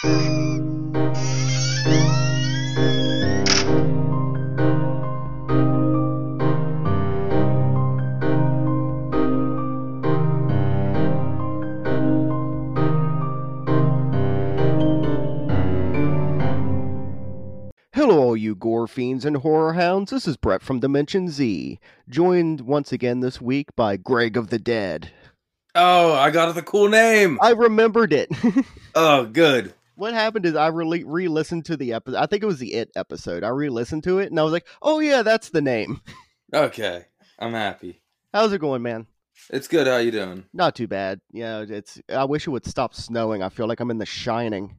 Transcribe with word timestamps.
Hello, 0.00 0.12
all 18.10 18.36
you 18.36 18.54
gore 18.54 18.86
fiends 18.86 19.24
and 19.24 19.38
horror 19.38 19.72
hounds. 19.72 20.12
This 20.12 20.28
is 20.28 20.36
Brett 20.36 20.62
from 20.62 20.78
Dimension 20.78 21.28
Z, 21.28 21.80
joined 22.08 22.60
once 22.60 22.92
again 22.92 23.18
this 23.18 23.40
week 23.40 23.74
by 23.74 23.96
Greg 23.96 24.36
of 24.36 24.50
the 24.50 24.60
Dead. 24.60 25.10
Oh, 25.74 26.12
I 26.12 26.30
got 26.30 26.54
the 26.54 26.62
cool 26.62 26.88
name. 26.88 27.38
I 27.42 27.50
remembered 27.50 28.12
it. 28.12 28.30
Oh, 28.94 29.26
good. 29.26 29.74
What 29.98 30.14
happened 30.14 30.46
is 30.46 30.54
I 30.54 30.68
re 30.68 31.28
listened 31.28 31.64
to 31.66 31.76
the 31.76 31.92
episode. 31.92 32.18
I 32.18 32.26
think 32.26 32.42
it 32.42 32.46
was 32.46 32.60
the 32.60 32.74
It 32.74 32.90
episode. 32.94 33.42
I 33.42 33.48
re-listened 33.48 34.04
to 34.04 34.20
it 34.20 34.30
and 34.30 34.38
I 34.38 34.44
was 34.44 34.52
like, 34.52 34.66
"Oh 34.80 35.00
yeah, 35.00 35.22
that's 35.22 35.50
the 35.50 35.62
name." 35.62 36.00
Okay, 36.54 37.04
I'm 37.38 37.52
happy. 37.52 38.00
How's 38.32 38.54
it 38.54 38.62
going, 38.62 38.80
man? 38.80 39.06
It's 39.50 39.68
good. 39.68 39.86
How 39.86 39.98
you 39.98 40.10
doing? 40.10 40.46
Not 40.54 40.74
too 40.74 40.86
bad. 40.86 41.20
Yeah, 41.30 41.62
it's. 41.68 42.00
I 42.08 42.24
wish 42.24 42.46
it 42.46 42.50
would 42.50 42.64
stop 42.64 42.94
snowing. 42.94 43.42
I 43.42 43.50
feel 43.50 43.66
like 43.66 43.80
I'm 43.80 43.90
in 43.90 43.98
The 43.98 44.06
Shining. 44.06 44.74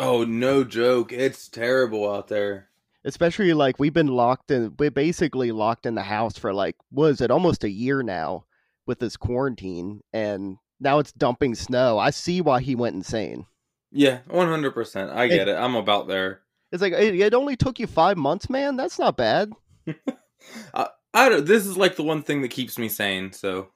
Oh, 0.00 0.24
no 0.24 0.64
joke. 0.64 1.12
It's 1.12 1.48
terrible 1.48 2.10
out 2.10 2.26
there. 2.26 2.70
Especially 3.04 3.52
like 3.52 3.78
we've 3.78 3.94
been 3.94 4.08
locked 4.08 4.50
in. 4.50 4.74
We're 4.80 4.90
basically 4.90 5.52
locked 5.52 5.86
in 5.86 5.94
the 5.94 6.02
house 6.02 6.36
for 6.36 6.52
like 6.52 6.74
was 6.90 7.20
it 7.20 7.30
almost 7.30 7.62
a 7.62 7.70
year 7.70 8.02
now 8.02 8.46
with 8.86 8.98
this 8.98 9.16
quarantine, 9.16 10.00
and 10.12 10.56
now 10.80 10.98
it's 10.98 11.12
dumping 11.12 11.54
snow. 11.54 12.00
I 12.00 12.10
see 12.10 12.40
why 12.40 12.60
he 12.62 12.74
went 12.74 12.96
insane. 12.96 13.46
Yeah, 13.92 14.20
100%. 14.28 15.10
I 15.14 15.28
get 15.28 15.48
it. 15.48 15.56
I'm 15.56 15.76
about 15.76 16.08
there. 16.08 16.40
It's 16.72 16.80
like 16.80 16.94
it, 16.94 17.14
it 17.14 17.34
only 17.34 17.56
took 17.56 17.78
you 17.78 17.86
five 17.86 18.16
months, 18.16 18.48
man. 18.48 18.76
That's 18.76 18.98
not 18.98 19.16
bad. 19.18 19.52
I, 20.74 20.88
I 21.12 21.28
don't, 21.28 21.44
this 21.44 21.66
is 21.66 21.76
like 21.76 21.96
the 21.96 22.02
one 22.02 22.22
thing 22.22 22.40
that 22.42 22.48
keeps 22.48 22.78
me 22.78 22.88
sane. 22.88 23.32
So 23.32 23.68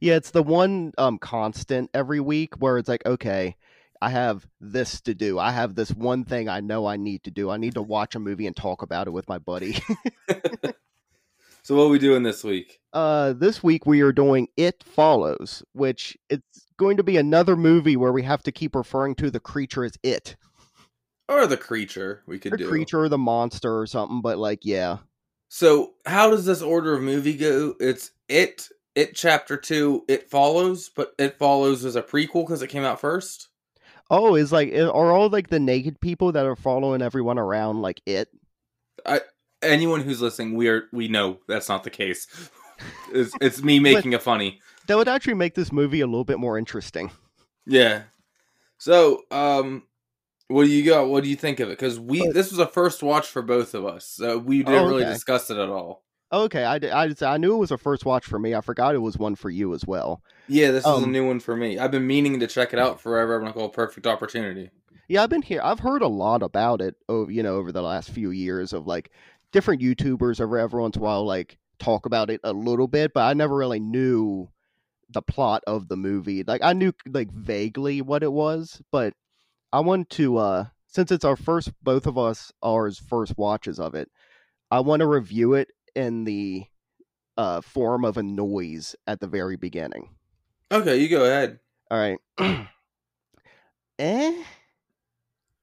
Yeah, 0.00 0.16
it's 0.16 0.30
the 0.32 0.42
one 0.42 0.92
um 0.98 1.18
constant 1.18 1.90
every 1.94 2.20
week 2.20 2.54
where 2.56 2.76
it's 2.76 2.88
like, 2.88 3.06
okay, 3.06 3.56
I 4.02 4.10
have 4.10 4.46
this 4.60 5.00
to 5.02 5.14
do. 5.14 5.38
I 5.38 5.50
have 5.52 5.74
this 5.74 5.90
one 5.92 6.24
thing 6.24 6.50
I 6.50 6.60
know 6.60 6.84
I 6.86 6.96
need 6.96 7.24
to 7.24 7.30
do. 7.30 7.48
I 7.48 7.56
need 7.56 7.74
to 7.74 7.82
watch 7.82 8.14
a 8.14 8.18
movie 8.18 8.46
and 8.46 8.54
talk 8.54 8.82
about 8.82 9.06
it 9.06 9.12
with 9.12 9.28
my 9.28 9.38
buddy. 9.38 9.78
so 11.62 11.74
what 11.76 11.84
are 11.84 11.88
we 11.88 11.98
doing 11.98 12.22
this 12.22 12.44
week? 12.44 12.80
uh 12.92 13.32
this 13.32 13.62
week 13.62 13.86
we 13.86 14.02
are 14.02 14.12
doing 14.12 14.48
It 14.58 14.84
Follows, 14.84 15.62
which 15.72 16.18
it's 16.28 16.66
going 16.82 16.96
to 16.96 17.02
be 17.04 17.16
another 17.16 17.56
movie 17.56 17.96
where 17.96 18.12
we 18.12 18.24
have 18.24 18.42
to 18.42 18.52
keep 18.52 18.74
referring 18.74 19.14
to 19.14 19.30
the 19.30 19.40
creature 19.40 19.84
as 19.84 19.92
it. 20.02 20.36
Or 21.28 21.46
the 21.46 21.56
creature 21.56 22.22
we 22.26 22.38
could 22.38 22.52
The 22.52 22.58
do. 22.58 22.68
creature 22.68 23.00
or 23.00 23.08
the 23.08 23.18
monster 23.18 23.78
or 23.78 23.86
something, 23.86 24.20
but 24.20 24.38
like 24.38 24.64
yeah. 24.64 24.98
So 25.48 25.94
how 26.04 26.30
does 26.30 26.44
this 26.44 26.60
order 26.60 26.94
of 26.94 27.02
movie 27.02 27.36
go? 27.36 27.74
It's 27.78 28.10
it, 28.28 28.68
it 28.94 29.14
chapter 29.14 29.56
two, 29.56 30.04
it 30.08 30.28
follows, 30.28 30.88
but 30.88 31.14
it 31.18 31.38
follows 31.38 31.84
as 31.84 31.94
a 31.94 32.02
prequel 32.02 32.44
because 32.44 32.62
it 32.62 32.68
came 32.68 32.84
out 32.84 33.00
first. 33.00 33.48
Oh, 34.10 34.34
is 34.34 34.50
like 34.52 34.74
are 34.74 35.12
all 35.12 35.28
like 35.30 35.48
the 35.48 35.60
naked 35.60 36.00
people 36.00 36.32
that 36.32 36.44
are 36.44 36.56
following 36.56 37.00
everyone 37.00 37.38
around 37.38 37.80
like 37.80 38.02
it? 38.04 38.28
I 39.06 39.20
anyone 39.62 40.00
who's 40.00 40.20
listening, 40.20 40.54
we 40.54 40.68
are 40.68 40.84
we 40.92 41.08
know 41.08 41.38
that's 41.46 41.68
not 41.68 41.84
the 41.84 41.90
case. 41.90 42.26
It's, 43.12 43.32
it's 43.40 43.62
me 43.62 43.78
making 43.78 44.14
a 44.14 44.18
funny. 44.18 44.60
That 44.86 44.96
would 44.96 45.08
actually 45.08 45.34
make 45.34 45.54
this 45.54 45.72
movie 45.72 46.00
a 46.00 46.06
little 46.06 46.24
bit 46.24 46.38
more 46.38 46.58
interesting. 46.58 47.10
Yeah. 47.66 48.02
So, 48.78 49.22
um, 49.30 49.84
what 50.48 50.64
do 50.64 50.70
you 50.70 50.84
got? 50.84 51.08
What 51.08 51.22
do 51.22 51.30
you 51.30 51.36
think 51.36 51.60
of 51.60 51.68
it? 51.68 51.78
Because 51.78 52.00
we 52.00 52.26
this 52.28 52.50
was 52.50 52.58
a 52.58 52.66
first 52.66 53.02
watch 53.02 53.28
for 53.28 53.42
both 53.42 53.74
of 53.74 53.86
us, 53.86 54.06
so 54.06 54.38
we 54.38 54.58
didn't 54.64 54.74
Oh, 54.74 54.88
really 54.88 55.04
discuss 55.04 55.50
it 55.50 55.56
at 55.56 55.68
all. 55.68 56.02
Okay, 56.32 56.64
I, 56.64 56.76
I, 56.76 57.14
I 57.22 57.36
knew 57.36 57.54
it 57.54 57.58
was 57.58 57.70
a 57.70 57.78
first 57.78 58.06
watch 58.06 58.24
for 58.24 58.38
me. 58.38 58.54
I 58.54 58.62
forgot 58.62 58.94
it 58.94 58.98
was 58.98 59.18
one 59.18 59.34
for 59.34 59.50
you 59.50 59.74
as 59.74 59.86
well. 59.86 60.22
Yeah, 60.48 60.70
this 60.70 60.84
is 60.84 60.90
a 60.90 60.94
Um, 60.94 61.12
new 61.12 61.26
one 61.26 61.40
for 61.40 61.54
me. 61.54 61.78
I've 61.78 61.90
been 61.90 62.06
meaning 62.06 62.40
to 62.40 62.46
check 62.46 62.72
it 62.72 62.78
out 62.78 63.00
forever. 63.00 63.36
I'm 63.36 63.44
like, 63.44 63.56
oh, 63.56 63.68
perfect 63.68 64.06
opportunity. 64.06 64.70
Yeah, 65.08 65.22
I've 65.22 65.30
been 65.30 65.42
here. 65.42 65.60
I've 65.62 65.80
heard 65.80 66.00
a 66.00 66.08
lot 66.08 66.42
about 66.42 66.80
it. 66.80 66.94
Oh, 67.08 67.28
you 67.28 67.42
know, 67.42 67.56
over 67.56 67.70
the 67.70 67.82
last 67.82 68.10
few 68.10 68.30
years 68.30 68.72
of 68.72 68.86
like 68.86 69.10
different 69.52 69.82
YouTubers 69.82 70.40
every 70.40 70.60
every 70.60 70.80
once 70.80 70.96
in 70.96 71.02
a 71.02 71.04
while 71.04 71.26
like 71.26 71.58
talk 71.78 72.06
about 72.06 72.30
it 72.30 72.40
a 72.44 72.52
little 72.52 72.88
bit, 72.88 73.12
but 73.12 73.24
I 73.24 73.34
never 73.34 73.54
really 73.54 73.80
knew 73.80 74.48
the 75.12 75.22
plot 75.22 75.62
of 75.66 75.88
the 75.88 75.96
movie. 75.96 76.42
Like 76.42 76.62
I 76.62 76.72
knew 76.72 76.92
like 77.06 77.30
vaguely 77.32 78.02
what 78.02 78.22
it 78.22 78.32
was, 78.32 78.82
but 78.90 79.14
I 79.72 79.80
want 79.80 80.10
to 80.10 80.38
uh 80.38 80.64
since 80.86 81.10
it's 81.10 81.24
our 81.24 81.36
first 81.36 81.72
both 81.82 82.06
of 82.06 82.18
us 82.18 82.52
ours 82.62 82.98
first 82.98 83.36
watches 83.38 83.78
of 83.78 83.94
it, 83.94 84.10
I 84.70 84.80
want 84.80 85.00
to 85.00 85.06
review 85.06 85.54
it 85.54 85.68
in 85.94 86.24
the 86.24 86.64
uh 87.36 87.60
form 87.60 88.04
of 88.04 88.16
a 88.16 88.22
noise 88.22 88.94
at 89.06 89.20
the 89.20 89.26
very 89.26 89.56
beginning. 89.56 90.10
Okay, 90.70 90.96
you 90.96 91.08
go 91.08 91.24
ahead. 91.24 91.58
All 91.90 91.98
right. 91.98 92.18
eh? 93.98 94.42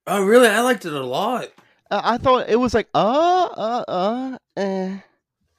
Oh, 0.06 0.24
really? 0.24 0.48
I 0.48 0.62
liked 0.62 0.86
it 0.86 0.94
a 0.94 1.04
lot. 1.04 1.50
Uh, 1.92 2.02
I 2.04 2.18
thought 2.18 2.50
it 2.50 2.58
was 2.58 2.74
like 2.74 2.88
uh 2.94 3.50
uh 3.56 3.84
uh 3.88 4.38
eh, 4.58 5.00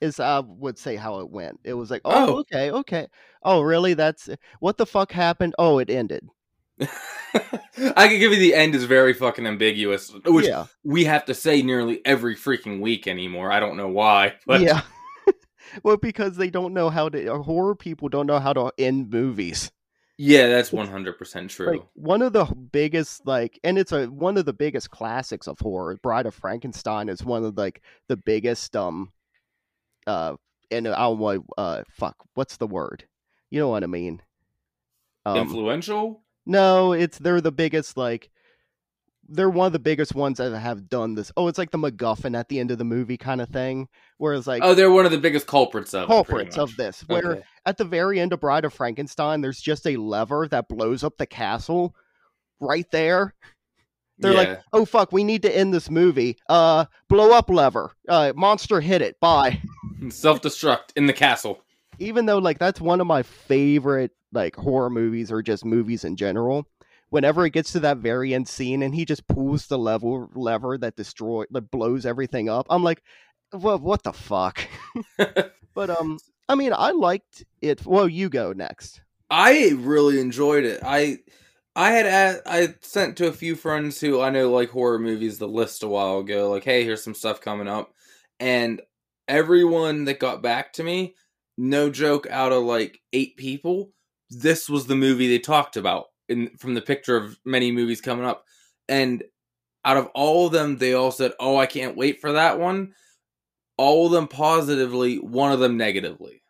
is 0.00 0.21
I 0.21 0.41
would 0.41 0.78
say 0.78 0.97
how 0.97 1.21
it 1.21 1.31
went. 1.31 1.61
It 1.65 1.75
was 1.75 1.91
like 1.91 2.03
oh, 2.05 2.34
Oh. 2.34 2.38
okay 2.41 2.71
okay 2.71 3.06
oh 3.43 3.61
really 3.62 3.94
that's 3.94 4.28
what 4.61 4.77
the 4.77 4.87
fuck 4.87 5.12
happened 5.12 5.55
oh 5.59 5.78
it 5.78 5.91
ended 5.91 6.28
I 6.81 8.09
could 8.09 8.19
give 8.19 8.33
you 8.33 8.39
the 8.39 8.55
end 8.55 8.75
is 8.75 8.84
very 8.84 9.12
fucking 9.12 9.47
ambiguous, 9.47 10.12
which 10.25 10.47
yeah 10.47 10.66
we 10.83 11.05
have 11.05 11.25
to 11.27 11.34
say 11.34 11.62
nearly 11.62 12.00
every 12.05 12.34
freaking 12.34 12.81
week 12.81 13.06
anymore. 13.06 13.53
I 13.53 13.60
don't 13.60 13.77
know 13.77 13.89
why, 13.89 14.34
but 14.47 14.60
yeah 14.62 14.83
well 15.84 15.97
because 15.99 16.37
they 16.37 16.49
don't 16.50 16.72
know 16.72 16.89
how 16.89 17.09
to 17.09 17.34
uh, 17.34 17.39
horror 17.39 17.75
people 17.75 18.09
don't 18.09 18.27
know 18.27 18.39
how 18.39 18.53
to 18.53 18.72
end 18.78 19.10
movies 19.10 19.71
yeah, 20.22 20.49
that's 20.49 20.69
100% 20.69 21.49
true. 21.49 21.66
like 21.66 21.83
one 21.94 22.21
of 22.21 22.34
the 22.34 22.44
biggest 22.44 23.27
like 23.27 23.59
and 23.65 23.78
it's 23.78 23.93
a 23.93 24.05
one 24.05 24.37
of 24.37 24.44
the 24.44 24.53
biggest 24.53 24.91
classics 24.91 25.49
of 25.49 25.59
horror 25.59 25.99
Bride 26.03 26.27
of 26.27 26.34
Frankenstein 26.34 27.09
is 27.09 27.25
one 27.25 27.43
of 27.43 27.56
like 27.56 27.81
the 28.09 28.19
biggest 28.19 28.77
um 28.77 29.12
uh 30.06 30.34
and 30.71 30.87
I 30.88 30.97
don't 30.99 31.19
want 31.19 31.47
uh 31.59 31.83
fuck 31.91 32.16
what's 32.34 32.56
the 32.56 32.66
word 32.66 33.05
you 33.50 33.59
know 33.61 33.69
what 33.69 33.83
I 33.84 33.87
mean 33.87 34.22
um, 35.27 35.37
Influential? 35.37 36.22
No, 36.47 36.93
it's 36.93 37.19
they're 37.19 37.41
the 37.43 37.53
biggest 37.53 37.97
like 37.97 38.31
they're 39.28 39.50
one 39.50 39.66
of 39.66 39.72
the 39.72 39.78
biggest 39.78 40.15
ones 40.15 40.39
that 40.39 40.59
have 40.59 40.89
done 40.89 41.15
this. 41.15 41.31
Oh, 41.37 41.47
it's 41.47 41.59
like 41.59 41.71
the 41.71 41.78
MacGuffin 41.78 42.37
at 42.37 42.49
the 42.49 42.59
end 42.59 42.71
of 42.72 42.78
the 42.78 42.84
movie 42.84 43.16
kind 43.19 43.41
of 43.41 43.49
thing. 43.50 43.87
Whereas 44.19 44.47
like 44.47 44.62
Oh, 44.65 44.75
they're 44.75 44.91
one 44.91 45.05
of 45.05 45.12
the 45.12 45.19
biggest 45.19 45.47
culprits 45.47 45.93
of 45.94 46.05
it, 46.05 46.06
culprits 46.06 46.59
of 46.59 46.75
this, 46.77 47.03
where 47.06 47.33
Okay. 47.33 47.43
at 47.66 47.77
the 47.77 47.84
very 47.84 48.19
end 48.19 48.33
of 48.33 48.41
Bride 48.41 48.65
of 48.65 48.72
Frankenstein, 48.72 49.41
there's 49.41 49.60
just 49.60 49.87
a 49.87 49.97
lever 49.99 50.49
that 50.49 50.69
blows 50.69 51.05
up 51.05 51.16
the 51.19 51.27
castle 51.27 51.94
right 52.59 52.91
there. 52.91 53.34
They're 54.19 54.33
Yeah. 54.33 54.39
like, 54.39 54.60
oh 54.72 54.84
fuck, 54.84 55.12
we 55.12 55.22
need 55.22 55.43
to 55.43 55.56
end 55.56 55.72
this 55.72 55.91
movie. 55.91 56.39
Uh 56.49 56.87
blow 57.09 57.33
up 57.33 57.50
lever. 57.50 57.93
Uh 58.09 58.33
monster 58.34 58.81
hit 58.81 59.03
it. 59.03 59.21
Bye. 59.21 59.60
self 60.11 60.41
destruct 60.43 60.91
in 60.97 61.06
the 61.06 61.12
castle. 61.12 61.62
even 61.99 62.27
though 62.27 62.38
like 62.38 62.59
that's 62.59 62.81
one 62.81 63.00
of 63.00 63.06
my 63.06 63.22
favorite 63.22 64.12
like 64.33 64.56
horror 64.56 64.91
movies 64.91 65.31
or 65.33 65.43
just 65.43 65.65
movies 65.65 66.05
in 66.05 66.16
general 66.16 66.66
whenever 67.11 67.44
it 67.44 67.50
gets 67.53 67.72
to 67.72 67.81
that 67.81 67.99
very 67.99 68.33
end 68.33 68.47
scene 68.49 68.83
and 68.83 68.94
he 68.94 69.05
just 69.05 69.27
pulls 69.27 69.66
the 69.66 69.78
level 69.78 70.31
lever 70.34 70.78
that 70.78 70.97
destroy 70.97 71.44
that 71.50 71.71
blows 71.71 72.06
everything 72.06 72.49
up 72.49 72.66
i'm 72.71 72.83
like 72.84 73.03
what, 73.53 73.81
what 73.83 74.03
the 74.05 74.12
fuck 74.12 74.60
but 75.75 75.91
um 75.91 76.19
i 76.49 76.55
mean 76.55 76.72
i 76.75 76.91
liked 76.93 77.44
it 77.60 77.84
well 77.84 78.09
you 78.09 78.28
go 78.28 78.53
next 78.53 79.03
I 79.33 79.75
really 79.77 80.19
enjoyed 80.19 80.65
it. 80.65 80.81
I 80.84 81.19
I 81.77 81.91
had 81.92 82.42
I 82.47 82.74
sent 82.80 83.16
to 83.19 83.28
a 83.28 83.33
few 83.33 83.54
friends 83.54 84.01
who 84.01 84.21
I 84.21 84.30
know 84.30 84.51
like 84.51 84.71
horror 84.71 84.98
movies 84.98 85.39
the 85.39 85.47
list 85.47 85.84
a 85.84 85.89
while 85.89 86.19
ago, 86.19 86.51
like, 86.51 86.65
hey, 86.65 86.83
here's 86.83 87.04
some 87.04 87.15
stuff 87.15 87.41
coming 87.41 87.69
up. 87.69 87.95
And 88.41 88.83
everyone 89.30 90.04
that 90.04 90.18
got 90.18 90.42
back 90.42 90.72
to 90.74 90.84
me, 90.84 91.15
no 91.56 91.88
joke, 91.91 92.27
out 92.30 92.53
of 92.53 92.65
like 92.65 93.00
eight 93.12 93.36
people, 93.36 93.91
this 94.28 94.68
was 94.68 94.86
the 94.86 94.97
movie 94.97 95.28
they 95.28 95.38
talked 95.38 95.77
about 95.77 96.06
in 96.28 96.50
from 96.59 96.74
the 96.74 96.82
picture 96.82 97.16
of 97.16 97.38
many 97.44 97.72
movies 97.72 98.00
coming 98.00 98.27
up. 98.27 98.44
And 98.88 99.22
out 99.84 99.97
of 99.97 100.06
all 100.15 100.47
of 100.47 100.53
them, 100.53 100.77
they 100.77 100.92
all 100.94 101.10
said, 101.12 101.32
Oh, 101.41 101.56
I 101.56 101.66
can't 101.66 101.97
wait 101.97 102.21
for 102.21 102.32
that 102.32 102.59
one. 102.59 102.92
All 103.77 104.06
of 104.06 104.12
them 104.12 104.28
positively, 104.28 105.16
one 105.18 105.53
of 105.53 105.60
them 105.60 105.76
negatively. 105.76 106.42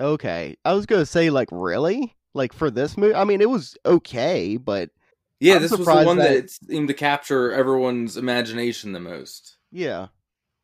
okay 0.00 0.56
i 0.64 0.72
was 0.72 0.86
gonna 0.86 1.06
say 1.06 1.30
like 1.30 1.48
really 1.52 2.16
like 2.34 2.52
for 2.52 2.70
this 2.70 2.96
movie 2.96 3.14
i 3.14 3.24
mean 3.24 3.40
it 3.42 3.48
was 3.50 3.76
okay 3.84 4.56
but 4.56 4.90
Yeah, 5.38 5.56
I'm 5.56 5.62
this 5.62 5.70
was 5.70 5.86
the 5.86 6.02
one 6.04 6.16
that... 6.18 6.48
that- 6.48 6.50
seemed 6.50 6.88
to 6.88 6.94
capture 6.94 7.52
everyone's 7.52 8.16
imagination 8.16 8.92
the 8.92 9.00
most. 9.00 9.58
Yeah. 9.70 10.08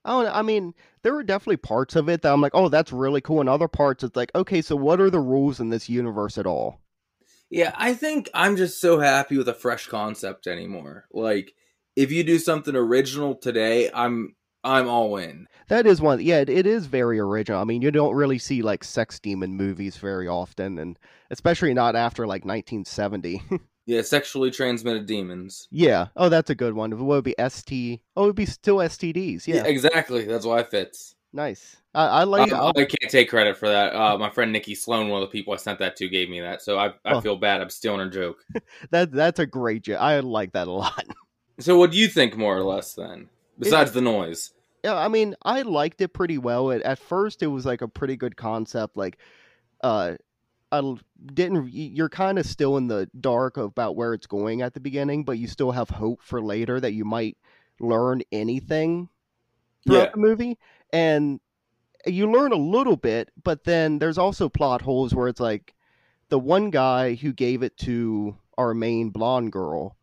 I 0.09 0.23
don't 0.23 0.35
I 0.35 0.43
mean, 0.43 0.75
there 1.03 1.15
were 1.15 1.23
definitely 1.23 1.59
parts 1.59 1.95
of 1.97 2.09
it 2.09 2.23
that 2.23 2.33
I'm 2.33 2.41
like, 2.41 2.55
oh, 2.55 2.69
that's 2.69 2.93
really 2.93 3.21
cool. 3.21 3.41
And 3.41 3.49
other 3.49 3.69
parts, 3.69 4.03
it's 4.03 4.17
like, 4.17 4.31
okay, 4.35 4.63
so 4.63 4.75
what 4.75 5.01
are 5.01 5.11
the 5.11 5.21
rules 5.21 5.61
in 5.61 5.69
this 5.69 5.89
universe 5.89 6.39
at 6.39 6.47
all? 6.47 6.81
Yeah, 7.51 7.75
I 7.77 7.95
think 7.95 8.29
I'm 8.35 8.57
just 8.57 8.81
so 8.81 9.01
happy 9.01 9.37
with 9.39 9.49
a 9.49 9.55
fresh 9.55 9.87
concept 9.87 10.47
anymore. 10.47 11.07
Like, 11.13 11.55
if 11.97 12.11
you 12.13 12.25
do 12.25 12.39
something 12.39 12.75
original 12.75 13.35
today, 13.35 13.91
I'm 13.93 14.35
I'm 14.65 14.89
all 14.89 15.17
in. 15.17 15.47
That 15.69 15.87
is 15.87 16.01
one. 16.01 16.21
Yeah, 16.21 16.41
it, 16.41 16.49
it 16.49 16.67
is 16.67 16.87
very 16.87 17.19
original. 17.19 17.61
I 17.61 17.65
mean, 17.65 17.83
you 17.83 17.91
don't 17.91 18.15
really 18.15 18.39
see 18.39 18.63
like 18.63 18.85
sex 18.85 19.21
demon 19.21 19.57
movies 19.57 19.97
very 19.97 20.29
often, 20.29 20.79
and 20.79 20.99
especially 21.31 21.75
not 21.75 21.97
after 21.97 22.27
like 22.27 22.45
1970. 22.45 23.43
Yeah, 23.89 24.03
sexually 24.03 24.51
transmitted 24.51 25.07
demons. 25.07 25.67
yeah. 25.71 26.09
Oh, 26.15 26.29
that's 26.29 26.51
a 26.51 26.55
good 26.55 26.75
one. 26.75 26.91
What 26.93 27.07
would 27.07 27.25
be 27.25 27.35
ST? 27.49 28.01
Oh, 28.17 28.25
it 28.25 28.27
would 28.27 28.37
be 28.37 28.45
still 28.45 28.77
STDs. 28.77 29.47
Yeah. 29.47 29.65
exactly. 29.65 30.27
That's 30.27 30.45
why 30.45 30.61
it 30.61 30.71
fits. 30.71 31.15
Nice. 31.33 31.77
I, 31.95 32.05
I 32.07 32.25
like. 32.25 32.53
I, 32.53 32.69
I 32.69 32.73
can't 32.85 33.11
take 33.11 33.31
credit 33.31 33.57
for 33.57 33.67
that. 33.69 33.95
Uh, 33.95 34.19
my 34.19 34.29
friend 34.29 34.53
Nikki 34.53 34.75
Sloan, 34.75 35.09
one 35.09 35.23
of 35.23 35.29
the 35.29 35.33
people 35.33 35.55
I 35.55 35.57
sent 35.57 35.79
that 35.79 35.97
to, 35.97 36.09
gave 36.09 36.29
me 36.29 36.39
that, 36.41 36.61
so 36.61 36.79
I 36.79 36.89
I 37.05 37.15
Oh. 37.15 37.21
feel 37.23 37.37
bad. 37.37 37.63
I'm 37.63 37.71
stealing 37.71 38.01
her 38.01 38.09
joke. 38.11 38.45
that 38.91 39.11
that's 39.11 39.39
a 39.39 39.47
great 39.47 39.83
joke. 39.85 40.01
I 40.01 40.21
like 40.21 40.53
that 40.53 40.69
a 40.69 40.73
lot. 40.73 41.05
So, 41.61 41.77
what 41.77 41.91
do 41.91 41.97
you 41.99 42.07
think, 42.07 42.37
more 42.37 42.57
or 42.57 42.63
less, 42.63 42.95
then? 42.95 43.29
Besides 43.59 43.91
the 43.91 44.01
noise, 44.01 44.53
Yeah, 44.85 44.95
I 44.95 45.09
mean, 45.09 45.35
I 45.43 45.63
liked 45.63 46.01
it 46.01 46.13
pretty 46.13 46.39
well. 46.39 46.71
At, 46.71 46.83
at 46.83 47.01
first, 47.01 47.43
it 47.43 47.49
was 47.49 47.67
like 47.67 47.83
a 47.83 47.89
pretty 47.89 48.15
good 48.17 48.37
concept. 48.37 48.97
Like, 48.97 49.19
uh, 49.83 50.15
I 50.71 50.95
didn't. 51.35 51.71
You're 51.73 52.09
kind 52.09 52.39
of 52.39 52.47
still 52.47 52.77
in 52.77 52.89
the 52.89 53.09
dark 53.21 53.57
about 53.57 53.97
where 53.97 54.13
it's 54.15 54.27
going 54.27 54.63
at 54.63 54.75
the 54.75 54.81
beginning, 54.81 55.25
but 55.25 55.39
you 55.39 55.47
still 55.47 55.71
have 55.73 55.89
hope 55.91 56.23
for 56.23 56.43
later 56.43 56.79
that 56.81 56.93
you 56.93 57.05
might 57.05 57.37
learn 57.81 58.23
anything 58.33 59.09
throughout 59.87 60.05
Yeah. 60.05 60.11
the 60.13 60.19
movie. 60.19 60.59
And 60.93 61.41
you 62.07 62.31
learn 62.31 62.53
a 62.53 62.57
little 62.57 62.97
bit, 62.97 63.31
but 63.43 63.65
then 63.65 63.99
there's 63.99 64.19
also 64.19 64.49
plot 64.49 64.83
holes 64.83 65.15
where 65.15 65.29
it's 65.29 65.41
like 65.41 65.75
the 66.29 66.39
one 66.39 66.71
guy 66.71 67.15
who 67.15 67.33
gave 67.33 67.63
it 67.63 67.77
to 67.79 68.37
our 68.57 68.75
main 68.75 69.11
blonde 69.11 69.53
girl. 69.53 69.97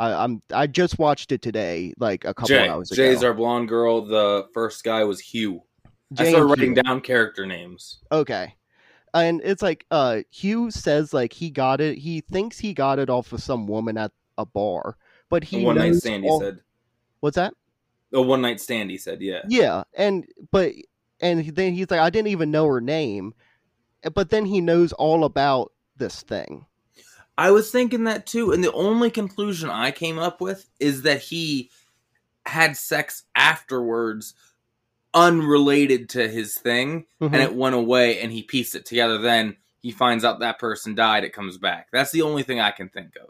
I, 0.00 0.12
I'm 0.12 0.42
I 0.52 0.66
just 0.68 0.98
watched 0.98 1.32
it 1.32 1.42
today, 1.42 1.92
like 1.98 2.24
a 2.24 2.34
couple 2.34 2.48
Jay. 2.48 2.68
hours 2.68 2.90
ago. 2.92 3.02
Jay's 3.02 3.22
our 3.24 3.34
blonde 3.34 3.68
girl. 3.68 4.04
The 4.06 4.46
first 4.54 4.84
guy 4.84 5.02
was 5.04 5.20
Hugh. 5.20 5.62
I 6.16 6.28
started 6.30 6.46
writing 6.46 6.74
Hugh. 6.74 6.82
down 6.82 7.00
character 7.00 7.46
names. 7.46 7.98
Okay. 8.12 8.54
And 9.14 9.40
it's 9.44 9.62
like 9.62 9.86
uh 9.90 10.20
Hugh 10.30 10.70
says 10.70 11.12
like 11.12 11.32
he 11.32 11.50
got 11.50 11.80
it 11.80 11.98
he 11.98 12.20
thinks 12.20 12.58
he 12.58 12.74
got 12.74 12.98
it 12.98 13.10
off 13.10 13.32
of 13.32 13.42
some 13.42 13.66
woman 13.66 13.96
at 13.96 14.12
a 14.36 14.46
bar. 14.46 14.96
But 15.28 15.44
he 15.44 15.64
one 15.64 15.76
night 15.76 15.94
stand, 15.96 16.24
he 16.24 16.38
said. 16.38 16.60
What's 17.20 17.36
that? 17.36 17.54
A 18.12 18.22
one 18.22 18.40
night 18.40 18.60
stand, 18.60 18.90
he 18.90 18.98
said. 18.98 19.20
Yeah. 19.20 19.42
Yeah, 19.48 19.84
and 19.94 20.26
but 20.50 20.72
and 21.20 21.44
then 21.54 21.74
he's 21.74 21.90
like 21.90 22.00
I 22.00 22.10
didn't 22.10 22.28
even 22.28 22.50
know 22.50 22.66
her 22.66 22.80
name. 22.80 23.34
But 24.14 24.30
then 24.30 24.46
he 24.46 24.60
knows 24.60 24.92
all 24.92 25.24
about 25.24 25.72
this 25.96 26.22
thing. 26.22 26.66
I 27.36 27.50
was 27.50 27.70
thinking 27.70 28.04
that 28.04 28.26
too, 28.26 28.52
and 28.52 28.64
the 28.64 28.72
only 28.72 29.10
conclusion 29.10 29.70
I 29.70 29.90
came 29.90 30.18
up 30.18 30.40
with 30.40 30.68
is 30.80 31.02
that 31.02 31.20
he 31.20 31.70
had 32.46 32.76
sex 32.76 33.24
afterwards, 33.34 34.34
unrelated 35.14 36.08
to 36.10 36.28
his 36.28 36.56
thing, 36.58 37.06
Mhm. 37.20 37.26
and 37.32 37.36
it 37.42 37.54
went 37.54 37.74
away, 37.74 38.20
and 38.20 38.32
he 38.32 38.42
pieced 38.42 38.74
it 38.74 38.84
together. 38.86 39.18
Then 39.18 39.56
he 39.80 39.90
finds 39.90 40.24
out 40.24 40.40
that 40.40 40.58
person 40.58 40.94
died. 40.94 41.24
It 41.24 41.32
comes 41.32 41.58
back. 41.58 41.88
That's 41.92 42.10
the 42.12 42.22
only 42.22 42.42
thing 42.42 42.60
I 42.60 42.70
can 42.70 42.88
think 42.88 43.16
of. 43.16 43.28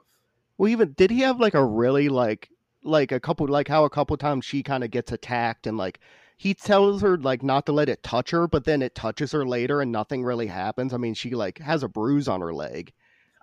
Well 0.57 0.69
even 0.71 0.93
did 0.95 1.11
he 1.13 1.21
have 1.21 1.39
like 1.39 1.55
a 1.55 1.65
really 1.65 2.09
like 2.09 2.49
like 2.83 3.13
a 3.13 3.21
couple 3.21 3.47
like 3.47 3.69
how 3.69 3.85
a 3.85 3.91
couple 3.91 4.17
times 4.17 4.45
she 4.45 4.63
kind 4.65 4.83
of 4.83 4.91
gets 4.91 5.13
attacked 5.13 5.67
and 5.69 5.77
like 5.79 6.01
he 6.37 6.53
tells 6.55 7.01
her 7.03 7.17
like 7.17 7.43
not 7.45 7.65
to 7.67 7.73
let 7.73 7.89
it 7.89 8.03
touch 8.03 8.31
her, 8.31 8.49
but 8.49 8.65
then 8.65 8.83
it 8.83 8.95
touches 8.97 9.31
her 9.33 9.47
later 9.47 9.81
and 9.81 9.93
nothing 9.93 10.25
really 10.25 10.47
happens. 10.49 10.93
I 10.93 10.97
mean, 10.97 11.15
she 11.15 11.31
like 11.31 11.59
has 11.59 11.83
a 11.85 11.89
bruise 11.89 12.27
on 12.29 12.41
her 12.41 12.53
leg. 12.53 12.93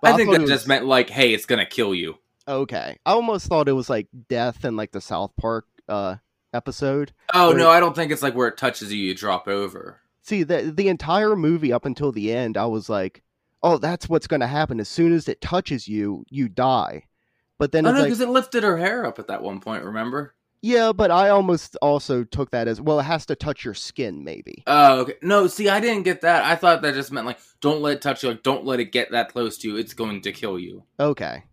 But 0.02 0.12
I 0.12 0.16
think 0.16 0.30
that 0.30 0.42
it 0.42 0.48
just 0.48 0.68
meant 0.68 0.84
like, 0.84 1.08
hey, 1.08 1.32
it's 1.32 1.46
gonna 1.46 1.64
kill 1.66 1.94
you. 1.94 2.18
okay. 2.46 2.98
I 3.06 3.12
almost 3.12 3.46
thought 3.46 3.68
it 3.68 3.72
was 3.72 3.88
like 3.88 4.08
death 4.28 4.64
in 4.64 4.76
like 4.76 4.92
the 4.92 5.00
South 5.00 5.32
Park 5.36 5.64
uh 5.88 6.16
episode. 6.56 7.12
Oh 7.34 7.52
no, 7.52 7.68
I 7.70 7.78
don't 7.78 7.94
think 7.94 8.10
it's 8.10 8.22
like 8.22 8.34
where 8.34 8.48
it 8.48 8.56
touches 8.56 8.92
you, 8.92 8.98
you 8.98 9.14
drop 9.14 9.46
over. 9.46 10.00
See, 10.22 10.42
the 10.42 10.72
the 10.74 10.88
entire 10.88 11.36
movie 11.36 11.72
up 11.72 11.84
until 11.84 12.10
the 12.10 12.32
end, 12.32 12.56
I 12.56 12.66
was 12.66 12.88
like, 12.88 13.22
"Oh, 13.62 13.78
that's 13.78 14.08
what's 14.08 14.26
going 14.26 14.40
to 14.40 14.46
happen. 14.48 14.80
As 14.80 14.88
soon 14.88 15.12
as 15.12 15.28
it 15.28 15.40
touches 15.40 15.86
you, 15.86 16.24
you 16.30 16.48
die." 16.48 17.04
But 17.58 17.72
then 17.72 17.86
Oh 17.86 17.90
it's 17.90 17.94
no, 17.94 18.00
like, 18.00 18.08
because 18.08 18.20
it 18.20 18.28
lifted 18.28 18.64
her 18.64 18.76
hair 18.76 19.06
up 19.06 19.18
at 19.18 19.28
that 19.28 19.42
one 19.42 19.60
point. 19.60 19.84
Remember? 19.84 20.34
yeah, 20.62 20.92
but 20.92 21.10
I 21.12 21.28
almost 21.28 21.76
also 21.80 22.24
took 22.24 22.50
that 22.50 22.66
as 22.66 22.80
well. 22.80 22.98
It 22.98 23.04
has 23.04 23.24
to 23.26 23.36
touch 23.36 23.64
your 23.64 23.74
skin, 23.74 24.24
maybe. 24.24 24.64
Oh, 24.66 25.00
okay. 25.02 25.14
No, 25.22 25.46
see, 25.46 25.68
I 25.68 25.78
didn't 25.80 26.02
get 26.02 26.22
that. 26.22 26.44
I 26.44 26.56
thought 26.56 26.82
that 26.82 26.94
just 26.94 27.12
meant 27.12 27.26
like, 27.26 27.38
don't 27.60 27.82
let 27.82 27.96
it 27.96 28.02
touch 28.02 28.22
you. 28.24 28.30
Like, 28.30 28.42
don't 28.42 28.64
let 28.64 28.80
it 28.80 28.90
get 28.92 29.12
that 29.12 29.32
close 29.32 29.58
to 29.58 29.68
you. 29.68 29.76
It's 29.76 29.94
going 29.94 30.22
to 30.22 30.32
kill 30.32 30.58
you. 30.58 30.82
Okay. 30.98 31.44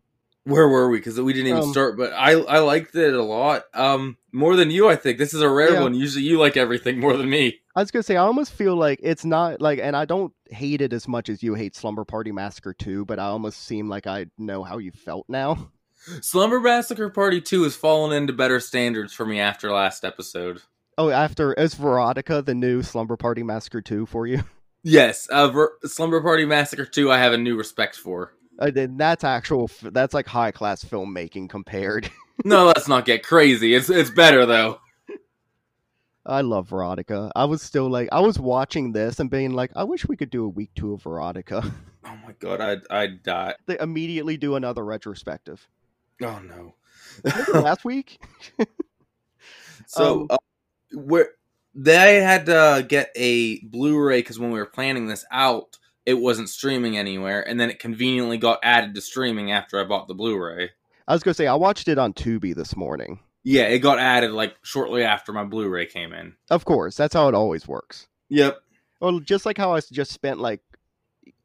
Where 0.46 0.68
were 0.68 0.90
we? 0.90 0.98
Because 0.98 1.20
we 1.22 1.32
didn't 1.34 1.48
even 1.48 1.64
Um, 1.64 1.72
start. 1.72 1.98
But 1.98 2.12
I 2.14 2.32
I 2.34 2.60
liked 2.60 2.96
it 2.96 3.14
a 3.14 3.24
lot. 3.24 3.64
Um, 3.74 4.18
more 4.32 4.56
than 4.56 4.72
you, 4.72 4.90
I 4.90 4.96
think. 4.98 5.18
This 5.18 5.34
is 5.34 5.42
a 5.42 5.50
rare 5.50 5.74
Yeah. 5.74 5.82
one. 5.84 5.94
Usually, 5.94 6.26
you 6.26 6.38
like 6.38 6.58
everything 6.58 7.00
more 7.00 7.16
than 7.16 7.30
me. 7.30 7.60
I 7.76 7.80
was 7.80 7.92
gonna 7.92 8.04
say 8.04 8.18
I 8.18 8.24
almost 8.24 8.52
feel 8.54 8.76
like 8.76 9.00
it's 9.02 9.24
not 9.26 9.62
like, 9.62 9.80
and 9.82 9.96
I 9.96 10.06
don't 10.06 10.34
hate 10.50 10.82
it 10.82 10.92
as 10.94 11.08
much 11.08 11.30
as 11.30 11.42
you 11.42 11.54
hate 11.56 11.76
Slumber 11.76 12.04
Party 12.06 12.32
Massacre 12.32 12.74
2, 12.74 13.06
but 13.06 13.20
I 13.20 13.26
almost 13.26 13.66
seem 13.66 13.88
like 13.90 14.06
I 14.06 14.28
know 14.38 14.64
how 14.64 14.78
you 14.80 14.92
felt 14.92 15.26
now. 15.30 15.72
Slumber 16.22 16.60
Massacre 16.60 17.10
Party 17.10 17.40
Two 17.40 17.64
has 17.64 17.76
fallen 17.76 18.12
into 18.16 18.34
better 18.34 18.60
standards 18.60 19.14
for 19.14 19.26
me 19.26 19.40
after 19.40 19.72
last 19.72 20.04
episode. 20.04 20.62
Oh, 20.98 21.10
after 21.10 21.54
is 21.54 21.74
Veronica 21.74 22.42
the 22.42 22.54
new 22.54 22.84
Slumber 22.84 23.16
Party 23.18 23.42
Massacre 23.44 23.82
2 23.82 24.06
for 24.06 24.28
you? 24.28 24.44
Yes, 24.84 25.28
uh, 25.28 25.48
Ver- 25.48 25.78
Slumber 25.86 26.22
Party 26.22 26.44
Massacre 26.46 26.86
Two, 26.86 27.10
I 27.10 27.18
have 27.18 27.32
a 27.32 27.38
new 27.38 27.56
respect 27.58 27.96
for. 27.96 28.34
Uh, 28.60 28.72
then 28.72 28.98
that's 28.98 29.24
actual. 29.24 29.70
That's 29.82 30.14
like 30.14 30.28
high 30.28 30.52
class 30.52 30.84
filmmaking 30.84 31.50
compared. 31.50 32.10
No, 32.44 32.66
let's 32.66 32.88
not 32.88 33.06
get 33.06 33.22
crazy. 33.24 33.76
It's 33.76 33.92
it's 33.92 34.10
better 34.10 34.48
though. 34.48 34.80
I 36.26 36.42
love 36.42 36.70
Veronica. 36.70 37.32
I 37.36 37.46
was 37.46 37.62
still 37.62 37.88
like, 37.92 38.10
I 38.12 38.22
was 38.22 38.40
watching 38.40 38.92
this 38.92 39.20
and 39.20 39.30
being 39.30 39.52
like, 39.52 39.70
I 39.76 39.84
wish 39.84 40.08
we 40.08 40.18
could 40.18 40.32
do 40.32 40.46
a 40.46 40.50
week 40.50 40.72
two 40.76 40.94
of 40.94 41.04
Veronica. 41.04 41.62
Oh 42.06 42.18
my 42.26 42.34
god, 42.40 42.60
I'd 42.60 42.82
I'd 42.90 43.24
die. 43.24 43.54
they 43.68 43.78
immediately 43.80 44.36
do 44.36 44.56
another 44.56 44.84
retrospective. 44.84 45.66
Oh 46.24 46.40
no. 46.40 46.74
Last 47.54 47.86
week? 47.86 48.20
So 49.88 50.22
Um, 50.22 50.28
uh, 50.32 50.38
where 50.96 51.30
they 51.76 52.22
had 52.22 52.48
to 52.48 52.86
get 52.90 53.12
a 53.16 53.60
Blu-ray 53.66 54.20
because 54.20 54.40
when 54.40 54.52
we 54.52 54.60
were 54.60 54.66
planning 54.66 55.08
this 55.08 55.24
out, 55.32 55.78
it 56.06 56.16
wasn't 56.16 56.50
streaming 56.50 56.98
anywhere, 56.98 57.48
and 57.48 57.60
then 57.60 57.70
it 57.70 57.80
conveniently 57.80 58.38
got 58.38 58.60
added 58.64 58.96
to 58.96 59.02
streaming 59.02 59.52
after 59.52 59.80
I 59.80 59.86
bought 59.86 60.08
the 60.08 60.14
Blu-ray. 60.14 60.72
I 61.08 61.14
was 61.14 61.24
gonna 61.24 61.34
say 61.34 61.48
I 61.48 61.56
watched 61.56 61.88
it 61.88 61.98
on 61.98 62.14
Tubi 62.14 62.56
this 62.56 62.76
morning. 62.76 63.20
Yeah, 63.44 63.64
it 63.64 63.80
got 63.80 64.00
added 64.00 64.32
like 64.32 64.56
shortly 64.64 65.04
after 65.04 65.34
my 65.34 65.44
Blu-ray 65.44 65.88
came 65.88 66.14
in. 66.14 66.36
Of 66.50 66.66
course, 66.66 66.96
that's 66.96 67.14
how 67.14 67.28
it 67.28 67.36
always 67.36 67.68
works. 67.68 68.08
Yep. 68.30 68.62
Well, 69.02 69.20
just 69.20 69.46
like 69.46 69.58
how 69.58 69.74
I 69.74 69.82
just 69.82 70.12
spent 70.12 70.40
like, 70.40 70.62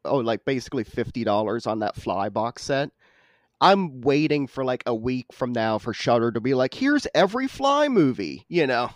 oh, 0.05 0.17
like 0.17 0.45
basically 0.45 0.85
fifty 0.85 1.23
dollars 1.23 1.67
on 1.67 1.79
that 1.79 1.95
Fly 1.95 2.29
box 2.29 2.63
set. 2.63 2.91
I'm 3.59 3.99
waiting 3.99 4.47
for 4.47 4.63
like 4.63 4.83
a 4.85 4.95
week 4.95 5.33
from 5.33 5.51
now 5.51 5.77
for 5.77 5.93
Shudder 5.93 6.31
to 6.31 6.39
be 6.39 6.53
like, 6.53 6.73
here's 6.73 7.05
every 7.13 7.49
Fly 7.49 7.89
movie. 7.89 8.45
You 8.47 8.65
know? 8.65 8.91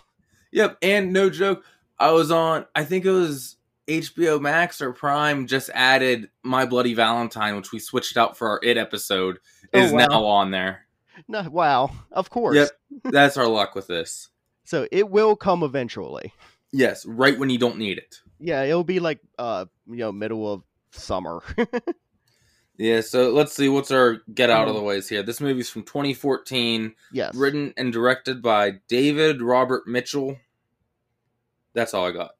Yep, 0.52 0.78
and 0.80 1.12
no 1.12 1.28
joke, 1.28 1.62
I 1.98 2.12
was 2.12 2.30
on. 2.30 2.64
I 2.74 2.84
think 2.84 3.04
it 3.04 3.10
was 3.10 3.56
HBO 3.88 4.40
Max 4.40 4.80
or 4.80 4.92
Prime 4.92 5.46
just 5.46 5.70
added 5.74 6.30
My 6.42 6.64
Bloody 6.66 6.94
Valentine, 6.94 7.56
which 7.56 7.72
we 7.72 7.78
switched 7.78 8.16
out 8.16 8.36
for 8.36 8.48
our 8.48 8.60
It 8.62 8.76
episode, 8.78 9.38
Oh, 9.72 9.78
is 9.78 9.92
wow. 9.92 10.06
now 10.08 10.24
on 10.24 10.50
there. 10.50 10.86
No, 11.28 11.48
wow. 11.50 11.90
Of 12.10 12.30
course. 12.30 12.56
Yep. 12.56 12.70
That's 13.12 13.36
our 13.36 13.46
luck 13.48 13.74
with 13.74 13.86
this. 13.86 14.28
So 14.66 14.88
it 14.90 15.10
will 15.10 15.36
come 15.36 15.62
eventually. 15.62 16.32
Yes, 16.72 17.04
right 17.04 17.38
when 17.38 17.50
you 17.50 17.58
don't 17.58 17.76
need 17.76 17.98
it. 17.98 18.22
Yeah, 18.40 18.62
it'll 18.62 18.82
be 18.82 18.98
like 18.98 19.20
uh, 19.38 19.66
you 19.86 19.96
know, 19.96 20.10
middle 20.10 20.50
of 20.50 20.62
summer. 20.90 21.42
Yeah, 22.76 23.02
so 23.02 23.30
let's 23.30 23.52
see 23.54 23.68
what's 23.68 23.92
our 23.92 24.18
get 24.34 24.50
out 24.50 24.66
of 24.66 24.74
the 24.74 24.82
ways 24.82 25.08
here. 25.08 25.22
This 25.22 25.40
movie's 25.40 25.70
from 25.70 25.84
2014, 25.84 26.94
yes. 27.12 27.32
written 27.34 27.72
and 27.76 27.92
directed 27.92 28.42
by 28.42 28.72
David 28.88 29.40
Robert 29.40 29.86
Mitchell. 29.86 30.36
That's 31.72 31.94
all 31.94 32.06
I 32.06 32.10
got. 32.12 32.32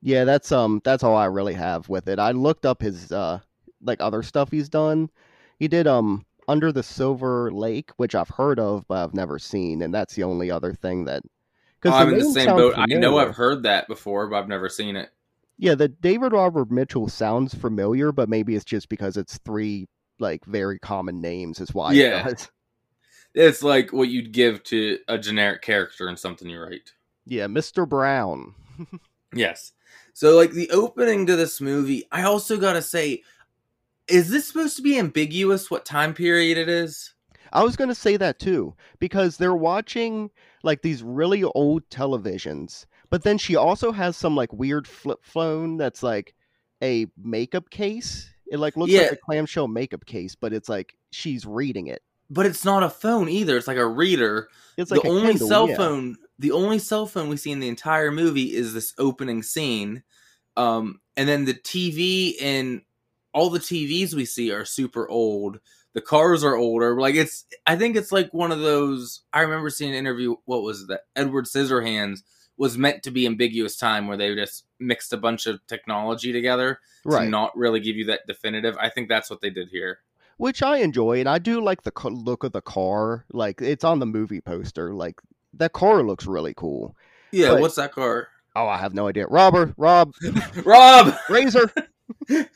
Yeah, 0.00 0.24
that's 0.24 0.52
um 0.52 0.80
that's 0.84 1.02
all 1.02 1.16
I 1.16 1.26
really 1.26 1.54
have 1.54 1.88
with 1.88 2.08
it. 2.08 2.18
I 2.18 2.30
looked 2.30 2.64
up 2.66 2.80
his 2.82 3.10
uh 3.12 3.40
like 3.82 4.00
other 4.00 4.22
stuff 4.22 4.50
he's 4.50 4.68
done. 4.68 5.10
He 5.58 5.68
did 5.68 5.86
um 5.86 6.24
Under 6.46 6.72
the 6.72 6.82
Silver 6.82 7.50
Lake, 7.50 7.90
which 7.96 8.14
I've 8.14 8.28
heard 8.28 8.58
of 8.60 8.86
but 8.88 9.02
I've 9.04 9.14
never 9.14 9.38
seen, 9.38 9.82
and 9.82 9.92
that's 9.92 10.14
the 10.14 10.22
only 10.24 10.50
other 10.50 10.72
thing 10.72 11.04
that 11.06 11.22
Oh, 11.84 11.90
I'm 11.90 12.12
in 12.12 12.18
the 12.18 12.24
same 12.24 12.46
boat. 12.46 12.74
I 12.76 12.86
know. 12.86 13.18
I've 13.18 13.36
heard 13.36 13.62
that 13.62 13.86
before, 13.86 14.26
but 14.28 14.36
I've 14.36 14.48
never 14.48 14.68
seen 14.68 14.96
it. 14.96 15.10
Yeah, 15.58 15.74
the 15.74 15.88
David 15.88 16.32
Robert 16.32 16.70
Mitchell 16.70 17.08
sounds 17.08 17.54
familiar, 17.54 18.10
but 18.12 18.28
maybe 18.28 18.54
it's 18.56 18.64
just 18.64 18.88
because 18.88 19.16
it's 19.16 19.38
three 19.38 19.86
like 20.20 20.44
very 20.44 20.78
common 20.78 21.20
names 21.20 21.60
is 21.60 21.72
why 21.74 21.92
Yeah. 21.92 22.28
it. 22.28 22.50
It's 23.34 23.62
like 23.62 23.92
what 23.92 24.08
you'd 24.08 24.32
give 24.32 24.64
to 24.64 24.98
a 25.06 25.18
generic 25.18 25.60
character 25.62 26.08
in 26.08 26.16
something 26.16 26.48
you 26.48 26.60
write. 26.60 26.92
Yeah, 27.26 27.46
Mr. 27.46 27.88
Brown. 27.88 28.54
Yes. 29.34 29.72
So 30.18 30.34
like 30.34 30.50
the 30.50 30.68
opening 30.70 31.26
to 31.26 31.36
this 31.36 31.60
movie, 31.60 32.02
I 32.10 32.24
also 32.24 32.56
got 32.56 32.72
to 32.72 32.82
say 32.82 33.22
is 34.08 34.30
this 34.30 34.48
supposed 34.48 34.74
to 34.74 34.82
be 34.82 34.98
ambiguous 34.98 35.70
what 35.70 35.84
time 35.84 36.12
period 36.12 36.58
it 36.58 36.68
is? 36.68 37.14
I 37.52 37.62
was 37.62 37.76
going 37.76 37.86
to 37.86 37.94
say 37.94 38.16
that 38.16 38.40
too 38.40 38.74
because 38.98 39.36
they're 39.36 39.54
watching 39.54 40.32
like 40.64 40.82
these 40.82 41.04
really 41.04 41.44
old 41.44 41.88
televisions, 41.88 42.84
but 43.10 43.22
then 43.22 43.38
she 43.38 43.54
also 43.54 43.92
has 43.92 44.16
some 44.16 44.34
like 44.34 44.52
weird 44.52 44.88
flip 44.88 45.20
phone 45.22 45.76
that's 45.76 46.02
like 46.02 46.34
a 46.82 47.06
makeup 47.16 47.70
case. 47.70 48.28
It 48.50 48.58
like 48.58 48.76
looks 48.76 48.90
Yeah. 48.90 49.02
like 49.02 49.12
a 49.12 49.16
clamshell 49.18 49.68
makeup 49.68 50.04
case, 50.04 50.34
but 50.34 50.52
it's 50.52 50.68
like 50.68 50.96
she's 51.12 51.46
reading 51.46 51.86
it. 51.86 52.02
But 52.28 52.44
it's 52.44 52.64
not 52.64 52.82
a 52.82 52.90
phone 52.90 53.28
either. 53.28 53.56
It's 53.56 53.68
like 53.68 53.76
a 53.76 53.86
reader. 53.86 54.48
It's 54.76 54.90
like 54.90 55.02
the 55.02 55.10
a 55.10 55.12
only 55.12 55.36
cell 55.36 55.68
yeah. 55.68 55.76
phone, 55.76 56.16
the 56.38 56.52
only 56.52 56.78
cell 56.78 57.06
phone 57.06 57.28
we 57.28 57.36
see 57.36 57.50
in 57.50 57.60
the 57.60 57.68
entire 57.68 58.10
movie 58.10 58.54
is 58.54 58.72
this 58.74 58.94
opening 58.98 59.42
scene. 59.42 60.02
Um, 60.56 61.00
and 61.16 61.28
then 61.28 61.44
the 61.44 61.54
TV 61.54 62.34
and 62.40 62.82
all 63.32 63.50
the 63.50 63.58
TVs 63.58 64.14
we 64.14 64.24
see 64.24 64.52
are 64.52 64.64
super 64.64 65.08
old. 65.08 65.60
The 65.94 66.00
cars 66.00 66.44
are 66.44 66.54
older. 66.54 67.00
Like 67.00 67.14
it's, 67.14 67.44
I 67.66 67.76
think 67.76 67.96
it's 67.96 68.12
like 68.12 68.32
one 68.32 68.52
of 68.52 68.60
those. 68.60 69.22
I 69.32 69.40
remember 69.40 69.70
seeing 69.70 69.90
an 69.90 69.96
interview. 69.96 70.36
What 70.44 70.62
was 70.62 70.86
that? 70.88 71.02
Edward 71.16 71.46
Scissorhands 71.46 72.20
was 72.56 72.76
meant 72.76 73.02
to 73.04 73.10
be 73.10 73.26
ambiguous 73.26 73.76
time 73.76 74.08
where 74.08 74.16
they 74.16 74.34
just 74.34 74.64
mixed 74.80 75.12
a 75.12 75.16
bunch 75.16 75.46
of 75.46 75.64
technology 75.66 76.32
together 76.32 76.80
to 77.04 77.08
Right. 77.08 77.28
not 77.28 77.56
really 77.56 77.80
give 77.80 77.96
you 77.96 78.06
that 78.06 78.26
definitive. 78.26 78.76
I 78.80 78.90
think 78.90 79.08
that's 79.08 79.30
what 79.30 79.40
they 79.40 79.50
did 79.50 79.68
here. 79.70 80.00
Which 80.36 80.62
I 80.62 80.78
enjoy, 80.78 81.18
and 81.20 81.28
I 81.28 81.38
do 81.38 81.60
like 81.60 81.82
the 81.82 81.92
look 82.10 82.44
of 82.44 82.52
the 82.52 82.60
car. 82.60 83.24
Like 83.32 83.60
it's 83.60 83.84
on 83.84 83.98
the 83.98 84.06
movie 84.06 84.40
poster. 84.40 84.92
Like 84.94 85.20
that 85.54 85.72
car 85.72 86.02
looks 86.02 86.26
really 86.26 86.54
cool. 86.54 86.94
Yeah, 87.32 87.52
But- 87.52 87.60
what's 87.60 87.76
that 87.76 87.92
car? 87.92 88.28
Oh, 88.56 88.66
I 88.66 88.78
have 88.78 88.92
no 88.94 89.06
idea. 89.06 89.26
Robert, 89.28 89.72
Rob, 89.76 90.12
Rob. 90.64 91.14
Razor. 91.28 91.70
you 92.28 92.46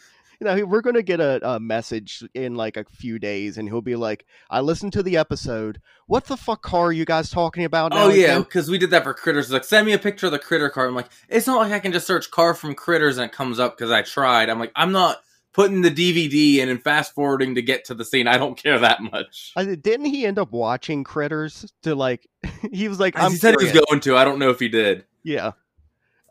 know, 0.40 0.64
we're 0.64 0.80
going 0.80 0.96
to 0.96 1.02
get 1.02 1.20
a, 1.20 1.38
a 1.49 1.61
message 1.61 2.25
in 2.34 2.56
like 2.56 2.76
a 2.76 2.84
few 2.84 3.20
days, 3.20 3.56
and 3.56 3.68
he'll 3.68 3.82
be 3.82 3.94
like, 3.94 4.26
"I 4.50 4.61
listened 4.62 4.94
to 4.94 5.02
the 5.04 5.16
episode. 5.16 5.80
What 6.06 6.25
the 6.25 6.37
fuck 6.37 6.62
car 6.62 6.87
are 6.87 6.92
you 6.92 7.04
guys 7.04 7.30
talking 7.30 7.64
about?" 7.64 7.92
Oh, 7.92 7.96
now 7.96 8.04
Oh 8.04 8.08
yeah, 8.08 8.38
because 8.38 8.68
we 8.68 8.78
did 8.78 8.90
that 8.90 9.04
for 9.04 9.14
critters. 9.14 9.52
Like, 9.52 9.62
send 9.64 9.87
me 9.87 9.92
a 9.92 9.99
picture 9.99 10.26
of 10.26 10.32
the 10.32 10.40
critter 10.40 10.68
car. 10.70 10.88
I'm 10.88 10.94
like, 10.96 11.11
it's 11.28 11.46
not 11.46 11.58
like 11.58 11.70
I 11.72 11.78
can 11.78 11.92
just 11.92 12.06
search 12.06 12.30
car 12.32 12.54
from 12.54 12.75
critters 12.75 13.18
and 13.18 13.26
it 13.26 13.32
comes 13.32 13.61
up 13.61 13.76
because 13.76 13.92
I 13.92 14.02
tried. 14.02 14.49
I'm 14.49 14.58
like, 14.58 14.72
I'm 14.75 14.90
not 14.90 15.18
putting 15.52 15.82
the 15.82 15.90
DVD 15.90 16.59
in 16.59 16.68
and 16.68 16.82
fast 16.82 17.14
forwarding 17.14 17.54
to 17.54 17.62
get 17.62 17.85
to 17.87 17.94
the 17.94 18.04
scene. 18.04 18.26
I 18.26 18.38
don't 18.38 18.56
care 18.56 18.78
that 18.78 19.02
much. 19.02 19.52
I, 19.56 19.64
didn't 19.64 20.06
he 20.06 20.26
end 20.26 20.38
up 20.38 20.52
watching 20.52 21.04
Critters 21.04 21.73
to 21.82 21.94
like? 21.94 22.26
he 22.73 22.88
was 22.88 23.00
like, 23.00 23.18
"I'm 23.18 23.32
he 23.32 23.37
said 23.37 23.54
he 23.59 23.64
was 23.64 23.85
going 23.87 24.00
to. 24.00 24.16
I 24.16 24.25
don't 24.25 24.38
know 24.38 24.50
if 24.50 24.59
he 24.59 24.68
did. 24.68 25.04
Yeah. 25.23 25.52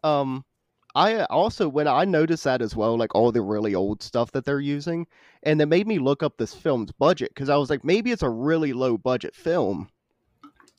Um 0.04 0.44
I 0.94 1.24
also 1.26 1.70
when 1.70 1.88
I 1.88 2.04
noticed 2.06 2.44
that 2.44 2.62
as 2.62 2.76
well, 2.76 2.98
like 2.98 3.16
all 3.16 3.32
the 3.32 3.42
really 3.42 3.76
old 3.76 4.02
stuff 4.02 4.32
that 4.32 4.44
they're 4.44 4.60
using, 4.60 5.08
and 5.44 5.62
it 5.62 5.68
made 5.68 5.88
me 5.88 6.00
look 6.00 6.22
up 6.22 6.38
this 6.38 6.54
film's 6.54 6.92
budget 6.92 7.32
because 7.34 7.50
I 7.50 7.56
was 7.56 7.70
like, 7.70 7.86
maybe 7.86 8.12
it's 8.12 8.24
a 8.24 8.30
really 8.30 8.74
low 8.74 8.98
budget 8.98 9.36
film, 9.36 9.90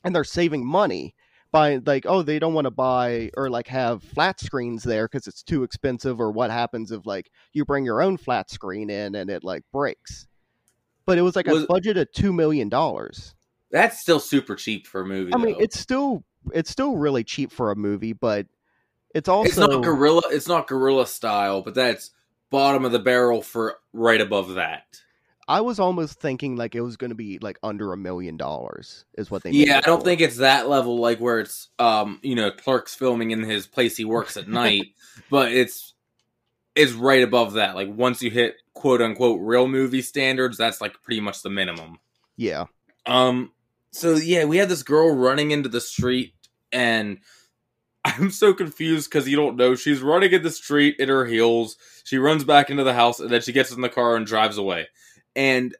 and 0.03 0.15
they're 0.15 0.23
saving 0.23 0.65
money 0.65 1.15
by 1.53 1.79
like, 1.85 2.05
oh, 2.05 2.23
they 2.23 2.39
don't 2.39 2.55
want 2.55 2.65
to 2.65 2.71
buy 2.71 3.29
or 3.37 3.49
like 3.49 3.67
have 3.67 4.03
flat 4.03 4.41
screens 4.41 4.83
there 4.83 5.07
because 5.07 5.27
it's 5.27 5.43
too 5.43 5.63
expensive, 5.63 6.19
or 6.19 6.31
what 6.31 6.51
happens 6.51 6.91
if 6.91 7.05
like 7.05 7.29
you 7.53 7.63
bring 7.63 7.85
your 7.85 8.01
own 8.01 8.17
flat 8.17 8.49
screen 8.49 8.89
in 8.89 9.15
and 9.15 9.29
it 9.29 9.45
like 9.45 9.63
breaks. 9.71 10.27
But 11.05 11.17
it 11.17 11.21
was 11.21 11.37
like 11.37 11.47
Was- 11.47 11.63
a 11.63 11.67
budget 11.67 11.95
of 11.95 12.11
two 12.11 12.33
million 12.33 12.67
dollars. 12.67 13.35
That's 13.71 13.99
still 13.99 14.19
super 14.19 14.55
cheap 14.55 14.85
for 14.85 15.01
a 15.01 15.05
movie. 15.05 15.33
I 15.33 15.37
mean, 15.37 15.55
it's 15.59 15.79
still 15.79 16.23
it's 16.53 16.69
still 16.69 16.97
really 16.97 17.23
cheap 17.23 17.51
for 17.51 17.71
a 17.71 17.75
movie, 17.75 18.13
but 18.13 18.47
it's 19.15 19.29
also 19.29 19.47
it's 19.47 19.57
not 19.57 19.83
guerrilla. 19.83 20.23
It's 20.31 20.47
not 20.47 20.67
guerrilla 20.67 21.07
style, 21.07 21.61
but 21.61 21.75
that's 21.75 22.11
bottom 22.49 22.83
of 22.83 22.91
the 22.91 22.99
barrel 22.99 23.41
for 23.41 23.77
right 23.93 24.21
above 24.21 24.55
that. 24.55 24.85
I 25.47 25.61
was 25.61 25.79
almost 25.79 26.19
thinking 26.19 26.55
like 26.55 26.75
it 26.75 26.81
was 26.81 26.97
going 26.97 27.09
to 27.09 27.15
be 27.15 27.39
like 27.39 27.57
under 27.63 27.91
a 27.93 27.97
million 27.97 28.37
dollars 28.37 29.05
is 29.15 29.29
what 29.29 29.43
they. 29.43 29.51
made 29.51 29.67
Yeah, 29.67 29.77
I 29.77 29.81
don't 29.81 29.99
for. 29.99 30.05
think 30.05 30.21
it's 30.21 30.37
that 30.37 30.69
level, 30.69 30.97
like 30.99 31.19
where 31.19 31.39
it's 31.39 31.69
um, 31.79 32.19
you 32.23 32.35
know, 32.35 32.51
clerks 32.51 32.95
filming 32.95 33.31
in 33.31 33.43
his 33.43 33.67
place 33.67 33.97
he 33.97 34.05
works 34.05 34.37
at 34.37 34.47
night, 34.47 34.87
but 35.29 35.51
it's 35.51 35.93
it's 36.75 36.93
right 36.93 37.23
above 37.23 37.53
that. 37.53 37.75
Like 37.75 37.89
once 37.93 38.21
you 38.21 38.31
hit 38.31 38.55
quote 38.73 39.01
unquote 39.01 39.39
real 39.41 39.67
movie 39.67 40.01
standards, 40.01 40.57
that's 40.57 40.81
like 40.81 41.01
pretty 41.03 41.21
much 41.21 41.41
the 41.41 41.49
minimum. 41.49 41.99
Yeah, 42.37 42.65
Um 43.05 43.51
so 43.91 44.15
yeah, 44.15 44.45
we 44.45 44.57
had 44.57 44.69
this 44.69 44.83
girl 44.83 45.13
running 45.13 45.51
into 45.51 45.69
the 45.69 45.81
street 45.81 46.33
and 46.71 47.19
I'm 48.05 48.31
so 48.31 48.53
confused 48.53 49.09
because 49.09 49.27
you 49.27 49.37
don't 49.37 49.55
know. 49.55 49.75
She's 49.75 50.01
running 50.01 50.31
in 50.33 50.43
the 50.43 50.51
street 50.51 50.95
in 50.99 51.09
her 51.09 51.25
heels. 51.25 51.77
She 52.03 52.17
runs 52.17 52.43
back 52.43 52.69
into 52.69 52.83
the 52.83 52.93
house 52.93 53.19
and 53.19 53.29
then 53.29 53.41
she 53.41 53.53
gets 53.53 53.71
in 53.71 53.81
the 53.81 53.89
car 53.89 54.15
and 54.15 54.25
drives 54.25 54.57
away. 54.57 54.87
And 55.35 55.75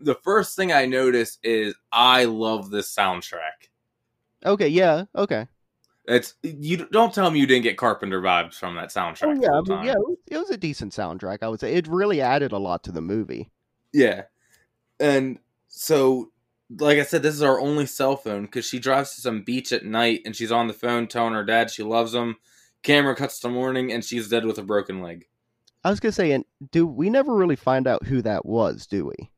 the 0.00 0.14
first 0.14 0.56
thing 0.56 0.72
I 0.72 0.86
notice 0.86 1.38
is 1.42 1.74
I 1.90 2.24
love 2.24 2.70
this 2.70 2.94
soundtrack. 2.94 3.68
okay, 4.44 4.68
yeah, 4.68 5.04
okay. 5.14 5.46
It's 6.06 6.34
you 6.42 6.88
don't 6.90 7.14
tell 7.14 7.30
me 7.30 7.38
you 7.38 7.46
didn't 7.46 7.62
get 7.62 7.76
Carpenter 7.76 8.20
vibes 8.20 8.54
from 8.54 8.74
that 8.74 8.88
soundtrack. 8.88 9.38
Oh 9.38 9.40
yeah, 9.40 9.50
I 9.52 9.60
mean, 9.60 9.86
yeah, 9.86 9.92
it 9.92 9.98
was, 9.98 10.18
it 10.28 10.36
was 10.36 10.50
a 10.50 10.56
decent 10.56 10.92
soundtrack. 10.92 11.38
I 11.42 11.48
would 11.48 11.60
say 11.60 11.74
it 11.74 11.86
really 11.86 12.20
added 12.20 12.50
a 12.50 12.58
lot 12.58 12.82
to 12.84 12.92
the 12.92 13.00
movie. 13.00 13.50
Yeah. 13.92 14.22
And 14.98 15.38
so, 15.68 16.32
like 16.78 16.98
I 16.98 17.04
said, 17.04 17.22
this 17.22 17.34
is 17.34 17.42
our 17.42 17.60
only 17.60 17.86
cell 17.86 18.16
phone 18.16 18.42
because 18.42 18.66
she 18.66 18.80
drives 18.80 19.14
to 19.14 19.20
some 19.20 19.42
beach 19.42 19.72
at 19.72 19.84
night 19.84 20.22
and 20.24 20.34
she's 20.34 20.52
on 20.52 20.66
the 20.66 20.74
phone 20.74 21.06
telling 21.06 21.34
her 21.34 21.44
dad 21.44 21.70
she 21.70 21.84
loves 21.84 22.14
him. 22.14 22.36
Camera 22.82 23.14
cuts 23.14 23.38
to 23.40 23.48
morning 23.48 23.92
and 23.92 24.04
she's 24.04 24.28
dead 24.28 24.44
with 24.44 24.58
a 24.58 24.62
broken 24.62 25.02
leg. 25.02 25.26
I 25.84 25.90
was 25.90 26.00
gonna 26.00 26.12
say, 26.12 26.32
and 26.32 26.44
do 26.70 26.86
we 26.86 27.10
never 27.10 27.34
really 27.34 27.56
find 27.56 27.86
out 27.86 28.04
who 28.06 28.22
that 28.22 28.46
was? 28.46 28.86
Do 28.86 29.06
we? 29.06 29.30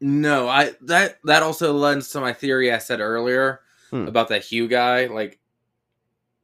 No, 0.00 0.48
I 0.48 0.72
that 0.82 1.18
that 1.24 1.42
also 1.42 1.72
lends 1.72 2.10
to 2.10 2.20
my 2.20 2.32
theory 2.32 2.72
I 2.72 2.78
said 2.78 3.00
earlier 3.00 3.60
Hmm. 3.90 4.06
about 4.06 4.28
that 4.28 4.44
Hugh 4.44 4.68
guy. 4.68 5.06
Like, 5.06 5.38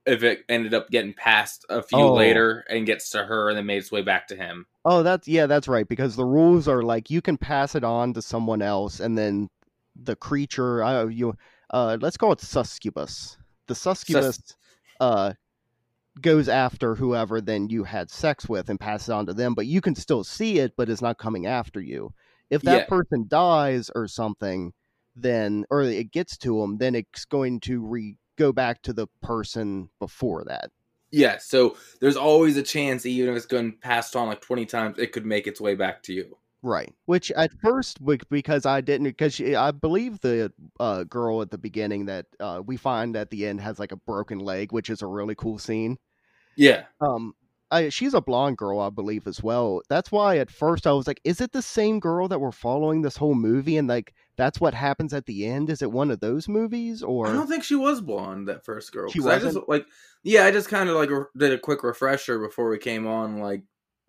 if 0.04 0.22
it 0.22 0.44
ended 0.48 0.74
up 0.74 0.90
getting 0.90 1.12
past 1.14 1.64
a 1.68 1.82
few 1.82 1.98
Oh. 1.98 2.12
later 2.14 2.64
and 2.68 2.86
gets 2.86 3.10
to 3.10 3.24
her 3.24 3.48
and 3.48 3.56
then 3.58 3.66
made 3.66 3.78
its 3.78 3.92
way 3.92 4.02
back 4.02 4.28
to 4.28 4.36
him. 4.36 4.66
Oh, 4.84 5.02
that's 5.02 5.26
yeah, 5.26 5.46
that's 5.46 5.68
right. 5.68 5.86
Because 5.88 6.16
the 6.16 6.24
rules 6.24 6.68
are 6.68 6.82
like 6.82 7.10
you 7.10 7.20
can 7.20 7.36
pass 7.36 7.74
it 7.74 7.82
on 7.84 8.12
to 8.14 8.22
someone 8.22 8.62
else, 8.62 9.00
and 9.00 9.16
then 9.18 9.48
the 9.96 10.14
creature, 10.16 10.82
uh, 10.84 11.06
you, 11.06 11.34
uh, 11.70 11.96
let's 12.00 12.16
call 12.16 12.32
it 12.32 12.40
succubus. 12.40 13.36
The 13.66 13.74
succubus, 13.74 14.38
uh, 15.00 15.32
goes 16.20 16.48
after 16.48 16.94
whoever 16.94 17.40
then 17.40 17.68
you 17.70 17.84
had 17.84 18.10
sex 18.10 18.48
with 18.48 18.68
and 18.70 18.80
passes 18.80 19.10
on 19.10 19.26
to 19.26 19.34
them, 19.34 19.54
but 19.54 19.66
you 19.66 19.80
can 19.80 19.94
still 19.94 20.24
see 20.24 20.58
it, 20.58 20.74
but 20.76 20.88
it's 20.88 21.02
not 21.02 21.18
coming 21.18 21.46
after 21.46 21.80
you. 21.80 22.12
If 22.50 22.62
that 22.64 22.72
Yeah. 22.72 22.86
person 22.86 23.26
dies 23.28 23.90
or 23.94 24.08
something, 24.08 24.72
then 25.14 25.64
or 25.70 25.82
it 25.82 26.12
gets 26.12 26.36
to 26.38 26.60
them, 26.60 26.78
then 26.78 26.94
it's 26.94 27.24
going 27.24 27.60
to 27.60 27.84
re 27.84 28.16
go 28.36 28.52
back 28.52 28.82
to 28.82 28.92
the 28.92 29.06
person 29.22 29.90
before 29.98 30.44
that. 30.44 30.70
Yeah, 31.12 31.38
so 31.38 31.76
there's 32.00 32.16
always 32.16 32.56
a 32.56 32.62
chance, 32.62 33.06
even 33.06 33.30
if 33.30 33.36
it's 33.36 33.46
going 33.46 33.78
passed 33.78 34.16
on 34.16 34.28
like 34.28 34.40
20 34.40 34.66
times, 34.66 34.98
it 34.98 35.12
could 35.12 35.24
make 35.26 35.46
its 35.46 35.60
way 35.60 35.74
back 35.74 36.02
to 36.04 36.12
you. 36.12 36.36
Right. 36.62 36.92
Which 37.04 37.30
at 37.32 37.52
first, 37.62 37.98
because 38.28 38.66
I 38.66 38.80
didn't, 38.80 39.04
because 39.04 39.34
she, 39.34 39.54
I 39.54 39.70
believe 39.70 40.20
the 40.20 40.52
uh, 40.80 41.04
girl 41.04 41.40
at 41.42 41.50
the 41.50 41.58
beginning 41.58 42.06
that 42.06 42.26
uh, 42.40 42.60
we 42.64 42.76
find 42.76 43.14
at 43.16 43.30
the 43.30 43.46
end 43.46 43.60
has 43.60 43.78
like 43.78 43.92
a 43.92 43.96
broken 43.96 44.40
leg, 44.40 44.72
which 44.72 44.90
is 44.90 45.02
a 45.02 45.06
really 45.06 45.36
cool 45.36 45.58
scene. 45.58 45.96
Yeah. 46.56 46.84
Um, 47.00 47.34
I, 47.70 47.88
she's 47.88 48.14
a 48.14 48.20
blonde 48.20 48.56
girl, 48.58 48.78
I 48.78 48.90
believe, 48.90 49.26
as 49.26 49.42
well. 49.42 49.82
That's 49.88 50.12
why 50.12 50.38
at 50.38 50.50
first 50.50 50.86
I 50.86 50.92
was 50.92 51.06
like, 51.08 51.20
is 51.24 51.40
it 51.40 51.52
the 51.52 51.62
same 51.62 51.98
girl 51.98 52.28
that 52.28 52.40
we're 52.40 52.52
following 52.52 53.02
this 53.02 53.16
whole 53.16 53.34
movie? 53.34 53.76
And 53.76 53.88
like, 53.88 54.14
that's 54.36 54.60
what 54.60 54.72
happens 54.72 55.12
at 55.12 55.26
the 55.26 55.46
end? 55.46 55.68
Is 55.68 55.82
it 55.82 55.90
one 55.90 56.10
of 56.10 56.20
those 56.20 56.48
movies? 56.48 57.02
Or 57.02 57.26
I 57.26 57.32
don't 57.32 57.48
think 57.48 57.64
she 57.64 57.74
was 57.74 58.00
blonde, 58.00 58.46
that 58.48 58.64
first 58.64 58.92
girl. 58.92 59.10
She 59.10 59.18
'cause 59.18 59.26
I 59.26 59.34
just 59.34 59.46
wasn't? 59.46 59.68
like, 59.68 59.86
yeah, 60.22 60.44
I 60.44 60.52
just 60.52 60.68
kind 60.68 60.88
of 60.88 60.94
like 60.96 61.10
re- 61.10 61.24
did 61.36 61.52
a 61.52 61.58
quick 61.58 61.82
refresher 61.82 62.38
before 62.38 62.68
we 62.70 62.78
came 62.78 63.06
on, 63.06 63.40
like, 63.40 63.62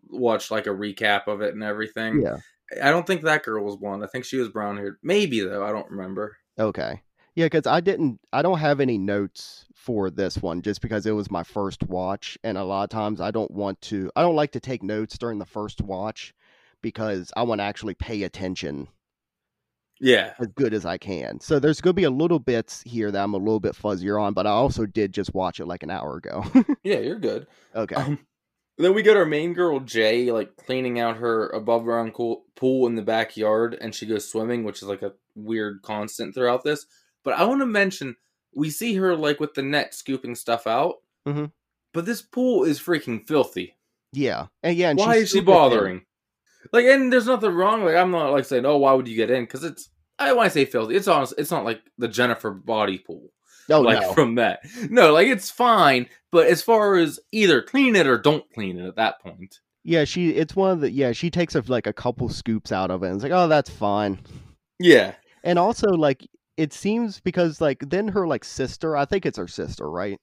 watched 0.09 0.51
like 0.51 0.67
a 0.67 0.71
recap 0.71 1.27
of 1.27 1.41
it 1.41 1.53
and 1.53 1.63
everything. 1.63 2.21
yeah. 2.21 2.37
I 2.83 2.91
don't 2.91 3.07
think 3.07 3.21
that 3.21 3.43
girl 3.43 3.63
was 3.63 3.77
blonde. 3.77 4.03
I 4.03 4.07
think 4.07 4.25
she 4.25 4.37
was 4.37 4.49
brown 4.49 4.75
haired. 4.77 4.97
Maybe, 5.01 5.39
though. 5.39 5.63
I 5.65 5.71
don't 5.71 5.89
remember. 5.89 6.35
Okay. 6.59 7.01
Yeah, 7.37 7.45
because 7.45 7.67
I 7.67 7.81
didn't, 7.81 8.19
I 8.33 8.41
don't 8.41 8.57
have 8.57 8.79
any 8.79 8.97
notes 8.97 9.65
for 9.75 10.09
this 10.09 10.39
one 10.41 10.63
just 10.63 10.81
because 10.81 11.05
it 11.05 11.11
was 11.11 11.29
my 11.29 11.43
first 11.43 11.83
watch. 11.83 12.35
And 12.43 12.57
a 12.57 12.63
lot 12.63 12.85
of 12.85 12.89
times 12.89 13.21
I 13.21 13.29
don't 13.29 13.51
want 13.51 13.79
to, 13.81 14.09
I 14.15 14.23
don't 14.23 14.35
like 14.35 14.53
to 14.53 14.59
take 14.59 14.81
notes 14.81 15.19
during 15.19 15.37
the 15.37 15.45
first 15.45 15.79
watch 15.81 16.33
because 16.81 17.31
I 17.37 17.43
want 17.43 17.59
to 17.59 17.63
actually 17.65 17.93
pay 17.93 18.23
attention 18.23 18.87
Yeah. 19.99 20.33
as 20.39 20.47
good 20.47 20.73
as 20.73 20.83
I 20.83 20.97
can. 20.97 21.39
So 21.39 21.59
there's 21.59 21.79
going 21.79 21.91
to 21.91 22.01
be 22.01 22.05
a 22.05 22.09
little 22.09 22.39
bits 22.39 22.81
here 22.87 23.11
that 23.11 23.23
I'm 23.23 23.35
a 23.35 23.37
little 23.37 23.59
bit 23.59 23.75
fuzzier 23.75 24.19
on, 24.19 24.33
but 24.33 24.47
I 24.47 24.51
also 24.51 24.87
did 24.87 25.13
just 25.13 25.35
watch 25.35 25.59
it 25.59 25.67
like 25.67 25.83
an 25.83 25.91
hour 25.91 26.17
ago. 26.17 26.43
Yeah, 26.83 26.97
you're 27.01 27.19
good. 27.19 27.45
okay. 27.75 27.95
Um, 27.95 28.17
then 28.79 28.95
we 28.95 29.03
get 29.03 29.15
our 29.15 29.25
main 29.25 29.53
girl 29.53 29.79
Jay 29.79 30.31
like 30.31 30.55
cleaning 30.55 30.99
out 30.99 31.17
her 31.17 31.49
above 31.49 31.83
ground 31.83 32.13
pool 32.15 32.87
in 32.87 32.95
the 32.95 33.01
backyard, 33.03 33.77
and 33.79 33.93
she 33.93 34.07
goes 34.07 34.27
swimming, 34.27 34.63
which 34.63 34.81
is 34.81 34.87
like 34.87 35.03
a 35.03 35.13
weird 35.35 35.83
constant 35.83 36.33
throughout 36.33 36.63
this. 36.63 36.87
But 37.27 37.37
I 37.37 37.43
want 37.43 37.59
to 37.59 37.65
mention 37.65 38.15
we 38.55 38.69
see 38.69 38.95
her 38.95 39.13
like 39.13 39.41
with 39.41 39.53
the 39.53 39.61
net 39.61 39.93
scooping 39.93 40.33
stuff 40.33 40.65
out, 40.65 40.95
Mhm. 41.27 41.51
but 41.93 42.05
this 42.05 42.21
pool 42.21 42.63
is 42.63 42.79
freaking 42.79 43.27
filthy. 43.27 43.75
Yeah. 44.13 44.47
And 44.63 44.77
yeah. 44.77 44.91
And 44.91 44.97
Why 44.99 45.15
she's 45.15 45.23
is 45.23 45.29
she 45.31 45.41
bothering? 45.41 46.05
Like, 46.71 46.85
and 46.85 47.11
there's 47.11 47.25
nothing 47.27 47.51
wrong. 47.51 47.83
Like, 47.83 47.97
I'm 47.97 48.11
not 48.11 48.31
like 48.31 48.45
saying, 48.45 48.65
"Oh, 48.65 48.77
why 48.77 48.93
would 48.93 49.09
you 49.09 49.17
get 49.17 49.29
in?" 49.29 49.43
Because 49.43 49.65
it's 49.65 49.89
I 50.17 50.31
want 50.31 50.47
to 50.47 50.51
say 50.53 50.63
filthy. 50.63 50.95
It's 50.95 51.09
honest. 51.09 51.33
It's 51.37 51.51
not 51.51 51.65
like 51.65 51.81
the 51.97 52.07
Jennifer 52.07 52.51
body 52.51 52.97
pool. 52.99 53.33
Oh 53.69 53.81
like 53.81 53.99
no. 53.99 54.13
from 54.13 54.35
that. 54.35 54.61
No, 54.89 55.11
like 55.11 55.27
it's 55.27 55.51
fine. 55.51 56.07
But 56.31 56.47
as 56.47 56.61
far 56.61 56.95
as 56.95 57.19
either 57.33 57.61
clean 57.61 57.97
it 57.97 58.07
or 58.07 58.17
don't 58.17 58.45
clean 58.53 58.79
it 58.79 58.87
at 58.87 58.95
that 58.95 59.19
point. 59.19 59.59
Yeah, 59.83 60.05
she. 60.05 60.29
It's 60.29 60.55
one 60.55 60.71
of 60.71 60.79
the. 60.79 60.89
Yeah, 60.89 61.11
she 61.11 61.29
takes 61.29 61.55
a, 61.55 61.63
like 61.67 61.87
a 61.87 61.93
couple 61.93 62.29
scoops 62.29 62.71
out 62.71 62.89
of 62.89 63.03
it. 63.03 63.07
and 63.07 63.15
It's 63.15 63.23
like, 63.23 63.33
oh, 63.33 63.49
that's 63.49 63.69
fine. 63.69 64.19
Yeah. 64.79 65.15
And 65.43 65.57
also, 65.59 65.87
like, 65.89 66.25
it 66.57 66.73
seems 66.73 67.19
because 67.19 67.61
like 67.61 67.89
then 67.89 68.09
her 68.09 68.27
like 68.27 68.43
sister, 68.43 68.97
I 68.97 69.05
think 69.05 69.25
it's 69.25 69.37
her 69.37 69.47
sister, 69.47 69.89
right? 69.89 70.19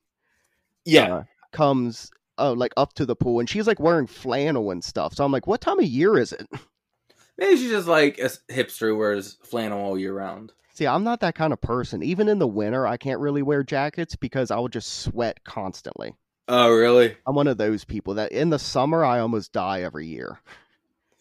Yeah. 0.85 1.15
uh, 1.15 1.23
comes 1.53 2.11
uh, 2.37 2.53
like 2.53 2.73
up 2.77 2.93
to 2.95 3.07
the 3.07 3.17
pool 3.17 3.41
and 3.41 3.49
she's 3.49 3.67
like 3.67 3.81
wearing 3.81 4.07
flannel 4.07 4.71
and 4.71 4.83
stuff. 4.83 5.15
So 5.15 5.25
I'm 5.25 5.33
like, 5.33 5.47
what 5.47 5.61
time 5.61 5.79
of 5.79 5.87
year 5.87 6.19
is 6.19 6.33
it? 6.33 6.47
Maybe 7.39 7.57
she's 7.57 7.71
just 7.71 7.89
like 7.89 8.19
a 8.19 8.31
hipster 8.53 8.89
who 8.89 8.97
wears 8.97 9.39
flannel 9.43 9.81
all 9.81 9.99
year 9.99 10.13
round. 10.13 10.53
See, 10.75 10.87
I'm 10.87 11.05
not 11.05 11.21
that 11.21 11.37
kind 11.37 11.53
of 11.53 11.61
person. 11.61 12.03
Even 12.03 12.29
in 12.29 12.41
the 12.41 12.49
winter, 12.49 12.87
I 12.87 12.97
can't 12.97 13.21
really 13.21 13.43
wear 13.43 13.63
jackets 13.63 14.17
because 14.17 14.51
I 14.51 14.57
will 14.57 14.69
just 14.69 15.03
sweat 15.03 15.43
constantly. 15.45 16.15
Oh, 16.49 16.71
really? 16.73 17.17
I'm 17.27 17.37
one 17.37 17.47
of 17.47 17.57
those 17.57 17.85
people 17.85 18.15
that 18.15 18.33
in 18.33 18.51
the 18.51 18.59
summer 18.59 19.05
I 19.05 19.21
almost 19.21 19.53
die 19.53 19.83
every 19.83 20.07
year. 20.07 20.41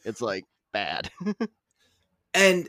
It's 0.03 0.21
like 0.21 0.45
bad. 0.71 1.09
And 2.33 2.67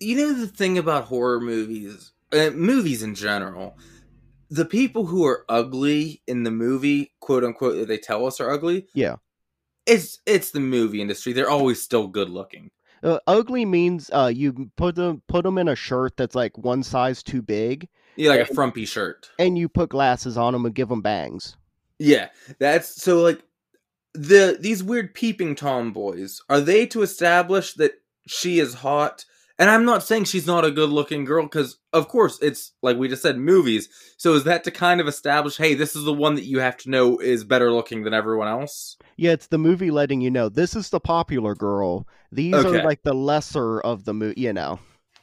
you 0.00 0.16
know 0.16 0.32
the 0.32 0.46
thing 0.46 0.78
about 0.78 1.04
horror 1.04 1.40
movies, 1.40 2.12
uh, 2.32 2.50
movies 2.50 3.02
in 3.02 3.14
general, 3.14 3.76
the 4.48 4.64
people 4.64 5.06
who 5.06 5.24
are 5.26 5.44
ugly 5.48 6.22
in 6.26 6.42
the 6.42 6.50
movie, 6.50 7.12
quote 7.20 7.44
unquote, 7.44 7.76
that 7.76 7.88
they 7.88 7.98
tell 7.98 8.26
us 8.26 8.40
are 8.40 8.50
ugly. 8.50 8.86
Yeah. 8.94 9.16
It's 9.86 10.18
it's 10.26 10.50
the 10.50 10.60
movie 10.60 11.00
industry. 11.00 11.32
They're 11.32 11.50
always 11.50 11.80
still 11.82 12.06
good 12.08 12.28
looking. 12.30 12.70
Uh, 13.02 13.18
ugly 13.26 13.64
means 13.64 14.10
uh, 14.12 14.30
you 14.34 14.70
put 14.76 14.94
them 14.94 15.22
put 15.26 15.42
them 15.44 15.56
in 15.58 15.68
a 15.68 15.74
shirt 15.76 16.16
that's 16.16 16.34
like 16.34 16.56
one 16.58 16.82
size 16.82 17.22
too 17.22 17.40
big, 17.40 17.88
Yeah, 18.16 18.30
like 18.30 18.50
a 18.50 18.54
frumpy 18.54 18.84
shirt. 18.84 19.30
and 19.38 19.56
you 19.56 19.68
put 19.68 19.88
glasses 19.88 20.36
on 20.36 20.52
them 20.52 20.66
and 20.66 20.74
give 20.74 20.88
them 20.90 21.00
bangs. 21.00 21.56
Yeah, 21.98 22.28
that's 22.58 23.02
so 23.02 23.20
like 23.22 23.42
the 24.12 24.58
these 24.60 24.82
weird 24.82 25.14
peeping 25.14 25.54
tomboys. 25.54 26.40
Are 26.50 26.60
they 26.60 26.84
to 26.88 27.02
establish 27.02 27.72
that 27.74 27.92
she 28.26 28.58
is 28.60 28.74
hot? 28.74 29.24
And 29.60 29.68
I'm 29.70 29.84
not 29.84 30.02
saying 30.02 30.24
she's 30.24 30.46
not 30.46 30.64
a 30.64 30.70
good 30.70 30.88
looking 30.88 31.24
girl 31.26 31.42
because, 31.44 31.78
of 31.92 32.08
course, 32.08 32.38
it's 32.40 32.72
like 32.82 32.96
we 32.96 33.08
just 33.08 33.20
said, 33.20 33.36
movies. 33.36 33.90
So 34.16 34.32
is 34.32 34.44
that 34.44 34.64
to 34.64 34.70
kind 34.70 35.02
of 35.02 35.06
establish, 35.06 35.58
hey, 35.58 35.74
this 35.74 35.94
is 35.94 36.04
the 36.04 36.14
one 36.14 36.34
that 36.36 36.46
you 36.46 36.60
have 36.60 36.78
to 36.78 36.90
know 36.90 37.18
is 37.18 37.44
better 37.44 37.70
looking 37.70 38.02
than 38.02 38.14
everyone 38.14 38.48
else? 38.48 38.96
Yeah, 39.18 39.32
it's 39.32 39.48
the 39.48 39.58
movie 39.58 39.90
letting 39.90 40.22
you 40.22 40.30
know 40.30 40.48
this 40.48 40.74
is 40.74 40.88
the 40.88 40.98
popular 40.98 41.54
girl. 41.54 42.08
These 42.32 42.54
Okay. 42.54 42.80
are 42.80 42.84
like 42.84 43.02
the 43.02 43.12
lesser 43.14 43.80
of 43.82 44.06
the 44.06 44.14
movie. 44.14 44.40
You 44.40 44.54
know. 44.54 44.80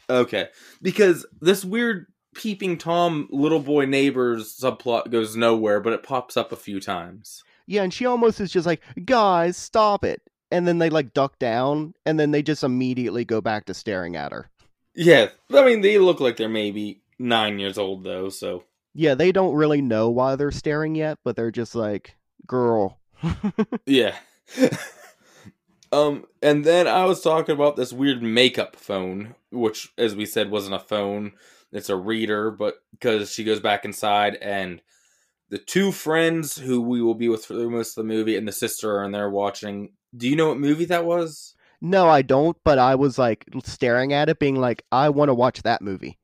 Okay, 0.07 0.49
because 0.83 1.25
this 1.41 1.65
weird 1.65 2.05
peeping 2.35 2.77
tom 2.77 3.27
little 3.31 3.59
boy 3.59 3.85
neighbors 3.85 4.55
subplot 4.61 5.09
goes 5.09 5.35
nowhere, 5.35 5.79
but 5.79 5.93
it 5.93 6.03
pops 6.03 6.37
up 6.37 6.51
a 6.51 6.55
few 6.55 6.79
times. 6.79 7.43
Yeah, 7.65 7.81
and 7.81 7.91
she 7.93 8.05
almost 8.05 8.39
is 8.39 8.51
just 8.51 8.67
like, 8.67 8.81
guys, 9.03 9.57
stop 9.57 10.05
it. 10.05 10.21
And 10.51 10.67
then 10.67 10.79
they 10.79 10.89
like 10.89 11.13
duck 11.13 11.39
down, 11.39 11.93
and 12.05 12.19
then 12.19 12.31
they 12.31 12.41
just 12.41 12.63
immediately 12.63 13.25
go 13.25 13.41
back 13.41 13.65
to 13.65 13.73
staring 13.73 14.15
at 14.15 14.31
her. 14.31 14.49
Yeah, 14.95 15.29
I 15.53 15.65
mean 15.65 15.81
they 15.81 15.97
look 15.99 16.19
like 16.19 16.37
they're 16.37 16.49
maybe 16.49 17.01
nine 17.19 17.59
years 17.59 17.77
old 17.77 18.03
though, 18.03 18.29
so 18.29 18.63
Yeah, 18.93 19.13
they 19.13 19.31
don't 19.31 19.55
really 19.55 19.81
know 19.81 20.09
why 20.09 20.35
they're 20.35 20.51
staring 20.51 20.95
yet, 20.95 21.19
but 21.23 21.35
they're 21.35 21.51
just 21.51 21.75
like, 21.75 22.15
girl. 22.45 22.99
Yeah. 23.85 24.15
um, 25.91 26.25
and 26.41 26.63
then 26.63 26.87
I 26.87 27.05
was 27.05 27.21
talking 27.21 27.53
about 27.53 27.75
this 27.75 27.91
weird 27.91 28.21
makeup 28.23 28.75
phone, 28.75 29.35
which, 29.51 29.91
as 29.97 30.15
we 30.15 30.25
said, 30.25 30.49
wasn't 30.49 30.75
a 30.75 30.79
phone. 30.79 31.33
It's 31.71 31.89
a 31.89 31.95
reader, 31.95 32.51
but 32.51 32.75
because 32.91 33.31
she 33.31 33.43
goes 33.43 33.59
back 33.59 33.85
inside 33.85 34.35
and 34.35 34.81
the 35.49 35.57
two 35.57 35.91
friends 35.91 36.57
who 36.57 36.81
we 36.81 37.01
will 37.01 37.15
be 37.15 37.29
with 37.29 37.45
for 37.45 37.53
most 37.53 37.97
of 37.97 38.03
the 38.03 38.13
movie 38.13 38.35
and 38.37 38.47
the 38.47 38.51
sister 38.51 38.97
are 38.97 39.03
in 39.03 39.11
there 39.11 39.29
watching. 39.29 39.93
Do 40.15 40.27
you 40.27 40.35
know 40.35 40.49
what 40.49 40.59
movie 40.59 40.85
that 40.85 41.05
was? 41.05 41.55
No, 41.81 42.09
I 42.09 42.21
don't, 42.21 42.57
but 42.63 42.79
I 42.79 42.95
was 42.95 43.19
like 43.19 43.45
staring 43.63 44.13
at 44.13 44.29
it, 44.29 44.39
being 44.39 44.55
like, 44.55 44.83
I 44.91 45.09
want 45.09 45.29
to 45.29 45.33
watch 45.33 45.61
that 45.63 45.81
movie. 45.81 46.17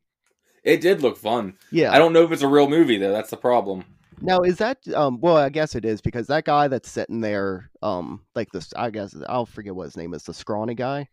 It 0.64 0.82
did 0.82 1.02
look 1.02 1.18
fun. 1.18 1.58
Yeah. 1.72 1.92
I 1.92 2.00
don't 2.00 2.14
know 2.14 2.24
if 2.24 2.32
it's 2.32 2.42
a 2.42 2.48
real 2.48 2.70
movie 2.70 2.98
though. 2.98 3.12
That's 3.12 3.30
the 3.30 3.38
problem. 3.38 3.86
Now 4.22 4.42
is 4.42 4.58
that 4.60 4.78
um 4.94 5.20
well 5.20 5.36
I 5.36 5.50
guess 5.50 5.76
it 5.76 5.84
is 5.84 6.00
because 6.00 6.28
that 6.28 6.46
guy 6.46 6.70
that's 6.70 6.90
sitting 6.90 7.20
there 7.20 7.70
um 7.82 8.22
like 8.36 8.50
this 8.54 8.74
I 8.76 8.90
guess 8.90 9.14
I'll 9.28 9.46
forget 9.46 9.76
what 9.76 9.86
his 9.86 9.98
name 9.98 10.14
is 10.14 10.24
the 10.24 10.34
scrawny 10.34 10.76
guy 10.76 11.10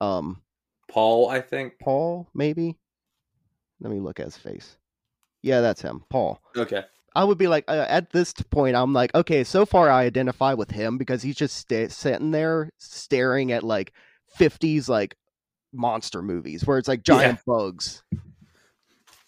um 0.00 0.42
Paul, 0.88 1.28
I 1.28 1.40
think. 1.40 1.74
Paul 1.80 2.28
maybe 2.34 2.76
let 3.80 3.90
me 3.90 3.98
look 3.98 4.20
at 4.20 4.26
his 4.26 4.36
face 4.36 4.76
yeah 5.42 5.60
that's 5.60 5.82
him 5.82 6.04
Paul 6.08 6.40
Okay. 6.56 6.84
I 7.16 7.24
would 7.24 7.38
be 7.38 7.48
like 7.48 7.64
uh, 7.66 7.86
at 7.88 8.10
this 8.10 8.32
point 8.50 8.76
I'm 8.76 8.92
like 8.92 9.14
okay 9.14 9.42
so 9.42 9.64
far 9.64 9.90
I 9.90 10.04
identify 10.04 10.52
with 10.52 10.70
him 10.70 10.98
because 10.98 11.22
he's 11.22 11.36
just 11.36 11.56
sta- 11.56 11.88
sitting 11.88 12.30
there 12.30 12.70
staring 12.78 13.52
at 13.52 13.62
like 13.62 13.92
50s 14.38 14.88
like 14.88 15.16
monster 15.72 16.22
movies 16.22 16.66
where 16.66 16.78
it's 16.78 16.88
like 16.88 17.02
giant 17.02 17.40
bugs. 17.46 18.02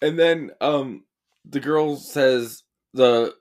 And 0.01 0.17
then 0.19 0.51
um 0.61 1.03
the 1.45 1.59
girl 1.59 1.95
says 1.95 2.63
the 2.93 3.33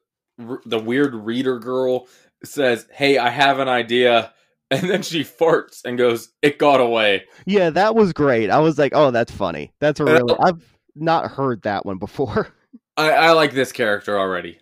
the 0.65 0.79
weird 0.79 1.15
reader 1.15 1.59
girl 1.59 2.07
says, 2.45 2.87
"Hey, 2.93 3.19
I 3.19 3.29
have 3.29 3.59
an 3.59 3.69
idea." 3.69 4.33
And 4.71 4.91
then 4.91 5.01
she 5.01 5.25
farts 5.25 5.81
and 5.87 5.97
goes, 5.97 6.29
"It 6.43 6.59
got 6.59 6.79
away." 6.79 7.25
yeah 7.47 7.71
that 7.71 7.95
was 7.95 8.13
great. 8.13 8.51
I 8.51 8.59
was 8.59 8.79
like 8.79 8.93
oh 8.95 9.11
that's 9.11 9.33
funny. 9.33 9.73
That's 9.81 9.99
a 9.99 10.05
really 10.05 10.35
I've 10.39 10.63
not 10.95 11.31
heard 11.31 11.63
that 11.63 11.87
one 11.87 11.97
before 11.97 12.49
I, 12.99 13.11
I 13.13 13.33
like 13.33 13.53
this 13.53 13.73
character 13.73 14.19
already. 14.19 14.59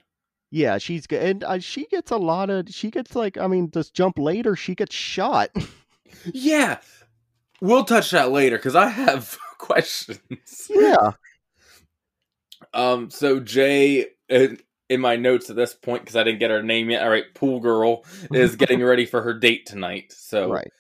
Yeah, 0.53 0.79
she's 0.79 1.07
good, 1.09 1.23
and 1.23 1.43
uh, 1.45 1.59
she 1.59 1.87
gets 1.87 2.13
a 2.13 2.17
lot 2.17 2.51
of. 2.51 2.69
She 2.69 2.91
gets 2.91 3.17
like, 3.17 3.37
I 3.37 3.49
mean, 3.49 3.71
just 3.73 3.95
jump 3.95 4.19
later, 4.19 4.55
she 4.57 4.75
gets 4.75 4.95
shot. 4.95 5.51
Yeah. 6.33 6.79
We'll 7.61 7.85
touch 7.85 8.11
that 8.13 8.31
later 8.31 8.59
cuz 8.59 8.75
I 8.77 8.89
have 8.89 9.37
questions. 9.59 10.71
yeah, 10.71 11.13
Um 12.73 13.11
so 13.11 13.41
Jay 13.41 14.07
in, 14.29 14.59
in 14.89 15.01
my 15.01 15.17
notes 15.17 15.51
at 15.51 15.57
this 15.57 15.75
point 15.75 16.07
cuz 16.07 16.17
I 16.17 16.23
didn't 16.25 16.41
get 16.41 16.51
her 16.51 16.63
name 16.63 16.91
yet. 16.91 17.03
All 17.03 17.11
right, 17.11 17.33
pool 17.35 17.61
girl 17.61 18.05
is 18.33 18.57
getting 18.63 18.83
ready 18.83 19.07
for 19.07 19.23
her 19.23 19.35
date 19.35 19.67
tonight. 19.67 20.13
So 20.13 20.51
right. 20.51 20.73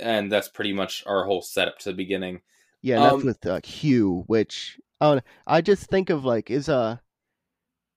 and 0.00 0.30
that's 0.32 0.48
pretty 0.48 0.72
much 0.72 1.04
our 1.06 1.24
whole 1.24 1.42
setup 1.42 1.78
to 1.80 1.90
the 1.90 1.96
beginning. 1.96 2.40
Yeah, 2.82 2.96
and 2.96 3.04
that's 3.04 3.14
Um, 3.14 3.24
with 3.26 3.46
uh, 3.46 3.60
Hugh, 3.64 4.24
which 4.26 4.78
uh, 5.02 5.20
I 5.46 5.60
just 5.60 5.86
think 5.86 6.10
of 6.10 6.24
like 6.24 6.50
is 6.50 6.68
uh 6.68 6.98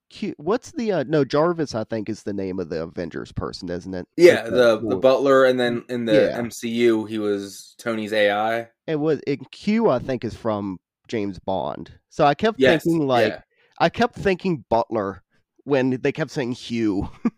Q. 0.09 0.33
What's 0.37 0.71
the 0.71 0.91
uh, 0.91 1.03
no 1.07 1.25
Jarvis? 1.25 1.73
I 1.75 1.83
think 1.83 2.09
is 2.09 2.23
the 2.23 2.33
name 2.33 2.59
of 2.59 2.69
the 2.69 2.83
Avengers 2.83 3.31
person, 3.31 3.69
isn't 3.69 3.93
it? 3.93 4.07
Yeah, 4.17 4.43
Like 4.43 4.51
the 4.51 4.77
the 4.79 4.85
war- 4.87 4.99
butler, 4.99 5.45
and 5.45 5.59
then 5.59 5.83
in 5.89 6.05
the 6.05 6.13
Yeah. 6.13 6.39
MCU, 6.41 7.07
he 7.09 7.17
was 7.19 7.75
Tony's 7.79 8.13
AI. 8.13 8.69
It 8.87 8.99
was 8.99 9.21
it, 9.25 9.39
Q. 9.51 9.89
I 9.89 9.99
think 9.99 10.23
is 10.23 10.35
from 10.35 10.77
James 11.07 11.39
Bond. 11.39 11.91
So 12.09 12.23
I 12.25 12.33
kept 12.35 12.59
Yes, 12.59 12.83
thinking 12.83 13.07
like 13.07 13.33
yeah. 13.33 13.41
I 13.79 13.89
kept 13.89 14.15
thinking 14.15 14.63
Butler 14.69 15.23
when 15.63 15.99
they 16.01 16.11
kept 16.11 16.31
saying 16.31 16.53
Hugh. 16.53 17.09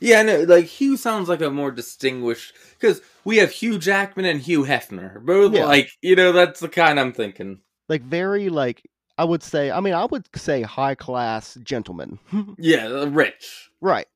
Yeah, 0.00 0.22
no, 0.22 0.40
like 0.42 0.66
Hugh 0.66 0.96
sounds 0.98 1.28
like 1.30 1.40
a 1.40 1.50
more 1.50 1.70
distinguished 1.70 2.52
because 2.78 3.00
we 3.24 3.38
have 3.38 3.50
Hugh 3.50 3.78
Jackman 3.78 4.26
and 4.26 4.40
Hugh 4.40 4.64
Hefner, 4.64 5.24
both 5.24 5.54
Yeah. 5.54 5.64
like 5.66 5.88
you 6.02 6.14
know 6.14 6.32
that's 6.32 6.60
the 6.60 6.68
kind 6.68 7.00
I'm 7.00 7.12
thinking. 7.12 7.60
like 7.88 8.02
very 8.02 8.50
like 8.50 8.82
I 9.18 9.24
would 9.24 9.42
say. 9.42 9.70
I 9.70 9.80
mean, 9.80 9.94
I 9.94 10.04
would 10.06 10.26
say 10.36 10.62
high 10.62 10.94
class 10.94 11.56
gentleman. 11.62 12.18
Yeah, 12.58 13.04
rich. 13.08 13.70
right. 13.80 14.06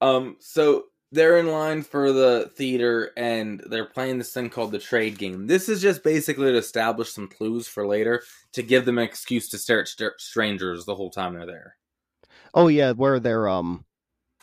Um, 0.00 0.36
so 0.40 0.84
they're 1.12 1.38
in 1.38 1.46
line 1.46 1.82
for 1.82 2.12
the 2.12 2.50
theater 2.56 3.10
and 3.16 3.62
they're 3.66 3.84
playing 3.84 4.18
this 4.18 4.32
thing 4.32 4.50
called 4.50 4.72
the 4.72 4.78
trade 4.78 5.18
game. 5.18 5.46
This 5.46 5.68
is 5.68 5.80
just 5.80 6.02
basically 6.02 6.50
to 6.50 6.56
establish 6.58 7.10
some 7.12 7.28
clues 7.28 7.68
for 7.68 7.86
later 7.86 8.22
to 8.52 8.62
give 8.62 8.84
them 8.84 8.98
an 8.98 9.04
excuse 9.04 9.48
to 9.50 9.58
stare 9.58 9.80
at 9.80 9.88
st- 9.88 10.12
strangers 10.18 10.84
the 10.84 10.94
whole 10.94 11.10
time 11.10 11.34
they're 11.34 11.46
there. 11.46 11.76
Oh 12.54 12.68
yeah, 12.68 12.92
where 12.92 13.20
they're 13.20 13.48
um 13.48 13.84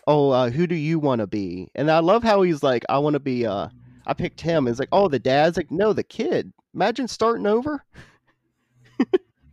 oh 0.07 0.29
uh 0.31 0.49
who 0.49 0.67
do 0.67 0.75
you 0.75 0.99
want 0.99 1.19
to 1.19 1.27
be? 1.27 1.69
And 1.75 1.89
I 1.91 1.99
love 1.99 2.23
how 2.23 2.41
he's 2.41 2.63
like 2.63 2.83
I 2.89 2.99
want 2.99 3.13
to 3.15 3.19
be 3.19 3.45
uh 3.45 3.69
I 4.05 4.13
picked 4.13 4.41
him. 4.41 4.67
It's 4.67 4.79
like, 4.79 4.89
"Oh, 4.91 5.07
the 5.07 5.19
dad's 5.19 5.57
like, 5.57 5.69
"No, 5.69 5.93
the 5.93 6.03
kid." 6.03 6.51
Imagine 6.73 7.07
starting 7.07 7.45
over. 7.45 7.83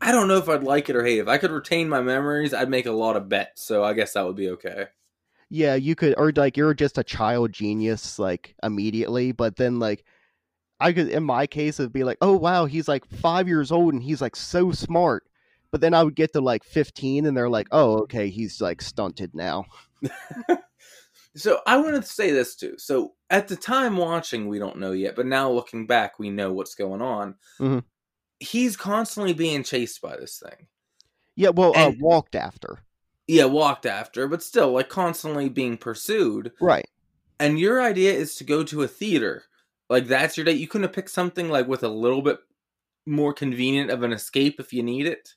I 0.01 0.13
don't 0.13 0.29
know 0.29 0.39
if 0.39 0.49
I'd 0.49 0.63
like 0.63 0.89
it 0.89 0.97
or 0.97 1.05
hate 1.05 1.19
it. 1.19 1.23
If 1.23 1.29
I 1.29 1.39
could 1.39 1.51
retain 1.51 1.89
my 1.89 2.01
memories, 2.01 2.55
I'd 2.55 2.69
make 2.71 2.87
a 2.87 2.93
lot 2.93 3.17
of 3.17 3.29
bets, 3.29 3.63
so 3.63 3.83
I 3.85 3.93
guess 3.95 4.13
that 4.13 4.27
would 4.27 4.37
be 4.37 4.51
okay. 4.51 4.87
Yeah, 5.51 5.75
you 5.77 5.95
could 5.95 6.15
or 6.19 6.33
like 6.37 6.57
you're 6.57 6.75
just 6.75 6.99
a 6.99 7.05
child 7.05 7.53
genius 7.53 8.19
like 8.19 8.55
immediately, 8.63 9.33
but 9.33 9.57
then 9.57 9.79
like 9.79 10.05
I 10.81 10.93
could 10.93 11.09
in 11.09 11.25
my 11.25 11.47
case 11.47 11.81
it'd 11.81 11.93
be 11.93 12.05
like, 12.05 12.19
"Oh 12.23 12.37
wow, 12.37 12.67
he's 12.67 12.89
like 12.89 13.07
5 13.07 13.49
years 13.49 13.73
old 13.73 13.95
and 13.95 14.03
he's 14.03 14.21
like 14.23 14.37
so 14.37 14.73
smart." 14.73 15.25
But 15.73 15.81
then 15.83 15.95
I 15.95 16.05
would 16.05 16.17
get 16.17 16.33
to 16.35 16.41
like 16.41 16.65
15 16.65 17.27
and 17.27 17.37
they're 17.37 17.51
like, 17.51 17.69
"Oh, 17.73 17.99
okay, 18.03 18.29
he's 18.31 18.61
like 18.61 18.83
stunted 18.83 19.35
now." 19.35 19.67
So 21.37 21.61
I 21.67 21.77
want 21.77 21.95
to 21.95 22.03
say 22.03 22.33
this 22.33 22.57
too. 22.57 22.75
So 22.79 23.15
at 23.31 23.49
the 23.49 23.57
time 23.57 23.97
watching, 23.97 24.49
we 24.49 24.59
don't 24.59 24.79
know 24.79 24.93
yet, 24.93 25.15
but 25.15 25.27
now 25.27 25.51
looking 25.51 25.87
back, 25.87 26.19
we 26.19 26.31
know 26.31 26.53
what's 26.53 26.75
going 26.75 27.03
on. 27.03 27.37
Mhm. 27.61 27.85
He's 28.41 28.77
constantly 28.77 29.33
being 29.33 29.63
chased 29.63 30.01
by 30.01 30.17
this 30.17 30.43
thing. 30.45 30.67
Yeah, 31.35 31.51
well, 31.51 31.73
uh, 31.77 31.93
walked 32.01 32.35
after. 32.35 32.81
Yeah, 33.27 33.45
walked 33.45 33.87
after, 33.87 34.27
but 34.27 34.43
still, 34.43 34.73
like 34.73 34.89
constantly 34.89 35.49
being 35.49 35.77
pursued. 35.77 36.53
Right. 36.61 36.89
And 37.39 37.61
your 37.61 37.81
idea 37.81 38.13
is 38.13 38.35
to 38.37 38.45
go 38.45 38.65
to 38.65 38.83
a 38.83 38.89
theater. 38.89 39.45
Like 39.89 40.07
that's 40.07 40.37
your 40.37 40.45
date. 40.45 40.59
You 40.59 40.67
couldn't 40.67 40.89
have 40.89 40.93
picked 40.93 41.11
something 41.11 41.49
like 41.49 41.69
with 41.69 41.83
a 41.83 41.89
little 41.89 42.23
bit 42.23 42.39
more 43.07 43.33
convenient 43.33 43.91
of 43.91 44.03
an 44.03 44.13
escape 44.13 44.59
if 44.59 44.73
you 44.73 44.83
need 44.83 45.07
it. 45.07 45.35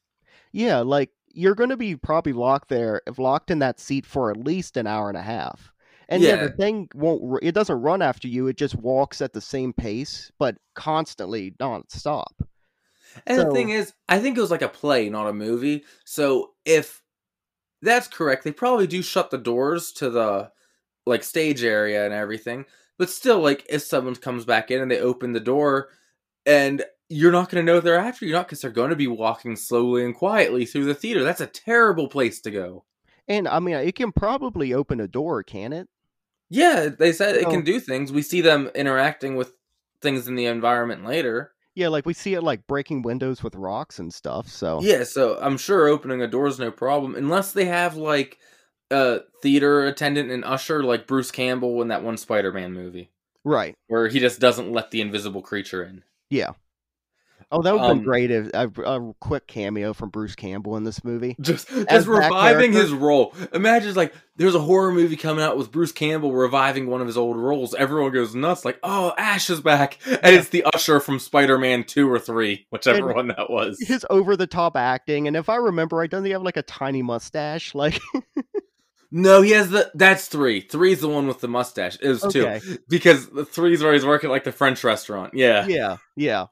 Yeah, 0.51 0.79
like 0.79 1.11
you're 1.33 1.55
going 1.55 1.69
to 1.69 1.77
be 1.77 1.95
probably 1.95 2.33
locked 2.33 2.69
there, 2.69 3.01
locked 3.17 3.51
in 3.51 3.59
that 3.59 3.79
seat 3.79 4.05
for 4.05 4.31
at 4.31 4.37
least 4.37 4.77
an 4.77 4.87
hour 4.87 5.07
and 5.07 5.17
a 5.17 5.21
half. 5.21 5.71
And 6.09 6.21
yeah, 6.21 6.35
the 6.35 6.49
thing 6.49 6.89
won't. 6.93 7.39
It 7.41 7.53
doesn't 7.53 7.81
run 7.81 8.01
after 8.01 8.27
you. 8.27 8.47
It 8.47 8.57
just 8.57 8.75
walks 8.75 9.21
at 9.21 9.31
the 9.31 9.39
same 9.39 9.71
pace, 9.71 10.29
but 10.37 10.57
constantly 10.75 11.51
nonstop. 11.51 12.33
And 13.25 13.39
the 13.39 13.51
thing 13.51 13.69
is, 13.69 13.93
I 14.07 14.19
think 14.19 14.37
it 14.37 14.41
was 14.41 14.51
like 14.51 14.61
a 14.61 14.69
play, 14.69 15.09
not 15.09 15.27
a 15.27 15.33
movie. 15.33 15.83
So 16.05 16.51
if 16.65 17.01
that's 17.81 18.07
correct, 18.07 18.43
they 18.43 18.51
probably 18.51 18.87
do 18.87 19.01
shut 19.01 19.31
the 19.31 19.37
doors 19.37 19.91
to 19.93 20.09
the 20.09 20.51
like 21.05 21.23
stage 21.23 21.63
area 21.63 22.05
and 22.05 22.13
everything. 22.13 22.65
But 22.97 23.09
still, 23.09 23.39
like 23.39 23.65
if 23.69 23.81
someone 23.81 24.15
comes 24.15 24.45
back 24.45 24.71
in 24.71 24.81
and 24.81 24.91
they 24.91 24.99
open 24.99 25.33
the 25.33 25.39
door, 25.39 25.89
and 26.45 26.83
you're 27.09 27.31
not 27.31 27.49
going 27.49 27.65
to 27.65 27.71
know 27.71 27.79
they're 27.79 27.97
after 27.97 28.25
you, 28.25 28.31
not 28.31 28.47
because 28.47 28.61
they're 28.61 28.71
going 28.71 28.89
to 28.91 28.95
be 28.95 29.07
walking 29.07 29.55
slowly 29.55 30.05
and 30.05 30.15
quietly 30.15 30.65
through 30.65 30.85
the 30.85 30.95
theater. 30.95 31.23
That's 31.23 31.41
a 31.41 31.47
terrible 31.47 32.07
place 32.07 32.39
to 32.41 32.51
go. 32.51 32.85
And 33.27 33.47
I 33.47 33.59
mean, 33.59 33.75
it 33.75 33.95
can 33.95 34.11
probably 34.11 34.73
open 34.73 34.99
a 34.99 35.07
door, 35.07 35.43
can 35.43 35.73
it? 35.73 35.87
Yeah, 36.49 36.89
they 36.89 37.13
said 37.13 37.35
it 37.35 37.49
can 37.49 37.63
do 37.63 37.79
things. 37.79 38.11
We 38.11 38.21
see 38.21 38.41
them 38.41 38.69
interacting 38.75 39.35
with 39.35 39.53
things 40.01 40.27
in 40.27 40.35
the 40.35 40.47
environment 40.47 41.05
later. 41.05 41.51
Yeah, 41.75 41.87
like 41.87 42.05
we 42.05 42.13
see 42.13 42.33
it 42.33 42.41
like 42.41 42.67
breaking 42.67 43.01
windows 43.01 43.43
with 43.43 43.55
rocks 43.55 43.99
and 43.99 44.13
stuff. 44.13 44.47
So 44.47 44.81
Yeah, 44.81 45.03
so 45.03 45.37
I'm 45.41 45.57
sure 45.57 45.87
opening 45.87 46.21
a 46.21 46.27
door 46.27 46.47
is 46.47 46.59
no 46.59 46.71
problem, 46.71 47.15
unless 47.15 47.53
they 47.53 47.65
have 47.65 47.95
like 47.95 48.37
a 48.89 49.21
theater 49.41 49.85
attendant 49.85 50.31
and 50.31 50.43
usher, 50.43 50.83
like 50.83 51.07
Bruce 51.07 51.31
Campbell 51.31 51.81
in 51.81 51.87
that 51.87 52.03
one 52.03 52.17
Spider-Man 52.17 52.73
movie, 52.73 53.11
right. 53.43 53.73
where 53.87 54.07
he 54.09 54.19
just 54.19 54.39
doesn't 54.39 54.71
let 54.71 54.91
the 54.91 55.01
invisible 55.01 55.41
creature 55.41 55.83
in. 55.83 56.03
Yeah. 56.29 56.51
Oh, 57.53 57.61
that 57.61 57.73
would 57.73 57.81
have 57.81 57.91
Um, 57.91 57.97
been 57.97 58.05
great 58.05 58.31
if 58.31 58.49
a, 58.53 58.67
a 58.83 59.13
quick 59.19 59.45
cameo 59.47 59.93
from 59.93 60.09
Bruce 60.09 60.35
Campbell 60.35 60.77
in 60.77 60.83
this 60.85 61.03
movie. 61.03 61.35
Just, 61.41 61.69
As 61.71 61.85
just 61.89 62.07
reviving 62.07 62.71
his 62.71 62.91
role. 62.93 63.33
Imagine 63.53 63.93
like 63.95 64.13
there's 64.37 64.55
a 64.55 64.59
horror 64.59 64.91
movie 64.91 65.17
coming 65.17 65.43
out 65.43 65.57
with 65.57 65.71
Bruce 65.71 65.91
Campbell 65.91 66.31
reviving 66.33 66.87
one 66.87 67.01
of 67.01 67.07
his 67.07 67.17
old 67.17 67.35
roles. 67.37 67.73
Everyone 67.75 68.11
goes 68.11 68.33
nuts, 68.33 68.63
like, 68.63 68.79
"Oh, 68.83 69.13
Ash 69.17 69.49
is 69.49 69.59
back!" 69.61 69.97
And 70.07 70.35
it's 70.35 70.49
the 70.49 70.63
usher 70.73 70.99
from 70.99 71.19
Spider-Man 71.19 71.83
Two 71.83 72.09
or 72.09 72.19
Three, 72.19 72.67
whichever 72.71 73.07
And- 73.07 73.15
one 73.15 73.27
that 73.27 73.49
was. 73.49 73.77
His 73.81 74.05
over 74.09 74.37
the 74.37 74.47
top 74.47 74.77
acting, 74.77 75.27
and 75.27 75.35
if 75.35 75.49
I 75.49 75.57
remember 75.57 75.97
right, 75.97 76.09
doesn't 76.09 76.25
he 76.25 76.31
have 76.31 76.43
like 76.43 76.57
a 76.57 76.63
tiny 76.63 77.01
mustache? 77.01 77.73
Like, 77.81 77.99
No, 79.13 79.41
he 79.41 79.51
has 79.51 79.69
the. 79.69 79.91
That's 79.93 80.27
three. 80.29 80.61
Three's 80.61 81.01
the 81.01 81.09
one 81.09 81.27
with 81.27 81.41
the 81.41 81.49
mustache. 81.49 81.97
It 82.01 82.07
was 82.07 82.23
okay, 82.23 82.61
two 82.63 82.77
because 82.87 83.27
the 83.29 83.43
three's 83.43 83.83
where 83.83 83.91
he's 83.91 84.05
working 84.05 84.29
like 84.29 84.45
the 84.45 84.53
French 84.53 84.85
restaurant. 84.85 85.33
Yeah. 85.33 85.67
yeah, 85.67 85.97
yeah. 86.15 86.45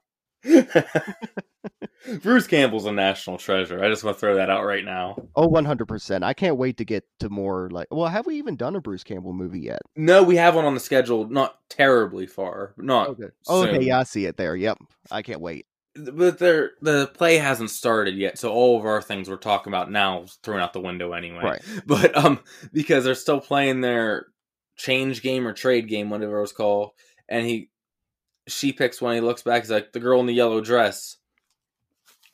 Bruce 2.21 2.47
Campbell's 2.47 2.85
a 2.85 2.91
national 2.91 3.37
treasure. 3.37 3.83
I 3.83 3.89
just 3.89 4.03
want 4.03 4.17
to 4.17 4.21
throw 4.21 4.35
that 4.35 4.49
out 4.49 4.65
right 4.65 4.83
now. 4.85 5.15
Oh, 5.17 5.29
Oh, 5.35 5.47
one 5.47 5.65
hundred 5.65 5.87
percent. 5.87 6.23
I 6.23 6.33
can't 6.33 6.57
wait 6.57 6.77
to 6.77 6.85
get 6.85 7.05
to 7.19 7.29
more 7.29 7.69
like. 7.71 7.87
Well, 7.91 8.07
have 8.07 8.25
we 8.25 8.35
even 8.35 8.55
done 8.55 8.75
a 8.75 8.81
Bruce 8.81 9.03
Campbell 9.03 9.33
movie 9.33 9.59
yet? 9.61 9.81
No, 9.95 10.23
we 10.23 10.35
have 10.37 10.55
one 10.55 10.65
on 10.65 10.73
the 10.73 10.79
schedule, 10.79 11.27
not 11.29 11.57
terribly 11.69 12.25
far, 12.27 12.73
not. 12.77 13.09
Okay. 13.09 13.27
Oh, 13.47 13.65
okay, 13.65 13.83
yeah, 13.85 13.99
I 13.99 14.03
see 14.03 14.25
it 14.25 14.37
there. 14.37 14.55
Yep, 14.55 14.77
I 15.11 15.21
can't 15.21 15.41
wait. 15.41 15.65
But 15.95 16.39
there, 16.39 16.71
the 16.81 17.07
play 17.07 17.37
hasn't 17.37 17.71
started 17.71 18.15
yet, 18.15 18.37
so 18.37 18.51
all 18.51 18.79
of 18.79 18.85
our 18.85 19.01
things 19.01 19.29
we're 19.29 19.37
talking 19.37 19.71
about 19.71 19.91
now 19.91 20.23
is 20.23 20.37
thrown 20.43 20.59
out 20.61 20.73
the 20.73 20.79
window 20.81 21.13
anyway. 21.13 21.43
Right. 21.43 21.61
But 21.85 22.15
um, 22.17 22.39
because 22.71 23.03
they're 23.03 23.15
still 23.15 23.41
playing 23.41 23.81
their 23.81 24.27
change 24.77 25.21
game 25.21 25.47
or 25.47 25.53
trade 25.53 25.87
game, 25.89 26.09
whatever 26.09 26.37
it 26.37 26.41
was 26.41 26.51
called, 26.53 26.91
and 27.27 27.45
he, 27.45 27.69
she 28.49 28.73
picks 28.73 29.01
one. 29.01 29.15
He 29.15 29.21
looks 29.21 29.41
back. 29.43 29.63
He's 29.63 29.71
like 29.71 29.93
the 29.93 29.99
girl 29.99 30.19
in 30.19 30.25
the 30.25 30.33
yellow 30.33 30.59
dress, 30.61 31.17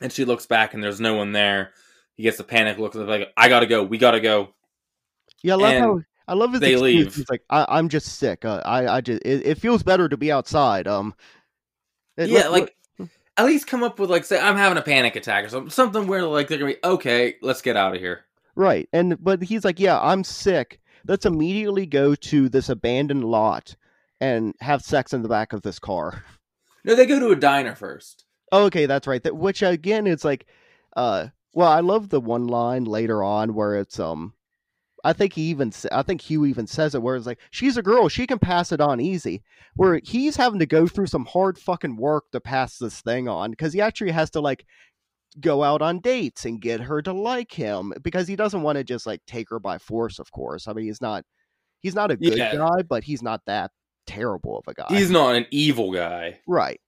and 0.00 0.12
she 0.12 0.24
looks 0.24 0.46
back, 0.46 0.74
and 0.74 0.82
there's 0.82 1.00
no 1.00 1.14
one 1.14 1.32
there. 1.32 1.72
He 2.14 2.22
gets 2.22 2.40
a 2.40 2.44
panic 2.44 2.78
look, 2.78 2.94
like 2.94 3.32
I 3.36 3.48
gotta 3.48 3.66
go. 3.66 3.84
We 3.84 3.98
gotta 3.98 4.20
go. 4.20 4.54
Yeah, 5.42 5.54
I 5.54 5.56
love 5.56 5.72
And 5.72 5.84
how 5.84 6.00
I 6.28 6.34
love 6.34 6.52
his 6.52 6.60
they 6.60 6.72
excuse. 6.72 6.82
leave. 6.82 7.14
He's 7.14 7.30
like, 7.30 7.42
I, 7.50 7.66
I'm 7.68 7.88
just 7.88 8.18
sick. 8.18 8.44
Uh, 8.44 8.62
I, 8.64 8.96
I 8.96 9.00
just 9.00 9.22
it, 9.24 9.46
it 9.46 9.58
feels 9.58 9.82
better 9.82 10.08
to 10.08 10.16
be 10.16 10.32
outside. 10.32 10.88
Um, 10.88 11.14
it- 12.16 12.30
yeah, 12.30 12.48
look- 12.48 12.52
like 12.52 13.08
at 13.38 13.44
least 13.44 13.66
come 13.66 13.82
up 13.82 13.98
with 14.00 14.08
like 14.10 14.24
say 14.24 14.40
I'm 14.40 14.56
having 14.56 14.78
a 14.78 14.82
panic 14.82 15.14
attack 15.14 15.44
or 15.44 15.48
something, 15.50 15.70
something 15.70 16.06
where 16.06 16.22
like 16.24 16.48
they're 16.48 16.58
gonna 16.58 16.72
be 16.72 16.78
okay. 16.82 17.34
Let's 17.42 17.60
get 17.62 17.76
out 17.76 17.94
of 17.94 18.00
here. 18.00 18.24
Right. 18.54 18.88
And 18.94 19.22
but 19.22 19.42
he's 19.42 19.64
like, 19.66 19.78
"Yeah, 19.78 20.00
I'm 20.00 20.24
sick. 20.24 20.80
Let's 21.06 21.26
immediately 21.26 21.84
go 21.84 22.14
to 22.14 22.48
this 22.48 22.70
abandoned 22.70 23.24
lot 23.24 23.76
and 24.20 24.54
have 24.60 24.82
sex 24.82 25.12
in 25.12 25.22
the 25.22 25.28
back 25.28 25.52
of 25.52 25.62
this 25.62 25.78
car." 25.78 26.24
No, 26.84 26.94
they 26.94 27.06
go 27.06 27.18
to 27.18 27.30
a 27.30 27.36
diner 27.36 27.74
first. 27.74 28.24
Oh, 28.52 28.64
okay, 28.66 28.86
that's 28.86 29.08
right. 29.08 29.22
That 29.22 29.36
which 29.36 29.62
again 29.62 30.06
it's 30.06 30.24
like 30.24 30.46
uh 30.94 31.28
well, 31.52 31.68
I 31.68 31.80
love 31.80 32.10
the 32.10 32.20
one 32.20 32.46
line 32.46 32.84
later 32.84 33.24
on 33.24 33.54
where 33.54 33.74
it's 33.76 33.98
um 33.98 34.34
I 35.04 35.12
think 35.12 35.32
he 35.32 35.42
even 35.42 35.72
I 35.90 36.02
think 36.02 36.20
Hugh 36.20 36.46
even 36.46 36.66
says 36.66 36.94
it 36.94 37.02
where 37.02 37.16
it's 37.16 37.26
like 37.26 37.40
she's 37.50 37.76
a 37.76 37.82
girl, 37.82 38.08
she 38.08 38.26
can 38.26 38.38
pass 38.38 38.70
it 38.72 38.80
on 38.80 39.00
easy. 39.00 39.42
Where 39.74 40.00
he's 40.04 40.36
having 40.36 40.60
to 40.60 40.66
go 40.66 40.86
through 40.86 41.06
some 41.08 41.26
hard 41.26 41.58
fucking 41.58 41.96
work 41.96 42.30
to 42.32 42.40
pass 42.40 42.78
this 42.78 43.00
thing 43.00 43.28
on 43.28 43.54
cuz 43.54 43.72
he 43.72 43.80
actually 43.80 44.12
has 44.12 44.30
to 44.30 44.40
like 44.40 44.64
go 45.40 45.62
out 45.62 45.82
on 45.82 46.00
dates 46.00 46.44
and 46.44 46.62
get 46.62 46.80
her 46.80 47.02
to 47.02 47.12
like 47.12 47.52
him 47.52 47.92
because 48.02 48.26
he 48.28 48.36
doesn't 48.36 48.62
want 48.62 48.78
to 48.78 48.84
just 48.84 49.06
like 49.06 49.20
take 49.26 49.50
her 49.50 49.58
by 49.58 49.76
force, 49.78 50.18
of 50.18 50.30
course. 50.30 50.68
I 50.68 50.72
mean, 50.72 50.86
he's 50.86 51.02
not 51.02 51.24
he's 51.80 51.94
not 51.94 52.10
a 52.10 52.16
good 52.16 52.38
Yeah. 52.38 52.54
guy, 52.54 52.82
but 52.88 53.04
he's 53.04 53.22
not 53.22 53.42
that 53.46 53.70
terrible 54.06 54.58
of 54.58 54.64
a 54.68 54.74
guy. 54.74 54.86
He's 54.88 55.10
not 55.10 55.34
an 55.36 55.46
evil 55.50 55.92
guy. 55.92 56.40
right. 56.46 56.80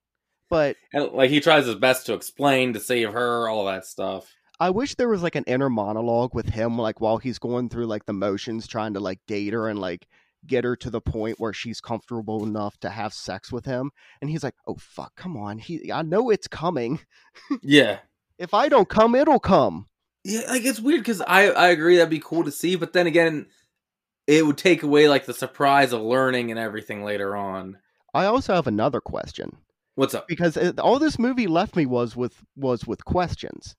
But 0.49 0.77
And 0.93 1.11
like 1.11 1.29
he 1.29 1.41
tries 1.41 1.67
his 1.67 1.75
best 1.75 2.07
to 2.07 2.13
explain 2.13 2.73
to 2.73 2.79
save 2.79 3.13
her, 3.13 3.47
all 3.47 3.65
that 3.65 3.85
stuff. 3.85 4.33
I 4.59 4.71
wish 4.71 4.95
there 4.95 5.07
was 5.07 5.21
like 5.21 5.35
an 5.35 5.43
inner 5.45 5.69
monologue 5.69 6.33
with 6.33 6.49
him, 6.49 6.77
like 6.77 6.99
while 6.99 7.17
he's 7.17 7.37
going 7.37 7.69
through 7.69 7.85
like 7.85 8.05
the 8.05 8.13
motions, 8.13 8.67
trying 8.67 8.95
to 8.95 8.99
like 8.99 9.19
date 9.27 9.53
her 9.53 9.69
and 9.69 9.79
like 9.79 10.07
get 10.47 10.63
her 10.63 10.75
to 10.77 10.89
the 10.89 11.01
point 11.01 11.39
where 11.39 11.53
she's 11.53 11.79
comfortable 11.79 12.43
enough 12.43 12.79
to 12.79 12.89
have 12.89 13.13
sex 13.13 13.51
with 13.51 13.65
him. 13.65 13.91
And 14.21 14.29
he's 14.29 14.43
like, 14.43 14.55
"Oh 14.67 14.75
fuck, 14.79 15.15
come 15.15 15.37
on! 15.37 15.59
He, 15.59 15.91
I 15.91 16.01
know 16.01 16.29
it's 16.29 16.47
coming. 16.47 16.99
Yeah. 17.61 17.99
If 18.37 18.53
I 18.53 18.69
don't 18.69 18.89
come, 18.89 19.15
it'll 19.15 19.39
come." 19.39 19.87
Yeah, 20.23 20.41
like 20.49 20.65
it's 20.65 20.79
weird 20.79 21.01
because 21.01 21.21
I 21.21 21.51
I 21.51 21.69
agree 21.69 21.95
that'd 21.97 22.09
be 22.09 22.19
cool 22.19 22.43
to 22.43 22.51
see, 22.51 22.75
but 22.75 22.91
then 22.93 23.05
again, 23.07 23.45
it 24.29 24.45
would 24.45 24.57
take 24.57 24.83
away 24.83 25.09
like 25.09 25.25
the 25.25 25.33
surprise 25.33 25.91
of 25.91 26.01
learning 26.01 26.51
and 26.51 26.59
everything 26.59 27.03
later 27.03 27.35
on. 27.35 27.79
I 28.13 28.25
also 28.25 28.53
have 28.53 28.67
another 28.67 29.01
question 29.01 29.57
What's 29.95 30.13
up? 30.13 30.27
because 30.27 30.55
it, 30.55 30.79
all 30.79 30.99
this 30.99 31.17
movie 31.17 31.47
left 31.47 31.75
me 31.75 31.87
was 31.87 32.15
with 32.15 32.43
was 32.55 32.85
with 32.85 33.03
questions. 33.05 33.75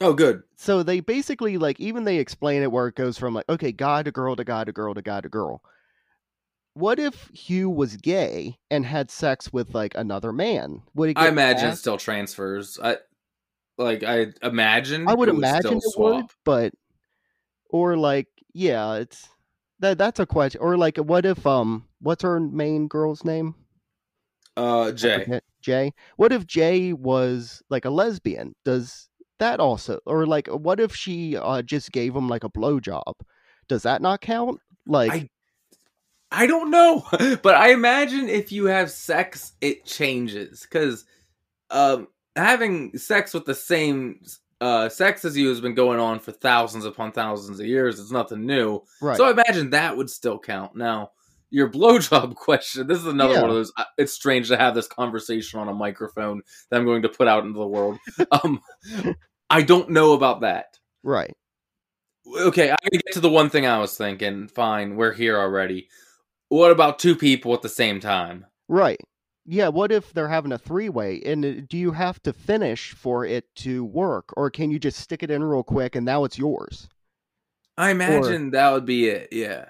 Oh, 0.00 0.12
good. 0.12 0.42
So 0.56 0.82
they 0.82 0.98
basically 0.98 1.58
like 1.58 1.78
even 1.78 2.02
they 2.02 2.16
explain 2.16 2.62
it 2.62 2.72
where 2.72 2.88
it 2.88 2.96
goes 2.96 3.16
from 3.16 3.34
like 3.34 3.48
okay, 3.48 3.70
guy 3.70 4.02
to 4.02 4.10
girl 4.10 4.34
to 4.34 4.44
guy 4.44 4.64
to 4.64 4.72
girl 4.72 4.94
to 4.94 5.02
guy 5.02 5.20
to 5.20 5.28
girl. 5.28 5.62
What 6.74 6.98
if 6.98 7.30
Hugh 7.32 7.70
was 7.70 7.96
gay 7.96 8.58
and 8.68 8.84
had 8.84 9.12
sex 9.12 9.52
with 9.52 9.74
like 9.76 9.94
another 9.94 10.32
man? 10.32 10.82
Would 10.94 11.10
it? 11.10 11.18
I 11.18 11.28
imagine 11.28 11.70
it 11.70 11.76
still 11.76 11.98
transfers. 11.98 12.80
I 12.82 12.96
like 13.78 14.02
I 14.02 14.32
imagine. 14.42 15.06
I 15.06 15.14
would 15.14 15.28
imagine 15.28 15.80
still 15.80 16.10
it 16.10 16.16
would, 16.16 16.26
but 16.44 16.72
or 17.70 17.96
like 17.96 18.26
yeah, 18.52 18.94
it's 18.94 19.28
that 19.84 19.98
that's 19.98 20.20
a 20.20 20.26
question. 20.26 20.60
Or 20.60 20.76
like 20.76 20.96
what 20.96 21.24
if 21.26 21.46
um 21.46 21.86
what's 22.00 22.22
her 22.22 22.40
main 22.40 22.88
girl's 22.88 23.24
name? 23.24 23.54
Uh, 24.56 24.92
Jay. 24.92 25.40
Jay. 25.60 25.92
What 26.16 26.32
if 26.32 26.46
Jay 26.46 26.92
was 26.92 27.62
like 27.70 27.84
a 27.84 27.90
lesbian? 27.90 28.54
Does 28.64 29.08
that 29.40 29.58
also 29.60 30.00
or 30.06 30.26
like 30.26 30.46
what 30.48 30.80
if 30.80 30.94
she 30.94 31.36
uh 31.36 31.62
just 31.62 31.92
gave 31.92 32.14
him 32.14 32.28
like 32.28 32.44
a 32.44 32.50
blowjob? 32.50 33.14
Does 33.68 33.82
that 33.82 34.02
not 34.02 34.20
count? 34.20 34.60
Like 34.86 35.12
I- 35.12 35.28
I 36.36 36.48
don't 36.48 36.72
know, 36.72 37.06
but 37.42 37.54
I 37.54 37.70
imagine 37.70 38.28
if 38.28 38.50
you 38.50 38.64
have 38.64 38.90
sex, 38.90 39.52
it 39.60 39.84
changes 39.84 40.62
because 40.62 41.04
um, 41.70 42.08
having 42.34 42.98
sex 42.98 43.32
with 43.32 43.44
the 43.44 43.54
same 43.54 44.20
uh, 44.64 44.88
sex 44.88 45.24
as 45.24 45.36
you 45.36 45.48
has 45.48 45.60
been 45.60 45.74
going 45.74 46.00
on 46.00 46.18
for 46.18 46.32
thousands 46.32 46.84
upon 46.86 47.12
thousands 47.12 47.60
of 47.60 47.66
years. 47.66 48.00
It's 48.00 48.10
nothing 48.10 48.46
new, 48.46 48.80
right. 49.02 49.16
so 49.16 49.26
I 49.26 49.30
imagine 49.32 49.70
that 49.70 49.96
would 49.96 50.08
still 50.10 50.38
count. 50.38 50.74
Now, 50.74 51.10
your 51.50 51.68
blowjob 51.68 52.34
question. 52.46 52.86
This 52.86 52.98
is 52.98 53.06
another 53.06 53.34
Yeah. 53.34 53.40
one 53.42 53.50
of 53.50 53.56
those. 53.56 53.72
uh, 53.76 53.84
It's 53.98 54.12
strange 54.12 54.48
to 54.48 54.56
have 54.56 54.74
this 54.74 54.86
conversation 54.88 55.60
on 55.60 55.68
a 55.68 55.74
microphone 55.74 56.40
that 56.70 56.78
I'm 56.78 56.84
going 56.86 57.02
to 57.02 57.08
put 57.08 57.28
out 57.28 57.44
into 57.44 57.58
the 57.58 57.66
world. 57.66 57.98
um, 58.42 58.60
I 59.50 59.62
don't 59.62 59.90
know 59.90 60.12
about 60.14 60.40
that. 60.40 60.78
right. 61.02 61.32
Okay, 62.40 62.70
I'm 62.70 62.76
gonna 62.90 63.02
get 63.04 63.12
to 63.14 63.20
the 63.20 63.28
one 63.28 63.50
thing 63.50 63.66
I 63.66 63.78
was 63.78 63.96
thinking. 63.98 64.48
Fine, 64.48 64.96
we're 64.96 65.12
here 65.12 65.38
already. 65.38 65.88
What 66.48 66.70
about 66.70 66.98
two 66.98 67.14
people 67.16 67.52
at 67.52 67.60
the 67.60 67.68
same 67.68 68.00
time? 68.00 68.46
Right. 68.66 68.98
Yeah, 69.46 69.68
what 69.68 69.92
if 69.92 70.12
they're 70.12 70.28
having 70.28 70.52
a 70.52 70.58
three 70.58 70.88
way? 70.88 71.20
And 71.24 71.44
uh, 71.44 71.52
do 71.68 71.76
you 71.76 71.92
have 71.92 72.22
to 72.22 72.32
finish 72.32 72.92
for 72.92 73.24
it 73.24 73.44
to 73.56 73.84
work? 73.84 74.32
Or 74.36 74.50
can 74.50 74.70
you 74.70 74.78
just 74.78 74.98
stick 74.98 75.22
it 75.22 75.30
in 75.30 75.42
real 75.42 75.62
quick 75.62 75.96
and 75.96 76.06
now 76.06 76.24
it's 76.24 76.38
yours? 76.38 76.88
I 77.76 77.90
imagine 77.90 78.50
that 78.50 78.70
would 78.70 78.86
be 78.86 79.08
it. 79.08 79.28
Yeah. 79.32 79.66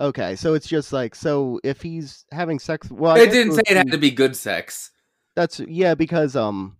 Okay, 0.00 0.36
so 0.36 0.54
it's 0.54 0.68
just 0.68 0.92
like 0.92 1.14
so 1.14 1.60
if 1.64 1.82
he's 1.82 2.24
having 2.32 2.58
sex 2.58 2.90
well 2.90 3.16
It 3.16 3.30
didn't 3.30 3.54
say 3.54 3.62
it 3.68 3.76
had 3.76 3.90
to 3.90 3.98
be 3.98 4.10
good 4.10 4.36
sex. 4.36 4.92
That's 5.34 5.60
yeah, 5.60 5.94
because 5.94 6.36
um 6.36 6.76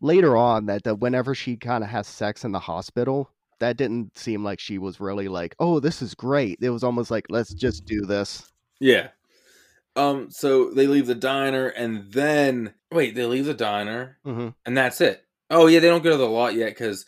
later 0.00 0.36
on 0.36 0.66
that 0.66 0.84
the, 0.84 0.94
whenever 0.94 1.34
she 1.34 1.56
kind 1.56 1.82
of 1.82 1.90
has 1.90 2.06
sex 2.06 2.44
in 2.44 2.52
the 2.52 2.60
hospital, 2.60 3.30
that 3.60 3.76
didn't 3.76 4.16
seem 4.16 4.44
like 4.44 4.60
she 4.60 4.78
was 4.78 5.00
really 5.00 5.28
like, 5.28 5.54
"Oh, 5.58 5.80
this 5.80 6.02
is 6.02 6.14
great." 6.14 6.58
It 6.60 6.70
was 6.70 6.84
almost 6.84 7.10
like, 7.10 7.26
"Let's 7.30 7.54
just 7.54 7.84
do 7.84 8.02
this." 8.02 8.50
Yeah. 8.80 9.08
Um. 9.96 10.30
So 10.30 10.70
they 10.70 10.86
leave 10.86 11.06
the 11.06 11.14
diner, 11.14 11.68
and 11.68 12.10
then 12.12 12.74
wait, 12.92 13.14
they 13.14 13.26
leave 13.26 13.46
the 13.46 13.54
diner, 13.54 14.18
hmm 14.24 14.48
and 14.64 14.76
that's 14.76 15.00
it. 15.00 15.24
Oh 15.50 15.66
yeah, 15.66 15.80
they 15.80 15.88
don't 15.88 16.04
go 16.04 16.10
to 16.10 16.16
the 16.16 16.28
lot 16.28 16.54
yet 16.54 16.70
because 16.70 17.06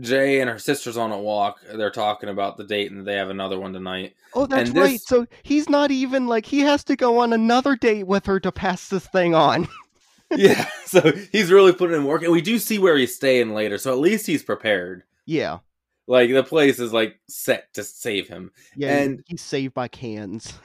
Jay 0.00 0.40
and 0.40 0.48
her 0.50 0.58
sister's 0.58 0.96
on 0.96 1.12
a 1.12 1.18
walk. 1.18 1.60
They're 1.72 1.90
talking 1.90 2.28
about 2.28 2.56
the 2.56 2.64
date, 2.64 2.90
and 2.90 3.06
they 3.06 3.14
have 3.14 3.30
another 3.30 3.58
one 3.60 3.72
tonight. 3.72 4.14
Oh, 4.34 4.46
that's 4.46 4.70
And 4.70 4.78
right. 4.78 5.00
So 5.00 5.26
he's 5.42 5.68
not 5.68 5.90
even 5.90 6.26
like 6.26 6.46
he 6.46 6.60
has 6.60 6.84
to 6.84 6.96
go 6.96 7.18
on 7.20 7.32
another 7.32 7.76
date 7.76 8.06
with 8.06 8.26
her 8.26 8.40
to 8.40 8.52
pass 8.52 8.88
this 8.88 9.06
thing 9.08 9.34
on. 9.34 9.68
yeah. 10.30 10.66
So 10.90 11.12
he's 11.30 11.52
really 11.52 11.72
putting 11.72 11.94
in 11.94 12.04
work, 12.04 12.24
and 12.24 12.32
we 12.32 12.40
do 12.40 12.58
see 12.58 12.76
where 12.80 12.96
he's 12.96 13.14
staying 13.14 13.54
later. 13.54 13.78
So 13.78 13.92
at 13.92 13.98
least 14.00 14.26
he's 14.26 14.42
prepared. 14.42 15.04
yeah. 15.24 15.58
Like 16.10 16.32
the 16.32 16.42
place 16.42 16.80
is 16.80 16.92
like 16.92 17.20
set 17.28 17.72
to 17.74 17.84
save 17.84 18.26
him. 18.26 18.50
Yeah, 18.74 18.96
And- 18.96 19.22
he's 19.26 19.40
saved 19.40 19.74
by 19.74 19.86
cans. 19.88 20.52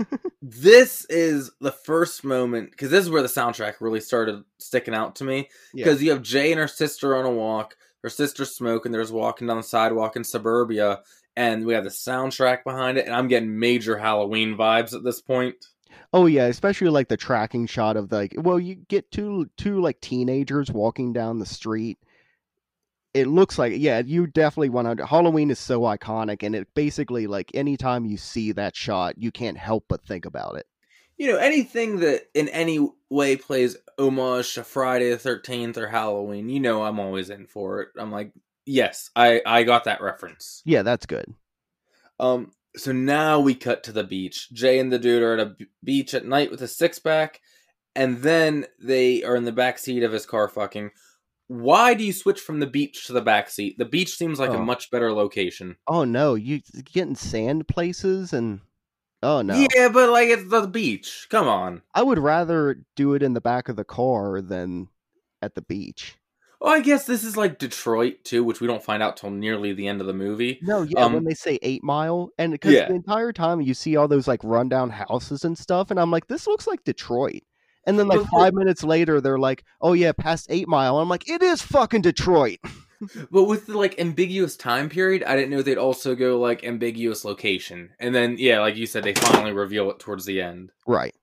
This 0.48 1.06
is 1.10 1.50
the 1.60 1.72
first 1.72 2.24
moment 2.24 2.70
because 2.70 2.92
this 2.92 3.04
is 3.04 3.10
where 3.10 3.24
the 3.24 3.28
soundtrack 3.28 3.76
really 3.80 4.00
started 4.00 4.44
sticking 4.60 4.94
out 4.94 5.16
to 5.16 5.24
me. 5.24 5.50
yeah. 5.74 5.84
because 5.86 6.04
you 6.04 6.12
have 6.12 6.22
Jay 6.22 6.52
and 6.52 6.62
her 6.62 6.68
sister 6.68 7.16
on 7.16 7.26
a 7.26 7.32
walk. 7.32 7.76
Her 8.04 8.10
sister's 8.10 8.54
smoking. 8.56 8.92
There's 8.92 9.12
walking 9.12 9.48
down 9.48 9.58
the 9.58 9.64
sidewalk 9.64 10.16
in 10.16 10.24
suburbia, 10.24 11.00
and 11.36 11.66
we 11.66 11.74
have 11.74 11.84
the 11.84 11.90
soundtrack 11.90 12.64
behind 12.64 13.00
it. 13.00 13.08
And 13.08 13.16
I'm 13.16 13.28
getting 13.28 13.58
major 13.58 13.98
Halloween 13.98 14.56
vibes 14.56 14.94
at 14.94 15.04
this 15.04 15.20
point. 15.20 15.56
Oh 16.14 16.28
yeah, 16.28 16.46
especially 16.46 16.90
like 16.90 17.08
the 17.08 17.18
tracking 17.18 17.66
shot 17.66 17.98
of 17.98 18.12
like 18.12 18.36
well, 18.38 18.60
you 18.60 18.76
get 18.76 19.10
two 19.12 19.50
two 19.58 19.82
like 19.82 20.00
teenagers 20.00 20.72
walking 20.72 21.12
down 21.12 21.40
the 21.40 21.48
street. 21.48 21.98
It 23.16 23.28
looks 23.28 23.58
like 23.58 23.72
yeah, 23.78 24.00
you 24.06 24.28
definitely 24.28 24.68
want 24.68 24.98
to. 24.98 25.06
Halloween 25.06 25.50
is 25.50 25.58
so 25.58 25.80
iconic, 25.84 26.44
and 26.44 26.54
it 26.54 26.68
basically 26.76 27.28
like 27.28 27.50
anytime 27.54 28.06
you 28.06 28.18
see 28.18 28.52
that 28.52 28.76
shot, 28.76 29.18
you 29.18 29.32
can't 29.32 29.58
help 29.58 29.86
but 29.88 30.06
think 30.06 30.26
about 30.26 30.58
it. 30.58 30.66
You 31.18 31.32
know, 31.32 31.38
anything 31.38 32.02
that 32.02 32.24
in 32.34 32.50
any 32.50 32.90
way 33.10 33.38
plays 33.38 33.78
homage 33.98 34.56
to 34.56 34.66
Friday 34.66 35.12
the 35.12 35.18
Thirteenth 35.18 35.78
or 35.78 35.88
Halloween, 35.88 36.50
you 36.50 36.60
know, 36.60 36.84
I'm 36.84 37.00
always 37.00 37.30
in 37.30 37.48
for 37.48 37.84
it. 37.84 37.90
I'm 37.98 38.12
like, 38.12 38.34
yes, 38.66 39.10
I 39.16 39.42
I 39.46 39.64
got 39.64 39.86
that 39.86 40.02
reference. 40.02 40.62
Yeah, 40.66 40.84
that's 40.84 41.06
good. 41.06 41.34
Um, 42.20 42.52
so 42.76 42.92
now 42.92 43.40
we 43.40 43.56
cut 43.56 43.84
to 43.84 43.94
the 43.94 44.04
beach. 44.04 44.50
Jay 44.52 44.78
and 44.78 44.92
the 44.92 45.00
dude 45.00 45.24
are 45.24 45.36
at 45.36 45.48
a 45.48 45.56
beach 45.82 46.14
at 46.14 46.26
night 46.26 46.52
with 46.52 46.62
a 46.62 46.68
six 46.68 47.00
pack, 47.00 47.40
and 47.96 48.18
then 48.18 48.66
they 48.78 49.24
are 49.24 49.38
in 49.38 49.46
the 49.46 49.54
back 49.54 49.80
seat 49.80 50.04
of 50.04 50.12
his 50.12 50.26
car 50.26 50.50
fucking. 50.50 50.92
Why 51.48 51.94
do 51.94 52.04
you 52.04 52.14
switch 52.14 52.40
from 52.40 52.60
the 52.60 52.68
beach 52.68 53.06
to 53.08 53.14
the 53.14 53.22
back 53.22 53.50
seat? 53.50 53.78
The 53.78 53.86
beach 53.86 54.16
seems 54.18 54.40
like 54.40 54.50
a 54.50 54.58
Oh. 54.58 54.66
much 54.66 54.90
better 54.90 55.14
location. 55.14 55.78
Oh 55.88 56.04
no, 56.04 56.34
you 56.36 56.62
getting 56.92 57.16
sand 57.16 57.68
places 57.68 58.34
and 58.34 58.62
oh 59.22 59.42
no. 59.44 59.54
Yeah, 59.76 59.90
but 59.90 60.10
like 60.10 60.30
it's 60.30 60.50
the 60.50 60.68
beach. 60.68 61.28
Come 61.30 61.48
on. 61.48 61.82
I 61.94 62.02
would 62.02 62.18
rather 62.20 62.82
do 62.96 63.14
it 63.14 63.22
in 63.22 63.34
the 63.34 63.42
back 63.42 63.70
of 63.70 63.76
the 63.76 63.84
car 63.84 64.42
than 64.42 64.88
at 65.42 65.54
the 65.56 65.62
beach. 65.62 66.16
Oh, 66.62 66.70
I 66.70 66.80
guess 66.80 67.06
this 67.06 67.24
is 67.24 67.38
like 67.38 67.60
Detroit 67.60 68.24
too, 68.24 68.44
which 68.44 68.60
we 68.60 68.66
don't 68.66 68.82
find 68.84 69.04
out 69.04 69.18
till 69.18 69.30
nearly 69.30 69.74
the 69.74 69.88
end 69.88 70.02
of 70.02 70.08
the 70.08 70.14
movie. 70.14 70.58
No, 70.64 70.82
yeah, 70.82 71.06
when 71.06 71.18
Um, 71.18 71.24
they 71.26 71.34
say 71.36 71.60
eight 71.62 71.84
mile, 71.84 72.32
and 72.40 72.54
because 72.54 72.74
Yeah. 72.74 72.88
the 72.88 72.96
entire 72.96 73.32
time 73.34 73.62
you 73.62 73.74
see 73.76 73.96
all 73.98 74.08
those 74.08 74.28
like 74.28 74.44
rundown 74.44 74.90
houses 74.90 75.44
and 75.46 75.56
stuff, 75.56 75.92
and 75.92 76.00
I'm 76.00 76.10
like, 76.10 76.28
this 76.28 76.48
looks 76.48 76.66
like 76.66 76.84
Detroit. 76.86 77.44
And 77.86 78.00
then 78.00 78.08
like 78.08 78.22
But- 78.22 78.30
five 78.30 78.54
minutes 78.54 78.84
later, 78.84 79.22
they're 79.22 79.40
like, 79.40 79.64
oh 79.82 79.94
yeah, 79.94 80.12
past 80.12 80.48
eight 80.50 80.68
mile. 80.68 80.98
I'm 81.00 81.10
like, 81.10 81.30
it 81.30 81.42
is 81.42 81.62
fucking 81.62 82.02
Detroit. 82.02 82.60
But 83.30 83.44
with 83.44 83.68
the 83.68 83.78
like 83.78 84.00
ambiguous 84.00 84.56
time 84.56 84.90
period, 84.90 85.24
I 85.24 85.36
didn't 85.36 85.52
know 85.52 85.62
they'd 85.62 85.78
also 85.78 86.16
go 86.16 86.40
like 86.40 86.64
ambiguous 86.64 87.26
location. 87.26 87.90
And 88.00 88.16
then 88.16 88.38
yeah, 88.40 88.62
like 88.62 88.78
you 88.78 88.88
said, 88.88 89.04
they 89.04 89.14
finally 89.14 89.52
reveal 89.52 89.92
it 89.92 90.00
towards 90.00 90.26
the 90.26 90.42
end. 90.42 90.72
Right. 90.88 91.14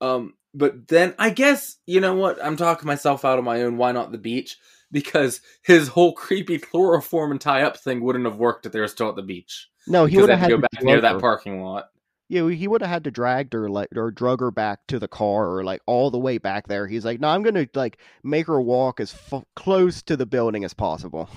Um, 0.00 0.34
but 0.52 0.88
then 0.88 1.14
I 1.16 1.30
guess 1.30 1.76
you 1.86 2.00
know 2.00 2.14
what? 2.16 2.44
I'm 2.44 2.56
talking 2.56 2.88
myself 2.88 3.24
out 3.24 3.38
of 3.38 3.44
my 3.44 3.62
own. 3.62 3.76
Why 3.76 3.92
not 3.92 4.10
the 4.10 4.18
beach? 4.18 4.58
Because 4.90 5.40
his 5.62 5.86
whole 5.88 6.12
creepy 6.12 6.58
chloroform 6.58 7.30
and 7.30 7.40
tie 7.40 7.62
up 7.62 7.76
thing 7.76 8.00
wouldn't 8.00 8.24
have 8.24 8.36
worked 8.36 8.66
if 8.66 8.72
they 8.72 8.80
were 8.80 8.88
still 8.88 9.08
at 9.08 9.16
the 9.16 9.22
beach. 9.22 9.68
No, 9.86 10.06
he 10.06 10.18
would 10.18 10.28
have 10.28 10.40
had 10.40 10.48
to 10.48 10.56
go 10.56 10.62
to 10.62 10.68
back 10.72 10.82
near 10.82 11.00
that 11.00 11.20
parking 11.20 11.62
lot. 11.62 11.90
Yeah, 12.30 12.48
he 12.48 12.68
would 12.68 12.80
have 12.80 12.90
had 12.90 13.04
to 13.04 13.10
drag 13.10 13.52
her 13.52 13.68
like 13.68 13.88
or 13.96 14.12
drug 14.12 14.38
her 14.38 14.52
back 14.52 14.86
to 14.86 15.00
the 15.00 15.08
car 15.08 15.50
or 15.50 15.64
like 15.64 15.82
all 15.86 16.12
the 16.12 16.18
way 16.18 16.38
back 16.38 16.68
there. 16.68 16.86
He's 16.86 17.04
like, 17.04 17.18
no, 17.18 17.26
I'm 17.26 17.42
gonna 17.42 17.66
like 17.74 17.98
make 18.22 18.46
her 18.46 18.60
walk 18.60 19.00
as 19.00 19.12
f- 19.32 19.42
close 19.56 20.00
to 20.02 20.16
the 20.16 20.26
building 20.26 20.62
as 20.62 20.72
possible. 20.72 21.28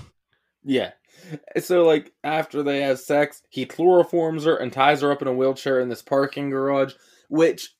Yeah. 0.62 0.92
So 1.58 1.84
like 1.84 2.12
after 2.22 2.62
they 2.62 2.82
have 2.82 3.00
sex, 3.00 3.42
he 3.50 3.66
chloroforms 3.66 4.44
her 4.44 4.56
and 4.56 4.72
ties 4.72 5.00
her 5.00 5.10
up 5.10 5.20
in 5.20 5.26
a 5.26 5.32
wheelchair 5.32 5.80
in 5.80 5.88
this 5.88 6.00
parking 6.00 6.48
garage, 6.50 6.94
which 7.28 7.74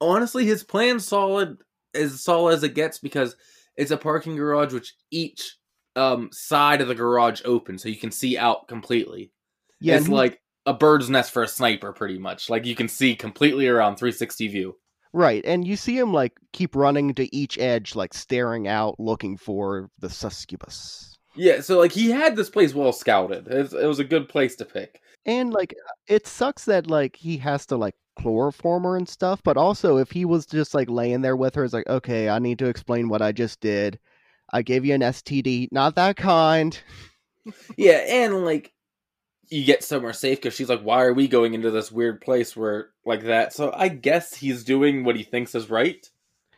honestly 0.00 0.44
his 0.44 0.64
plan's 0.64 1.06
solid 1.06 1.58
as 1.94 2.20
solid 2.20 2.54
as 2.54 2.64
it 2.64 2.74
gets 2.74 2.98
because 2.98 3.36
it's 3.76 3.92
a 3.92 3.96
parking 3.96 4.34
garage 4.34 4.72
which 4.72 4.92
each 5.12 5.56
um 5.94 6.30
side 6.32 6.80
of 6.80 6.88
the 6.88 6.94
garage 6.96 7.42
open 7.44 7.78
so 7.78 7.88
you 7.88 7.96
can 7.96 8.10
see 8.10 8.36
out 8.36 8.66
completely. 8.66 9.30
Yeah, 9.80 9.98
it's 9.98 10.08
like 10.08 10.40
a 10.66 10.74
bird's 10.74 11.08
nest 11.08 11.32
for 11.32 11.42
a 11.42 11.48
sniper 11.48 11.92
pretty 11.92 12.18
much. 12.18 12.50
Like 12.50 12.66
you 12.66 12.74
can 12.74 12.88
see 12.88 13.14
completely 13.14 13.68
around 13.68 13.96
360 13.96 14.48
view. 14.48 14.76
Right, 15.12 15.42
and 15.46 15.66
you 15.66 15.76
see 15.76 15.96
him 15.96 16.12
like 16.12 16.32
keep 16.52 16.76
running 16.76 17.14
to 17.14 17.34
each 17.34 17.58
edge, 17.58 17.94
like 17.94 18.12
staring 18.12 18.68
out, 18.68 19.00
looking 19.00 19.36
for 19.36 19.88
the 19.98 20.10
succubus. 20.10 21.16
Yeah, 21.34 21.60
so 21.60 21.78
like 21.78 21.92
he 21.92 22.10
had 22.10 22.36
this 22.36 22.50
place 22.50 22.74
well 22.74 22.92
scouted. 22.92 23.46
It 23.48 23.56
was, 23.56 23.74
it 23.74 23.86
was 23.86 23.98
a 23.98 24.04
good 24.04 24.28
place 24.28 24.56
to 24.56 24.64
pick. 24.64 25.00
And 25.24 25.52
like, 25.52 25.74
it 26.06 26.26
sucks 26.26 26.66
that 26.66 26.88
like 26.88 27.16
he 27.16 27.38
has 27.38 27.66
to 27.66 27.76
like 27.76 27.94
chloroform 28.18 28.84
her 28.84 28.96
and 28.96 29.08
stuff. 29.08 29.42
But 29.42 29.56
also, 29.56 29.96
if 29.98 30.10
he 30.10 30.24
was 30.24 30.46
just 30.46 30.74
like 30.74 30.90
laying 30.90 31.22
there 31.22 31.36
with 31.36 31.54
her, 31.54 31.64
it's 31.64 31.72
like, 31.72 31.88
okay, 31.88 32.28
I 32.28 32.38
need 32.38 32.58
to 32.58 32.66
explain 32.66 33.08
what 33.08 33.22
I 33.22 33.32
just 33.32 33.60
did. 33.60 33.98
I 34.52 34.62
gave 34.62 34.84
you 34.84 34.94
an 34.94 35.00
STD, 35.00 35.68
not 35.72 35.94
that 35.94 36.16
kind. 36.16 36.78
Yeah, 37.76 38.02
and 38.08 38.44
like 38.44 38.72
you 39.48 39.64
get 39.64 39.84
somewhere 39.84 40.12
safe 40.12 40.38
because 40.38 40.54
she's 40.54 40.68
like, 40.68 40.82
"Why 40.82 41.02
are 41.02 41.12
we 41.12 41.28
going 41.28 41.54
into 41.54 41.70
this 41.70 41.92
weird 41.92 42.20
place 42.20 42.56
where 42.56 42.90
like 43.04 43.24
that?" 43.24 43.52
So 43.52 43.72
I 43.74 43.88
guess 43.88 44.34
he's 44.34 44.64
doing 44.64 45.04
what 45.04 45.16
he 45.16 45.22
thinks 45.22 45.54
is 45.54 45.70
right. 45.70 46.08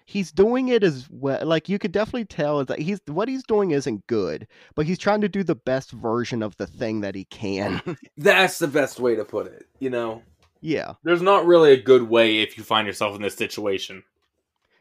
He's 0.06 0.32
doing 0.32 0.68
it 0.68 0.82
as 0.82 1.06
well. 1.10 1.44
Like 1.44 1.68
you 1.68 1.78
could 1.78 1.92
definitely 1.92 2.24
tell 2.24 2.64
that 2.64 2.78
he's 2.78 3.00
what 3.06 3.28
he's 3.28 3.42
doing 3.42 3.72
isn't 3.72 4.06
good, 4.06 4.46
but 4.74 4.86
he's 4.86 4.98
trying 4.98 5.20
to 5.20 5.28
do 5.28 5.42
the 5.42 5.54
best 5.54 5.92
version 5.92 6.42
of 6.42 6.56
the 6.56 6.66
thing 6.66 7.02
that 7.02 7.14
he 7.14 7.24
can. 7.24 7.82
That's 8.16 8.58
the 8.58 8.68
best 8.68 9.00
way 9.00 9.16
to 9.16 9.24
put 9.24 9.46
it. 9.46 9.66
You 9.80 9.90
know, 9.90 10.22
yeah. 10.60 10.94
there's 11.02 11.22
not 11.22 11.46
really 11.46 11.72
a 11.72 11.82
good 11.82 12.04
way 12.04 12.38
if 12.38 12.56
you 12.56 12.64
find 12.64 12.86
yourself 12.86 13.16
in 13.16 13.22
this 13.22 13.36
situation. 13.36 14.02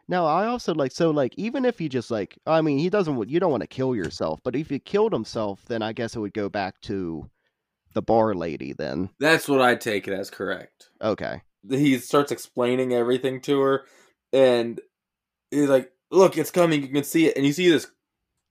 Now, 0.08 0.26
I 0.26 0.46
also 0.48 0.74
like 0.74 0.93
so 0.93 1.12
like 1.12 1.34
even 1.36 1.65
if 1.65 1.78
he 1.78 1.89
just 1.89 2.10
like 2.10 2.38
I 2.48 2.62
mean 2.62 2.78
he 2.78 2.89
doesn't 2.89 3.15
want- 3.15 3.30
you 3.30 3.39
don't 3.39 3.52
want 3.52 3.62
to 3.62 3.67
kill 3.67 3.96
yourself, 3.96 4.39
but 4.43 4.56
if 4.56 4.70
he 4.70 4.80
killed 4.80 5.12
himself, 5.12 5.65
then 5.67 5.82
I 5.82 5.91
guess 5.91 6.15
it 6.15 6.20
would 6.20 6.34
go 6.34 6.48
back 6.48 6.80
to 6.82 7.30
the 7.98 8.02
bar 8.04 8.36
lady 8.36 8.74
then. 8.74 9.10
That's 9.20 9.50
what 9.50 9.60
I 9.60 9.74
take 9.74 10.08
it 10.08 10.14
as 10.14 10.30
correct. 10.30 10.90
Okay. 11.02 11.42
He 11.68 11.98
starts 11.98 12.32
explaining 12.32 12.94
everything 12.94 13.42
to 13.42 13.60
her, 13.60 13.86
and 14.32 14.80
he's 15.50 15.68
like, 15.68 15.92
"Look, 16.12 16.38
it's 16.38 16.52
coming. 16.52 16.84
You 16.84 16.90
can 16.90 17.04
see 17.04 17.26
it." 17.26 17.36
And 17.36 17.46
you 17.46 17.52
see 17.52 17.70
this. 17.70 17.88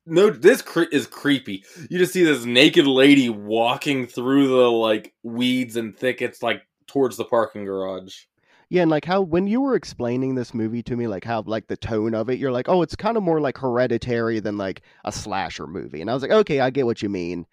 No, 0.05 0.31
this 0.31 0.63
cre- 0.63 0.93
is 0.93 1.07
creepy. 1.07 1.65
You 1.89 1.99
just 1.99 2.13
see 2.13 2.25
this 2.25 2.45
naked 2.45 2.87
lady 2.87 3.29
walking 3.29 4.09
through 4.09 4.49
the 4.49 4.71
like 4.71 5.15
weeds 5.23 5.77
and 5.77 5.97
thickets, 5.97 6.43
like 6.43 6.63
towards 6.89 7.17
the 7.17 7.25
parking 7.25 7.65
garage. 7.65 8.17
Yeah, 8.69 8.83
and 8.83 8.91
like 8.91 9.05
how 9.05 9.21
when 9.21 9.47
you 9.47 9.61
were 9.61 9.77
explaining 9.77 10.35
this 10.35 10.53
movie 10.53 10.83
to 10.83 10.97
me, 10.97 11.07
like 11.07 11.25
how 11.25 11.45
like 11.47 11.69
the 11.69 11.77
tone 11.77 12.15
of 12.15 12.29
it, 12.29 12.41
you're 12.41 12.51
like, 12.51 12.69
oh, 12.69 12.83
it's 12.83 12.97
kind 12.97 13.17
of 13.17 13.23
more 13.23 13.41
like 13.41 13.57
hereditary 13.57 14.41
than 14.41 14.59
like 14.59 14.83
a 15.05 15.13
slasher 15.13 15.69
movie. 15.69 16.01
And 16.01 16.11
I 16.11 16.15
was 16.15 16.23
like, 16.23 16.33
okay, 16.33 16.59
I 16.59 16.71
get 16.71 16.87
what 16.87 17.01
you 17.01 17.09
mean. 17.09 17.47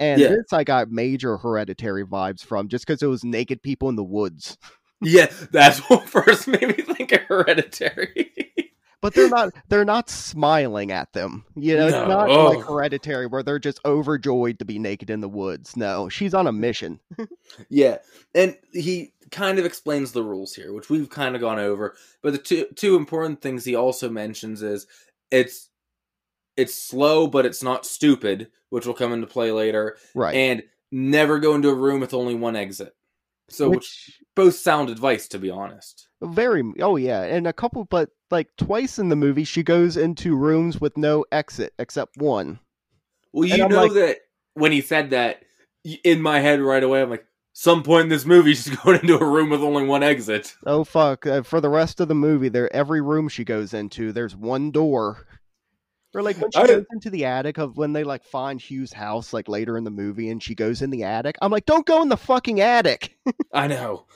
And 0.00 0.20
Yeah. 0.20 0.28
this 0.28 0.52
I 0.52 0.64
got 0.64 0.90
major 0.90 1.36
hereditary 1.36 2.04
vibes 2.04 2.44
from 2.44 2.66
just 2.68 2.86
because 2.86 3.02
it 3.02 3.06
was 3.06 3.22
naked 3.22 3.62
people 3.62 3.88
in 3.88 3.96
the 3.96 4.02
woods. 4.04 4.58
Yeah, 5.02 5.30
that's 5.52 5.78
what 5.90 6.08
first 6.08 6.48
made 6.48 6.62
me 6.66 6.72
think 6.82 7.12
of 7.12 7.20
Hereditary. 7.22 8.32
but 9.00 9.14
they're 9.14 9.28
not 9.30 9.50
they're 9.68 9.84
not 9.84 10.10
smiling 10.10 10.92
at 10.92 11.12
them. 11.14 11.44
You 11.56 11.76
know, 11.76 11.88
No. 11.88 12.00
it's 12.00 12.08
not 12.08 12.28
Oh. 12.30 12.44
like 12.50 12.66
hereditary 12.66 13.26
where 13.26 13.42
they're 13.42 13.58
just 13.58 13.80
overjoyed 13.86 14.58
to 14.58 14.64
be 14.66 14.78
naked 14.78 15.08
in 15.10 15.20
the 15.20 15.28
woods. 15.28 15.74
No, 15.76 16.08
she's 16.10 16.34
on 16.34 16.46
a 16.46 16.52
mission. 16.52 17.00
Yeah, 17.70 17.98
and 18.34 18.56
he 18.72 19.12
kind 19.30 19.58
of 19.58 19.64
explains 19.64 20.12
the 20.12 20.22
rules 20.24 20.54
here, 20.54 20.72
which 20.74 20.90
we've 20.90 21.08
kind 21.08 21.34
of 21.34 21.40
gone 21.40 21.58
over. 21.58 21.94
But 22.22 22.32
the 22.32 22.38
two 22.38 22.66
two 22.74 22.96
important 22.96 23.40
things 23.40 23.64
he 23.64 23.74
also 23.74 24.10
mentions 24.10 24.62
is 24.62 24.86
it's 25.30 25.69
it's 26.60 26.74
slow, 26.74 27.26
but 27.26 27.46
it's 27.46 27.62
not 27.62 27.86
stupid, 27.86 28.50
which 28.68 28.86
will 28.86 28.94
come 28.94 29.12
into 29.12 29.26
play 29.26 29.50
later, 29.52 29.96
Right. 30.14 30.34
and 30.34 30.62
never 30.92 31.38
go 31.38 31.54
into 31.54 31.68
a 31.68 31.74
room 31.74 32.00
with 32.00 32.14
only 32.14 32.34
one 32.34 32.56
exit. 32.56 32.94
So, 33.48 33.68
which, 33.70 33.76
Which 33.78 34.20
both 34.36 34.54
sound 34.54 34.90
advice, 34.90 35.26
to 35.28 35.38
be 35.38 35.50
honest. 35.50 36.08
very 36.22 36.62
oh 36.80 36.96
yeah, 36.96 37.22
and 37.22 37.46
a 37.46 37.52
couple 37.52 37.84
but 37.84 38.10
like 38.30 38.48
twice 38.56 38.98
in 38.98 39.08
the 39.08 39.16
movie 39.16 39.42
she 39.44 39.62
goes 39.64 39.96
into 39.96 40.36
rooms 40.36 40.80
with 40.80 40.96
no 40.96 41.24
exit 41.32 41.72
except 41.78 42.16
one. 42.16 42.60
Well, 43.32 43.48
you 43.48 43.66
know 43.66 43.84
like- 43.86 43.92
that 43.94 44.18
when 44.54 44.70
he 44.72 44.80
said 44.82 45.10
that, 45.10 45.42
in 46.04 46.20
my 46.22 46.40
head 46.40 46.60
right 46.60 46.82
away, 46.82 47.00
I'm 47.02 47.10
like, 47.10 47.24
some 47.52 47.82
point 47.82 48.04
in 48.04 48.08
this 48.08 48.24
movie, 48.26 48.54
she's 48.54 48.74
going 48.76 49.00
into 49.00 49.18
a 49.18 49.24
room 49.28 49.50
with 49.50 49.62
only 49.62 49.84
one 49.84 50.02
exit. 50.04 50.54
Oh 50.66 50.84
fuck! 50.84 51.26
Uh, 51.26 51.42
for 51.42 51.60
the 51.60 51.68
rest 51.68 51.98
of 52.00 52.06
the 52.08 52.14
movie, 52.14 52.48
there 52.50 52.72
every 52.72 53.00
room 53.00 53.28
she 53.28 53.44
goes 53.44 53.74
into, 53.74 54.12
there's 54.12 54.36
one 54.36 54.70
door. 54.70 55.26
Or 56.14 56.22
like 56.22 56.40
when 56.40 56.50
she 56.50 56.58
I- 56.60 56.66
goes 56.66 56.84
into 56.92 57.10
the 57.10 57.24
attic 57.24 57.58
of 57.58 57.76
when 57.76 57.92
they 57.92 58.02
like 58.04 58.24
find 58.24 58.60
Hugh's 58.60 58.92
house 58.92 59.32
like 59.32 59.48
later 59.48 59.76
in 59.78 59.84
the 59.84 59.90
movie, 59.90 60.28
and 60.30 60.42
she 60.42 60.54
goes 60.54 60.82
in 60.82 60.90
the 60.90 61.04
attic. 61.04 61.36
I'm 61.40 61.52
like, 61.52 61.66
don't 61.66 61.86
go 61.86 62.02
in 62.02 62.08
the 62.08 62.16
fucking 62.16 62.60
attic. 62.60 63.16
I 63.52 63.66
know. 63.68 64.06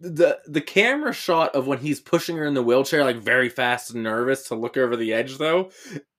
The 0.00 0.38
the 0.46 0.60
camera 0.60 1.12
shot 1.12 1.54
of 1.54 1.66
when 1.66 1.78
he's 1.78 2.00
pushing 2.00 2.36
her 2.36 2.44
in 2.46 2.54
the 2.54 2.62
wheelchair 2.62 3.04
like 3.04 3.16
very 3.16 3.48
fast 3.48 3.92
and 3.94 4.02
nervous 4.02 4.48
to 4.48 4.54
look 4.54 4.76
over 4.76 4.96
the 4.96 5.12
edge 5.12 5.38
though 5.38 5.70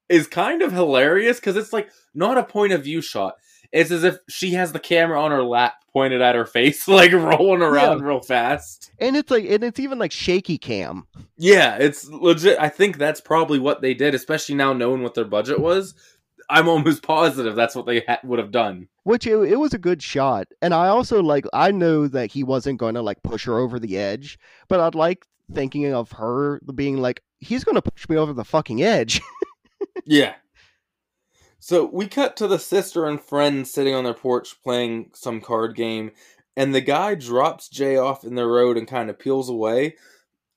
is 0.10 0.28
kind 0.28 0.62
of 0.62 0.72
hilarious 0.72 1.40
cuz 1.40 1.56
it's 1.56 1.74
like 1.74 1.90
not 2.14 2.38
a 2.38 2.44
point 2.44 2.74
of 2.74 2.84
view 2.84 3.02
shot. 3.02 3.36
It's 3.76 3.92
as 3.92 4.04
if 4.04 4.18
she 4.30 4.52
has 4.52 4.72
the 4.72 4.80
camera 4.80 5.22
on 5.22 5.32
her 5.32 5.44
lap 5.44 5.76
pointed 5.94 6.22
at 6.22 6.34
her 6.36 6.46
face 6.46 6.88
like 7.00 7.12
rolling 7.12 7.62
around 7.62 8.02
real 8.02 8.22
fast. 8.22 8.92
and 9.00 9.16
it's 9.16 9.30
like, 9.30 9.46
and 9.46 9.64
it's 9.64 9.80
even 9.80 10.00
like 10.00 10.12
shaky 10.12 10.58
cam. 10.58 11.06
Yeah, 11.38 11.76
it's 11.78 12.08
legit. 12.10 12.58
I 12.60 12.70
think 12.70 12.98
that's 12.98 13.22
probably 13.22 13.60
what 13.60 13.82
they 13.82 13.94
did, 13.94 14.16
especially 14.16 14.56
now 14.56 14.74
knowing 14.74 15.04
what 15.04 15.14
their 15.14 15.26
budget 15.26 15.60
was. 15.60 15.94
I'm 16.50 16.68
almost 16.68 17.04
positive 17.16 17.56
that's 17.56 17.76
what 17.76 17.86
they 17.86 18.02
ha- 18.02 18.20
would 18.24 18.40
have 18.40 18.52
done. 18.52 18.88
which 19.04 19.26
it, 19.28 19.36
it 19.36 19.58
was 19.60 19.74
a 19.74 19.80
good 19.80 20.02
shot 20.04 20.48
and 20.62 20.74
i 20.76 20.88
also 20.88 21.22
like 21.24 21.46
i 21.54 21.72
know 21.72 22.08
that 22.08 22.32
he 22.32 22.44
wasn't 22.44 22.80
going 22.80 22.94
to 22.96 23.02
like 23.02 23.22
push 23.24 23.46
her 23.46 23.58
over 23.58 23.80
the 23.80 23.98
edge 23.98 24.38
but 24.68 24.80
i'd 24.80 24.94
like 24.94 25.26
thinking 25.54 25.92
of 25.92 26.12
her 26.12 26.60
being 26.76 26.98
like 26.98 27.22
he's 27.40 27.64
going 27.64 27.74
to 27.76 27.82
push 27.82 28.08
me 28.10 28.16
over 28.16 28.32
the 28.34 28.46
fucking 28.46 28.84
edge 28.84 29.22
Yeah. 30.06 30.36
So 31.66 31.90
we 31.92 32.06
cut 32.08 32.38
to 32.38 32.48
the 32.48 32.60
sister 32.60 33.08
and 33.08 33.20
friend 33.20 33.68
sitting 33.68 33.96
on 33.96 34.04
their 34.04 34.14
porch 34.14 34.62
playing 34.62 35.10
some 35.16 35.42
card 35.42 35.76
game, 35.76 36.12
and 36.56 36.76
the 36.76 36.80
guy 36.80 37.16
drops 37.16 37.70
Jay 37.70 37.98
off 37.98 38.24
in 38.24 38.36
the 38.36 38.46
road 38.46 38.78
and 38.78 38.88
kind 38.88 39.10
of 39.10 39.18
peels 39.18 39.50
away. 39.50 39.96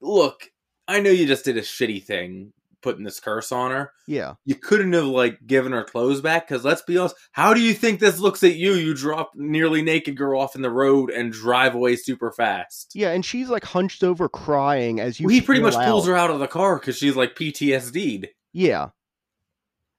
Look, 0.02 0.50
I 0.86 1.00
know 1.00 1.08
you 1.08 1.26
just 1.26 1.46
did 1.46 1.56
a 1.56 1.62
shitty 1.62 2.04
thing 2.04 2.52
putting 2.82 3.04
this 3.04 3.20
curse 3.20 3.50
on 3.52 3.70
her. 3.70 3.90
yeah 4.06 4.34
You 4.44 4.54
couldn't 4.54 4.92
have 4.92 5.06
like 5.06 5.38
given 5.46 5.72
her 5.72 5.82
clothes 5.82 6.20
back 6.20 6.46
because 6.46 6.62
let's 6.62 6.82
be 6.82 6.98
honest, 6.98 7.16
how 7.32 7.54
do 7.54 7.60
you 7.62 7.72
think 7.72 8.00
this 8.00 8.18
looks 8.18 8.44
at 8.44 8.56
you? 8.56 8.74
You 8.74 8.92
drop 8.92 9.30
nearly 9.34 9.80
naked 9.80 10.14
girl 10.14 10.38
off 10.42 10.54
in 10.56 10.60
the 10.60 10.70
road 10.70 11.08
and 11.08 11.32
drive 11.32 11.74
away 11.74 11.96
super 11.96 12.30
fast. 12.32 12.92
yeah 12.94 13.12
and 13.12 13.24
she's 13.24 13.48
like 13.48 13.64
hunched 13.64 14.04
over 14.04 14.28
crying 14.28 15.00
as 15.00 15.18
you 15.18 15.26
Well, 15.26 15.34
he 15.34 15.40
pretty 15.40 15.62
much 15.62 15.74
pulls 15.74 16.06
her 16.06 16.14
out 16.14 16.30
of 16.30 16.38
the 16.38 16.46
car 16.46 16.78
because 16.78 16.98
she's 16.98 17.16
like 17.16 17.34
PTSD'd. 17.34 18.28
yeah 18.52 18.90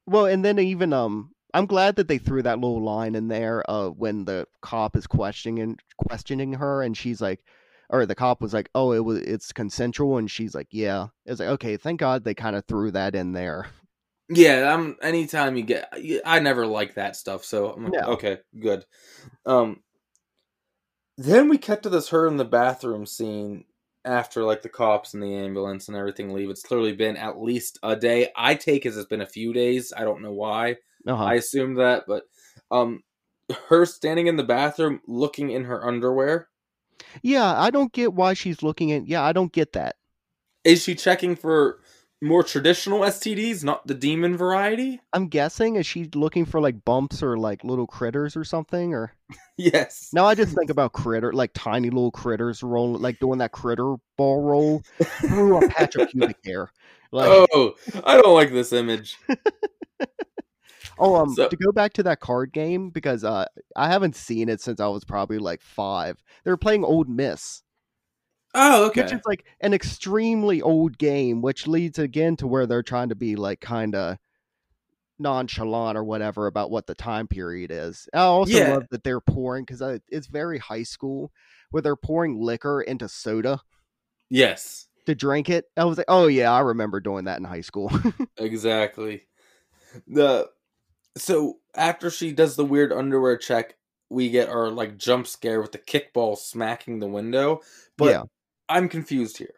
well 0.10 0.26
and 0.26 0.44
then 0.44 0.60
even 0.60 0.94
um 0.94 1.32
i'm 1.54 1.66
glad 1.66 1.96
that 1.96 2.08
they 2.08 2.18
threw 2.18 2.42
that 2.42 2.60
little 2.60 2.84
line 2.84 3.16
in 3.16 3.28
there 3.28 3.64
uh 3.70 3.90
when 3.90 4.26
the 4.26 4.46
cop 4.62 4.96
is 4.96 5.08
questioning 5.08 5.60
and 5.60 5.80
questioning 5.98 6.54
her 6.54 6.82
and 6.82 6.98
she's 6.98 7.22
like 7.22 7.44
or 7.90 8.06
the 8.06 8.16
cop 8.16 8.42
was 8.42 8.54
like 8.54 8.70
oh 8.76 8.92
it 8.92 9.04
was 9.04 9.20
it's 9.20 9.52
consensual 9.52 10.18
and 10.18 10.30
she's 10.30 10.54
like 10.56 10.68
yeah 10.72 11.08
it's 11.26 11.40
like 11.40 11.50
okay 11.50 11.78
thank 11.78 12.00
god 12.00 12.24
they 12.24 12.34
kind 12.34 12.56
of 12.56 12.66
threw 12.66 12.92
that 12.92 13.16
in 13.16 13.34
there 13.34 13.68
Yeah, 14.32 14.72
I'm. 14.72 14.96
Anytime 15.02 15.58
you 15.58 15.64
get, 15.64 15.92
I 16.24 16.40
never 16.40 16.68
like 16.68 16.94
that 16.96 17.16
stuff. 17.16 17.44
So 17.44 17.72
I'm 17.72 17.86
like, 17.86 17.94
No. 17.94 18.14
okay, 18.14 18.38
good. 18.60 18.86
Um, 19.44 19.82
then 21.18 21.50
we 21.50 21.58
cut 21.58 21.82
to 21.84 21.90
this 21.90 22.10
her 22.10 22.28
in 22.28 22.38
the 22.38 22.46
bathroom 22.46 23.08
scene 23.08 23.66
after 24.10 24.44
like 24.44 24.62
the 24.62 24.70
cops 24.70 25.14
and 25.14 25.22
the 25.22 25.36
ambulance 25.36 25.88
and 25.88 25.96
everything 25.96 26.34
leave. 26.34 26.50
It's 26.50 26.64
clearly 26.64 26.94
been 26.94 27.16
at 27.16 27.40
least 27.40 27.80
a 27.84 27.96
day. 27.96 28.30
I 28.36 28.56
take 28.56 28.86
as 28.86 28.98
it's 28.98 29.08
been 29.08 29.22
a 29.22 29.26
few 29.28 29.54
days. 29.54 29.94
I 29.96 30.04
don't 30.04 30.22
know 30.22 30.34
why. 30.34 30.78
uh-huh. 31.08 31.24
I 31.24 31.36
assume 31.36 31.76
that, 31.76 32.06
but 32.08 32.24
um, 32.72 33.04
her 33.70 33.86
standing 33.86 34.28
in 34.28 34.36
the 34.36 34.44
bathroom 34.44 35.02
looking 35.08 35.52
in 35.52 35.66
her 35.66 35.86
underwear. 35.86 36.50
Yeah, 37.22 37.60
I 37.60 37.70
don't 37.70 37.94
get 37.94 38.14
why 38.14 38.34
she's 38.34 38.64
looking 38.64 38.92
at. 38.92 39.08
Yeah, 39.08 39.24
I 39.24 39.32
don't 39.32 39.54
get 39.54 39.74
that. 39.74 39.96
Is 40.64 40.84
she 40.84 40.96
checking 40.96 41.36
for 41.36 41.80
more 42.22 42.44
traditional 42.44 43.00
STDs, 43.02 43.64
not 43.64 43.88
the 43.88 43.94
demon 43.94 44.36
variety? 44.36 45.00
I'm 45.14 45.28
guessing 45.28 45.76
is 45.76 45.86
she 45.86 46.10
looking 46.16 46.46
for 46.46 46.60
like 46.60 46.84
bumps 46.84 47.24
or 47.24 47.38
like 47.38 47.64
little 47.64 47.88
critters 47.88 48.36
or 48.36 48.44
something? 48.44 48.94
Or 48.94 49.14
Yes. 49.58 50.10
Now 50.14 50.26
I 50.26 50.36
just 50.36 50.56
think 50.56 50.70
about 50.70 50.94
critter 50.94 51.32
like 51.34 51.52
tiny 51.54 51.90
little 51.90 52.12
critters 52.12 52.64
rolling 52.64 53.02
like 53.02 53.20
doing 53.20 53.40
that 53.40 53.52
critter 53.52 53.96
ball 54.18 54.42
roll 54.42 54.84
through 55.22 55.58
a 55.64 55.70
patch 55.70 55.96
of 55.96 56.10
pubic 56.10 56.38
hair. 56.46 56.72
Like 57.12 57.48
oh, 57.54 57.74
I 58.04 58.22
don't 58.22 58.36
like 58.36 58.52
this 58.52 58.72
image. 58.72 59.18
oh, 61.00 61.16
um, 61.16 61.34
so- 61.34 61.48
to 61.48 61.56
go 61.56 61.72
back 61.72 61.94
to 61.94 62.04
that 62.04 62.20
card 62.20 62.54
game 62.54 62.90
because 62.90 63.24
uh 63.24 63.46
I 63.76 63.88
haven't 63.88 64.16
seen 64.16 64.50
it 64.50 64.62
since 64.62 64.80
I 64.80 64.88
was 64.88 65.06
probably 65.06 65.40
like 65.40 65.62
five. 65.62 66.22
They 66.44 66.52
were 66.52 66.58
playing 66.58 66.84
Old 66.84 67.10
Miss. 67.10 67.64
Oh, 68.54 68.88
okay. 68.88 69.02
which 69.02 69.12
is 69.12 69.22
like 69.26 69.46
an 69.62 69.74
extremely 69.74 70.62
old 70.62 70.98
game, 70.98 71.42
which 71.42 71.68
leads 71.68 72.00
again 72.00 72.36
to 72.38 72.48
where 72.48 72.66
they're 72.66 72.84
trying 72.84 73.10
to 73.10 73.16
be 73.16 73.36
like 73.36 73.62
kind 73.62 73.96
of 73.96 74.18
nonchalant 75.20 75.98
or 75.98 76.04
whatever 76.04 76.48
about 76.48 76.72
what 76.72 76.88
the 76.88 76.96
time 76.96 77.28
period 77.28 77.72
is. 77.72 78.08
I 78.14 78.20
also 78.20 78.58
Yeah. 78.58 78.74
love 78.74 78.84
that 78.92 79.04
they're 79.04 79.20
pouring 79.22 79.66
because 79.66 79.82
it's 80.10 80.28
very 80.28 80.58
high 80.58 80.84
school 80.84 81.32
where 81.72 81.82
they're 81.82 81.96
pouring 81.96 82.40
liquor 82.42 82.82
into 82.82 83.08
soda 83.10 83.62
yes, 84.30 84.88
to 85.06 85.16
drink 85.16 85.50
it. 85.50 85.66
I 85.78 85.86
was 85.86 85.98
like, 85.98 86.08
oh 86.08 86.28
yeah, 86.28 86.52
I 86.52 86.60
remember 86.62 87.00
doing 87.00 87.26
that 87.26 87.38
in 87.40 87.44
high 87.44 87.62
school. 87.62 87.92
exactly. 88.38 89.24
The 90.08 90.50
so 91.18 91.60
after 91.76 92.10
she 92.10 92.32
does 92.32 92.56
the 92.56 92.66
weird 92.66 92.94
underwear 92.94 93.38
check, 93.38 93.76
we 94.10 94.30
get 94.30 94.50
our 94.50 94.70
like 94.70 94.98
jump 94.98 95.28
scare 95.28 95.62
with 95.62 95.72
the 95.72 95.80
kickball 95.80 96.38
smacking 96.38 97.00
the 97.00 97.08
window. 97.08 97.62
But 97.98 98.12
Yeah. 98.14 98.24
I'm 98.70 98.88
confused 98.88 99.38
here 99.38 99.56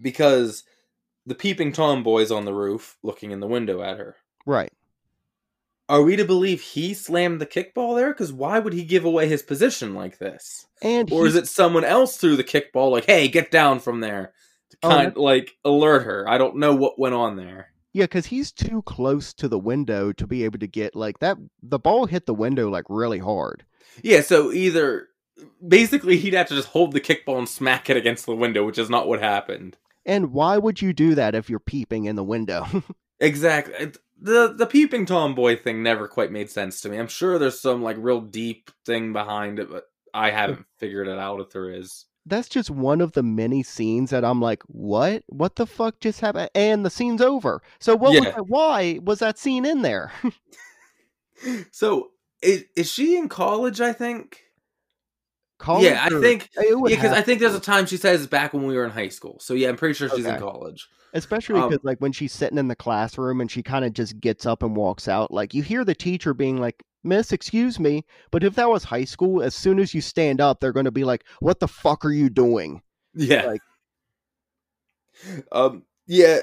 because 0.00 0.64
the 1.26 1.34
peeping 1.34 1.72
tom 1.72 2.02
boy's 2.02 2.30
on 2.30 2.44
the 2.44 2.54
roof 2.54 2.96
looking 3.02 3.30
in 3.32 3.40
the 3.40 3.46
window 3.46 3.82
at 3.82 3.98
her. 3.98 4.16
right. 4.46 4.72
Are 5.90 6.02
we 6.02 6.16
to 6.16 6.24
believe 6.26 6.60
he 6.60 6.92
slammed 6.92 7.40
the 7.40 7.46
kickball 7.46 7.96
there? 7.96 8.10
Because 8.12 8.30
why 8.30 8.58
would 8.58 8.74
he 8.74 8.84
give 8.84 9.06
away 9.06 9.26
his 9.26 9.42
position 9.42 9.94
like 9.94 10.18
this? 10.18 10.66
And 10.82 11.10
Or 11.10 11.26
is 11.26 11.34
it 11.34 11.48
someone 11.48 11.82
else 11.84 12.18
threw 12.18 12.36
the 12.36 12.44
kickball 12.44 12.90
like, 12.90 13.06
hey, 13.06 13.26
get 13.26 13.50
down 13.50 13.80
from 13.80 14.00
there? 14.00 14.34
To 14.70 14.76
Oh, 14.82 14.88
kind 14.90 15.16
like 15.16 15.56
alert 15.64 16.00
her. 16.00 16.28
I 16.28 16.36
don't 16.36 16.56
know 16.56 16.74
what 16.74 16.98
went 16.98 17.14
on 17.14 17.36
there. 17.36 17.72
yeah, 17.94 18.04
because 18.04 18.26
he's 18.26 18.52
too 18.52 18.82
close 18.82 19.32
to 19.34 19.48
the 19.48 19.58
window 19.58 20.12
to 20.12 20.26
be 20.26 20.44
able 20.44 20.58
to 20.58 20.66
get 20.66 20.94
like 20.94 21.20
that. 21.20 21.38
The 21.62 21.78
ball 21.78 22.04
hit 22.04 22.26
the 22.26 22.34
window 22.34 22.68
like 22.68 22.84
really 22.90 23.18
hard. 23.18 23.64
Yeah, 24.02 24.20
so 24.20 24.52
either 24.52 25.07
basically 25.66 26.16
he'd 26.16 26.34
have 26.34 26.48
to 26.48 26.54
just 26.54 26.68
hold 26.68 26.92
the 26.92 27.00
kickball 27.00 27.38
and 27.38 27.48
smack 27.48 27.88
it 27.90 27.96
against 27.96 28.26
the 28.26 28.34
window, 28.34 28.64
which 28.64 28.78
is 28.78 28.90
not 28.90 29.08
what 29.08 29.20
happened. 29.20 29.76
And 30.06 30.32
why 30.32 30.56
would 30.58 30.80
you 30.80 30.92
do 30.92 31.14
that 31.16 31.34
if 31.34 31.50
you're 31.50 31.58
peeping 31.60 32.06
in 32.06 32.16
the 32.16 32.24
window? 32.24 32.66
Exactly. 33.20 33.92
The 34.20 34.54
the 34.56 34.66
peeping 34.66 35.04
tom 35.04 35.34
boy 35.34 35.56
thing 35.56 35.82
never 35.82 36.06
quite 36.06 36.30
made 36.30 36.50
sense 36.50 36.80
to 36.82 36.88
me. 36.88 36.98
I'm 36.98 37.08
sure 37.08 37.36
there's 37.36 37.60
some 37.60 37.82
like 37.82 37.96
real 37.98 38.20
deep 38.20 38.70
thing 38.86 39.12
behind 39.12 39.58
it, 39.58 39.68
but 39.68 39.86
I 40.14 40.30
haven't 40.30 40.66
figured 40.78 41.08
it 41.08 41.18
out 41.18 41.40
if 41.40 41.50
there 41.50 41.68
is. 41.68 42.06
that's 42.26 42.48
just 42.48 42.70
one 42.70 43.00
of 43.00 43.12
the 43.12 43.24
many 43.24 43.64
scenes 43.64 44.10
that 44.10 44.24
I'm 44.24 44.40
like, 44.40 44.62
what? 44.68 45.24
What 45.26 45.56
the 45.56 45.66
fuck 45.66 45.98
just 45.98 46.20
happened? 46.20 46.50
And 46.54 46.86
the 46.86 46.90
scene's 46.90 47.20
over. 47.20 47.60
So 47.80 47.96
what? 47.96 48.12
Was 48.12 48.20
that, 48.22 48.46
why 48.46 49.00
was 49.02 49.18
that 49.18 49.36
scene 49.36 49.64
in 49.64 49.82
there? 49.82 50.12
So 51.70 52.10
is, 52.42 52.64
is 52.76 52.90
she 52.90 53.16
in 53.16 53.28
college? 53.28 53.80
I 53.80 53.92
think. 53.92 54.44
College 55.58 55.84
yeah, 55.84 56.04
I 56.04 56.08
think. 56.20 56.50
Yeah, 56.56 56.74
because 56.86 57.12
I 57.12 57.20
think 57.20 57.40
there's 57.40 57.54
a 57.54 57.60
time 57.60 57.86
she 57.86 57.96
says 57.96 58.26
back 58.26 58.54
when 58.54 58.64
we 58.64 58.76
were 58.76 58.84
in 58.84 58.90
high 58.90 59.08
school. 59.08 59.38
So 59.40 59.54
yeah, 59.54 59.68
I'm 59.68 59.76
pretty 59.76 59.94
sure 59.94 60.08
she's 60.08 60.24
in 60.24 60.38
college. 60.38 60.88
Especially 61.14 61.58
Um, 61.60 61.70
because, 61.70 61.84
like, 61.84 61.98
when 61.98 62.12
she's 62.12 62.32
sitting 62.32 62.58
in 62.58 62.68
the 62.68 62.76
classroom 62.76 63.40
and 63.40 63.50
she 63.50 63.62
kind 63.62 63.84
of 63.84 63.92
just 63.92 64.20
gets 64.20 64.46
up 64.46 64.62
and 64.62 64.76
walks 64.76 65.08
out, 65.08 65.30
like, 65.30 65.54
you 65.54 65.62
hear 65.62 65.84
the 65.84 65.94
teacher 65.94 66.34
being 66.34 66.58
like, 66.58 66.84
Miss, 67.02 67.32
excuse 67.32 67.80
me. 67.80 68.04
But 68.30 68.44
if 68.44 68.54
that 68.56 68.68
was 68.68 68.84
high 68.84 69.04
school, 69.04 69.42
as 69.42 69.54
soon 69.54 69.78
as 69.78 69.94
you 69.94 70.00
stand 70.00 70.40
up, 70.40 70.60
they're 70.60 70.72
going 70.72 70.84
to 70.84 70.90
be 70.90 71.04
like, 71.04 71.24
What 71.40 71.60
the 71.60 71.68
fuck 71.68 72.04
are 72.04 72.12
you 72.12 72.28
doing? 72.28 72.82
Yeah. 73.14 73.46
Like- 73.46 73.62
um. 75.52 75.84
Yeah. 76.06 76.40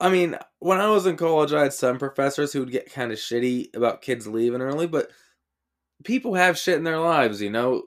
I 0.00 0.08
mean, 0.08 0.36
when 0.58 0.80
I 0.80 0.90
was 0.90 1.06
in 1.06 1.16
college, 1.16 1.52
I 1.52 1.62
had 1.62 1.72
some 1.72 1.98
professors 1.98 2.52
who 2.52 2.60
would 2.60 2.72
get 2.72 2.92
kind 2.92 3.12
of 3.12 3.18
shitty 3.18 3.74
about 3.76 4.02
kids 4.02 4.26
leaving 4.26 4.60
early, 4.60 4.86
but 4.88 5.10
people 6.02 6.34
have 6.34 6.58
shit 6.58 6.76
in 6.76 6.84
their 6.84 6.98
lives, 6.98 7.40
you 7.40 7.50
know. 7.50 7.84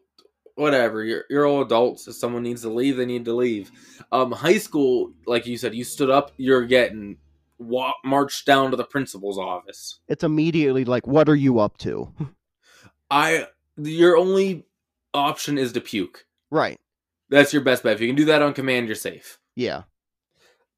Whatever, 0.55 1.03
you're 1.03 1.25
you're 1.29 1.45
all 1.45 1.61
adults. 1.61 2.07
If 2.07 2.15
someone 2.15 2.43
needs 2.43 2.61
to 2.61 2.69
leave, 2.69 2.95
they 2.97 3.05
need 3.05 3.25
to 3.25 3.33
leave. 3.35 3.71
Um, 4.11 4.31
high 4.31 4.57
school, 4.57 5.11
like 5.25 5.45
you 5.45 5.57
said, 5.57 5.75
you 5.75 5.83
stood 5.83 6.09
up, 6.09 6.31
you're 6.37 6.65
getting 6.65 7.17
wa- 7.59 7.93
marched 8.05 8.45
down 8.45 8.71
to 8.71 8.77
the 8.77 8.85
principal's 8.85 9.37
office. 9.37 9.99
It's 10.07 10.23
immediately 10.23 10.85
like, 10.85 11.07
what 11.07 11.27
are 11.27 11.35
you 11.35 11.59
up 11.59 11.77
to? 11.79 12.13
I 13.11 13.47
your 13.77 14.15
only 14.17 14.65
option 15.13 15.57
is 15.57 15.73
to 15.73 15.81
puke. 15.81 16.25
right. 16.51 16.79
That's 17.29 17.51
your 17.51 17.63
best 17.63 17.81
bet. 17.83 17.93
If 17.95 18.01
you 18.01 18.07
can 18.07 18.15
do 18.15 18.25
that 18.25 18.43
on 18.43 18.53
command, 18.53 18.85
you're 18.87 18.95
safe. 18.95 19.39
Yeah. 19.55 19.83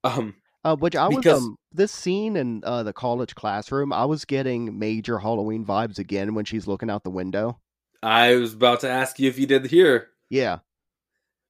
Um, 0.04 0.36
Uh, 0.64 0.76
which 0.78 0.96
I 0.96 1.08
was 1.08 1.18
Because- 1.18 1.42
um 1.44 1.56
this 1.74 1.92
scene 1.92 2.36
in 2.38 2.64
uh, 2.66 2.82
the 2.84 2.94
college 2.94 3.36
classroom, 3.36 3.94
I 3.94 4.06
was 4.06 4.26
getting 4.26 4.80
major 4.80 5.20
Halloween 5.20 5.64
vibes 5.66 6.00
again 6.00 6.34
when 6.34 6.46
she's 6.46 6.66
looking 6.66 6.90
out 6.90 7.04
the 7.04 7.10
window. 7.12 7.60
I 8.04 8.36
was 8.36 8.54
about 8.54 8.82
to 8.82 8.90
ask 8.90 9.20
you 9.20 9.30
if 9.30 9.40
you 9.40 9.48
did 9.48 9.68
here 9.68 10.10
Yeah, 10.30 10.60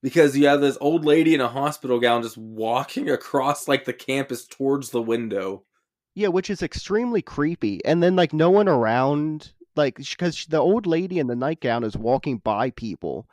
because 0.01 0.37
you 0.37 0.47
have 0.47 0.61
this 0.61 0.77
old 0.81 1.05
lady 1.05 1.33
in 1.33 1.41
a 1.41 1.47
hospital 1.47 1.99
gown 1.99 2.23
just 2.23 2.37
walking 2.37 3.09
across 3.09 3.67
like 3.67 3.85
the 3.85 3.93
campus 3.93 4.45
towards 4.45 4.89
the 4.91 5.01
window. 5.01 5.63
yeah, 6.15 6.29
which 6.29 6.49
is 6.49 6.63
extremely 6.63 7.21
creepy. 7.21 7.83
And 7.85 8.01
then 8.01 8.15
like 8.15 8.33
no 8.33 8.49
one 8.49 8.67
around, 8.67 9.51
like 9.75 9.97
because 9.97 10.45
the 10.45 10.57
old 10.59 10.87
lady 10.87 11.19
in 11.19 11.27
the 11.27 11.35
nightgown 11.35 11.83
is 11.83 11.95
walking 11.97 12.37
by 12.37 12.71
people, 12.71 13.27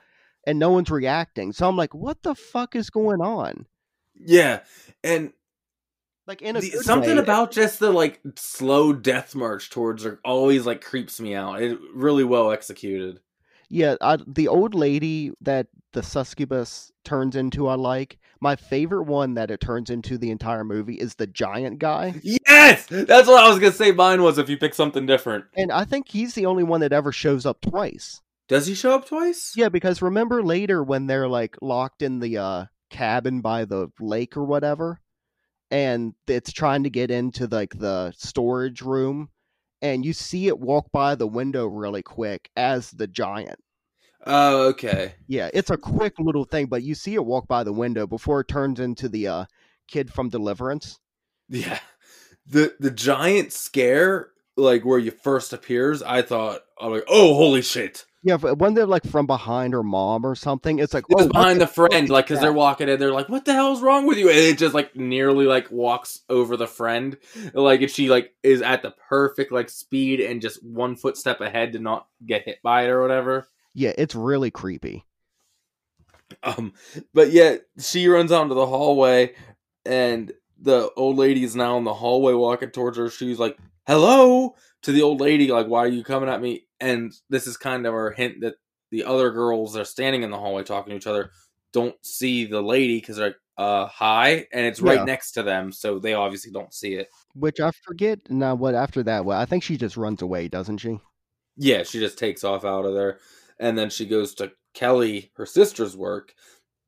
and 0.46 0.58
no 0.58 0.70
one's 0.70 0.90
reacting. 0.90 1.52
So 1.52 1.68
I'm 1.68 1.76
like, 1.76 1.94
what 1.94 2.22
the 2.22 2.34
fuck 2.34 2.74
is 2.76 2.90
going 2.90 3.20
on? 3.20 3.66
Yeah, 4.14 4.60
and 5.02 5.32
Like 6.26 6.40
in 6.42 6.56
a 6.56 6.60
the- 6.60 6.70
good 6.70 6.84
something 6.84 7.16
way. 7.16 7.22
about 7.22 7.50
just 7.50 7.78
the 7.80 7.90
like 7.90 8.20
slow 8.36 8.92
death 8.92 9.34
march 9.34 9.70
towards 9.70 10.04
her 10.04 10.20
always 10.24 10.64
like 10.66 10.80
creeps 10.82 11.20
me 11.20 11.34
out. 11.34 11.60
It 11.62 11.78
really 11.94 12.24
well 12.24 12.50
executed. 12.50 13.20
Yeah, 13.68 13.96
I, 14.00 14.18
the 14.26 14.48
old 14.48 14.74
lady 14.74 15.32
that 15.40 15.66
the 15.92 16.02
succubus 16.02 16.92
turns 17.04 17.34
into, 17.34 17.66
I 17.66 17.74
like. 17.74 18.18
My 18.40 18.56
favorite 18.56 19.04
one 19.04 19.34
that 19.34 19.50
it 19.50 19.60
turns 19.60 19.90
into 19.90 20.18
the 20.18 20.30
entire 20.30 20.64
movie 20.64 20.94
is 20.94 21.14
the 21.14 21.26
giant 21.26 21.78
guy. 21.78 22.20
Yes, 22.22 22.86
that's 22.86 23.26
what 23.28 23.42
I 23.42 23.48
was 23.48 23.58
gonna 23.58 23.72
say. 23.72 23.90
Mine 23.92 24.22
was 24.22 24.38
if 24.38 24.48
you 24.48 24.56
pick 24.56 24.74
something 24.74 25.06
different. 25.06 25.44
And 25.56 25.72
I 25.72 25.84
think 25.84 26.08
he's 26.08 26.34
the 26.34 26.46
only 26.46 26.62
one 26.62 26.80
that 26.80 26.92
ever 26.92 27.10
shows 27.12 27.46
up 27.46 27.60
twice. 27.60 28.20
Does 28.48 28.66
he 28.66 28.74
show 28.74 28.94
up 28.94 29.06
twice? 29.06 29.54
Yeah, 29.56 29.70
because 29.70 30.02
remember 30.02 30.42
later 30.42 30.82
when 30.82 31.06
they're 31.06 31.28
like 31.28 31.56
locked 31.62 32.02
in 32.02 32.20
the 32.20 32.36
uh, 32.38 32.64
cabin 32.90 33.40
by 33.40 33.64
the 33.64 33.88
lake 33.98 34.36
or 34.36 34.44
whatever, 34.44 35.00
and 35.74 36.14
it's 36.28 36.52
trying 36.52 36.84
to 36.84 36.90
get 36.90 37.10
into 37.10 37.48
like 37.48 37.76
the 37.76 38.12
storage 38.16 38.80
room, 38.80 39.28
and 39.82 40.04
you 40.04 40.12
see 40.12 40.46
it 40.46 40.60
walk 40.60 40.92
by 40.92 41.16
the 41.16 41.26
window 41.26 41.66
really 41.66 42.02
quick 42.02 42.48
as 42.54 42.92
the 42.92 43.08
giant. 43.08 43.58
Oh, 44.24 44.68
okay. 44.68 45.16
Yeah, 45.26 45.50
it's 45.52 45.70
a 45.70 45.76
quick 45.76 46.14
little 46.20 46.44
thing, 46.44 46.66
but 46.66 46.84
you 46.84 46.94
see 46.94 47.14
it 47.14 47.26
walk 47.26 47.48
by 47.48 47.64
the 47.64 47.72
window 47.72 48.06
before 48.06 48.38
it 48.40 48.48
turns 48.48 48.78
into 48.78 49.08
the 49.08 49.26
uh, 49.26 49.44
kid 49.88 50.12
from 50.12 50.28
Deliverance. 50.28 51.00
Yeah. 51.48 51.80
The 52.46 52.76
the 52.78 52.92
giant 52.92 53.52
scare, 53.52 54.28
like 54.56 54.84
where 54.84 54.98
you 54.98 55.10
first 55.10 55.52
appears, 55.52 56.02
I 56.02 56.22
thought 56.22 56.62
I'm 56.80 56.92
like, 56.92 57.04
oh 57.08 57.34
holy 57.34 57.62
shit. 57.62 58.04
Yeah, 58.26 58.38
but 58.38 58.56
when 58.56 58.72
they're 58.72 58.86
like 58.86 59.04
from 59.04 59.26
behind 59.26 59.74
her 59.74 59.82
mom 59.82 60.24
or 60.24 60.34
something, 60.34 60.78
it's 60.78 60.94
like 60.94 61.04
It's 61.10 61.22
oh, 61.24 61.28
behind 61.28 61.60
the 61.60 61.66
friend, 61.66 62.08
like 62.08 62.26
because 62.26 62.40
they're 62.40 62.54
walking 62.54 62.88
in, 62.88 62.98
they're 62.98 63.12
like, 63.12 63.28
"What 63.28 63.44
the 63.44 63.52
hell's 63.52 63.82
wrong 63.82 64.06
with 64.06 64.16
you?" 64.16 64.30
And 64.30 64.38
it 64.38 64.56
just 64.56 64.74
like 64.74 64.96
nearly 64.96 65.44
like 65.44 65.70
walks 65.70 66.20
over 66.30 66.56
the 66.56 66.66
friend, 66.66 67.18
like 67.52 67.82
and 67.82 67.90
she 67.90 68.08
like 68.08 68.32
is 68.42 68.62
at 68.62 68.80
the 68.80 68.94
perfect 69.10 69.52
like 69.52 69.68
speed 69.68 70.20
and 70.20 70.40
just 70.40 70.64
one 70.64 70.96
footstep 70.96 71.42
ahead 71.42 71.74
to 71.74 71.78
not 71.78 72.06
get 72.24 72.46
hit 72.46 72.62
by 72.62 72.84
it 72.84 72.88
or 72.88 73.02
whatever. 73.02 73.46
Yeah, 73.74 73.92
it's 73.98 74.14
really 74.14 74.50
creepy. 74.50 75.04
Um, 76.42 76.72
but 77.12 77.30
yet 77.30 77.66
she 77.78 78.08
runs 78.08 78.32
out 78.32 78.44
into 78.44 78.54
the 78.54 78.66
hallway, 78.66 79.34
and 79.84 80.32
the 80.58 80.90
old 80.96 81.18
lady 81.18 81.44
is 81.44 81.54
now 81.54 81.76
in 81.76 81.84
the 81.84 81.92
hallway 81.92 82.32
walking 82.32 82.70
towards 82.70 82.96
her. 82.96 83.10
She's 83.10 83.38
like, 83.38 83.58
"Hello," 83.86 84.54
to 84.82 84.92
the 84.92 85.02
old 85.02 85.20
lady, 85.20 85.48
like, 85.48 85.66
"Why 85.66 85.80
are 85.80 85.88
you 85.88 86.04
coming 86.04 86.28
at 86.28 86.40
me?" 86.42 86.66
And 86.80 87.12
this 87.30 87.46
is 87.46 87.56
kind 87.56 87.86
of 87.86 87.94
our 87.94 88.10
hint 88.10 88.40
that 88.42 88.54
the 88.90 89.04
other 89.04 89.30
girls 89.30 89.72
that 89.72 89.80
are 89.80 89.84
standing 89.84 90.22
in 90.22 90.30
the 90.30 90.38
hallway 90.38 90.62
talking 90.62 90.90
to 90.90 90.96
each 90.96 91.06
other 91.06 91.30
don't 91.72 91.96
see 92.04 92.44
the 92.44 92.62
lady 92.62 92.98
because 93.00 93.16
they're 93.16 93.28
like, 93.28 93.36
"Uh, 93.58 93.86
hi," 93.86 94.46
and 94.52 94.66
it's 94.66 94.80
right 94.80 94.98
Yeah. 94.98 95.04
next 95.04 95.32
to 95.32 95.42
them, 95.42 95.72
so 95.72 95.98
they 95.98 96.14
obviously 96.14 96.52
don't 96.52 96.72
see 96.72 96.94
it. 96.94 97.08
Which 97.34 97.60
I 97.60 97.70
forget 97.82 98.18
now. 98.30 98.54
What 98.54 98.74
after 98.74 99.02
that? 99.04 99.24
Well, 99.24 99.40
I 99.40 99.44
think 99.44 99.62
she 99.62 99.76
just 99.76 99.96
runs 99.96 100.22
away, 100.22 100.48
doesn't 100.48 100.78
she? 100.78 100.98
Yeah, 101.56 101.82
she 101.82 101.98
just 102.00 102.18
takes 102.18 102.44
off 102.44 102.64
out 102.64 102.84
of 102.84 102.94
there, 102.94 103.18
and 103.58 103.76
then 103.78 103.90
she 103.90 104.06
goes 104.06 104.34
to 104.36 104.52
Kelly, 104.74 105.30
her 105.36 105.46
sister's 105.46 105.96
work, 105.96 106.34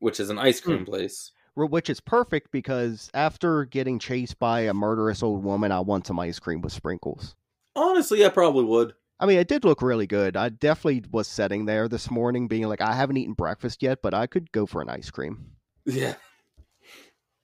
which 0.00 0.18
is 0.20 0.28
an 0.30 0.38
ice 0.38 0.60
cream 0.60 0.84
place. 0.84 1.30
Wh- 1.56 1.70
Which 1.70 1.90
is 1.90 2.00
perfect 2.00 2.52
because 2.52 3.10
after 3.14 3.64
getting 3.64 3.98
chased 3.98 4.38
by 4.38 4.60
a 4.60 4.74
murderous 4.74 5.22
old 5.22 5.42
woman, 5.42 5.72
I 5.72 5.80
want 5.80 6.06
some 6.06 6.20
ice 6.20 6.38
cream 6.38 6.60
with 6.60 6.72
sprinkles. 6.72 7.34
Honestly, 7.74 8.24
I 8.24 8.28
probably 8.28 8.64
would. 8.64 8.94
I 9.18 9.26
mean, 9.26 9.38
it 9.38 9.48
did 9.48 9.64
look 9.64 9.80
really 9.80 10.06
good. 10.06 10.36
I 10.36 10.50
definitely 10.50 11.04
was 11.10 11.26
sitting 11.26 11.64
there 11.64 11.88
this 11.88 12.10
morning, 12.10 12.48
being 12.48 12.68
like, 12.68 12.82
I 12.82 12.92
haven't 12.92 13.16
eaten 13.16 13.32
breakfast 13.32 13.82
yet, 13.82 14.00
but 14.02 14.12
I 14.12 14.26
could 14.26 14.52
go 14.52 14.66
for 14.66 14.82
an 14.82 14.90
ice 14.90 15.10
cream. 15.10 15.52
Yeah. 15.86 16.14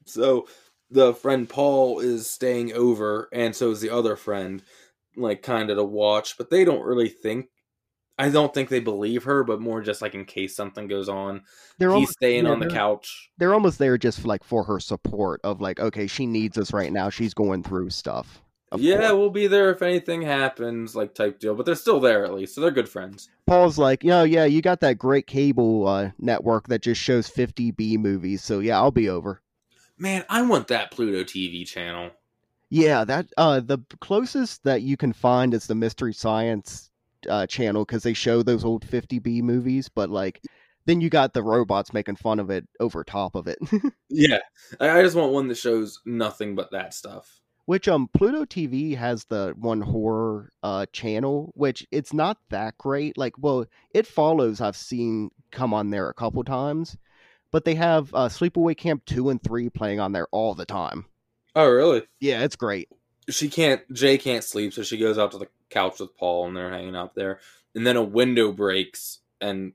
So 0.05 0.47
the 0.91 1.15
friend 1.15 1.49
Paul 1.49 2.01
is 2.01 2.29
staying 2.29 2.73
over, 2.75 3.29
and 3.33 3.57
so 3.57 3.71
is 3.71 3.81
the 3.81 3.91
other 3.91 4.17
friend, 4.17 4.63
like 5.17 5.43
kind 5.43 5.71
of 5.71 5.79
to 5.79 5.85
watch, 5.85 6.37
but 6.37 6.51
they 6.51 6.65
don't 6.65 6.85
really 6.85 7.09
think. 7.09 7.47
I 8.19 8.29
don't 8.29 8.53
think 8.53 8.69
they 8.69 8.81
believe 8.81 9.25
her, 9.25 9.43
but 9.43 9.61
more 9.61 9.81
just 9.81 10.03
like 10.03 10.15
in 10.15 10.25
case 10.25 10.55
something 10.55 10.87
goes 10.87 11.09
on. 11.09 11.43
They're 11.79 11.89
He's 11.89 11.95
almost, 11.95 12.13
staying 12.13 12.45
yeah, 12.45 12.51
on 12.51 12.61
the 12.61 12.69
couch. 12.69 13.31
they're 13.39 13.55
almost 13.55 13.79
there 13.79 13.97
just 13.99 14.25
like 14.25 14.45
for 14.45 14.65
her 14.65 14.79
support 14.79 15.41
of 15.45 15.61
like, 15.61 15.81
okay, 15.81 16.07
she 16.07 16.27
needs 16.27 16.59
us 16.59 16.73
right 16.73 16.93
now. 16.93 17.11
She's 17.11 17.35
going 17.35 17.63
through 17.63 17.91
stuff. 17.91 18.43
Yeah, 18.77 18.97
course. 19.09 19.13
we'll 19.13 19.31
be 19.31 19.47
there 19.49 19.71
if 19.71 19.83
anything 19.83 20.23
happens, 20.23 20.97
like 20.97 21.15
type 21.15 21.39
deal. 21.41 21.55
But 21.55 21.67
they're 21.67 21.75
still 21.75 22.01
there 22.01 22.25
at 22.25 22.33
least, 22.33 22.55
so 22.55 22.61
they're 22.63 22.71
good 22.71 22.89
friends. 22.89 23.29
Paul's 23.47 23.77
like, 23.77 24.03
you 24.03 24.11
know, 24.11 24.25
yeah, 24.25 24.45
you 24.45 24.63
got 24.63 24.81
that 24.81 24.97
great 24.99 25.27
cable 25.27 25.87
uh, 25.87 26.11
network 26.19 26.69
that 26.69 26.81
just 26.81 27.01
shows 27.01 27.29
50 27.29 27.73
B 27.73 27.99
movies, 27.99 28.43
so 28.43 28.61
yeah, 28.61 28.77
I'll 28.79 28.91
be 28.91 29.09
over. 29.11 29.43
Man, 29.99 30.25
I 30.31 30.43
want 30.43 30.69
that 30.69 30.91
Pluto 30.91 31.23
TV 31.23 31.67
channel. 31.67 32.11
Yeah, 32.71 33.05
that 33.05 33.27
uh, 33.37 33.61
the 33.61 33.79
closest 34.01 34.65
that 34.65 34.81
you 34.81 34.97
can 34.97 35.13
find 35.13 35.53
is 35.53 35.67
the 35.67 35.75
Mystery 35.75 36.15
Science 36.15 36.89
uh, 37.29 37.47
channel 37.47 37.85
because 37.85 38.03
they 38.03 38.13
show 38.15 38.43
those 38.43 38.65
old 38.65 38.85
50 38.85 39.19
B 39.19 39.43
movies, 39.43 39.89
but 39.89 40.11
like, 40.11 40.43
then 40.87 41.01
you 41.01 41.11
got 41.11 41.33
the 41.33 41.43
robots 41.43 41.93
making 41.93 42.17
fun 42.17 42.41
of 42.41 42.51
it 42.51 42.67
over 42.81 43.05
top 43.05 43.35
of 43.35 43.47
it. 43.47 43.59
Yeah, 44.09 44.41
I 44.81 45.03
just 45.03 45.17
want 45.17 45.33
one 45.33 45.49
that 45.49 45.57
shows 45.57 46.01
nothing 46.05 46.55
but 46.55 46.71
that 46.73 46.93
stuff. 46.95 47.41
which 47.67 47.89
um 47.89 48.09
Pluto 48.13 48.45
TV 48.45 48.97
has 48.97 49.25
the 49.27 49.55
one 49.57 49.81
horror 49.81 50.51
uh 50.63 50.87
channel, 50.93 51.53
which 51.55 51.87
it's 51.91 52.13
not 52.13 52.39
that 52.51 52.77
great. 52.79 53.17
Like, 53.19 53.35
well, 53.39 53.67
it 53.95 54.07
follows 54.07 54.61
I've 54.61 54.77
seen 54.77 55.31
come 55.51 55.73
on 55.75 55.91
there 55.91 56.09
a 56.09 56.15
couple 56.15 56.43
times, 56.45 56.97
but 57.53 57.65
they 57.65 57.75
have 57.77 58.13
uh 58.15 58.29
Sleepaway 58.29 58.77
Camp 58.77 59.05
2 59.07 59.31
and 59.31 59.43
3 59.43 59.71
playing 59.71 60.01
on 60.01 60.13
there 60.13 60.29
all 60.33 60.55
the 60.55 60.67
time. 60.67 61.07
Oh, 61.55 61.69
really? 61.69 62.03
Yeah, 62.21 62.43
it's 62.45 62.57
great. 62.57 62.89
She 63.29 63.49
can't 63.49 63.81
Jay 63.93 64.19
can't 64.19 64.45
sleep, 64.45 64.73
so 64.73 64.83
she 64.83 64.99
goes 64.99 65.19
out 65.19 65.33
to 65.33 65.39
the 65.39 65.49
couch 65.71 66.01
with 66.01 66.17
Paul 66.17 66.49
and 66.49 66.57
they're 66.57 66.71
hanging 66.71 66.97
out 66.97 67.15
there. 67.15 67.41
And 67.75 67.87
then 67.87 67.97
a 67.97 68.03
window 68.03 68.53
breaks 68.53 69.21
and 69.41 69.73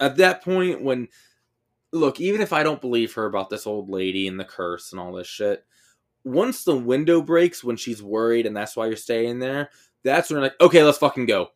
at 0.00 0.16
that 0.16 0.42
point 0.42 0.82
when 0.82 1.08
look, 1.92 2.20
even 2.20 2.40
if 2.40 2.52
I 2.52 2.62
don't 2.62 2.80
believe 2.80 3.14
her 3.14 3.26
about 3.26 3.50
this 3.50 3.66
old 3.66 3.88
lady 3.88 4.26
and 4.26 4.38
the 4.40 4.44
curse 4.44 4.90
and 4.92 5.00
all 5.00 5.12
this 5.12 5.26
shit, 5.28 5.64
once 6.24 6.64
the 6.64 6.76
window 6.76 7.20
breaks 7.22 7.62
when 7.62 7.76
she's 7.76 8.02
worried 8.02 8.46
and 8.46 8.56
that's 8.56 8.76
why 8.76 8.86
you're 8.86 8.96
staying 8.96 9.38
there, 9.38 9.70
that's 10.02 10.28
when 10.30 10.36
you're 10.36 10.44
like, 10.44 10.60
okay, 10.60 10.82
let's 10.82 10.98
fucking 10.98 11.26
go. 11.26 11.48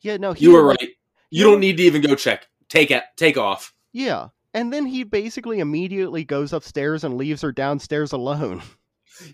Yeah, 0.00 0.16
no, 0.16 0.32
he 0.32 0.44
You 0.44 0.52
were 0.52 0.62
like- 0.62 0.80
right. 0.80 0.90
You 1.30 1.42
don't 1.44 1.60
need 1.60 1.76
to 1.78 1.82
even 1.82 2.00
go 2.00 2.14
check. 2.14 2.46
Take 2.68 2.90
it 2.90 3.02
take 3.16 3.36
off. 3.36 3.74
Yeah. 3.92 4.28
And 4.52 4.72
then 4.72 4.86
he 4.86 5.02
basically 5.02 5.58
immediately 5.58 6.22
goes 6.22 6.52
upstairs 6.52 7.02
and 7.02 7.16
leaves 7.16 7.42
her 7.42 7.50
downstairs 7.52 8.12
alone. 8.12 8.62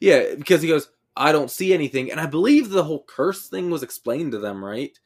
Yeah, 0.00 0.34
because 0.34 0.60
he 0.62 0.68
goes, 0.68 0.90
I 1.16 1.32
don't 1.32 1.50
see 1.50 1.72
anything. 1.74 2.10
And 2.10 2.20
I 2.20 2.26
believe 2.26 2.70
the 2.70 2.84
whole 2.84 3.04
curse 3.06 3.48
thing 3.48 3.70
was 3.70 3.82
explained 3.82 4.32
to 4.32 4.38
them, 4.38 4.64
right? 4.64 4.96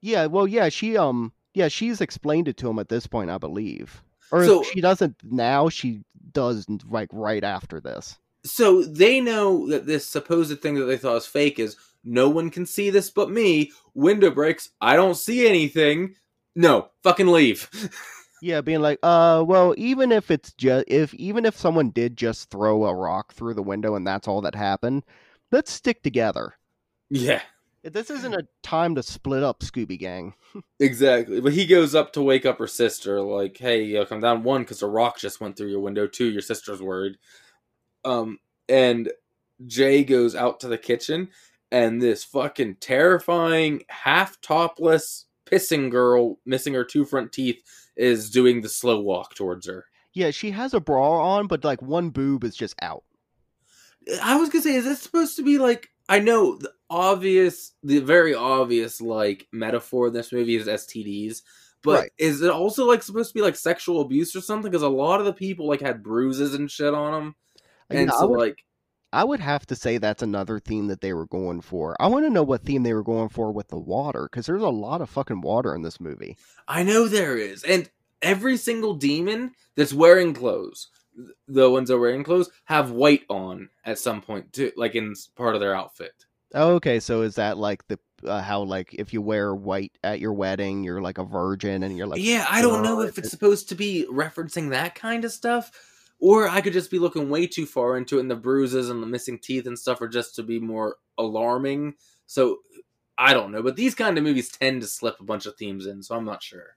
Yeah, 0.00 0.26
well, 0.26 0.46
yeah, 0.46 0.68
she 0.68 0.96
um, 0.96 1.32
yeah, 1.54 1.68
she's 1.68 2.00
explained 2.00 2.48
it 2.48 2.56
to 2.58 2.68
him 2.68 2.78
at 2.78 2.88
this 2.88 3.06
point, 3.06 3.30
I 3.30 3.38
believe, 3.38 4.02
or 4.30 4.44
So- 4.44 4.62
she 4.62 4.80
doesn't 4.80 5.16
now. 5.24 5.68
She 5.68 6.02
does 6.32 6.66
like 6.88 7.08
right 7.12 7.44
after 7.44 7.80
this. 7.80 8.16
so 8.44 8.82
they 8.84 9.20
know 9.20 9.68
that 9.68 9.86
this 9.86 10.06
supposed 10.06 10.60
thing 10.60 10.74
that 10.74 10.84
they 10.86 10.96
thought 10.98 11.14
was 11.14 11.26
fake 11.26 11.58
is 11.58 11.76
no 12.04 12.28
one 12.28 12.50
can 12.50 12.66
see 12.66 12.90
this 12.90 13.08
but 13.08 13.30
me. 13.30 13.70
Window 13.94 14.30
breaks. 14.30 14.68
I 14.80 14.96
don't 14.96 15.14
see 15.16 15.46
anything. 15.48 16.16
No, 16.54 16.90
fucking 17.02 17.28
leave. 17.28 17.70
Yeah, 18.44 18.60
being 18.60 18.82
like, 18.82 18.98
uh, 19.02 19.42
well, 19.48 19.74
even 19.78 20.12
if 20.12 20.30
it's 20.30 20.52
just 20.52 20.84
if 20.86 21.14
even 21.14 21.46
if 21.46 21.56
someone 21.56 21.88
did 21.88 22.14
just 22.14 22.50
throw 22.50 22.84
a 22.84 22.94
rock 22.94 23.32
through 23.32 23.54
the 23.54 23.62
window 23.62 23.94
and 23.94 24.06
that's 24.06 24.28
all 24.28 24.42
that 24.42 24.54
happened, 24.54 25.02
let's 25.50 25.72
stick 25.72 26.02
together. 26.02 26.52
Yeah, 27.08 27.40
This 27.82 28.10
isn't 28.10 28.34
a 28.34 28.46
time 28.62 28.96
to 28.96 29.02
split 29.02 29.42
up, 29.42 29.60
Scooby 29.60 29.98
Gang. 29.98 30.34
exactly. 30.78 31.40
But 31.40 31.54
he 31.54 31.64
goes 31.64 31.94
up 31.94 32.12
to 32.12 32.22
wake 32.22 32.44
up 32.44 32.58
her 32.58 32.66
sister, 32.66 33.22
like, 33.22 33.56
"Hey, 33.56 33.84
you 33.84 34.04
come 34.04 34.20
down 34.20 34.42
one 34.42 34.60
because 34.60 34.82
a 34.82 34.88
rock 34.88 35.18
just 35.18 35.40
went 35.40 35.56
through 35.56 35.70
your 35.70 35.80
window. 35.80 36.06
Two, 36.06 36.26
your 36.30 36.42
sister's 36.42 36.82
worried." 36.82 37.16
Um, 38.04 38.40
and 38.68 39.10
Jay 39.66 40.04
goes 40.04 40.34
out 40.34 40.60
to 40.60 40.68
the 40.68 40.76
kitchen, 40.76 41.30
and 41.72 42.02
this 42.02 42.24
fucking 42.24 42.76
terrifying, 42.80 43.84
half 43.88 44.38
topless 44.42 45.24
pissing 45.46 45.90
girl, 45.90 46.38
missing 46.44 46.74
her 46.74 46.84
two 46.84 47.06
front 47.06 47.32
teeth, 47.32 47.62
is 47.96 48.30
doing 48.30 48.60
the 48.60 48.68
slow 48.68 49.00
walk 49.00 49.34
towards 49.34 49.66
her. 49.66 49.84
Yeah, 50.12 50.30
she 50.30 50.50
has 50.52 50.74
a 50.74 50.80
bra 50.80 51.36
on, 51.36 51.46
but 51.46 51.64
like 51.64 51.82
one 51.82 52.10
boob 52.10 52.44
is 52.44 52.54
just 52.56 52.74
out. 52.82 53.04
I 54.22 54.36
was 54.36 54.48
gonna 54.50 54.62
say, 54.62 54.74
is 54.74 54.84
this 54.84 55.00
supposed 55.02 55.36
to 55.36 55.42
be 55.42 55.58
like? 55.58 55.88
I 56.08 56.18
know 56.18 56.58
the 56.58 56.70
obvious, 56.90 57.72
the 57.82 58.00
very 58.00 58.34
obvious 58.34 59.00
like 59.00 59.48
metaphor 59.52 60.08
in 60.08 60.12
this 60.12 60.32
movie 60.32 60.56
is 60.56 60.66
STDs, 60.66 61.40
but 61.82 62.00
Right. 62.00 62.12
is 62.18 62.42
it 62.42 62.50
also 62.50 62.84
like 62.86 63.02
supposed 63.02 63.30
to 63.30 63.34
be 63.34 63.40
like 63.40 63.56
sexual 63.56 64.02
abuse 64.02 64.36
or 64.36 64.42
something? 64.42 64.70
Because 64.70 64.82
a 64.82 64.88
lot 64.88 65.20
of 65.20 65.26
the 65.26 65.32
people 65.32 65.66
like 65.66 65.80
had 65.80 66.02
bruises 66.02 66.52
and 66.54 66.70
shit 66.70 66.92
on 66.92 67.12
them, 67.12 67.34
and 67.88 68.08
know, 68.08 68.18
so 68.18 68.26
would- 68.28 68.38
like 68.38 68.58
I 69.14 69.22
would 69.22 69.40
have 69.40 69.64
to 69.66 69.76
say 69.76 69.98
that's 69.98 70.22
another 70.22 70.58
theme 70.58 70.88
that 70.88 71.00
they 71.00 71.12
were 71.12 71.26
going 71.26 71.60
for. 71.60 71.96
I 72.00 72.08
want 72.08 72.24
to 72.26 72.30
know 72.30 72.42
what 72.42 72.64
theme 72.64 72.82
they 72.82 72.92
were 72.92 73.04
going 73.04 73.28
for 73.28 73.52
with 73.52 73.68
the 73.68 73.78
water, 73.78 74.28
because 74.30 74.46
there's 74.46 74.62
a 74.62 74.68
lot 74.68 75.00
of 75.00 75.08
fucking 75.08 75.40
water 75.40 75.72
in 75.74 75.82
this 75.82 76.00
movie. 76.00 76.36
I 76.66 76.82
know 76.82 77.06
there 77.06 77.36
is, 77.36 77.62
and 77.62 77.88
every 78.20 78.56
single 78.56 78.94
demon 78.94 79.52
that's 79.76 79.94
wearing 79.94 80.34
clothes, 80.34 80.88
the 81.46 81.70
ones 81.70 81.88
that 81.88 81.94
are 81.94 82.00
wearing 82.00 82.24
clothes, 82.24 82.50
have 82.64 82.90
white 82.90 83.22
on 83.28 83.68
at 83.84 84.00
some 84.00 84.20
point 84.20 84.52
too, 84.52 84.72
like 84.76 84.96
in 84.96 85.14
part 85.36 85.54
of 85.54 85.60
their 85.60 85.76
outfit. 85.76 86.12
Okay, 86.52 86.98
so 86.98 87.22
is 87.22 87.36
that 87.36 87.56
like 87.56 87.86
the 87.86 87.98
uh, 88.24 88.40
how 88.40 88.62
like 88.62 88.94
if 88.94 89.12
you 89.12 89.22
wear 89.22 89.54
white 89.54 89.92
at 90.02 90.18
your 90.18 90.32
wedding, 90.32 90.82
you're 90.82 91.02
like 91.02 91.18
a 91.18 91.24
virgin, 91.24 91.84
and 91.84 91.96
you're 91.96 92.06
like 92.06 92.20
yeah, 92.22 92.46
I 92.50 92.62
don't 92.62 92.82
know 92.82 93.00
"Oh, 93.00 93.02
if 93.02 93.18
it's 93.18 93.30
supposed 93.30 93.68
to 93.68 93.74
be 93.76 94.06
referencing 94.10 94.70
that 94.70 94.94
kind 94.94 95.24
of 95.24 95.32
stuff, 95.32 95.70
or 96.20 96.48
I 96.48 96.60
could 96.60 96.72
just 96.72 96.90
be 96.90 96.98
looking 96.98 97.28
way 97.30 97.46
too 97.46 97.66
far 97.66 97.96
into 97.96 98.18
it, 98.18 98.20
and 98.22 98.30
the 98.30 98.36
bruises 98.36 98.88
and 98.90 99.02
the 99.02 99.06
missing 99.06 99.38
teeth 99.38 99.66
and 99.66 99.78
stuff 99.78 100.00
are 100.00 100.08
just 100.08 100.34
to 100.36 100.42
be 100.42 100.58
more 100.58 100.96
alarming. 101.18 101.94
So 102.26 102.58
I 103.18 103.32
don't 103.34 103.52
know, 103.52 103.62
but 103.62 103.76
these 103.76 103.94
kind 103.94 104.16
of 104.18 104.24
movies 104.24 104.48
tend 104.50 104.80
to 104.82 104.88
slip 104.88 105.20
a 105.20 105.24
bunch 105.24 105.46
of 105.46 105.56
themes 105.56 105.86
in, 105.86 106.02
so 106.02 106.16
I'm 106.16 106.24
not 106.24 106.42
sure. 106.42 106.76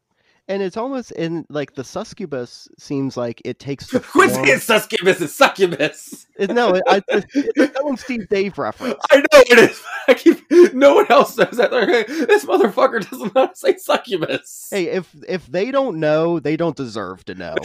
and 0.49 0.61
it's 0.61 0.77
almost 0.77 1.11
in 1.13 1.45
like 1.49 1.73
the 1.75 1.83
succubus 1.83 2.67
seems 2.77 3.17
like 3.17 3.41
it 3.43 3.59
takes 3.59 3.87
the 3.87 3.99
Quit 4.13 4.31
form- 4.31 4.45
saying 4.45 4.59
succubus 4.59 5.19
is 5.21 5.35
succubus. 5.35 6.25
It- 6.39 6.51
no, 6.51 6.75
it, 6.75 6.83
I, 6.87 7.01
it's 7.07 7.57
a 7.57 7.67
Tell 7.69 7.97
Steve 7.97 8.29
Dave 8.29 8.59
reference. 8.59 8.99
I 9.11 9.17
know 9.17 9.23
it 9.33 9.57
is. 9.57 9.81
I 10.07 10.13
keep, 10.13 10.39
no 10.75 10.93
one 10.93 11.07
else 11.11 11.35
knows 11.35 11.57
that. 11.57 11.71
This 11.71 12.45
motherfucker 12.45 13.09
doesn't 13.09 13.33
know 13.33 13.41
how 13.41 13.47
to 13.47 13.55
say 13.55 13.75
succubus. 13.77 14.67
Hey, 14.69 14.85
if 14.89 15.13
if 15.27 15.47
they 15.47 15.71
don't 15.71 15.99
know, 15.99 16.39
they 16.39 16.55
don't 16.55 16.75
deserve 16.77 17.25
to 17.25 17.33
know. 17.33 17.55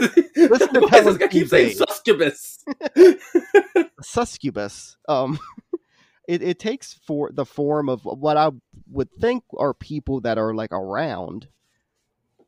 Listen 0.00 0.74
to 0.74 0.80
Why 0.80 0.90
does 0.90 1.04
this 1.04 1.16
guy 1.18 1.28
keep 1.28 1.48
saying 1.48 1.76
succubus? 1.76 2.64
succubus. 4.02 4.96
Um, 5.08 5.38
it 6.28 6.42
it 6.42 6.58
takes 6.58 6.94
for 7.06 7.30
the 7.32 7.44
form 7.44 7.88
of 7.88 8.02
what 8.04 8.36
I 8.36 8.50
would 8.90 9.12
think 9.20 9.44
are 9.56 9.74
people 9.74 10.20
that 10.22 10.38
are 10.38 10.54
like 10.54 10.72
around, 10.72 11.48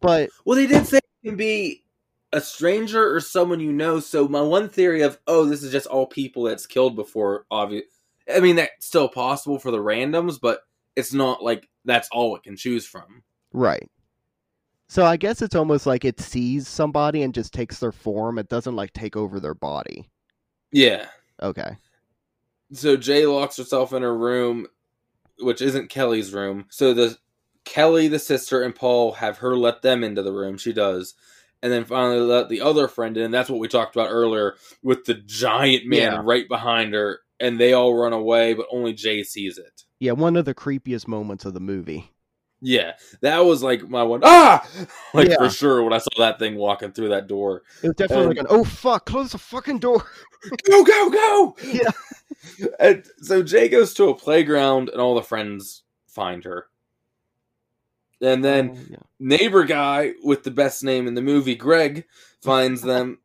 but 0.00 0.30
Well, 0.44 0.56
they 0.56 0.66
did 0.66 0.86
say 0.86 0.98
it 0.98 1.26
can 1.28 1.36
be 1.36 1.84
a 2.32 2.40
stranger 2.40 3.14
or 3.14 3.20
someone 3.20 3.60
you 3.60 3.72
know. 3.72 4.00
So 4.00 4.26
my 4.28 4.42
one 4.42 4.68
theory 4.68 5.02
of 5.02 5.18
oh, 5.26 5.44
this 5.44 5.62
is 5.62 5.72
just 5.72 5.86
all 5.86 6.06
people 6.06 6.44
that's 6.44 6.66
killed 6.66 6.96
before. 6.96 7.46
Obvious. 7.50 7.84
I 8.32 8.40
mean, 8.40 8.56
that's 8.56 8.86
still 8.86 9.08
possible 9.08 9.58
for 9.58 9.70
the 9.70 9.78
randoms, 9.78 10.38
but 10.40 10.60
it's 10.96 11.12
not 11.12 11.42
like 11.42 11.68
that's 11.84 12.08
all 12.12 12.36
it 12.36 12.44
can 12.44 12.56
choose 12.56 12.86
from. 12.86 13.22
right. 13.52 13.88
So 14.92 15.06
I 15.06 15.16
guess 15.16 15.40
it's 15.40 15.54
almost 15.54 15.86
like 15.86 16.04
it 16.04 16.20
sees 16.20 16.68
somebody 16.68 17.22
and 17.22 17.32
just 17.32 17.54
takes 17.54 17.78
their 17.78 17.92
form. 17.92 18.38
It 18.38 18.50
doesn't 18.50 18.76
like 18.76 18.92
take 18.92 19.16
over 19.16 19.40
their 19.40 19.54
body. 19.54 20.10
Yeah. 20.70 21.06
Okay. 21.42 21.78
so 22.74 22.98
Jay 22.98 23.24
locks 23.24 23.56
herself 23.56 23.94
in 23.94 24.02
her 24.02 24.14
room, 24.14 24.66
which 25.38 25.62
isn't 25.62 25.88
Kelly's 25.88 26.34
room. 26.34 26.66
So 26.68 26.92
the 26.92 27.16
Kelly, 27.64 28.08
the 28.08 28.18
sister, 28.18 28.60
and 28.62 28.74
Paul 28.74 29.12
have 29.12 29.38
her 29.38 29.56
let 29.56 29.80
them 29.80 30.04
into 30.04 30.22
the 30.22 30.30
room. 30.30 30.58
She 30.58 30.74
does. 30.74 31.14
And 31.62 31.72
then 31.72 31.86
finally 31.86 32.20
let 32.20 32.50
the 32.50 32.60
other 32.60 32.86
friend 32.86 33.16
in. 33.16 33.30
That's 33.30 33.48
what 33.48 33.60
we 33.60 33.68
talked 33.68 33.96
about 33.96 34.10
earlier 34.10 34.56
with 34.82 35.06
the 35.06 35.14
giant 35.14 35.86
man 35.86 36.12
Yeah. 36.12 36.20
right 36.22 36.46
behind 36.46 36.92
her. 36.92 37.20
And 37.40 37.58
they 37.58 37.72
all 37.72 37.94
run 37.94 38.12
away, 38.12 38.52
but 38.52 38.66
only 38.70 38.92
Jay 38.92 39.22
sees 39.22 39.56
it. 39.56 39.84
Yeah, 40.00 40.12
one 40.12 40.36
of 40.36 40.44
the 40.44 40.54
creepiest 40.54 41.08
moments 41.08 41.46
of 41.46 41.54
the 41.54 41.60
movie. 41.60 42.11
Yeah, 42.64 42.92
that 43.22 43.40
was 43.40 43.60
like 43.62 43.88
my 43.88 44.04
one. 44.04 44.20
Ah, 44.22 44.64
like 45.14 45.28
Yeah. 45.28 45.36
for 45.38 45.50
sure 45.50 45.82
when 45.82 45.92
I 45.92 45.98
saw 45.98 46.10
that 46.18 46.38
thing 46.38 46.54
walking 46.54 46.92
through 46.92 47.08
that 47.08 47.26
door. 47.26 47.62
It 47.82 47.88
was 47.88 47.96
definitely 47.96 48.24
And- 48.26 48.28
like 48.36 48.38
an 48.38 48.46
oh 48.50 48.62
fuck, 48.64 49.04
close 49.06 49.32
the 49.32 49.38
fucking 49.38 49.80
door. 49.80 50.06
go 50.70 50.84
go 50.84 51.10
go 51.10 51.56
Yeah. 51.64 51.90
and 52.80 53.04
so 53.18 53.42
jay 53.42 53.68
goes 53.68 53.94
to 53.94 54.08
a 54.08 54.14
playground 54.14 54.88
and 54.90 55.00
all 55.00 55.14
the 55.14 55.22
friends 55.22 55.82
find 56.08 56.42
her 56.44 56.66
and 58.20 58.44
then 58.44 58.72
Oh, 58.76 58.86
yeah. 58.90 58.96
neighbor 59.20 59.62
guy 59.64 60.12
with 60.24 60.42
the 60.42 60.50
best 60.50 60.82
name 60.84 61.06
in 61.06 61.14
the 61.14 61.22
movie 61.22 61.54
greg 61.54 62.04
finds 62.42 62.82
them 62.82 63.18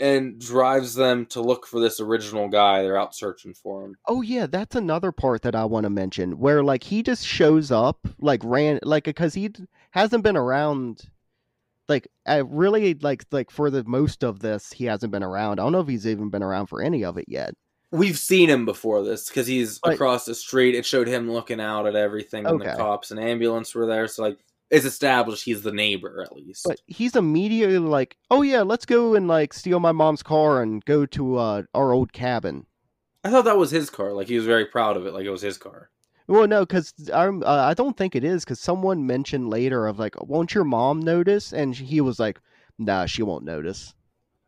and 0.00 0.40
drives 0.40 0.94
them 0.94 1.24
to 1.26 1.40
look 1.40 1.66
for 1.66 1.78
this 1.80 2.00
original 2.00 2.48
guy 2.48 2.82
they're 2.82 2.98
out 2.98 3.14
searching 3.14 3.54
for 3.54 3.84
him 3.84 3.94
Oh 4.06 4.22
yeah, 4.22 4.46
that's 4.46 4.74
another 4.76 5.12
part 5.12 5.42
that 5.42 5.54
I 5.54 5.64
want 5.64 5.84
to 5.84 5.90
mention 5.90 6.38
where 6.38 6.62
like 6.64 6.82
he 6.84 7.02
just 7.02 7.26
shows 7.26 7.70
up 7.70 8.06
like 8.18 8.40
ran 8.44 8.80
like 8.82 9.04
because 9.04 9.34
he 9.34 9.50
hasn't 9.92 10.24
been 10.24 10.36
around 10.36 11.02
like 11.88 12.08
I 12.26 12.38
really 12.38 12.94
like 12.94 13.24
like 13.30 13.50
for 13.50 13.70
the 13.70 13.84
most 13.84 14.24
of 14.24 14.40
this 14.40 14.72
he 14.72 14.86
hasn't 14.86 15.12
been 15.12 15.22
around. 15.22 15.60
I 15.60 15.62
don't 15.64 15.72
know 15.72 15.80
if 15.80 15.88
he's 15.88 16.06
even 16.06 16.30
been 16.30 16.42
around 16.42 16.66
for 16.66 16.82
any 16.82 17.04
of 17.04 17.16
it 17.18 17.26
yet. 17.28 17.54
we've 17.92 18.18
seen 18.18 18.48
him 18.48 18.64
before 18.64 19.02
this 19.04 19.28
because 19.28 19.46
he's 19.46 19.78
Right. 19.86 19.94
across 19.94 20.24
the 20.24 20.34
street 20.34 20.74
it 20.74 20.84
showed 20.86 21.06
him 21.06 21.30
looking 21.30 21.60
out 21.60 21.86
at 21.86 21.94
everything 21.94 22.44
when 22.44 22.58
the 22.58 22.64
cops 22.76 23.10
and 23.10 23.20
ambulance 23.20 23.74
were 23.74 23.86
there 23.86 24.08
so 24.08 24.22
like 24.22 24.38
it's 24.74 24.84
established 24.84 25.44
he's 25.44 25.62
the 25.62 25.72
neighbor 25.72 26.22
at 26.22 26.34
least 26.34 26.64
But 26.66 26.80
he's 26.86 27.16
immediately 27.16 27.78
like, 27.78 28.16
"Oh 28.30 28.42
yeah, 28.42 28.62
let's 28.62 28.84
go 28.86 29.14
and 29.14 29.28
like 29.28 29.52
steal 29.54 29.80
my 29.80 29.92
mom's 29.92 30.22
car 30.22 30.62
and 30.62 30.84
go 30.84 31.06
to 31.06 31.36
uh, 31.36 31.62
our 31.74 31.92
old 31.92 32.12
cabin." 32.12 32.66
i 33.26 33.30
thought 33.30 33.46
that 33.46 33.56
was 33.56 33.70
his 33.70 33.88
car 33.88 34.12
like 34.12 34.28
he 34.28 34.36
was 34.36 34.44
very 34.44 34.66
proud 34.66 34.96
of 34.98 35.06
it 35.06 35.14
like 35.14 35.24
it 35.24 35.30
was 35.30 35.40
his 35.40 35.56
car 35.56 35.88
Well, 36.26 36.46
no, 36.46 36.60
because 36.66 36.92
I 37.12 37.26
uh, 37.26 37.68
I 37.70 37.74
don't 37.74 37.96
think 37.96 38.16
it 38.16 38.24
is 38.24 38.44
because 38.44 38.60
someone 38.60 39.06
mentioned 39.06 39.50
later 39.50 39.86
of 39.86 39.98
like, 39.98 40.14
"Won't 40.22 40.54
your 40.54 40.64
mom 40.64 41.00
notice?" 41.00 41.52
And 41.52 41.74
he 41.74 42.00
was 42.00 42.18
like, 42.18 42.40
"Nah, 42.78 43.04
she 43.06 43.22
won't 43.22 43.44
notice." 43.44 43.94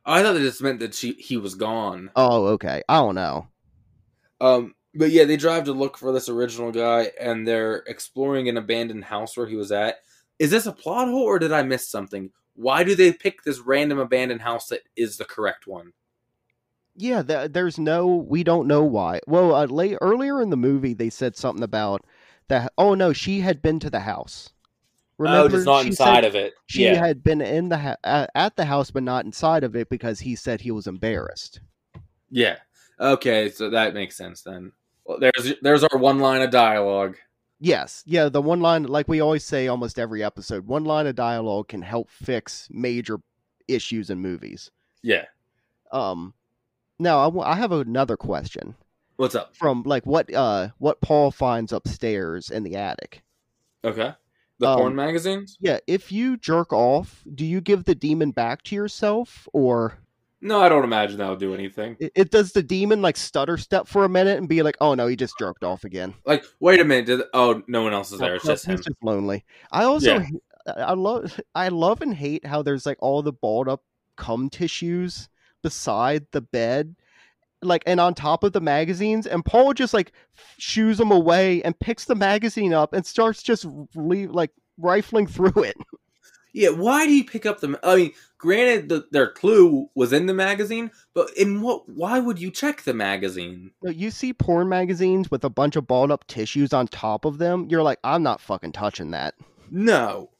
I 0.06 0.22
thought 0.22 0.34
that 0.34 0.40
just 0.40 0.62
meant 0.62 0.80
that 0.80 0.94
she 0.94 1.12
he 1.12 1.36
was 1.36 1.54
gone. 1.54 2.10
Oh, 2.16 2.46
okay. 2.56 2.82
I 2.88 2.96
don't 2.98 3.14
know. 3.14 3.48
Um, 4.40 4.74
but 4.94 5.10
yeah, 5.10 5.24
they 5.24 5.36
drive 5.36 5.64
to 5.64 5.72
look 5.72 5.98
for 5.98 6.12
this 6.12 6.28
original 6.28 6.72
guy, 6.72 7.10
and 7.20 7.46
they're 7.46 7.84
exploring 7.86 8.48
an 8.48 8.56
abandoned 8.56 9.04
house 9.04 9.36
where 9.36 9.46
he 9.46 9.56
was 9.56 9.70
at. 9.72 9.96
Is 10.38 10.50
this 10.50 10.66
a 10.66 10.72
plot 10.72 11.08
hole, 11.08 11.22
or 11.22 11.38
did 11.38 11.52
I 11.52 11.62
miss 11.62 11.88
something? 11.88 12.30
Why 12.54 12.84
do 12.84 12.94
they 12.94 13.12
pick 13.12 13.42
this 13.42 13.60
random 13.60 13.98
abandoned 13.98 14.42
house 14.42 14.68
that 14.68 14.82
is 14.96 15.16
the 15.18 15.24
correct 15.24 15.66
one? 15.66 15.92
Yeah, 16.94 17.22
th- 17.22 17.52
there's 17.52 17.78
no. 17.78 18.06
We 18.06 18.42
don't 18.42 18.66
know 18.66 18.82
why. 18.82 19.20
Well, 19.26 19.54
uh, 19.54 19.66
late 19.66 19.98
earlier 20.00 20.40
in 20.40 20.50
the 20.50 20.56
movie, 20.56 20.94
they 20.94 21.10
said 21.10 21.36
something 21.36 21.62
about 21.62 22.04
that. 22.48 22.72
Oh 22.78 22.94
no, 22.94 23.12
she 23.12 23.40
had 23.40 23.60
been 23.60 23.78
to 23.80 23.90
the 23.90 24.00
house. 24.00 24.50
oh, 25.20 25.48
just 25.48 25.66
not 25.66 25.82
She 25.82 25.88
inside 25.88 26.24
of 26.24 26.34
it. 26.34 26.54
She 26.66 26.84
yeah, 26.84 26.94
had 26.94 27.22
been 27.22 27.40
in 27.42 27.68
the 27.68 27.78
ha- 27.78 28.26
at 28.34 28.56
the 28.56 28.64
house, 28.64 28.90
but 28.90 29.02
not 29.02 29.24
inside 29.26 29.64
of 29.64 29.76
it 29.76 29.88
because 29.90 30.20
he 30.20 30.34
said 30.36 30.60
he 30.60 30.70
was 30.70 30.86
embarrassed. 30.86 31.60
yeah. 32.30 32.56
Okay, 32.98 33.50
so 33.50 33.68
that 33.70 33.92
makes 33.92 34.16
sense 34.16 34.40
then. 34.42 34.72
Well, 35.04 35.18
there's 35.20 35.54
there's 35.60 35.84
our 35.84 35.98
one 35.98 36.18
line 36.18 36.40
of 36.42 36.50
dialogue. 36.50 37.16
Yes, 37.58 38.02
yeah. 38.06 38.28
The 38.28 38.42
one 38.42 38.60
line, 38.60 38.82
like 38.84 39.08
we 39.08 39.20
always 39.20 39.44
say, 39.44 39.66
almost 39.68 39.98
every 39.98 40.22
episode, 40.22 40.66
one 40.66 40.84
line 40.84 41.06
of 41.06 41.14
dialogue 41.14 41.68
can 41.68 41.82
help 41.82 42.10
fix 42.10 42.68
major 42.70 43.18
issues 43.68 44.10
in 44.10 44.18
movies. 44.20 44.70
Yeah. 45.02 45.24
Um, 45.92 46.34
now 46.98 47.20
I, 47.20 47.24
w- 47.24 47.44
I 47.44 47.54
have 47.54 47.72
another 47.72 48.16
question 48.16 48.74
What's 49.16 49.34
up? 49.34 49.56
from 49.56 49.82
like 49.84 50.04
what 50.04 50.32
uh 50.34 50.68
what 50.78 51.00
Paul 51.00 51.30
finds 51.30 51.72
upstairs 51.72 52.50
in 52.50 52.62
the 52.64 52.76
attic. 52.76 53.22
Okay. 53.84 54.12
The 54.58 54.68
Um, 54.68 54.78
porn 54.78 54.94
magazines? 54.96 55.56
Yeah, 55.60 55.78
if 55.86 56.10
you 56.10 56.36
jerk 56.36 56.72
off, 56.72 57.22
do 57.34 57.44
you 57.44 57.60
give 57.60 57.84
the 57.84 57.94
demon 57.94 58.30
back 58.32 58.62
to 58.64 58.74
yourself, 58.74 59.46
or 59.52 59.98
No, 60.46 60.60
I 60.60 60.68
don't 60.68 60.84
imagine 60.84 61.18
that 61.18 61.28
would 61.28 61.40
do 61.40 61.54
anything. 61.54 61.96
it, 61.98 62.12
it 62.14 62.30
does 62.30 62.52
the 62.52 62.62
demon 62.62 63.02
like 63.02 63.16
stutter 63.16 63.56
step 63.56 63.86
for 63.88 64.04
a 64.04 64.08
minute 64.08 64.38
and 64.38 64.48
be 64.48 64.62
like, 64.62 64.76
"Oh 64.80 64.94
no, 64.94 65.06
he 65.08 65.16
just 65.16 65.34
jerked 65.38 65.64
off 65.64 65.84
again." 65.84 66.14
Like, 66.24 66.44
wait 66.60 66.80
a 66.80 66.84
minute. 66.84 67.06
Did, 67.06 67.22
oh, 67.34 67.62
no 67.66 67.82
one 67.82 67.92
else 67.92 68.12
is 68.12 68.20
there. 68.20 68.36
It's 68.36 68.44
No, 68.44 68.52
just 68.52 68.64
him. 68.66 68.76
he's 68.76 68.84
just 68.86 69.02
lonely. 69.02 69.44
I 69.72 69.84
also 69.84 70.18
Yeah. 70.18 70.26
I 70.76 70.94
love 70.94 71.40
I 71.54 71.68
love 71.68 72.00
and 72.00 72.14
hate 72.14 72.46
how 72.46 72.62
there's 72.62 72.86
like 72.86 72.98
all 73.00 73.22
the 73.22 73.32
balled 73.32 73.68
up 73.68 73.82
cum 74.16 74.48
tissues 74.48 75.28
beside 75.62 76.26
the 76.30 76.40
bed 76.40 76.94
like 77.62 77.82
and 77.86 77.98
on 78.00 78.14
top 78.14 78.44
of 78.44 78.52
the 78.52 78.60
magazines 78.60 79.26
and 79.26 79.44
paul 79.44 79.72
just 79.72 79.92
like 79.94 80.12
shoos 80.58 80.98
them 80.98 81.10
away 81.10 81.62
and 81.62 81.78
picks 81.80 82.04
the 82.04 82.14
magazine 82.14 82.72
up 82.72 82.92
and 82.92 83.04
starts 83.04 83.42
just 83.42 83.66
leave, 83.94 84.30
like 84.30 84.50
rifling 84.78 85.26
through 85.26 85.62
it 85.64 85.74
Yeah, 86.56 86.70
why 86.70 87.06
do 87.06 87.12
you 87.12 87.24
pick 87.24 87.44
up 87.44 87.60
the? 87.60 87.78
I 87.82 87.96
mean, 87.96 88.12
granted, 88.38 88.88
the, 88.88 89.06
their 89.10 89.30
clue 89.30 89.88
was 89.94 90.12
in 90.12 90.26
the 90.26 90.34
magazine, 90.34 90.90
but 91.14 91.30
in 91.36 91.60
what? 91.60 91.88
Why 91.88 92.18
would 92.18 92.38
you 92.38 92.50
check 92.50 92.82
the 92.82 92.94
magazine? 92.94 93.72
You 93.82 94.10
see 94.10 94.32
porn 94.32 94.68
magazines 94.68 95.30
with 95.30 95.44
a 95.44 95.50
bunch 95.50 95.76
of 95.76 95.86
balled 95.86 96.10
up 96.10 96.26
tissues 96.26 96.72
on 96.72 96.88
top 96.88 97.24
of 97.24 97.38
them 97.38 97.66
you're 97.68 97.82
like 97.82 97.98
i'm 98.04 98.22
not 98.22 98.40
fucking 98.40 98.72
touching 98.72 99.10
that 99.10 99.34
No, 99.70 100.30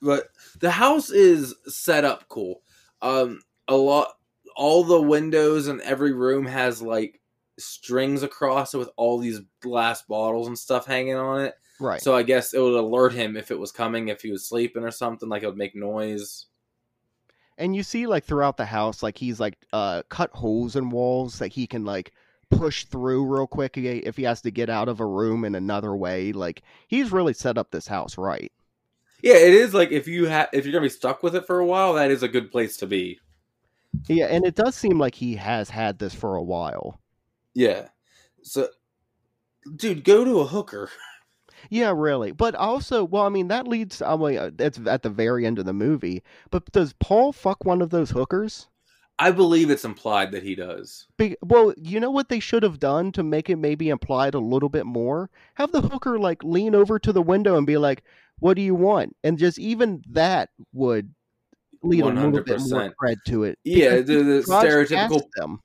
but 0.00 0.28
the 0.60 0.70
house 0.70 1.10
is 1.10 1.54
set 1.66 2.04
up 2.04 2.28
cool. 2.28 2.62
Um, 3.02 3.42
a 3.66 3.76
lot, 3.76 4.08
all 4.56 4.84
the 4.84 5.00
windows 5.00 5.68
in 5.68 5.80
every 5.82 6.12
room 6.12 6.46
has 6.46 6.80
like 6.80 7.20
strings 7.58 8.22
across 8.22 8.74
it 8.74 8.78
with 8.78 8.90
all 8.96 9.18
these 9.18 9.40
glass 9.60 10.02
bottles 10.02 10.46
and 10.46 10.58
stuff 10.58 10.86
hanging 10.86 11.16
on 11.16 11.42
it. 11.42 11.54
Right 11.80 12.00
So 12.00 12.14
I 12.16 12.22
guess 12.22 12.54
it 12.54 12.60
would 12.60 12.74
alert 12.74 13.12
him 13.12 13.36
if 13.36 13.50
it 13.50 13.58
was 13.58 13.72
coming, 13.72 14.08
if 14.08 14.22
he 14.22 14.30
was 14.30 14.46
sleeping 14.46 14.82
or 14.84 14.90
something. 14.90 15.28
Like 15.28 15.42
it 15.42 15.46
would 15.46 15.56
make 15.56 15.74
noise. 15.76 16.46
and 17.56 17.74
you 17.74 17.82
see 17.82 18.06
like 18.06 18.24
throughout 18.24 18.56
the 18.56 18.64
house 18.64 19.02
like 19.02 19.18
he's 19.18 19.40
like 19.40 19.58
uh 19.72 20.02
cut 20.08 20.30
holes 20.32 20.76
in 20.76 20.90
walls 20.90 21.38
that 21.38 21.48
he 21.52 21.66
can 21.66 21.84
like 21.84 22.12
push 22.50 22.84
through 22.86 23.24
real 23.26 23.46
quick 23.46 23.76
if 23.76 24.16
he 24.16 24.22
has 24.22 24.40
to 24.40 24.50
get 24.50 24.70
out 24.70 24.88
of 24.88 25.00
a 25.00 25.06
room 25.06 25.44
in 25.44 25.54
another 25.54 25.94
way 25.94 26.32
like 26.32 26.62
he's 26.88 27.12
really 27.12 27.34
set 27.34 27.58
up 27.58 27.70
this 27.70 27.86
house 27.86 28.16
right 28.16 28.52
Yeah, 29.22 29.34
it 29.36 29.54
is 29.54 29.74
like 29.74 29.90
if 29.92 30.08
you 30.08 30.26
have 30.26 30.48
if 30.52 30.64
you're 30.64 30.72
gonna 30.72 30.82
be 30.86 30.88
stuck 30.88 31.22
with 31.22 31.34
it 31.36 31.46
for 31.46 31.58
a 31.60 31.66
while, 31.66 31.94
that 31.94 32.10
is 32.10 32.22
a 32.22 32.28
good 32.28 32.50
place 32.50 32.76
to 32.78 32.86
be. 32.86 33.20
yeah 34.08 34.26
and 34.26 34.44
it 34.44 34.54
does 34.54 34.74
seem 34.74 34.98
like 34.98 35.14
he 35.14 35.36
has 35.36 35.70
had 35.70 35.98
this 35.98 36.14
for 36.14 36.36
a 36.36 36.42
while 36.42 37.00
Yeah. 37.54 37.88
So, 38.42 38.68
dude, 39.76 40.04
go 40.04 40.24
to 40.24 40.40
a 40.40 40.46
hooker. 40.46 40.90
yeah 41.68 41.92
really 41.94 42.32
but 42.32 42.54
also 42.54 43.04
well 43.04 43.24
i 43.24 43.28
mean 43.28 43.48
that 43.48 43.66
leads 43.66 44.00
i 44.02 44.16
mean 44.16 44.38
uh, 44.38 44.50
that's 44.54 44.78
at 44.86 45.02
the 45.02 45.10
very 45.10 45.46
end 45.46 45.58
of 45.58 45.64
the 45.64 45.72
movie 45.72 46.22
but 46.50 46.64
does 46.72 46.94
paul 46.94 47.32
fuck 47.32 47.64
one 47.64 47.82
of 47.82 47.90
those 47.90 48.10
hookers 48.10 48.68
I 49.20 49.32
believe 49.32 49.70
it's 49.70 49.84
implied 49.84 50.30
that 50.30 50.44
he 50.44 50.54
does. 50.54 51.08
Be- 51.16 51.36
well, 51.42 51.74
you 51.76 51.98
know 51.98 52.10
what 52.10 52.28
they 52.28 52.38
should 52.38 52.62
have 52.62 52.78
done 52.78 53.10
to 53.12 53.24
make 53.24 53.50
it 53.50 53.56
maybe 53.56 53.88
implied 53.88 54.34
a 54.34 54.38
little 54.38 54.68
bit 54.68 54.86
more? 54.86 55.28
Have 55.54 55.72
the 55.72 55.80
hooker 55.80 56.18
like 56.18 56.44
lean 56.44 56.74
over 56.74 56.98
to 57.00 57.12
the 57.12 57.22
window 57.22 57.56
and 57.56 57.66
be 57.66 57.78
like, 57.78 58.04
"What 58.38 58.54
do 58.54 58.62
you 58.62 58.76
want?" 58.76 59.16
And 59.24 59.36
just 59.36 59.58
even 59.58 60.04
that 60.10 60.50
would 60.72 61.12
lead 61.82 62.02
a 62.02 62.06
little 62.06 62.30
bit 62.42 62.60
more 62.60 62.80
100%. 62.82 62.92
cred 63.02 63.16
to 63.26 63.42
it. 63.42 63.58
Yeah, 63.64 63.96
the, 63.96 64.22
the 64.22 64.44
stereotypical. 64.46 65.22
them. 65.34 65.60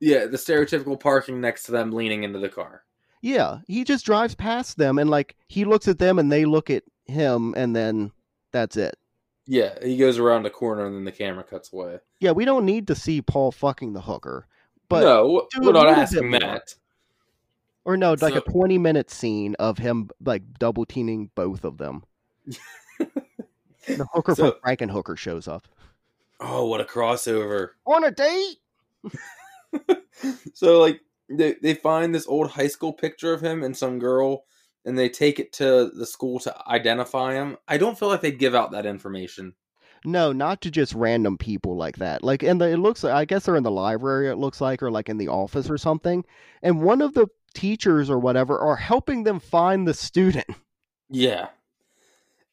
Yeah, 0.00 0.26
the 0.26 0.36
stereotypical 0.36 1.00
parking 1.00 1.40
next 1.40 1.64
to 1.64 1.72
them, 1.72 1.92
leaning 1.92 2.24
into 2.24 2.38
the 2.38 2.48
car. 2.48 2.84
Yeah, 3.20 3.58
he 3.66 3.84
just 3.84 4.04
drives 4.06 4.34
past 4.34 4.76
them 4.78 4.98
and 4.98 5.10
like 5.10 5.36
he 5.48 5.64
looks 5.64 5.88
at 5.88 5.98
them 5.98 6.18
and 6.18 6.30
they 6.30 6.44
look 6.44 6.70
at 6.70 6.84
him 7.06 7.54
and 7.56 7.74
then 7.74 8.12
that's 8.52 8.76
it. 8.76 8.96
Yeah, 9.46 9.74
he 9.82 9.96
goes 9.96 10.18
around 10.18 10.42
the 10.44 10.50
corner 10.50 10.84
and 10.86 10.94
then 10.94 11.04
the 11.04 11.12
camera 11.12 11.42
cuts 11.42 11.72
away. 11.72 11.98
Yeah, 12.20 12.32
we 12.32 12.44
don't 12.44 12.64
need 12.66 12.86
to 12.88 12.94
see 12.94 13.22
Paul 13.22 13.50
fucking 13.50 13.92
the 13.94 14.02
hooker. 14.02 14.46
But 14.88 15.00
no, 15.02 15.46
do 15.50 15.60
we're 15.62 15.70
a 15.70 15.72
not 15.72 15.88
asking 15.88 16.30
more. 16.30 16.40
that. 16.40 16.74
or 17.84 17.96
no, 17.96 18.10
like 18.20 18.34
So- 18.34 18.38
a 18.46 18.50
20 18.52 18.78
minute 18.78 19.10
scene 19.10 19.54
of 19.58 19.78
him 19.78 20.10
like 20.24 20.42
double 20.58 20.84
teaming 20.86 21.30
both 21.34 21.64
of 21.64 21.78
them. 21.78 22.04
The 23.86 24.06
hooker 24.12 24.34
So- 24.34 24.50
from 24.52 24.60
Frankenhooker 24.60 25.16
shows 25.16 25.48
up. 25.48 25.66
Oh, 26.40 26.66
what 26.66 26.80
a 26.80 26.84
crossover! 26.84 27.70
On 27.86 28.04
a 28.04 28.10
date? 28.10 28.58
so 30.54 30.78
like 30.80 31.00
they 31.30 31.56
they 31.62 31.74
find 31.74 32.14
this 32.14 32.26
old 32.26 32.50
high 32.50 32.68
school 32.68 32.92
picture 32.92 33.32
of 33.32 33.40
him 33.40 33.62
and 33.62 33.76
some 33.76 33.98
girl 33.98 34.44
and 34.84 34.98
they 34.98 35.08
take 35.08 35.38
it 35.38 35.52
to 35.52 35.90
the 35.94 36.06
school 36.06 36.38
to 36.40 36.68
identify 36.68 37.34
him. 37.34 37.56
I 37.68 37.76
don't 37.76 37.98
feel 37.98 38.08
like 38.08 38.22
they'd 38.22 38.38
give 38.38 38.54
out 38.54 38.70
that 38.72 38.86
information. 38.86 39.54
No, 40.04 40.32
not 40.32 40.62
to 40.62 40.70
just 40.70 40.94
random 40.94 41.36
people 41.36 41.76
like 41.76 41.96
that. 41.96 42.22
Like, 42.22 42.42
and 42.42 42.60
the, 42.60 42.70
it 42.70 42.78
looks 42.78 43.02
like 43.02 43.12
I 43.12 43.24
guess 43.24 43.44
they're 43.44 43.56
in 43.56 43.64
the 43.64 43.70
library. 43.70 44.28
It 44.28 44.36
looks 44.36 44.60
like, 44.60 44.82
or 44.82 44.90
like 44.90 45.08
in 45.08 45.18
the 45.18 45.28
office 45.28 45.68
or 45.68 45.76
something. 45.76 46.24
And 46.62 46.82
one 46.82 47.02
of 47.02 47.14
the 47.14 47.26
teachers 47.54 48.08
or 48.08 48.18
whatever 48.18 48.58
are 48.58 48.76
helping 48.76 49.24
them 49.24 49.40
find 49.40 49.86
the 49.86 49.94
student. 49.94 50.46
Yeah. 51.10 51.48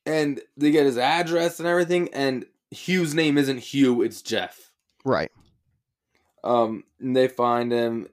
And 0.05 0.39
they 0.55 0.71
get 0.71 0.86
his 0.86 0.97
address 0.97 1.59
and 1.59 1.67
everything 1.67 2.07
and 2.13 2.45
Hugh's 2.71 3.13
name 3.13 3.38
isn't 3.38 3.57
Hugh, 3.57 4.01
it's 4.01 4.21
Jeff. 4.21 4.71
Right. 5.03 5.30
Um 6.41 6.86
and 7.01 7.13
they 7.13 7.28
find 7.28 7.73
him 7.73 8.07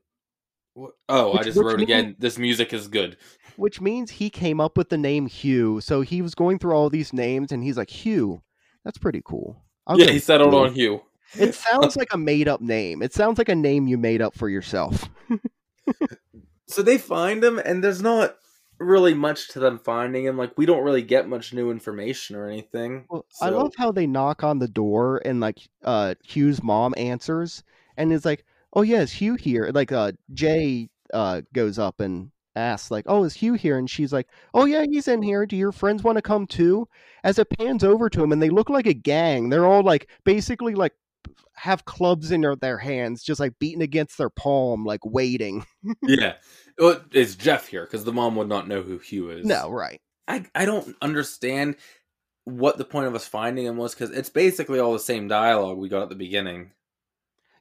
Wh- 0.79 0.87
Oh, 1.09 1.33
I 1.35 1.43
just 1.43 1.59
wrote 1.59 1.77
mean- 1.77 1.83
again. 1.85 2.17
This 2.19 2.39
music 2.39 2.73
is 2.73 2.89
good. 2.89 3.17
Which 3.57 3.81
means 3.81 4.11
he 4.13 4.31
came 4.31 4.61
up 4.61 4.77
with 4.79 4.89
the 4.89 4.97
name 4.99 5.27
Hugh. 5.27 5.81
So 5.81 6.01
he 6.01 6.23
was 6.23 6.35
going 6.35 6.59
through 6.59 6.73
all 6.73 6.89
these 6.89 7.13
names, 7.13 7.53
and 7.53 7.63
he's 7.63 7.77
like, 7.77 7.91
Hugh. 7.91 8.43
That's 8.85 8.99
pretty 8.99 9.23
cool. 9.25 9.63
I'll 9.87 9.99
yeah, 10.01 10.11
he 10.11 10.19
settled 10.19 10.53
Hugh." 10.55 10.59
on 10.61 10.75
Hugh. 10.75 11.03
It 11.39 11.55
sounds 11.55 11.97
like 11.97 12.13
a 12.13 12.19
made 12.19 12.49
up 12.49 12.61
name. 12.61 13.03
It 13.03 13.13
sounds 13.13 13.39
like 13.39 13.49
a 13.49 13.55
name 13.55 13.87
you 13.87 13.99
made 13.99 14.23
up 14.23 14.35
for 14.37 14.49
yourself. 14.49 15.09
So 16.69 16.83
they 16.83 16.97
find 16.99 17.45
him, 17.45 17.59
and 17.59 17.85
there's 17.85 18.01
not 18.01 18.37
really 18.79 19.15
much 19.15 19.49
to 19.49 19.61
them 19.61 19.79
finding 19.79 20.25
him. 20.25 20.37
Like 20.39 20.57
we 20.57 20.65
don't 20.67 20.83
really 20.85 21.03
get 21.03 21.29
much 21.29 21.53
new 21.53 21.71
information 21.71 22.35
or 22.35 22.49
anything. 22.49 23.05
Well, 23.11 23.27
I 23.41 23.51
love 23.51 23.73
how 23.77 23.93
they 23.93 24.07
knock 24.07 24.43
on 24.43 24.59
the 24.59 24.69
door 24.69 25.21
and 25.25 25.39
like 25.41 25.59
uh 25.85 26.15
Hugh's 26.25 26.63
mom 26.63 26.95
answers 26.97 27.63
and 27.97 28.13
is 28.13 28.25
like, 28.25 28.45
"Oh 28.73 28.83
yeah, 28.83 29.01
is 29.01 29.13
Hugh 29.13 29.35
here?" 29.35 29.71
Like 29.75 29.93
uh 29.93 30.13
Jay 30.33 30.89
uh 31.13 31.43
goes 31.53 31.79
up 31.79 32.01
and 32.01 32.31
asks 32.55 32.91
like, 32.91 33.05
"Oh, 33.09 33.25
is 33.25 33.35
Hugh 33.35 33.55
here?" 33.55 33.79
And 33.79 33.89
she's 33.89 34.13
like, 34.13 34.29
"Oh 34.55 34.65
yeah, 34.65 34.85
he's 34.89 35.09
in 35.09 35.23
here. 35.23 35.47
Do 35.47 35.57
your 35.57 35.73
friends 35.73 36.03
want 36.03 36.17
to 36.17 36.23
come 36.23 36.47
too?" 36.47 36.89
As 37.25 37.39
it 37.39 37.49
pans 37.59 37.85
over 37.85 38.09
to 38.11 38.23
him 38.23 38.33
and 38.33 38.43
they 38.43 38.51
look 38.51 38.69
like 38.71 38.87
a 38.87 38.95
gang. 38.95 39.49
They're 39.49 39.67
all 39.67 39.83
like 39.83 40.09
basically 40.25 40.75
like 40.75 40.93
have 41.55 41.85
clubs 41.85 42.33
in 42.33 42.41
their, 42.41 42.57
their 42.57 42.79
hands 42.79 43.23
just 43.23 43.39
like 43.39 43.59
beating 43.59 43.83
against 43.83 44.19
their 44.19 44.31
palm 44.31 44.85
like 44.85 45.05
waiting. 45.05 45.65
yeah, 46.03 46.35
Well, 46.79 47.01
it's 47.13 47.37
Jeff 47.37 47.69
here 47.69 47.85
because 47.85 48.05
the 48.05 48.13
mom 48.13 48.37
would 48.37 48.49
not 48.49 48.67
know 48.69 48.83
who 48.83 48.99
Hugh 48.99 49.31
is. 49.31 49.47
No, 49.47 49.71
right. 49.71 50.01
I 50.29 50.45
I 50.55 50.65
don't 50.65 50.97
understand 51.01 51.77
what 52.45 52.77
the 52.77 52.85
point 52.85 53.07
of 53.07 53.15
us 53.15 53.27
finding 53.27 53.67
him 53.67 53.77
was 53.77 53.95
because 53.95 54.11
it's 54.11 54.29
basically 54.31 54.81
all 54.81 54.93
the 54.93 54.99
same 54.99 55.29
dialogue 55.29 55.79
we 55.79 55.89
got 55.89 56.03
at 56.03 56.09
the 56.09 56.15
beginning. 56.17 56.73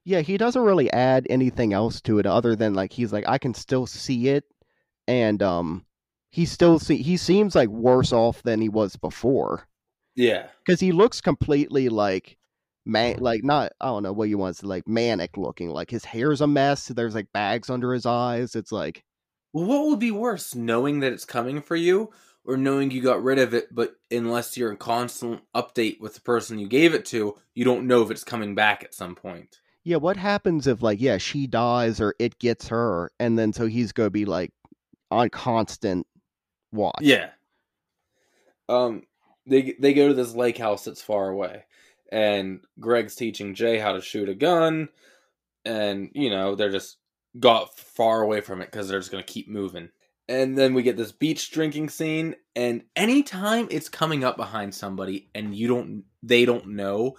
Yeah, 0.06 0.22
he 0.22 0.38
doesn't 0.38 0.62
really 0.64 0.92
add 0.92 1.28
anything 1.30 1.74
else 1.74 2.02
to 2.02 2.20
it 2.20 2.26
other 2.26 2.56
than 2.56 2.74
like 2.74 2.92
he's 2.94 3.14
like 3.14 3.28
I 3.28 3.38
can 3.38 3.54
still 3.54 3.86
see 3.86 4.30
it 4.30 4.46
and 5.08 5.42
um 5.44 5.86
he 6.30 6.46
still 6.46 6.80
see 6.80 6.98
he 6.98 7.18
seems 7.18 7.56
like 7.56 7.70
worse 7.70 8.12
off 8.14 8.42
than 8.44 8.62
he 8.62 8.70
was 8.70 8.96
before 8.96 9.68
Yeah, 10.16 10.48
cuz 10.66 10.80
he 10.80 10.92
looks 10.92 11.22
completely 11.22 11.90
like 11.90 12.38
man 12.86 13.18
like 13.20 13.44
not 13.44 13.72
I 13.80 13.88
don't 13.88 14.04
know 14.04 14.14
what 14.14 14.30
you 14.30 14.38
want 14.38 14.56
to 14.56 14.62
say 14.62 14.68
like 14.68 14.88
manic 14.88 15.38
looking 15.38 15.70
like 15.70 15.92
his 15.92 16.06
hair's 16.06 16.42
a 16.42 16.48
mess 16.48 16.88
there's 16.88 17.16
like 17.16 17.32
bags 17.34 17.70
under 17.70 17.94
his 17.94 18.06
eyes 18.06 18.56
it's 18.56 18.72
like 18.72 19.04
Well, 19.54 19.66
what 19.66 19.86
would 19.88 20.00
be 20.00 20.12
worse, 20.12 20.56
knowing 20.56 21.00
that 21.02 21.14
it's 21.14 21.26
coming 21.26 21.62
for 21.62 21.76
you, 21.76 22.12
or 22.44 22.58
knowing 22.58 22.92
you 22.92 23.02
got 23.02 23.24
rid 23.24 23.40
of 23.40 23.54
it, 23.54 23.74
but 23.74 23.96
unless 24.10 24.58
you're 24.58 24.72
in 24.72 24.78
constant 24.78 25.42
update 25.56 26.00
with 26.00 26.16
the 26.16 26.22
person 26.22 26.60
you 26.60 26.68
gave 26.68 26.94
it 26.94 27.06
to, 27.08 27.38
you 27.54 27.66
don't 27.66 27.88
know 27.88 28.02
if 28.02 28.12
it's 28.12 28.24
coming 28.24 28.56
back 28.56 28.84
at 28.84 28.94
some 28.94 29.16
point. 29.16 29.61
Yeah 29.84 29.98
what 29.98 30.18
happens 30.18 30.68
if 30.68 30.82
like 30.82 31.02
yeah 31.02 31.18
she 31.18 31.48
dies 31.48 32.00
or 32.00 32.14
it 32.20 32.38
gets 32.40 32.68
her 32.68 33.12
and 33.20 33.38
then 33.38 33.52
so 33.54 33.68
he's 33.68 33.92
going 33.92 34.08
to 34.08 34.12
be 34.12 34.26
like 34.26 34.52
on 35.10 35.30
constant 35.30 36.06
watch 36.72 36.96
Yeah. 37.02 37.30
Um, 38.70 39.04
they 39.46 39.76
they 39.80 39.94
go 39.94 40.08
to 40.08 40.14
this 40.14 40.34
lake 40.34 40.58
house 40.58 40.86
that's 40.86 41.02
far 41.02 41.30
away, 41.30 41.66
and 42.12 42.62
Greg's 42.80 43.16
teaching 43.16 43.54
Jay 43.54 43.78
how 43.78 43.94
to 43.94 44.02
shoot 44.02 44.30
a 44.30 44.36
gun, 44.36 44.90
and 45.66 46.10
you 46.14 46.30
know 46.30 46.56
they're 46.56 46.72
just 46.72 46.98
got 47.40 47.78
far 47.78 48.22
away 48.22 48.42
from 48.42 48.62
it 48.62 48.72
because 48.72 48.88
they're 48.88 49.00
just 49.00 49.12
gonna 49.12 49.24
keep 49.24 49.50
moving. 49.50 49.90
And 50.30 50.58
then 50.58 50.74
we 50.74 50.84
get 50.84 50.96
this 50.96 51.12
beach 51.12 51.52
drinking 51.52 51.90
scene, 51.90 52.36
and 52.56 52.84
anytime 52.96 53.68
it's 53.70 53.90
coming 53.90 54.24
up 54.24 54.38
behind 54.38 54.74
somebody 54.74 55.30
and 55.36 55.54
you 55.54 55.68
don't, 55.68 56.06
they 56.24 56.46
don't 56.46 56.70
know, 56.70 57.18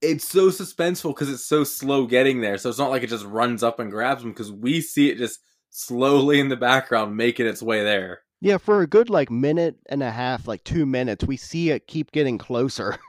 it's 0.00 0.26
so 0.26 0.48
suspenseful 0.48 1.10
because 1.10 1.30
it's 1.30 1.44
so 1.44 1.64
slow 1.64 2.06
getting 2.06 2.40
there. 2.40 2.58
So 2.58 2.68
it's 2.68 2.78
not 2.78 2.90
like 2.90 3.02
it 3.02 3.10
just 3.10 3.24
runs 3.26 3.62
up 3.62 3.78
and 3.80 3.90
grabs 3.90 4.22
them 4.22 4.32
because 4.32 4.52
we 4.52 4.80
see 4.80 5.10
it 5.10 5.18
just 5.18 5.40
slowly 5.70 6.40
in 6.40 6.48
the 6.48 6.56
background 6.56 7.16
making 7.16 7.46
its 7.46 7.62
way 7.62 7.82
there. 7.82 8.22
Yeah, 8.40 8.58
for 8.58 8.82
a 8.82 8.86
good 8.86 9.10
like 9.10 9.30
minute 9.30 9.76
and 9.86 10.02
a 10.02 10.10
half, 10.12 10.46
like 10.46 10.62
two 10.64 10.86
minutes, 10.86 11.24
we 11.24 11.36
see 11.36 11.70
it 11.70 11.86
keep 11.86 12.12
getting 12.12 12.38
closer. 12.38 12.96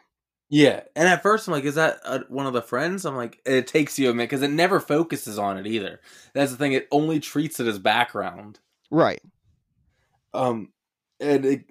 Yeah, 0.52 0.82
and 0.96 1.08
at 1.08 1.22
first 1.22 1.48
I'm 1.48 1.52
like, 1.52 1.64
is 1.64 1.76
that 1.76 2.00
uh 2.04 2.22
one 2.28 2.48
of 2.48 2.54
the 2.54 2.62
friends? 2.64 3.06
I'm 3.06 3.16
like, 3.16 3.40
it 3.46 3.68
takes 3.68 4.00
you 4.00 4.10
a 4.10 4.14
minute 4.14 4.32
because 4.32 4.42
it 4.42 4.50
never 4.50 4.80
focuses 4.80 5.38
on 5.38 5.60
it 5.60 5.68
either. 5.68 6.02
That's 6.34 6.50
the 6.50 6.58
thing; 6.58 6.74
it 6.74 6.88
only 6.92 7.20
treats 7.20 7.60
it 7.60 7.68
as 7.68 7.78
background. 7.78 8.60
right. 8.90 9.22
Um, 10.34 10.74
and 11.20 11.46
it, 11.46 11.66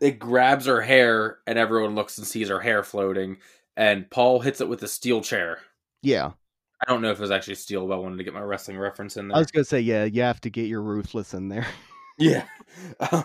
it 0.00 0.18
grabs 0.18 0.66
her 0.66 0.80
hair, 0.80 1.38
and 1.46 1.58
everyone 1.58 1.94
looks 1.94 2.18
and 2.18 2.26
sees 2.26 2.48
her 2.48 2.58
hair 2.60 2.82
floating. 2.82 3.36
And 3.76 4.10
Paul 4.10 4.40
hits 4.40 4.60
it 4.60 4.68
with 4.68 4.82
a 4.82 4.88
steel 4.88 5.20
chair. 5.20 5.58
Yeah. 6.02 6.32
I 6.80 6.90
don't 6.90 7.02
know 7.02 7.10
if 7.10 7.18
it 7.18 7.22
was 7.22 7.30
actually 7.30 7.54
steel, 7.56 7.86
but 7.86 7.94
I 7.94 7.98
wanted 7.98 8.18
to 8.18 8.24
get 8.24 8.34
my 8.34 8.40
wrestling 8.40 8.78
reference 8.78 9.16
in 9.16 9.28
there. 9.28 9.36
I 9.36 9.40
was 9.40 9.50
gonna 9.50 9.64
say, 9.64 9.80
yeah, 9.80 10.04
you 10.04 10.22
have 10.22 10.40
to 10.42 10.50
get 10.50 10.66
your 10.66 10.82
ruthless 10.82 11.34
in 11.34 11.48
there. 11.48 11.66
Yeah. 12.18 12.44
Um, 13.12 13.24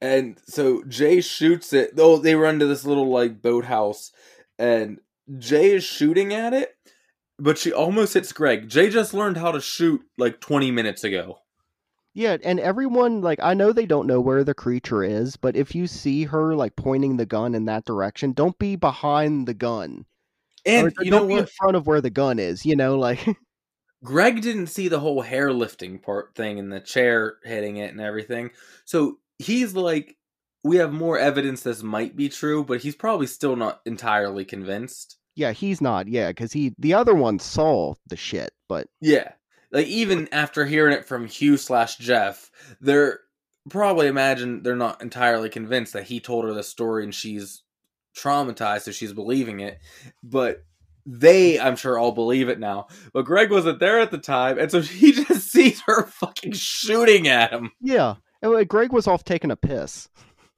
and 0.00 0.40
so 0.44 0.82
Jay 0.88 1.20
shoots 1.20 1.72
it. 1.72 1.92
Oh, 1.96 2.18
they 2.18 2.34
run 2.34 2.58
to 2.58 2.66
this 2.66 2.84
little 2.84 3.08
like 3.10 3.40
boathouse, 3.40 4.10
and 4.58 4.98
Jay 5.38 5.70
is 5.70 5.84
shooting 5.84 6.34
at 6.34 6.52
it, 6.52 6.74
but 7.38 7.56
she 7.56 7.72
almost 7.72 8.14
hits 8.14 8.32
Greg. 8.32 8.68
Jay 8.68 8.90
just 8.90 9.14
learned 9.14 9.36
how 9.36 9.52
to 9.52 9.60
shoot 9.60 10.00
like 10.16 10.40
20 10.40 10.72
minutes 10.72 11.04
ago. 11.04 11.38
Yeah, 12.18 12.36
and 12.42 12.58
everyone 12.58 13.20
like 13.20 13.38
I 13.40 13.54
know 13.54 13.72
they 13.72 13.86
don't 13.86 14.08
know 14.08 14.20
where 14.20 14.42
the 14.42 14.52
creature 14.52 15.04
is, 15.04 15.36
but 15.36 15.54
if 15.54 15.72
you 15.72 15.86
see 15.86 16.24
her 16.24 16.56
like 16.56 16.74
pointing 16.74 17.16
the 17.16 17.24
gun 17.24 17.54
in 17.54 17.66
that 17.66 17.84
direction, 17.84 18.32
don't 18.32 18.58
be 18.58 18.74
behind 18.74 19.46
the 19.46 19.54
gun. 19.54 20.04
And 20.66 20.88
Or 20.88 21.04
you 21.04 21.12
don't 21.12 21.28
be 21.28 21.34
in 21.34 21.46
front 21.46 21.76
of 21.76 21.86
where 21.86 22.00
the 22.00 22.10
gun 22.10 22.40
is, 22.40 22.66
you 22.66 22.74
know, 22.74 22.98
like 22.98 23.24
Greg 24.02 24.42
didn't 24.42 24.66
see 24.66 24.88
the 24.88 24.98
whole 24.98 25.22
hair 25.22 25.52
lifting 25.52 26.00
part 26.00 26.34
thing 26.34 26.58
and 26.58 26.72
the 26.72 26.80
chair 26.80 27.36
hitting 27.44 27.76
it 27.76 27.92
and 27.92 28.00
everything. 28.00 28.50
So 28.84 29.20
he's 29.38 29.74
like, 29.74 30.16
we 30.64 30.78
have 30.78 30.92
more 30.92 31.20
evidence 31.20 31.62
this 31.62 31.84
might 31.84 32.16
be 32.16 32.28
true, 32.28 32.64
but 32.64 32.80
he's 32.80 32.96
probably 32.96 33.28
still 33.28 33.54
not 33.54 33.80
entirely 33.86 34.44
convinced. 34.44 35.18
yeah, 35.36 35.52
he's 35.52 35.80
not, 35.80 36.08
yeah, 36.08 36.30
because 36.30 36.52
he 36.52 36.74
the 36.80 36.94
other 36.94 37.14
one 37.14 37.38
saw 37.38 37.94
the 38.08 38.16
shit, 38.16 38.50
but 38.68 38.88
Yeah. 39.00 39.34
Like 39.70 39.86
even 39.86 40.28
after 40.32 40.64
hearing 40.64 40.94
it 40.94 41.04
from 41.04 41.26
Hugh 41.26 41.56
slash 41.56 41.96
Jeff, 41.96 42.50
they're 42.80 43.20
probably 43.68 44.06
imagine 44.06 44.62
they're 44.62 44.76
not 44.76 45.02
entirely 45.02 45.48
convinced 45.48 45.92
that 45.92 46.04
he 46.04 46.20
told 46.20 46.44
her 46.44 46.54
the 46.54 46.62
story 46.62 47.04
and 47.04 47.14
she's 47.14 47.62
traumatized, 48.16 48.82
so 48.82 48.90
she's 48.92 49.12
believing 49.12 49.60
it. 49.60 49.78
But 50.22 50.64
they, 51.04 51.58
I'm 51.58 51.76
sure, 51.76 51.98
all 51.98 52.12
believe 52.12 52.48
it 52.48 52.58
now. 52.58 52.88
But 53.12 53.24
Greg 53.24 53.50
wasn't 53.50 53.80
there 53.80 54.00
at 54.00 54.10
the 54.10 54.18
time, 54.18 54.58
and 54.58 54.70
so 54.70 54.80
he 54.82 55.12
just 55.12 55.50
sees 55.50 55.82
her 55.86 56.06
fucking 56.06 56.52
shooting 56.52 57.28
at 57.28 57.52
him. 57.52 57.72
yeah. 57.80 58.16
And, 58.40 58.68
Greg 58.68 58.92
was 58.92 59.08
off 59.08 59.24
taking 59.24 59.50
a 59.50 59.56
piss. 59.56 60.08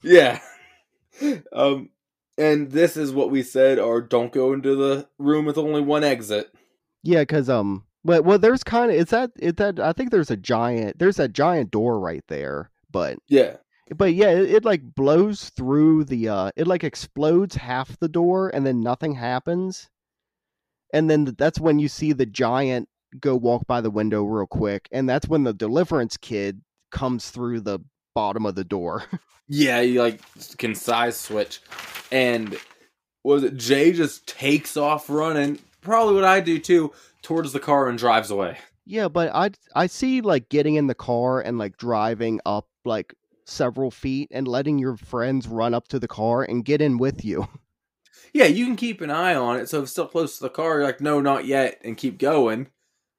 Yeah. 0.02 0.40
Um 1.52 1.90
and 2.40 2.70
this 2.70 2.96
is 2.96 3.12
what 3.12 3.30
we 3.30 3.42
said 3.42 3.78
or 3.78 4.00
don't 4.00 4.32
go 4.32 4.52
into 4.54 4.74
the 4.74 5.06
room 5.18 5.44
with 5.44 5.58
only 5.58 5.82
one 5.82 6.02
exit. 6.02 6.50
Yeah, 7.02 7.20
because 7.20 7.50
um, 7.50 7.84
but 8.04 8.24
well, 8.24 8.38
there's 8.38 8.64
kind 8.64 8.90
of 8.90 8.96
it's 8.98 9.10
that 9.10 9.30
it 9.38 9.56
that 9.58 9.78
I 9.80 9.92
think 9.92 10.10
there's 10.10 10.30
a 10.30 10.36
giant 10.36 10.98
there's 10.98 11.18
a 11.18 11.28
giant 11.28 11.70
door 11.70 11.98
right 12.00 12.24
there, 12.28 12.70
but 12.90 13.18
Yeah. 13.28 13.56
but 13.96 14.14
yeah, 14.14 14.30
it, 14.30 14.50
it 14.50 14.64
like 14.64 14.82
blows 14.94 15.50
through 15.50 16.04
the 16.04 16.28
uh, 16.28 16.50
it 16.56 16.66
like 16.66 16.84
explodes 16.84 17.56
half 17.56 17.98
the 17.98 18.08
door 18.08 18.48
and 18.54 18.64
then 18.66 18.80
nothing 18.80 19.14
happens, 19.14 19.88
and 20.92 21.10
then 21.10 21.34
that's 21.38 21.60
when 21.60 21.78
you 21.78 21.88
see 21.88 22.12
the 22.12 22.26
giant 22.26 22.88
go 23.20 23.34
walk 23.36 23.66
by 23.66 23.80
the 23.80 23.90
window 23.90 24.22
real 24.24 24.46
quick, 24.46 24.88
and 24.92 25.08
that's 25.08 25.28
when 25.28 25.44
the 25.44 25.52
deliverance 25.52 26.16
kid 26.16 26.60
comes 26.92 27.30
through 27.30 27.60
the 27.60 27.80
bottom 28.14 28.46
of 28.46 28.54
the 28.54 28.64
door. 28.64 29.04
Yeah, 29.52 29.80
you 29.80 30.00
like 30.00 30.20
can 30.58 30.76
size 30.76 31.16
switch. 31.16 31.60
And 32.12 32.56
was 33.24 33.42
it 33.42 33.56
Jay 33.56 33.90
just 33.92 34.28
takes 34.28 34.76
off 34.76 35.10
running, 35.10 35.58
probably 35.80 36.14
what 36.14 36.22
I 36.24 36.38
do 36.38 36.60
too, 36.60 36.92
towards 37.22 37.52
the 37.52 37.60
car 37.60 37.88
and 37.88 37.98
drives 37.98 38.30
away. 38.30 38.58
yeah, 38.84 39.08
but 39.08 39.34
I 39.34 39.50
I 39.74 39.86
see 39.86 40.20
like 40.20 40.48
getting 40.48 40.74
in 40.76 40.86
the 40.86 40.94
car 40.94 41.40
and 41.40 41.58
like 41.58 41.76
driving 41.76 42.40
up 42.46 42.68
like 42.84 43.14
several 43.44 43.90
feet 43.90 44.28
and 44.30 44.46
letting 44.46 44.78
your 44.78 44.96
friends 44.96 45.48
run 45.48 45.74
up 45.74 45.88
to 45.88 45.98
the 45.98 46.08
car 46.08 46.42
and 46.42 46.64
get 46.64 46.80
in 46.80 46.98
with 46.98 47.24
you. 47.24 47.48
Yeah, 48.32 48.44
you 48.44 48.64
can 48.64 48.76
keep 48.76 49.00
an 49.00 49.10
eye 49.10 49.34
on 49.34 49.56
it, 49.56 49.68
so 49.68 49.78
if 49.78 49.84
it's 49.84 49.92
still 49.92 50.06
close 50.06 50.36
to 50.36 50.44
the 50.44 50.50
car, 50.50 50.76
you're 50.76 50.84
like, 50.84 51.00
no, 51.00 51.20
not 51.20 51.46
yet, 51.46 51.80
and 51.82 51.96
keep 51.96 52.16
going. 52.16 52.68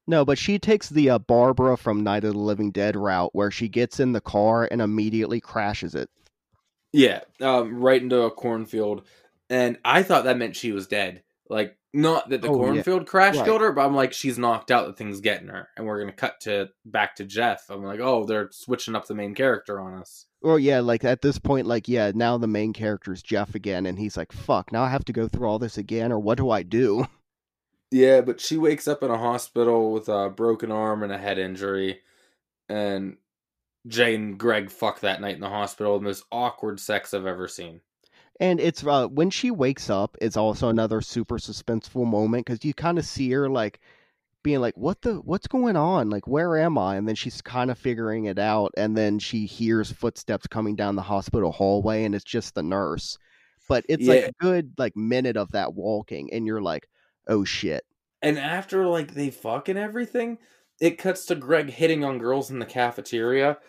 No, 0.08 0.24
but 0.24 0.38
she 0.38 0.58
takes 0.58 0.88
the 0.88 1.10
uh, 1.10 1.20
Barbara 1.20 1.76
from 1.76 2.02
Night 2.02 2.24
of 2.24 2.32
the 2.32 2.40
Living 2.40 2.72
Dead 2.72 2.96
route 2.96 3.32
where 3.34 3.52
she 3.52 3.68
gets 3.68 4.00
in 4.00 4.14
the 4.14 4.22
car 4.22 4.70
and 4.72 4.82
immediately 4.82 5.42
crashes 5.42 5.96
it. 5.96 6.10
Yeah, 6.94 7.22
um, 7.42 7.82
right 7.82 8.02
into 8.02 8.22
a 8.22 8.32
cornfield. 8.32 9.06
And 9.50 9.78
I 9.84 10.04
thought 10.04 10.24
that 10.24 10.38
meant 10.38 10.56
she 10.56 10.72
was 10.72 10.88
dead. 10.88 11.24
Like, 11.52 11.78
not 11.94 12.30
that 12.30 12.42
the 12.42 12.48
Oh, 12.48 12.52
yeah. 12.54 12.58
cornfield 12.58 13.08
crash 13.08 13.36
Right. 13.36 13.44
killed 13.44 13.60
her, 13.60 13.74
but 13.74 13.86
I'm 13.86 13.94
like, 13.94 14.14
she's 14.14 14.40
knocked 14.40 14.72
out, 14.72 14.88
the 14.88 14.94
thing's 14.94 15.20
getting 15.20 15.50
her. 15.50 15.68
And 15.76 15.86
we're 15.86 16.00
gonna 16.00 16.14
cut 16.14 16.40
to 16.42 16.70
back 16.86 17.18
to 17.18 17.26
Jeff. 17.26 17.70
I'm 17.70 17.84
like, 17.84 18.00
oh, 18.00 18.24
they're 18.24 18.50
switching 18.54 18.96
up 18.96 19.06
the 19.08 19.16
main 19.16 19.36
character 19.36 19.78
on 19.80 19.96
us. 19.96 20.28
Or 20.42 20.58
yeah, 20.60 20.80
like 20.80 21.04
at 21.04 21.22
this 21.22 21.38
point, 21.40 21.68
like 21.68 21.90
yeah, 21.90 22.14
now 22.16 22.38
the 22.38 22.48
main 22.48 22.72
character 22.72 23.12
is 23.12 23.22
Jeff 23.22 23.54
again, 23.54 23.86
and 23.86 24.00
he's 24.00 24.16
like, 24.16 24.32
"Fuck, 24.32 24.72
now 24.72 24.82
I 24.84 24.90
have 24.90 25.04
to 25.06 25.14
go 25.14 25.28
through 25.28 25.48
all 25.48 25.60
this 25.60 25.78
again, 25.78 26.12
or 26.12 26.20
what 26.20 26.38
do 26.38 26.50
I 26.50 26.64
do?" 26.64 27.06
Yeah, 27.92 28.22
but 28.22 28.40
she 28.40 28.58
wakes 28.58 28.88
up 28.88 29.04
in 29.04 29.12
a 29.12 29.18
hospital 29.18 29.92
with 29.92 30.08
a 30.08 30.30
broken 30.30 30.72
arm 30.72 31.04
and 31.04 31.12
a 31.12 31.18
head 31.18 31.38
injury. 31.38 32.00
And 32.70 33.18
Jay 33.86 34.16
and 34.16 34.38
Greg 34.40 34.72
fuck 34.72 35.02
that 35.02 35.20
night 35.20 35.36
in 35.36 35.42
the 35.42 35.50
hospital. 35.50 36.00
The 36.00 36.06
most 36.06 36.24
awkward 36.32 36.80
sex 36.80 37.14
I've 37.14 37.26
ever 37.26 37.50
seen. 37.50 37.82
And 38.42 38.60
it's 38.60 38.84
uh, 38.84 39.08
when 39.08 39.30
she 39.30 39.52
wakes 39.52 39.92
up, 39.92 40.18
it's 40.20 40.36
also 40.36 40.68
another 40.70 41.00
super 41.00 41.38
suspenseful 41.38 42.08
moment 42.08 42.48
because 42.48 42.66
you 42.66 42.74
kind 42.74 42.98
of 42.98 43.06
see 43.06 43.30
her 43.32 43.48
like 43.48 43.80
being 44.42 44.60
like, 44.60 44.76
"What 44.76 45.04
the? 45.04 45.14
What's 45.18 45.46
going 45.46 45.76
on? 45.76 46.10
Like, 46.10 46.28
where 46.28 46.58
am 46.58 46.76
I?" 46.76 46.96
And 46.96 47.08
then 47.08 47.14
she's 47.14 47.40
kind 47.44 47.70
of 47.70 47.78
figuring 47.78 48.26
it 48.26 48.40
out, 48.40 48.72
and 48.76 48.98
then 48.98 49.20
she 49.20 49.46
hears 49.46 49.92
footsteps 49.92 50.48
coming 50.48 50.76
down 50.76 50.96
the 50.96 51.04
hospital 51.04 51.52
hallway, 51.52 52.04
and 52.04 52.16
it's 52.16 52.24
just 52.24 52.56
the 52.56 52.64
nurse. 52.64 53.20
But 53.70 53.86
it's 53.88 54.08
like 54.08 54.24
a 54.24 54.32
good 54.40 54.74
like 54.76 54.98
minute 54.98 55.38
of 55.38 55.52
that 55.52 55.76
walking, 55.76 56.34
and 56.34 56.48
you're 56.48 56.64
like, 56.64 56.90
"Oh 57.28 57.44
shit." 57.44 57.86
And 58.24 58.40
after 58.40 58.88
like 58.88 59.14
they 59.14 59.30
fucking 59.30 59.78
everything, 59.78 60.40
it 60.80 60.98
cuts 60.98 61.28
to 61.28 61.36
Greg 61.36 61.70
hitting 61.70 62.04
on 62.04 62.18
girls 62.18 62.50
in 62.50 62.58
the 62.58 62.66
cafeteria. 62.66 63.60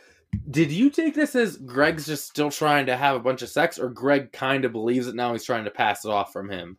Did 0.50 0.70
you 0.70 0.90
take 0.90 1.14
this 1.14 1.34
as 1.34 1.56
Greg's 1.56 2.06
just 2.06 2.26
still 2.26 2.50
trying 2.50 2.86
to 2.86 2.96
have 2.96 3.16
a 3.16 3.20
bunch 3.20 3.42
of 3.42 3.48
sex, 3.48 3.78
or 3.78 3.88
Greg 3.88 4.32
kind 4.32 4.64
of 4.64 4.72
believes 4.72 5.06
it 5.06 5.14
now? 5.14 5.32
He's 5.32 5.44
trying 5.44 5.64
to 5.64 5.70
pass 5.70 6.04
it 6.04 6.10
off 6.10 6.32
from 6.32 6.50
him. 6.50 6.76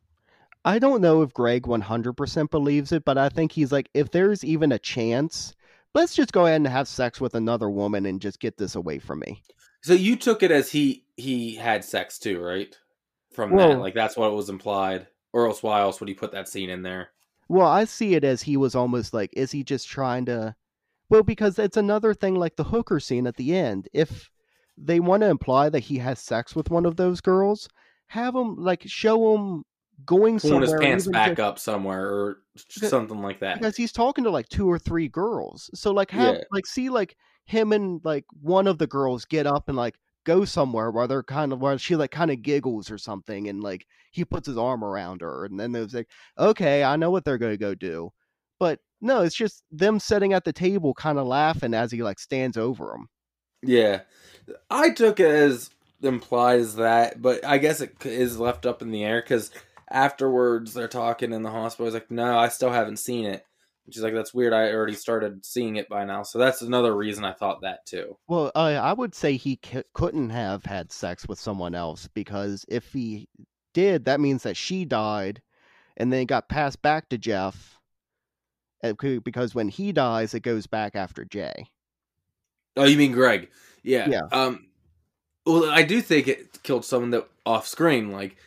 I 0.65 0.79
don't 0.79 1.01
know 1.01 1.21
if 1.21 1.33
Greg 1.33 1.63
100% 1.63 2.49
believes 2.49 2.91
it, 2.91 3.03
but 3.03 3.17
I 3.17 3.29
think 3.29 3.51
he's 3.51 3.71
like, 3.71 3.89
if 3.93 4.11
there's 4.11 4.43
even 4.43 4.71
a 4.71 4.79
chance, 4.79 5.53
let's 5.93 6.15
just 6.15 6.31
go 6.31 6.45
ahead 6.45 6.57
and 6.57 6.67
have 6.67 6.87
sex 6.87 7.19
with 7.19 7.35
another 7.35 7.69
woman 7.69 8.05
and 8.05 8.21
just 8.21 8.39
get 8.39 8.57
this 8.57 8.75
away 8.75 8.99
from 8.99 9.19
me. 9.19 9.41
So 9.81 9.93
you 9.93 10.15
took 10.15 10.43
it 10.43 10.51
as 10.51 10.71
he 10.71 11.03
he 11.17 11.55
had 11.55 11.83
sex 11.83 12.17
too, 12.17 12.39
right? 12.39 12.73
From 13.33 13.51
Well- 13.51 13.69
that, 13.69 13.79
like 13.79 13.93
that's 13.93 14.15
what 14.15 14.31
it 14.31 14.35
was 14.35 14.49
implied. 14.49 15.07
Or 15.33 15.47
else, 15.47 15.63
why 15.63 15.81
else 15.81 15.99
would 15.99 16.09
he 16.09 16.13
put 16.15 16.31
that 16.33 16.47
scene 16.47 16.69
in 16.69 16.83
there? 16.83 17.09
Well, 17.49 17.67
I 17.67 17.85
see 17.85 18.13
it 18.13 18.23
as 18.23 18.43
he 18.43 18.55
was 18.55 18.75
almost 18.75 19.15
like, 19.15 19.31
is 19.33 19.51
he 19.51 19.63
just 19.63 19.87
trying 19.89 20.25
to. 20.25 20.55
Well, 21.09 21.23
because 21.23 21.59
it's 21.59 21.77
another 21.77 22.13
thing 22.13 22.35
like 22.35 22.55
the 22.55 22.63
hooker 22.63 22.99
scene 22.99 23.27
at 23.27 23.35
the 23.37 23.55
end. 23.55 23.87
If 23.93 24.29
they 24.77 24.99
want 24.99 25.21
to 25.21 25.27
imply 25.29 25.69
that 25.69 25.81
he 25.81 25.97
has 25.99 26.19
sex 26.19 26.55
with 26.55 26.69
one 26.71 26.85
of 26.85 26.95
those 26.95 27.21
girls, 27.21 27.69
have 28.07 28.35
him, 28.35 28.55
like, 28.55 28.83
show 28.87 29.35
him 29.35 29.63
going 30.05 30.39
Pulling 30.39 30.61
his 30.61 30.73
pants 30.73 31.07
back 31.07 31.29
just- 31.31 31.39
up 31.39 31.59
somewhere, 31.59 32.09
or 32.09 32.37
something 32.57 33.21
like 33.21 33.39
that. 33.39 33.59
because 33.59 33.77
he's 33.77 33.91
talking 33.91 34.23
to 34.23 34.29
like 34.31 34.49
two 34.49 34.69
or 34.69 34.79
three 34.79 35.07
girls. 35.07 35.69
So 35.75 35.91
like 35.91 36.09
have 36.11 36.35
Yeah. 36.35 36.41
like 36.51 36.65
see 36.65 36.89
like 36.89 37.15
him 37.45 37.71
and 37.71 38.01
like 38.03 38.25
one 38.41 38.67
of 38.67 38.79
the 38.79 38.87
girls 38.87 39.23
get 39.25 39.45
up 39.47 39.69
and 39.69 39.77
like 39.77 39.95
go 40.25 40.45
somewhere 40.45 40.89
where 40.91 41.07
they're 41.07 41.23
kind 41.23 41.53
of 41.53 41.61
where 41.61 41.77
she 41.77 41.95
like 41.95 42.11
kind 42.11 42.31
of 42.31 42.41
giggles 42.41 42.89
or 42.91 42.97
something 42.97 43.47
and 43.49 43.61
like 43.61 43.85
he 44.11 44.23
puts 44.25 44.47
his 44.47 44.57
arm 44.57 44.83
around 44.83 45.21
her 45.21 45.45
and 45.45 45.59
then 45.59 45.71
there's 45.71 45.93
like 45.93 46.07
okay 46.39 46.83
I 46.83 46.95
know 46.95 47.11
what 47.11 47.23
they're 47.25 47.37
gonna 47.37 47.55
go 47.57 47.75
do, 47.75 48.11
but 48.59 48.79
no 49.03 49.21
it's 49.21 49.35
just 49.35 49.63
them 49.71 49.99
sitting 49.99 50.33
at 50.33 50.45
the 50.45 50.53
table 50.53 50.93
kind 50.93 51.19
of 51.19 51.27
laughing 51.27 51.73
as 51.73 51.91
he 51.91 52.01
like 52.01 52.19
stands 52.19 52.57
over 52.57 52.87
them. 52.87 53.09
Yeah, 53.61 54.01
I 54.69 54.89
took 54.89 55.19
it 55.19 55.29
as 55.29 55.69
implies 56.01 56.75
that, 56.75 57.21
but 57.21 57.45
I 57.45 57.57
guess 57.57 57.81
it 57.81 57.95
is 58.05 58.39
left 58.39 58.65
up 58.65 58.81
in 58.81 58.91
the 58.91 59.03
air 59.03 59.21
because 59.21 59.51
afterwards 59.89 60.73
they're 60.73 60.87
talking 60.87 61.31
in 61.31 61.43
the 61.43 61.51
hospital. 61.51 61.85
He's 61.85 61.93
like, 61.93 62.11
"No, 62.11 62.37
I 62.37 62.49
still 62.49 62.71
haven't 62.71 62.97
seen 62.97 63.25
it." 63.25 63.45
She's 63.89 64.03
like, 64.03 64.13
"That's 64.13 64.33
weird. 64.33 64.53
I 64.53 64.71
already 64.71 64.95
started 64.95 65.45
seeing 65.45 65.75
it 65.75 65.89
by 65.89 66.05
now." 66.05 66.23
So 66.23 66.39
that's 66.39 66.61
another 66.61 66.95
reason 66.95 67.23
I 67.25 67.33
thought 67.33 67.61
that 67.61 67.85
too. 67.85 68.17
Well, 68.27 68.51
uh, 68.55 68.79
I 68.81 68.93
would 68.93 69.15
say 69.15 69.37
he 69.37 69.59
c- 69.63 69.83
couldn't 69.93 70.29
have 70.29 70.65
had 70.65 70.91
sex 70.91 71.27
with 71.27 71.39
someone 71.39 71.75
else 71.75 72.07
because 72.13 72.65
if 72.67 72.91
he 72.93 73.27
did, 73.73 74.05
that 74.05 74.19
means 74.19 74.43
that 74.43 74.57
she 74.57 74.85
died, 74.85 75.41
and 75.97 76.11
then 76.11 76.21
it 76.21 76.25
got 76.25 76.49
passed 76.49 76.81
back 76.81 77.09
to 77.09 77.17
Jeff. 77.17 77.72
Uh, 78.83 78.93
Because 79.23 79.55
when 79.55 79.69
he 79.69 79.91
dies, 79.91 80.33
it 80.33 80.41
goes 80.41 80.67
back 80.67 80.95
after 80.95 81.25
Jay. 81.25 81.65
Oh, 82.75 82.85
you 82.85 82.97
mean 82.97 83.11
Greg? 83.11 83.49
Yeah. 83.83 84.07
Yeah. 84.09 84.21
Um. 84.31 84.67
Well, 85.45 85.69
I 85.69 85.83
do 85.83 86.01
think 86.01 86.27
it 86.27 86.63
killed 86.63 86.85
someone 86.85 87.11
that 87.11 87.27
off 87.45 87.67
screen. 87.67 88.11
Like, 88.11 88.37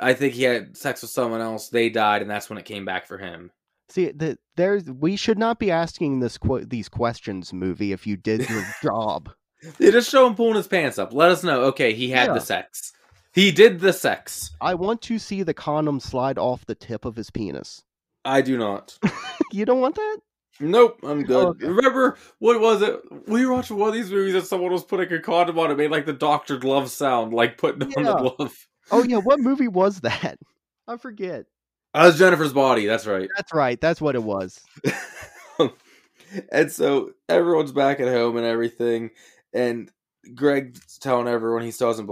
I 0.00 0.14
think 0.14 0.34
he 0.34 0.42
had 0.42 0.76
sex 0.76 1.02
with 1.02 1.10
someone 1.12 1.40
else. 1.40 1.68
They 1.68 1.88
died, 1.88 2.22
and 2.22 2.30
that's 2.30 2.50
when 2.50 2.58
it 2.58 2.64
came 2.64 2.84
back 2.84 3.06
for 3.06 3.18
him. 3.18 3.52
See, 3.88 4.10
the, 4.10 4.36
there's 4.56 4.84
we 4.90 5.16
should 5.16 5.38
not 5.38 5.58
be 5.58 5.70
asking 5.70 6.20
this 6.20 6.38
que- 6.38 6.64
these 6.66 6.88
questions, 6.88 7.52
movie. 7.52 7.92
If 7.92 8.06
you 8.06 8.16
did 8.16 8.48
your 8.50 8.64
job, 8.82 9.30
They 9.78 9.90
just 9.92 10.10
show 10.10 10.26
him 10.26 10.34
pulling 10.34 10.56
his 10.56 10.66
pants 10.68 10.98
up. 10.98 11.12
Let 11.12 11.30
us 11.30 11.44
know. 11.44 11.62
Okay, 11.66 11.92
he 11.94 12.10
had 12.10 12.28
Yeah. 12.28 12.34
the 12.34 12.40
sex. 12.40 12.92
He 13.32 13.52
did 13.52 13.78
the 13.78 13.92
sex. 13.92 14.50
I 14.60 14.74
want 14.74 15.02
to 15.02 15.18
see 15.20 15.44
the 15.44 15.54
condom 15.54 16.00
slide 16.00 16.36
off 16.36 16.66
the 16.66 16.74
tip 16.74 17.04
of 17.04 17.14
his 17.14 17.30
penis. 17.30 17.84
I 18.24 18.42
do 18.42 18.58
not. 18.58 18.98
you 19.52 19.64
don't 19.64 19.80
want 19.80 19.96
that? 19.96 20.18
Nope, 20.60 21.00
I'm 21.02 21.22
good. 21.22 21.46
Okay. 21.48 21.66
Remember 21.66 22.18
what 22.38 22.60
was 22.60 22.82
it? 22.82 23.00
We 23.26 23.46
were 23.46 23.54
watching 23.54 23.78
one 23.78 23.88
of 23.88 23.94
these 23.94 24.10
movies 24.10 24.34
and 24.34 24.44
someone 24.44 24.70
was 24.72 24.84
putting 24.84 25.10
a 25.10 25.20
condom 25.20 25.58
on 25.58 25.70
it, 25.70 25.78
made 25.78 25.90
like 25.90 26.04
the 26.04 26.12
Doctor 26.12 26.58
Glove 26.58 26.90
sound, 26.90 27.32
like 27.32 27.56
putting 27.56 27.82
on 27.82 28.02
the 28.04 28.34
glove. 28.36 28.66
Oh 28.90 29.02
yeah, 29.02 29.16
what 29.16 29.40
movie 29.40 29.68
was 29.68 30.00
that? 30.00 30.38
I 30.88 30.98
forget. 30.98 31.46
That 31.94 32.04
was 32.04 32.18
Jennifer's 32.18 32.52
body. 32.52 32.86
That's 32.86 33.06
right. 33.06 33.28
That's 33.36 33.54
right. 33.54 33.80
That's 33.80 34.00
what 34.00 34.14
it 34.14 34.22
was. 34.22 34.60
and 36.52 36.70
so 36.70 37.12
everyone's 37.28 37.72
back 37.72 38.00
at 38.00 38.08
home 38.08 38.36
and 38.36 38.46
everything, 38.46 39.10
and 39.54 39.90
Greg's 40.34 40.98
telling 40.98 41.26
everyone 41.26 41.62
he 41.62 41.70
still 41.70 41.88
hasn't 41.88 42.06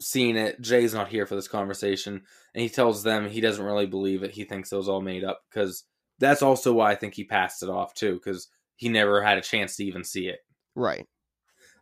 seen 0.00 0.36
it. 0.36 0.60
Jay's 0.60 0.94
not 0.94 1.08
here 1.08 1.26
for 1.26 1.34
this 1.34 1.48
conversation, 1.48 2.22
and 2.54 2.62
he 2.62 2.68
tells 2.68 3.02
them 3.02 3.28
he 3.28 3.40
doesn't 3.40 3.64
really 3.64 3.86
believe 3.86 4.22
it. 4.22 4.32
He 4.32 4.44
thinks 4.44 4.72
it 4.72 4.76
was 4.76 4.88
all 4.88 5.00
made 5.00 5.24
up 5.24 5.40
because 5.50 5.84
that's 6.18 6.42
also 6.42 6.72
why 6.72 6.90
I 6.90 6.96
think 6.96 7.14
he 7.14 7.24
passed 7.24 7.62
it 7.62 7.68
off 7.68 7.94
too, 7.94 8.14
because 8.14 8.48
he 8.76 8.88
never 8.88 9.22
had 9.22 9.38
a 9.38 9.42
chance 9.42 9.76
to 9.76 9.84
even 9.84 10.04
see 10.04 10.28
it. 10.28 10.40
Right. 10.74 11.06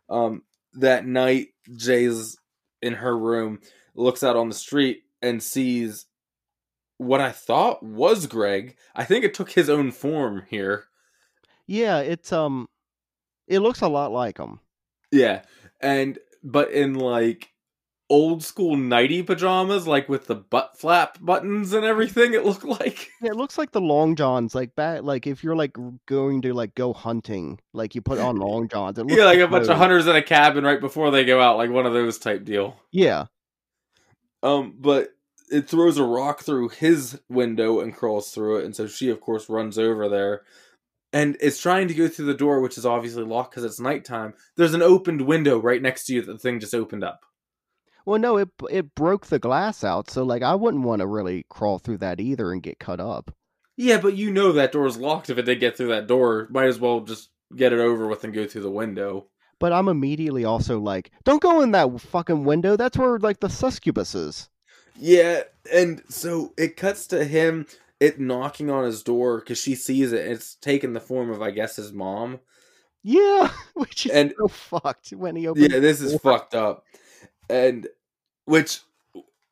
Um, 0.09 0.43
that 0.73 1.05
night, 1.05 1.47
Jay's 1.75 2.37
in 2.81 2.93
her 2.93 3.17
room, 3.17 3.59
looks 3.95 4.23
out 4.23 4.35
on 4.35 4.49
the 4.49 4.55
street, 4.55 5.03
and 5.21 5.41
sees 5.41 6.05
what 6.97 7.21
I 7.21 7.31
thought 7.31 7.83
was 7.83 8.27
Greg. 8.27 8.75
I 8.95 9.03
think 9.03 9.23
it 9.23 9.33
took 9.33 9.51
his 9.51 9.69
own 9.69 9.91
form 9.91 10.43
here. 10.49 10.85
Yeah, 11.67 11.99
it's 11.99 12.31
um 12.31 12.67
it 13.47 13.59
looks 13.59 13.81
a 13.81 13.87
lot 13.87 14.11
like 14.11 14.37
him. 14.37 14.59
Yeah, 15.11 15.43
and 15.79 16.17
but 16.43 16.71
in 16.71 16.95
like 16.95 17.49
old 18.09 18.43
school 18.43 18.75
nighty 18.77 19.21
pajamas, 19.21 19.85
like 19.87 20.07
with 20.07 20.27
the 20.27 20.35
butt 20.35 20.77
flap 20.77 21.17
buttons 21.21 21.73
and 21.73 21.83
everything. 21.85 22.33
It 22.33 22.45
looked 22.45 22.63
like. 22.63 23.09
Yeah, 23.21 23.31
it 23.31 23.35
looks 23.35 23.57
like 23.57 23.71
the 23.71 23.81
long 23.81 24.15
johns, 24.15 24.53
like 24.53 24.75
back 24.75 25.01
like 25.01 25.25
if 25.25 25.43
you're 25.43 25.55
like 25.55 25.75
going 26.05 26.41
to 26.43 26.53
like 26.53 26.75
go 26.75 26.93
hunting, 26.93 27.59
like 27.73 27.95
you 27.95 28.01
put 28.01 28.19
on 28.19 28.35
long 28.37 28.67
johns. 28.69 28.97
It 28.99 29.03
looks 29.05 29.17
Yeah, 29.17 29.25
like 29.25 29.39
a 29.39 29.47
bunch 29.47 29.67
of 29.69 29.77
hunters 29.77 30.05
in 30.05 30.15
a 30.15 30.21
cabin 30.21 30.63
right 30.63 30.79
before 30.79 31.09
they 31.09 31.25
go 31.25 31.41
out, 31.41 31.57
like 31.57 31.71
one 31.71 31.85
of 31.87 31.93
those 31.93 32.19
type 32.19 32.43
deal. 32.45 32.75
Yeah. 32.91 33.25
Um, 34.43 34.75
but 34.79 35.09
it 35.49 35.67
throws 35.67 35.97
a 35.97 36.03
rock 36.03 36.41
through 36.43 36.69
his 36.69 37.19
window 37.29 37.79
and 37.79 37.95
crawls 37.95 38.31
through 38.31 38.57
it, 38.57 38.65
and 38.65 38.75
so 38.75 38.85
she, 38.87 39.09
of 39.09 39.19
course, 39.19 39.49
runs 39.49 39.79
over 39.79 40.07
there, 40.07 40.43
and 41.11 41.35
is 41.41 41.59
trying 41.59 41.87
to 41.87 41.93
go 41.95 42.07
through 42.07 42.25
the 42.25 42.33
door, 42.33 42.61
which 42.61 42.77
is 42.77 42.85
obviously 42.85 43.23
locked 43.23 43.51
because 43.51 43.63
it's 43.63 43.79
nighttime. 43.79 44.33
There's 44.57 44.73
an 44.75 44.81
opened 44.83 45.21
window 45.21 45.57
right 45.57 45.81
next 45.81 46.05
to 46.05 46.13
you 46.13 46.21
that 46.21 46.31
the 46.31 46.37
thing 46.37 46.59
just 46.59 46.75
opened 46.75 47.03
up. 47.03 47.21
Well, 48.07 48.19
no, 48.19 48.37
it 48.37 48.47
it 48.71 48.95
broke 48.95 49.25
the 49.27 49.37
glass 49.37 49.83
out, 49.83 50.09
so 50.09 50.23
like 50.23 50.41
I 50.41 50.55
wouldn't 50.55 50.83
want 50.85 51.01
to 51.01 51.07
really 51.07 51.45
crawl 51.49 51.77
through 51.77 51.97
that 51.97 52.21
either 52.21 52.53
and 52.53 52.63
get 52.63 52.79
cut 52.79 53.01
up. 53.01 53.35
Yeah, 53.75 53.97
but 53.99 54.15
you 54.15 54.31
know 54.31 54.53
that 54.53 54.71
door's 54.71 54.97
locked. 54.97 55.29
If 55.29 55.37
it 55.37 55.41
did 55.43 55.59
get 55.59 55.75
through 55.75 55.89
that 55.89 56.07
door, 56.07 56.47
might 56.49 56.67
as 56.67 56.79
well 56.79 57.01
just 57.01 57.29
get 57.55 57.73
it 57.73 57.79
over 57.79 58.07
with 58.07 58.23
and 58.23 58.33
go 58.33 58.47
through 58.47 58.61
the 58.61 58.71
window. 58.71 59.27
But 59.59 59.73
I'm 59.73 59.89
immediately 59.89 60.45
also 60.45 60.79
like, 60.79 61.11
don't 61.25 61.41
go 61.41 61.61
in 61.61 61.71
that 61.71 61.99
fucking 61.99 62.45
window. 62.45 62.77
That's 62.77 62.97
where 62.97 63.19
like 63.19 63.41
the 63.41 63.49
succubus 63.49 64.15
is. 64.15 64.49
Yeah, 64.99 65.43
and 65.71 66.01
so 66.09 66.53
it 66.57 66.77
cuts 66.77 67.07
to 67.07 67.25
him 67.25 67.67
it 67.99 68.19
knocking 68.21 68.69
on 68.69 68.85
his 68.85 69.03
door 69.03 69.39
because 69.39 69.59
she 69.59 69.75
sees 69.75 70.13
it. 70.13 70.25
It's 70.27 70.55
taken 70.55 70.93
the 70.93 70.99
form 71.01 71.29
of, 71.29 71.41
I 71.41 71.51
guess, 71.51 71.75
his 71.75 71.91
mom. 71.91 72.39
Yeah, 73.03 73.51
which 73.73 74.05
is 74.05 74.11
And- 74.13 74.33
so 74.39 74.47
fucked 74.47 75.09
when 75.09 75.35
he 75.35 75.47
opens. 75.47 75.73
Yeah, 75.73 75.79
this 75.79 75.99
is 75.99 76.11
door. 76.13 76.19
fucked 76.19 76.55
up. 76.55 76.83
And 77.49 77.87
which 78.47 78.79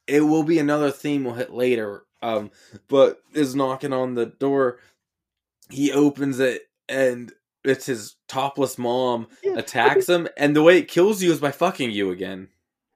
it 0.08 0.22
will 0.22 0.44
be 0.44 0.58
another 0.60 0.90
theme 0.92 1.24
we'll 1.24 1.36
hit 1.36 1.54
later. 1.54 2.04
Um, 2.22 2.50
but 2.88 3.20
is 3.34 3.56
knocking 3.56 3.94
on 3.94 4.16
the 4.16 4.26
door. 4.26 4.80
He 5.70 5.92
opens 5.92 6.40
it 6.40 6.64
and 6.90 7.32
it's 7.64 7.86
his 7.86 8.16
topless 8.28 8.78
mom 8.78 9.28
Yeah. 9.44 9.54
attacks 9.58 10.08
him, 10.10 10.28
and 10.38 10.56
the 10.56 10.62
way 10.64 10.78
it 10.80 10.88
kills 10.88 11.22
you 11.24 11.32
is 11.32 11.40
by 11.40 11.52
fucking 11.52 11.92
you 11.92 12.12
again. 12.12 12.50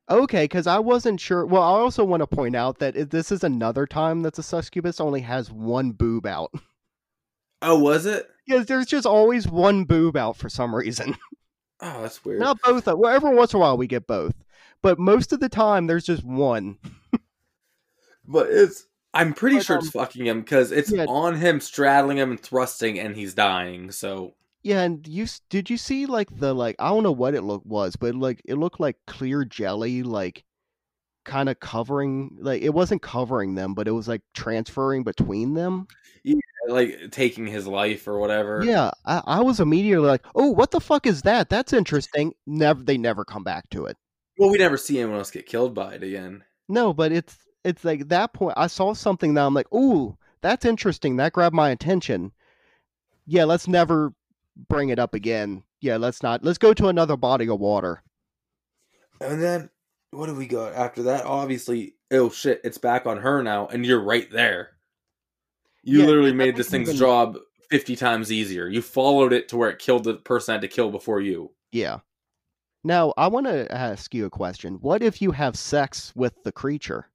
Okay, 0.09 0.43
because 0.45 0.65
I 0.67 0.79
wasn't 0.79 1.19
sure. 1.19 1.45
Well, 1.45 1.61
I 1.61 1.67
also 1.79 2.03
want 2.03 2.21
to 2.21 2.27
point 2.27 2.55
out 2.55 2.79
that 2.79 3.11
this 3.11 3.31
is 3.31 3.43
another 3.43 3.85
time 3.87 4.21
that 4.23 4.33
the 4.35 4.41
succubus 4.43 4.99
only 4.99 5.21
has 5.21 5.51
one 5.51 5.91
boob 5.91 6.25
out. 6.25 6.51
Oh, 7.61 7.77
was 7.77 8.05
it? 8.05 8.25
Yeah, 8.47 8.59
there's 8.59 8.85
just 8.85 9.05
always 9.05 9.45
one 9.45 9.83
boob 9.83 10.15
out 10.15 10.37
for 10.37 10.47
some 10.47 10.73
reason. 10.73 11.17
Oh, 11.81 12.01
that's 12.03 12.23
weird. 12.25 12.39
Not 12.39 12.57
both. 12.63 12.85
Well, 12.87 13.13
every 13.13 13.35
once 13.35 13.53
in 13.53 13.57
a 13.57 13.59
while 13.59 13.75
we 13.75 13.85
get 13.85 14.07
both, 14.07 14.33
but 14.81 14.99
most 14.99 15.33
of 15.33 15.39
the 15.39 15.49
time 15.49 15.87
there's 15.87 16.05
just 16.05 16.23
one. 16.23 16.77
But 18.29 18.47
it's 18.51 18.85
I'm 19.13 19.33
pretty 19.33 19.57
But, 19.57 19.65
sure 19.65 19.77
it's 19.77 19.87
um, 19.87 19.91
fucking 19.91 20.27
him 20.27 20.41
because 20.41 20.71
it's 20.71 20.91
yeah. 20.91 21.05
on 21.07 21.35
him 21.35 21.59
straddling 21.59 22.17
him 22.17 22.29
and 22.31 22.39
thrusting, 22.39 22.99
and 22.99 23.15
he's 23.15 23.33
dying. 23.33 23.91
So 23.91 24.35
Yeah, 24.61 24.81
and 24.81 25.05
you 25.07 25.25
did 25.49 25.69
you 25.69 25.77
see 25.77 26.05
like 26.05 26.27
the 26.37 26.53
like 26.53 26.75
I 26.77 26.89
don't 26.89 27.03
know 27.03 27.11
what 27.11 27.33
it 27.33 27.41
look 27.41 27.63
was, 27.65 27.95
but 27.95 28.13
like 28.15 28.41
it 28.45 28.55
looked 28.55 28.79
like 28.79 28.97
clear 29.07 29.45
jelly, 29.45 30.03
like 30.03 30.43
kind 31.25 31.49
of 31.49 31.59
covering 31.59 32.37
like 32.39 32.61
it 32.61 32.73
wasn't 32.73 33.01
covering 33.01 33.55
them, 33.55 33.73
but 33.73 33.87
it 33.87 33.91
was 33.91 34.07
like 34.07 34.21
transferring 34.35 35.03
between 35.03 35.55
them. 35.55 35.87
Yeah, 36.23 36.35
like 36.67 37.09
taking 37.11 37.47
his 37.47 37.65
life 37.65 38.07
or 38.07 38.19
whatever. 38.19 38.63
Yeah, 38.63 38.91
I, 39.05 39.23
I 39.25 39.41
was 39.41 39.59
immediately 39.59 40.07
like, 40.07 40.23
oh, 40.35 40.49
what 40.51 40.69
the 40.69 40.81
fuck 40.81 41.07
is 41.07 41.23
that? 41.23 41.49
That's 41.49 41.73
interesting. 41.73 42.33
Never, 42.45 42.83
they 42.83 42.97
never 42.97 43.25
come 43.25 43.43
back 43.43 43.69
to 43.71 43.85
it. 43.87 43.97
Well, 44.39 44.49
we 44.49 44.57
never 44.57 44.77
see 44.77 44.97
anyone 44.99 45.19
else 45.19 45.29
get 45.31 45.45
killed 45.45 45.75
by 45.75 45.95
it 45.95 46.03
again. 46.03 46.43
No, 46.69 46.93
but 46.93 47.11
it's 47.11 47.37
it's 47.65 47.83
like 47.83 48.07
that 48.07 48.33
point. 48.33 48.53
I 48.57 48.67
saw 48.67 48.93
something 48.93 49.33
that 49.33 49.45
I'm 49.45 49.53
like, 49.53 49.71
ooh, 49.73 50.17
that's 50.41 50.65
interesting. 50.65 51.17
That 51.17 51.33
grabbed 51.33 51.53
my 51.53 51.69
attention. 51.69 52.31
Yeah, 53.27 53.43
let's 53.43 53.67
never 53.67 54.13
bring 54.69 54.89
it 54.89 54.97
up 54.97 55.13
again. 55.13 55.63
Yeah, 55.81 55.97
let's 55.97 56.23
not. 56.23 56.43
Let's 56.43 56.57
go 56.57 56.73
to 56.73 56.87
another 56.87 57.17
body 57.17 57.49
of 57.49 57.59
water. 57.59 58.01
And 59.21 59.41
then 59.43 59.69
what 60.11 60.27
do 60.27 60.35
we 60.35 60.47
got 60.47 60.73
after 60.73 61.03
that? 61.03 61.25
Obviously, 61.25 61.95
oh 62.11 62.29
shit, 62.29 62.61
it's 62.63 62.77
back 62.77 63.05
on 63.05 63.17
her 63.17 63.43
now, 63.43 63.67
and 63.67 63.85
you're 63.85 64.01
right 64.01 64.29
there. 64.31 64.71
You 65.83 65.99
Yeah, 65.99 66.05
literally 66.05 66.33
made 66.33 66.55
this 66.55 66.69
thing's 66.69 66.89
even- 66.89 66.99
job 66.99 67.37
fifty 67.69 67.97
times 67.97 68.31
easier. 68.31 68.67
You 68.69 68.81
followed 68.81 69.33
it 69.33 69.49
to 69.49 69.57
where 69.57 69.69
it 69.69 69.79
killed 69.79 70.05
the 70.05 70.15
person 70.15 70.53
it 70.53 70.55
had 70.55 70.61
to 70.61 70.67
kill 70.69 70.91
before 70.91 71.19
you. 71.19 71.51
Yeah. 71.73 71.99
Now, 72.83 73.13
I 73.17 73.27
want 73.27 73.45
to 73.47 73.71
ask 73.71 74.13
you 74.13 74.25
a 74.25 74.29
question. 74.29 74.75
What 74.75 75.01
if 75.01 75.21
you 75.21 75.31
have 75.31 75.57
sex 75.57 76.13
with 76.15 76.33
the 76.43 76.51
creature? 76.51 77.07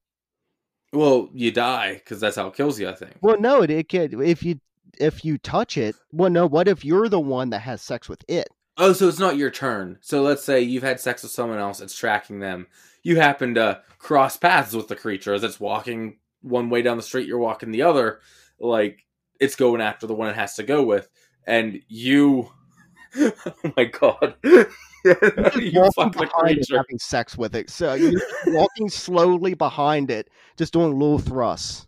Well, 0.93 1.31
you 1.33 1.51
die 1.51 1.95
because 1.95 2.21
that's 2.21 2.37
how 2.37 2.49
it 2.49 2.55
kills 2.55 2.79
you. 2.79 2.89
I 2.89 2.95
think. 2.95 3.17
Well, 3.21 3.41
no, 3.41 3.63
it, 3.63 3.71
it 3.71 3.89
could 3.89 4.15
if 4.23 4.43
you 4.43 4.61
if 5.01 5.25
you 5.25 5.39
touch 5.39 5.77
it. 5.77 5.97
Well, 6.13 6.31
no. 6.31 6.47
What 6.47 6.69
if 6.69 6.85
you're 6.85 7.09
the 7.09 7.21
one 7.21 7.51
that 7.51 7.61
has 7.61 7.83
sex 7.83 8.09
with 8.09 8.25
it? 8.29 8.49
Oh, 8.77 8.93
so 8.93 9.09
it's 9.09 9.19
not 9.19 9.37
your 9.37 9.51
turn. 9.51 9.99
So 10.01 10.23
let's 10.23 10.45
say 10.45 10.61
you've 10.61 10.83
had 10.83 11.01
sex 11.01 11.23
with 11.23 11.33
someone 11.33 11.59
else, 11.59 11.81
it's 11.81 11.97
tracking 11.97 12.41
them. 12.41 12.67
You 13.03 13.17
happen 13.17 13.55
to 13.55 13.83
cross 13.99 14.37
paths 14.37 14.75
with 14.75 14.89
the 14.89 14.97
creature 14.97 15.35
as 15.35 15.45
it's 15.45 15.61
walking 15.61 16.19
one 16.43 16.71
way 16.71 16.83
down 16.83 16.97
the 16.97 17.03
street, 17.03 17.27
you're 17.27 17.39
walking 17.39 17.71
the 17.71 17.83
other. 17.83 18.21
Like 18.59 19.05
it's 19.41 19.57
going 19.57 19.81
after 19.81 20.07
the 20.07 20.15
one 20.15 20.29
it 20.29 20.37
has 20.37 20.57
to 20.57 20.63
go 20.63 20.83
with. 20.83 21.09
And 21.47 21.81
you 21.89 22.51
Oh 23.17 23.73
my 23.77 23.85
god. 23.85 24.35
you 25.57 25.91
walking 25.97 26.11
behind 26.11 26.59
it, 26.59 26.67
having 26.71 26.99
sex 26.99 27.37
with 27.37 27.55
it. 27.55 27.71
So 27.71 27.95
you're 27.95 28.21
walking 28.47 28.89
slowly 28.89 29.55
behind 29.55 30.11
it, 30.11 30.31
just 30.57 30.73
doing 30.73 30.99
little 30.99 31.19
thrusts. 31.19 31.87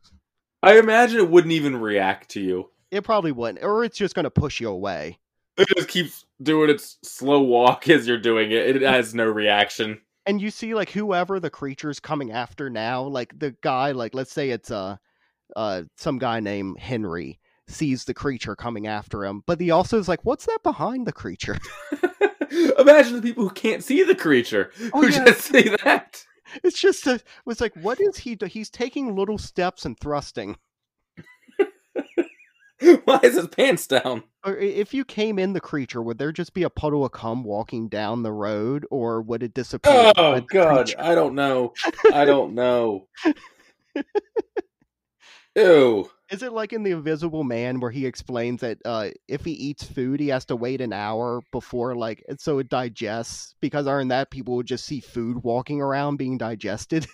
I 0.62 0.78
imagine 0.78 1.18
it 1.18 1.30
wouldn't 1.30 1.52
even 1.52 1.76
react 1.76 2.30
to 2.30 2.40
you. 2.40 2.70
It 2.90 3.04
probably 3.04 3.32
wouldn't, 3.32 3.64
or 3.64 3.84
it's 3.84 3.98
just 3.98 4.14
going 4.14 4.24
to 4.24 4.30
push 4.30 4.60
you 4.60 4.68
away. 4.68 5.18
It 5.56 5.68
just 5.76 5.88
keeps 5.88 6.26
doing 6.42 6.70
its 6.70 6.98
slow 7.02 7.40
walk 7.42 7.88
as 7.88 8.06
you're 8.06 8.18
doing 8.18 8.50
it. 8.50 8.76
It 8.76 8.82
has 8.82 9.14
no 9.14 9.24
reaction. 9.24 10.00
And 10.26 10.40
you 10.40 10.50
see, 10.50 10.74
like 10.74 10.90
whoever 10.90 11.40
the 11.40 11.50
creature's 11.50 12.00
coming 12.00 12.32
after 12.32 12.68
now, 12.68 13.02
like 13.02 13.38
the 13.38 13.54
guy, 13.62 13.92
like 13.92 14.14
let's 14.14 14.32
say 14.32 14.50
it's 14.50 14.70
uh, 14.70 14.96
uh, 15.54 15.84
some 15.96 16.18
guy 16.18 16.40
named 16.40 16.78
Henry 16.78 17.38
sees 17.68 18.04
the 18.04 18.14
creature 18.14 18.56
coming 18.56 18.86
after 18.86 19.24
him, 19.24 19.42
but 19.46 19.60
he 19.60 19.70
also 19.70 19.98
is 19.98 20.08
like, 20.08 20.24
"What's 20.24 20.46
that 20.46 20.62
behind 20.62 21.06
the 21.06 21.12
creature?" 21.12 21.58
Imagine 22.78 23.14
the 23.16 23.22
people 23.22 23.44
who 23.44 23.54
can't 23.54 23.82
see 23.84 24.02
the 24.02 24.14
creature 24.14 24.70
Oh, 24.92 25.02
who 25.02 25.08
yeah. 25.08 25.24
just 25.24 25.40
see 25.52 25.68
that. 25.82 26.24
It's 26.62 26.78
just 26.78 27.06
a, 27.06 27.20
it's 27.46 27.60
like, 27.60 27.74
what 27.76 28.00
is 28.00 28.18
he? 28.18 28.34
Do? 28.36 28.46
He's 28.46 28.70
taking 28.70 29.16
little 29.16 29.38
steps 29.38 29.84
and 29.84 29.98
thrusting. 29.98 30.56
Why 33.04 33.20
is 33.22 33.34
his 33.36 33.48
pants 33.48 33.86
down? 33.86 34.22
Or 34.44 34.56
if 34.56 34.92
you 34.94 35.04
came 35.04 35.38
in 35.38 35.54
the 35.54 35.60
creature, 35.60 36.02
would 36.02 36.18
there 36.18 36.30
just 36.30 36.52
be 36.54 36.62
a 36.62 36.70
puddle 36.70 37.04
of 37.04 37.12
cum 37.12 37.42
walking 37.42 37.88
down 37.88 38.22
the 38.22 38.32
road, 38.32 38.86
or 38.90 39.22
would 39.22 39.42
it 39.42 39.54
disappear? 39.54 40.12
Oh 40.16 40.40
God. 40.42 40.94
I 40.98 41.14
don't 41.14 41.34
know. 41.34 41.72
I 42.12 42.24
don't 42.26 42.54
know. 42.54 43.08
Ew. 45.56 46.10
Is 46.30 46.42
it 46.42 46.52
like 46.52 46.72
in 46.72 46.82
The 46.82 46.90
Invisible 46.90 47.44
Man 47.44 47.80
where 47.80 47.90
he 47.90 48.04
explains 48.04 48.60
that 48.60 48.78
uh, 48.84 49.08
if 49.26 49.44
he 49.44 49.52
eats 49.52 49.84
food, 49.84 50.20
he 50.20 50.28
has 50.28 50.44
to 50.46 50.56
wait 50.56 50.80
an 50.80 50.92
hour 50.92 51.40
before, 51.50 51.94
like, 51.94 52.22
so 52.38 52.58
it 52.58 52.68
digests? 52.68 53.54
Because 53.60 53.86
aren't 53.86 54.10
that, 54.10 54.30
people 54.30 54.56
would 54.56 54.66
just 54.66 54.84
see 54.84 55.00
food 55.00 55.42
walking 55.42 55.80
around 55.80 56.16
being 56.16 56.36
digested. 56.36 57.06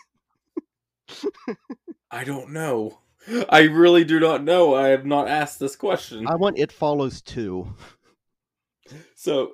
I 2.11 2.25
don't 2.25 2.51
know. 2.53 2.99
I 3.49 3.63
really 3.63 4.05
do 4.05 4.19
not 4.19 4.43
know. 4.43 4.75
I 4.75 4.89
have 4.89 5.07
not 5.07 5.29
asked 5.29 5.61
this 5.61 5.77
question. 5.77 6.27
I 6.27 6.35
want 6.35 6.59
It 6.59 6.73
Follows 6.73 7.23
too. 7.23 7.73
So 9.15 9.53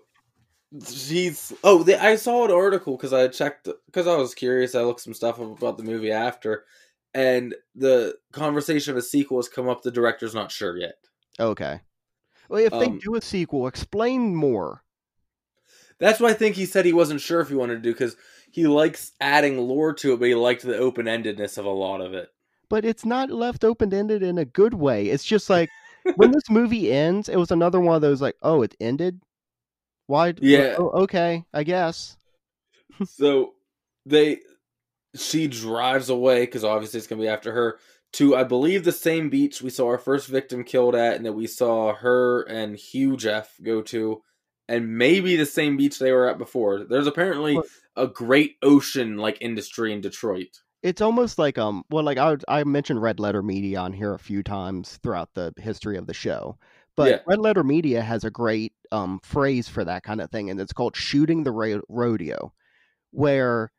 she's 0.86 1.52
oh 1.64 1.82
they, 1.82 1.96
i 1.96 2.14
saw 2.14 2.44
an 2.44 2.50
article 2.50 2.94
because 2.94 3.14
i 3.14 3.26
checked 3.26 3.70
because 3.86 4.06
i 4.06 4.14
was 4.14 4.34
curious 4.34 4.74
i 4.74 4.82
looked 4.82 5.00
some 5.00 5.14
stuff 5.14 5.40
up 5.40 5.56
about 5.56 5.78
the 5.78 5.82
movie 5.82 6.12
after 6.12 6.66
and 7.14 7.54
the 7.74 8.14
conversation 8.32 8.90
of 8.90 8.96
a 8.96 9.02
sequel 9.02 9.38
has 9.38 9.48
come 9.48 9.68
up 9.68 9.82
the 9.82 9.90
director's 9.90 10.34
not 10.34 10.50
sure 10.52 10.76
yet 10.76 10.94
Okay. 11.40 11.80
Well, 12.48 12.64
if 12.64 12.72
they 12.72 12.86
Um, 12.86 12.98
do 12.98 13.14
a 13.14 13.20
sequel, 13.20 13.66
explain 13.66 14.34
more. 14.34 14.82
that's 15.98 16.20
what 16.20 16.30
i 16.30 16.34
think 16.34 16.56
he 16.56 16.66
said 16.66 16.84
he 16.84 16.92
wasn't 16.92 17.20
sure 17.20 17.40
if 17.40 17.48
he 17.48 17.54
wanted 17.54 17.74
to 17.76 17.80
do 17.80 17.92
because 17.92 18.16
he 18.50 18.66
likes 18.66 19.12
adding 19.20 19.58
lore 19.58 19.92
to 19.92 20.12
it 20.14 20.18
but 20.18 20.28
he 20.28 20.34
liked 20.34 20.62
the 20.62 20.76
open-endedness 20.76 21.58
of 21.58 21.64
a 21.64 21.70
lot 21.70 22.00
of 22.00 22.14
it 22.14 22.28
But 22.70 22.84
it's 22.84 23.04
not 23.04 23.30
left 23.30 23.64
open 23.64 23.92
ended 23.94 24.22
in 24.22 24.36
a 24.38 24.44
good 24.44 24.74
way. 24.74 25.08
It's 25.08 25.24
just 25.24 25.48
like 25.48 25.70
when 26.16 26.30
this 26.32 26.50
movie 26.50 26.92
ends, 26.92 27.28
it 27.30 27.36
was 27.36 27.50
another 27.50 27.80
one 27.80 27.96
of 27.96 28.02
those 28.02 28.20
like, 28.20 28.36
oh, 28.42 28.60
it 28.62 28.74
ended. 28.78 29.22
Why? 30.06 30.34
Yeah. 30.40 30.76
Oh, 30.78 30.90
okay, 31.04 31.44
I 31.54 31.64
guess. 31.64 32.16
so 33.04 33.54
they 34.04 34.40
she 35.14 35.48
drives 35.48 36.08
away 36.08 36.40
because 36.40 36.64
obviously 36.64 36.98
it's 36.98 37.06
gonna 37.06 37.22
be 37.22 37.28
after 37.28 37.52
her 37.52 37.78
to 38.14 38.36
I 38.36 38.44
believe 38.44 38.84
the 38.84 38.92
same 38.92 39.28
beach 39.28 39.62
we 39.62 39.70
saw 39.70 39.88
our 39.88 39.98
first 39.98 40.28
victim 40.28 40.64
killed 40.64 40.94
at, 40.94 41.16
and 41.16 41.26
that 41.26 41.32
we 41.34 41.46
saw 41.46 41.94
her 41.94 42.42
and 42.42 42.76
Hugh 42.76 43.16
Jeff 43.16 43.54
go 43.62 43.82
to, 43.82 44.22
and 44.68 44.96
maybe 44.96 45.36
the 45.36 45.46
same 45.46 45.76
beach 45.76 45.98
they 45.98 46.12
were 46.12 46.28
at 46.28 46.38
before. 46.38 46.84
There's 46.84 47.06
apparently 47.06 47.54
Look. 47.54 47.66
a 47.96 48.06
great 48.06 48.56
ocean 48.62 49.16
like 49.18 49.38
industry 49.40 49.92
in 49.92 50.00
Detroit. 50.00 50.60
It's 50.82 51.02
almost 51.02 51.38
like 51.38 51.58
um, 51.58 51.84
well, 51.90 52.04
like 52.04 52.18
I 52.18 52.36
I 52.48 52.64
mentioned 52.64 53.02
Red 53.02 53.20
Letter 53.20 53.42
Media 53.42 53.80
on 53.80 53.92
here 53.92 54.14
a 54.14 54.18
few 54.18 54.42
times 54.42 54.98
throughout 55.02 55.30
the 55.34 55.52
history 55.56 55.96
of 55.98 56.06
the 56.06 56.14
show, 56.14 56.56
but 56.96 57.10
Yeah. 57.10 57.18
Red 57.26 57.40
Letter 57.40 57.64
Media 57.64 58.00
has 58.00 58.24
a 58.24 58.30
great 58.30 58.72
um 58.92 59.20
phrase 59.22 59.68
for 59.68 59.84
that 59.84 60.02
kind 60.02 60.20
of 60.20 60.30
thing, 60.30 60.50
and 60.50 60.60
it's 60.60 60.72
called 60.72 60.96
shooting 60.96 61.42
the 61.42 61.82
rodeo, 61.88 62.52
where 63.10 63.70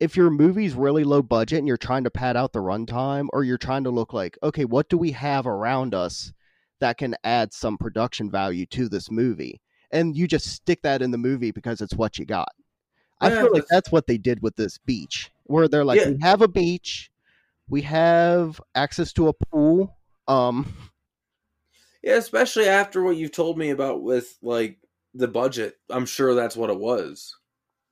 if 0.00 0.16
your 0.16 0.30
movie's 0.30 0.74
really 0.74 1.04
low 1.04 1.22
budget 1.22 1.58
and 1.58 1.66
you're 1.68 1.76
trying 1.76 2.04
to 2.04 2.10
pad 2.10 2.36
out 2.36 2.52
the 2.52 2.60
runtime, 2.60 3.26
or 3.32 3.42
you're 3.44 3.58
trying 3.58 3.84
to 3.84 3.90
look 3.90 4.12
like, 4.12 4.38
okay, 4.42 4.64
what 4.64 4.88
do 4.88 4.96
we 4.96 5.10
have 5.12 5.46
around 5.46 5.94
us 5.94 6.32
that 6.80 6.96
can 6.98 7.16
add 7.24 7.52
some 7.52 7.76
production 7.76 8.30
value 8.30 8.64
to 8.66 8.88
this 8.88 9.10
movie, 9.10 9.60
and 9.90 10.16
you 10.16 10.28
just 10.28 10.46
stick 10.46 10.82
that 10.82 11.02
in 11.02 11.10
the 11.10 11.18
movie 11.18 11.50
because 11.50 11.80
it's 11.80 11.94
what 11.94 12.18
you 12.18 12.24
got. 12.24 12.48
I 13.20 13.30
Yeah, 13.30 13.42
feel 13.42 13.52
like 13.52 13.66
that's- 13.68 13.90
what 13.92 14.06
they 14.06 14.18
did 14.18 14.42
with 14.42 14.54
this 14.54 14.78
beach, 14.78 15.32
where 15.44 15.66
they're 15.66 15.84
like, 15.84 16.00
Yeah. 16.00 16.10
we 16.10 16.18
have 16.22 16.40
a 16.42 16.48
beach, 16.48 17.10
we 17.68 17.82
have 17.82 18.60
access 18.76 19.12
to 19.14 19.26
a 19.28 19.32
pool. 19.32 19.96
Um, 20.28 20.72
Yeah, 22.02 22.14
especially 22.16 22.68
after 22.68 23.02
what 23.02 23.16
you've 23.16 23.32
told 23.32 23.58
me 23.58 23.70
about 23.70 24.02
with 24.02 24.38
like 24.40 24.78
the 25.14 25.26
budget. 25.26 25.78
I'm 25.90 26.06
sure 26.06 26.34
that's 26.34 26.56
what 26.56 26.70
it 26.70 26.78
was. 26.78 27.34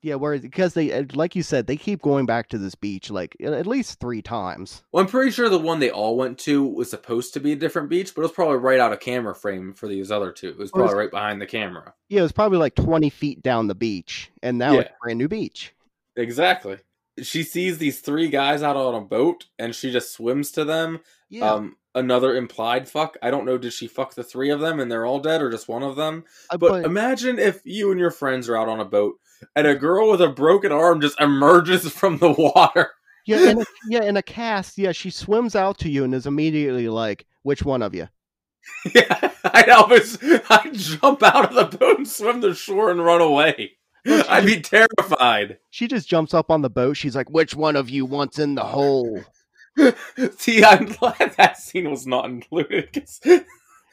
Yeah, 0.06 0.14
where 0.14 0.38
because 0.38 0.74
they, 0.74 0.92
uh, 0.92 1.04
like 1.14 1.34
you 1.34 1.42
said, 1.42 1.66
they 1.66 1.76
keep 1.76 2.00
going 2.00 2.26
back 2.26 2.48
to 2.50 2.58
this 2.58 2.74
beach 2.74 3.10
like 3.10 3.36
at 3.42 3.66
least 3.66 3.98
three 4.00 4.22
times. 4.22 4.82
Well, 4.92 5.02
I'm 5.04 5.10
pretty 5.10 5.30
sure 5.32 5.48
the 5.48 5.58
one 5.58 5.80
they 5.80 5.90
all 5.90 6.16
went 6.16 6.38
to 6.40 6.64
was 6.64 6.88
supposed 6.90 7.34
to 7.34 7.40
be 7.40 7.52
a 7.52 7.56
different 7.56 7.88
beach, 7.88 8.14
but 8.14 8.20
it 8.20 8.24
was 8.24 8.32
probably 8.32 8.56
right 8.58 8.78
out 8.80 8.92
of 8.92 9.00
camera 9.00 9.34
frame 9.34 9.74
for 9.74 9.88
these 9.88 10.10
other 10.12 10.30
two. 10.32 10.50
It 10.50 10.58
was 10.58 10.70
Well, 10.72 10.84
it's- 10.84 10.92
probably 10.92 11.04
right 11.04 11.10
behind 11.10 11.40
the 11.42 11.46
camera. 11.46 11.92
Yeah, 12.08 12.20
it 12.20 12.22
was 12.22 12.32
probably 12.32 12.58
like 12.58 12.74
twenty 12.76 13.10
feet 13.10 13.42
down 13.42 13.66
the 13.66 13.74
beach, 13.74 14.30
and 14.42 14.58
now 14.58 14.74
it's 14.74 14.88
Yeah. 14.88 14.94
a 14.94 15.02
brand 15.02 15.18
new 15.18 15.28
beach. 15.28 15.74
Exactly. 16.16 16.78
She 17.22 17.42
sees 17.42 17.78
these 17.78 18.00
three 18.00 18.28
guys 18.28 18.62
out 18.62 18.76
on 18.76 18.94
a 18.94 19.00
boat 19.00 19.46
and 19.58 19.74
she 19.74 19.90
just 19.90 20.12
swims 20.12 20.50
to 20.52 20.64
them. 20.64 21.00
Yeah, 21.30 21.50
Um 21.52 21.76
another 21.94 22.36
implied 22.36 22.86
fuck. 22.88 23.16
I 23.22 23.30
don't 23.30 23.46
know 23.46 23.56
did 23.56 23.72
she 23.72 23.86
fuck 23.88 24.14
the 24.14 24.22
three 24.22 24.50
of 24.50 24.60
them 24.60 24.80
and 24.80 24.92
they're 24.92 25.06
all 25.06 25.18
dead 25.18 25.40
or 25.40 25.50
just 25.50 25.66
one 25.66 25.82
of 25.82 25.96
them? 25.96 26.24
uh, 26.50 26.58
But, 26.58 26.84
imagine 26.84 27.38
if 27.38 27.62
you 27.64 27.90
and 27.90 27.98
your 27.98 28.10
friends 28.10 28.48
are 28.50 28.56
out 28.56 28.68
on 28.68 28.80
a 28.80 28.84
boat 28.84 29.18
and 29.54 29.66
a 29.66 29.74
girl 29.74 30.10
with 30.10 30.20
a 30.20 30.28
broken 30.28 30.72
arm 30.72 31.00
just 31.00 31.20
emerges 31.20 31.90
from 31.92 32.18
the 32.18 32.30
water. 32.30 32.90
yeah, 33.26 33.50
in 33.50 33.60
a, 33.60 33.64
yeah, 33.88 34.02
in 34.02 34.16
a 34.16 34.22
cast, 34.22 34.78
yeah, 34.78 34.92
she 34.92 35.10
swims 35.10 35.54
out 35.56 35.78
to 35.78 35.88
you 35.88 36.04
and 36.04 36.14
is 36.14 36.26
immediately 36.26 36.88
like, 36.88 37.26
"Which 37.42 37.62
one 37.64 37.82
of 37.82 37.94
you?" 37.94 38.08
yeah, 38.94 39.30
I'd 39.44 39.68
always 39.68 40.18
I'd 40.50 40.74
jump 40.74 41.22
out 41.22 41.54
of 41.56 41.70
the 41.70 41.76
boat 41.78 41.98
and 41.98 42.08
swim 42.08 42.40
to 42.42 42.54
shore 42.54 42.90
and 42.90 43.04
run 43.04 43.20
away. 43.20 43.72
I'd 44.08 44.46
be 44.46 44.60
terrified. 44.60 45.58
She 45.70 45.88
just 45.88 46.08
jumps 46.08 46.32
up 46.32 46.50
on 46.50 46.62
the 46.62 46.70
boat. 46.70 46.96
She's 46.96 47.16
like, 47.16 47.28
"Which 47.30 47.54
one 47.56 47.74
of 47.76 47.90
you 47.90 48.04
wants 48.06 48.38
in 48.38 48.54
the 48.54 48.62
hole?" 48.64 49.20
See, 50.38 50.64
I'm 50.64 50.86
glad 50.86 51.34
that 51.36 51.58
scene 51.58 51.90
was 51.90 52.06
not 52.06 52.24
included 52.26 52.92
'cause 52.92 53.20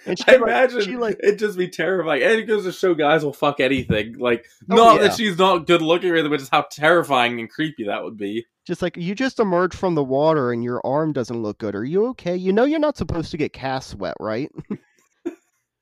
And 0.06 0.18
she 0.20 0.26
I 0.28 0.34
like, 0.34 0.42
imagine 0.42 0.82
she 0.82 0.98
like 0.98 1.20
it'd 1.24 1.40
just 1.40 1.58
be 1.58 1.68
terrifying. 1.70 2.24
And 2.24 2.34
it 2.34 2.44
goes 2.44 2.64
to 2.66 2.72
show 2.72 2.94
guys 2.94 3.24
will 3.24 3.34
fuck 3.34 3.60
anything. 3.60 4.18
Like, 4.18 4.46
Oh, 4.70 4.76
not 4.76 4.96
yeah. 5.02 5.08
that 5.08 5.18
she's 5.18 5.38
not 5.38 5.68
good 5.68 5.82
looking 5.82 6.10
or 6.10 6.14
anything, 6.16 6.32
but 6.32 6.40
just 6.40 6.52
how 6.52 6.64
terrifying 6.72 7.40
and 7.40 7.50
creepy 7.50 7.86
that 7.86 8.04
would 8.04 8.18
be. 8.18 8.46
just 8.68 8.82
like 8.82 8.98
you 8.98 9.14
just 9.16 9.40
emerged 9.40 9.76
from 9.78 9.96
the 9.96 10.04
water 10.04 10.52
and 10.52 10.64
your 10.64 10.82
arm 10.86 11.14
doesn't 11.14 11.42
look 11.42 11.58
good. 11.60 11.76
Are 11.76 11.84
you 11.86 12.08
okay? 12.08 12.36
You 12.36 12.52
know 12.54 12.66
you're 12.66 12.80
not 12.80 12.98
supposed 12.98 13.32
to 13.32 13.38
get 13.38 13.54
cast 13.54 13.92
sweat, 13.92 14.16
right? 14.20 14.50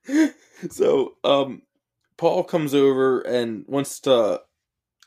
so, 0.69 1.13
um, 1.23 1.61
Paul 2.17 2.43
comes 2.43 2.73
over 2.73 3.21
and 3.21 3.65
wants 3.67 3.99
to 4.01 4.41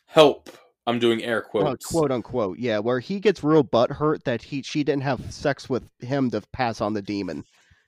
help. 0.06 0.50
I'm 0.86 0.98
doing 0.98 1.22
air 1.24 1.44
Uh, 1.44 1.48
quotes. 1.48 1.86
quote 1.86 2.10
unquote. 2.12 2.58
Yeah, 2.58 2.78
where 2.80 3.00
he 3.00 3.18
gets 3.18 3.42
real 3.42 3.62
butt 3.62 3.90
hurt 3.90 4.24
that 4.24 4.42
he 4.42 4.62
she 4.62 4.84
didn't 4.84 5.02
have 5.04 5.32
sex 5.32 5.68
with 5.68 5.82
him 6.00 6.30
to 6.32 6.42
pass 6.52 6.80
on 6.80 6.92
the 6.92 7.00
demon. 7.02 7.44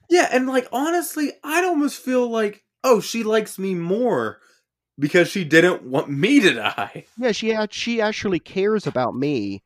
Yeah, 0.09 0.29
and 0.33 0.47
like 0.47 0.69
honestly, 0.73 1.33
I'd 1.43 1.65
almost 1.65 2.01
feel 2.01 2.29
like, 2.29 2.65
oh, 2.85 3.01
she 3.01 3.23
likes 3.23 3.59
me 3.59 3.75
more 3.75 4.39
because 4.99 5.29
she 5.29 5.45
didn't 5.45 5.83
want 5.83 6.09
me 6.09 6.41
to 6.41 6.55
die. 6.55 7.07
Yeah, 7.19 7.33
she 7.33 7.57
she 7.71 8.01
actually 8.01 8.39
cares 8.39 8.87
about 8.87 9.15
me 9.15 9.63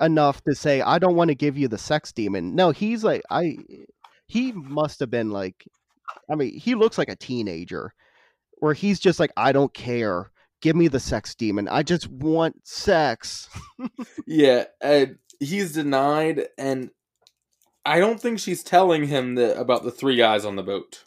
enough 0.00 0.42
to 0.44 0.54
say 0.54 0.80
I 0.80 0.98
don't 0.98 1.16
want 1.16 1.28
to 1.28 1.34
give 1.34 1.58
you 1.58 1.68
the 1.68 1.78
sex 1.78 2.12
demon. 2.12 2.54
No, 2.54 2.70
he's 2.70 3.02
like 3.04 3.22
I 3.30 3.58
he 4.26 4.52
must 4.52 5.00
have 5.00 5.10
been 5.10 5.30
like 5.30 5.66
I 6.30 6.34
mean, 6.34 6.58
he 6.58 6.74
looks 6.74 6.98
like 6.98 7.08
a 7.08 7.16
teenager 7.16 7.92
where 8.58 8.74
he's 8.74 9.00
just 9.00 9.20
like 9.20 9.32
I 9.36 9.52
don't 9.52 9.72
care. 9.74 10.30
Give 10.60 10.74
me 10.74 10.88
the 10.88 11.00
sex 11.00 11.34
demon. 11.34 11.68
I 11.68 11.82
just 11.82 12.08
want 12.08 12.66
sex. 12.66 13.48
Yeah, 14.26 14.64
and 14.82 15.16
he's 15.40 15.72
denied, 15.72 16.48
and 16.58 16.90
I 17.88 18.00
don't 18.00 18.20
think 18.20 18.38
she's 18.38 18.62
telling 18.62 19.06
him 19.06 19.34
that 19.36 19.58
about 19.58 19.82
the 19.82 19.90
three 19.90 20.16
guys 20.16 20.44
on 20.44 20.56
the 20.56 20.62
boat. 20.62 21.04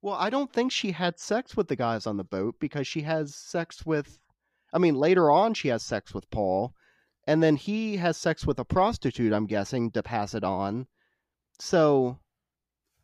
Well, 0.00 0.14
I 0.14 0.30
don't 0.30 0.52
think 0.52 0.72
she 0.72 0.92
had 0.92 1.18
sex 1.18 1.56
with 1.56 1.68
the 1.68 1.76
guys 1.76 2.06
on 2.06 2.16
the 2.16 2.24
boat 2.24 2.56
because 2.58 2.86
she 2.86 3.02
has 3.02 3.34
sex 3.34 3.84
with 3.84 4.18
I 4.72 4.78
mean, 4.78 4.94
later 4.94 5.30
on 5.30 5.54
she 5.54 5.68
has 5.68 5.82
sex 5.82 6.14
with 6.14 6.30
Paul 6.30 6.74
and 7.26 7.42
then 7.42 7.56
he 7.56 7.96
has 7.96 8.16
sex 8.16 8.46
with 8.46 8.58
a 8.58 8.64
prostitute, 8.64 9.32
I'm 9.32 9.46
guessing, 9.46 9.90
to 9.92 10.02
pass 10.02 10.34
it 10.34 10.44
on. 10.44 10.86
So, 11.58 12.18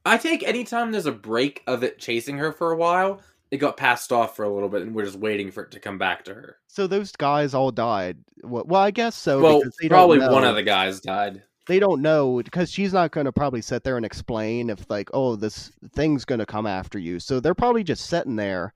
I 0.07 0.17
think 0.17 0.43
anytime 0.43 0.93
there's 0.93 1.07
a 1.07 1.13
break 1.13 1.63
of 1.67 1.83
it 1.83 1.99
chasing 1.99 2.39
her 2.39 2.53
for 2.53 2.71
a 2.71 2.77
while, 2.77 3.21
it 3.51 3.59
got 3.59 3.77
passed 3.77 4.13
off 4.13 4.37
for 4.37 4.45
a 4.45 4.53
little 4.53 4.69
bit, 4.69 4.83
and 4.83 4.95
we're 4.95 5.05
just 5.05 5.19
waiting 5.19 5.51
for 5.51 5.65
it 5.65 5.73
to 5.73 5.81
come 5.81 5.99
back 5.99 6.25
to 6.25 6.35
her. 6.35 6.59
so 6.69 6.87
those 6.87 7.13
guys 7.13 7.53
all 7.53 7.71
died. 7.71 8.19
Well, 8.43 8.65
well 8.67 8.81
I 8.81 8.91
guess 8.91 9.17
so. 9.17 9.43
well, 9.43 9.59
because 9.59 9.77
they 9.81 9.89
don't 9.89 9.97
probably 9.97 10.21
one 10.21 10.45
of 10.45 10.55
the 10.55 10.63
guys 10.63 11.01
died. 11.01 11.43
They 11.73 11.79
don't 11.79 12.03
know 12.03 12.43
because 12.43 12.71
she's 12.71 12.93
not 12.93 13.13
going 13.13 13.25
to 13.25 13.33
probably 13.33 13.63
sit 13.63 13.83
there 13.83 13.97
and 13.97 14.05
explain 14.05 14.69
if 14.69 14.91
like 14.91 15.09
oh 15.15 15.37
this 15.37 15.73
thing's 15.95 16.27
going 16.27 16.39
to 16.39 16.45
come 16.45 16.67
after 16.67 16.99
you 16.99 17.19
so 17.19 17.41
they're 17.41 17.55
probably 17.55 17.83
just 17.83 18.05
sitting 18.07 18.37
there 18.37 18.75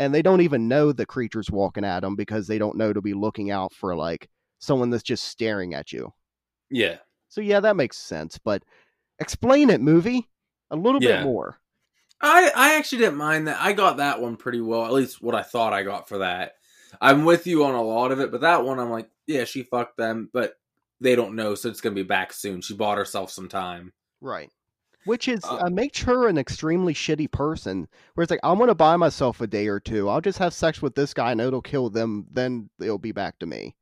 and 0.00 0.12
they 0.12 0.22
don't 0.22 0.40
even 0.40 0.66
know 0.66 0.90
the 0.90 1.06
creature's 1.06 1.52
walking 1.52 1.84
at 1.84 2.00
them 2.00 2.16
because 2.16 2.48
they 2.48 2.58
don't 2.58 2.76
know 2.76 2.92
to 2.92 3.00
be 3.00 3.14
looking 3.14 3.52
out 3.52 3.72
for 3.72 3.94
like 3.94 4.28
someone 4.58 4.90
that's 4.90 5.04
just 5.04 5.26
staring 5.26 5.72
at 5.72 5.92
you 5.92 6.12
Yeah. 6.68 6.96
so 7.28 7.40
yeah 7.40 7.60
that 7.60 7.76
makes 7.76 7.96
sense 7.96 8.38
but 8.38 8.64
explain 9.20 9.70
it 9.70 9.80
movie 9.80 10.28
a 10.72 10.76
little 10.76 11.00
Yeah. 11.00 11.18
bit 11.18 11.24
more 11.24 11.60
I 12.20 12.50
I 12.56 12.74
actually 12.74 12.98
didn't 12.98 13.18
mind 13.18 13.46
that. 13.46 13.60
I 13.60 13.72
got 13.72 13.98
that 13.98 14.20
one 14.20 14.36
pretty 14.36 14.60
well. 14.60 14.84
At 14.86 14.92
least 14.92 15.22
what 15.22 15.34
I 15.34 15.42
thought 15.42 15.72
I 15.72 15.82
got 15.82 16.08
for 16.08 16.18
that. 16.18 16.54
I'm 17.00 17.24
with 17.24 17.46
you 17.46 17.64
on 17.64 17.74
a 17.74 17.82
lot 17.82 18.12
of 18.12 18.20
it, 18.20 18.30
but 18.30 18.42
that 18.42 18.64
one 18.64 18.78
I'm 18.78 18.90
like, 18.90 19.08
yeah, 19.26 19.44
she 19.44 19.62
fucked 19.64 19.96
them, 19.96 20.28
but 20.32 20.54
they 21.02 21.16
don't 21.16 21.34
know, 21.36 21.54
so 21.54 21.68
it's 21.68 21.80
gonna 21.80 21.94
be 21.94 22.02
back 22.02 22.32
soon. 22.32 22.60
She 22.60 22.74
bought 22.74 22.98
herself 22.98 23.30
some 23.30 23.48
time. 23.48 23.92
right 24.20 24.50
which 25.04 25.26
is 25.26 25.42
Uh, 25.44 25.56
uh, 25.66 25.68
makes 25.68 26.00
her 26.02 26.28
an 26.28 26.38
extremely 26.38 26.94
shitty 26.94 27.28
person 27.28 27.88
where 28.14 28.22
it's 28.22 28.30
like 28.30 28.38
i'm 28.44 28.56
going 28.56 28.68
to 28.68 28.74
buy 28.76 28.94
myself 28.96 29.40
a 29.40 29.48
day 29.48 29.66
or 29.66 29.80
two 29.80 30.08
i'll 30.08 30.20
just 30.20 30.38
have 30.38 30.54
sex 30.54 30.80
with 30.80 30.94
this 30.94 31.12
guy 31.12 31.32
and 31.32 31.40
it'll 31.40 31.60
kill 31.60 31.90
them 31.90 32.24
then 32.30 32.70
it'll 32.80 32.98
be 32.98 33.10
back 33.10 33.36
to 33.40 33.44
me 33.46 33.74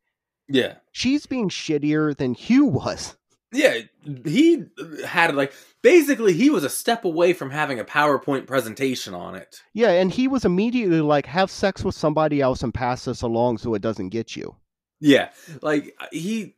Yeah. 0.49 0.77
she's 0.93 1.27
being 1.27 1.51
shittier 1.51 2.17
than 2.17 2.33
Hugh 2.33 2.65
was. 2.65 3.19
Yeah, 3.53 3.81
he 4.25 4.65
had 5.05 5.35
like 5.35 5.53
basically 5.83 6.33
he 6.33 6.49
was 6.49 6.65
a 6.65 6.71
step 6.71 7.05
away 7.05 7.33
from 7.35 7.51
having 7.51 7.79
a 7.81 7.85
PowerPoint 7.85 8.47
presentation 8.47 9.13
on 9.13 9.35
it. 9.35 9.61
Yeah, 9.75 9.91
and 9.91 10.11
he 10.11 10.27
was 10.29 10.45
immediately 10.47 11.01
like, 11.01 11.27
have 11.27 11.51
sex 11.51 11.85
with 11.85 11.97
somebody 11.97 12.41
else 12.41 12.63
and 12.63 12.73
pass 12.73 13.05
this 13.07 13.23
along 13.23 13.59
so 13.59 13.75
it 13.75 13.83
doesn't 13.83 14.09
get 14.11 14.37
you. 14.37 14.55
Yeah, 15.01 15.31
like 15.63 15.95
he 16.13 16.55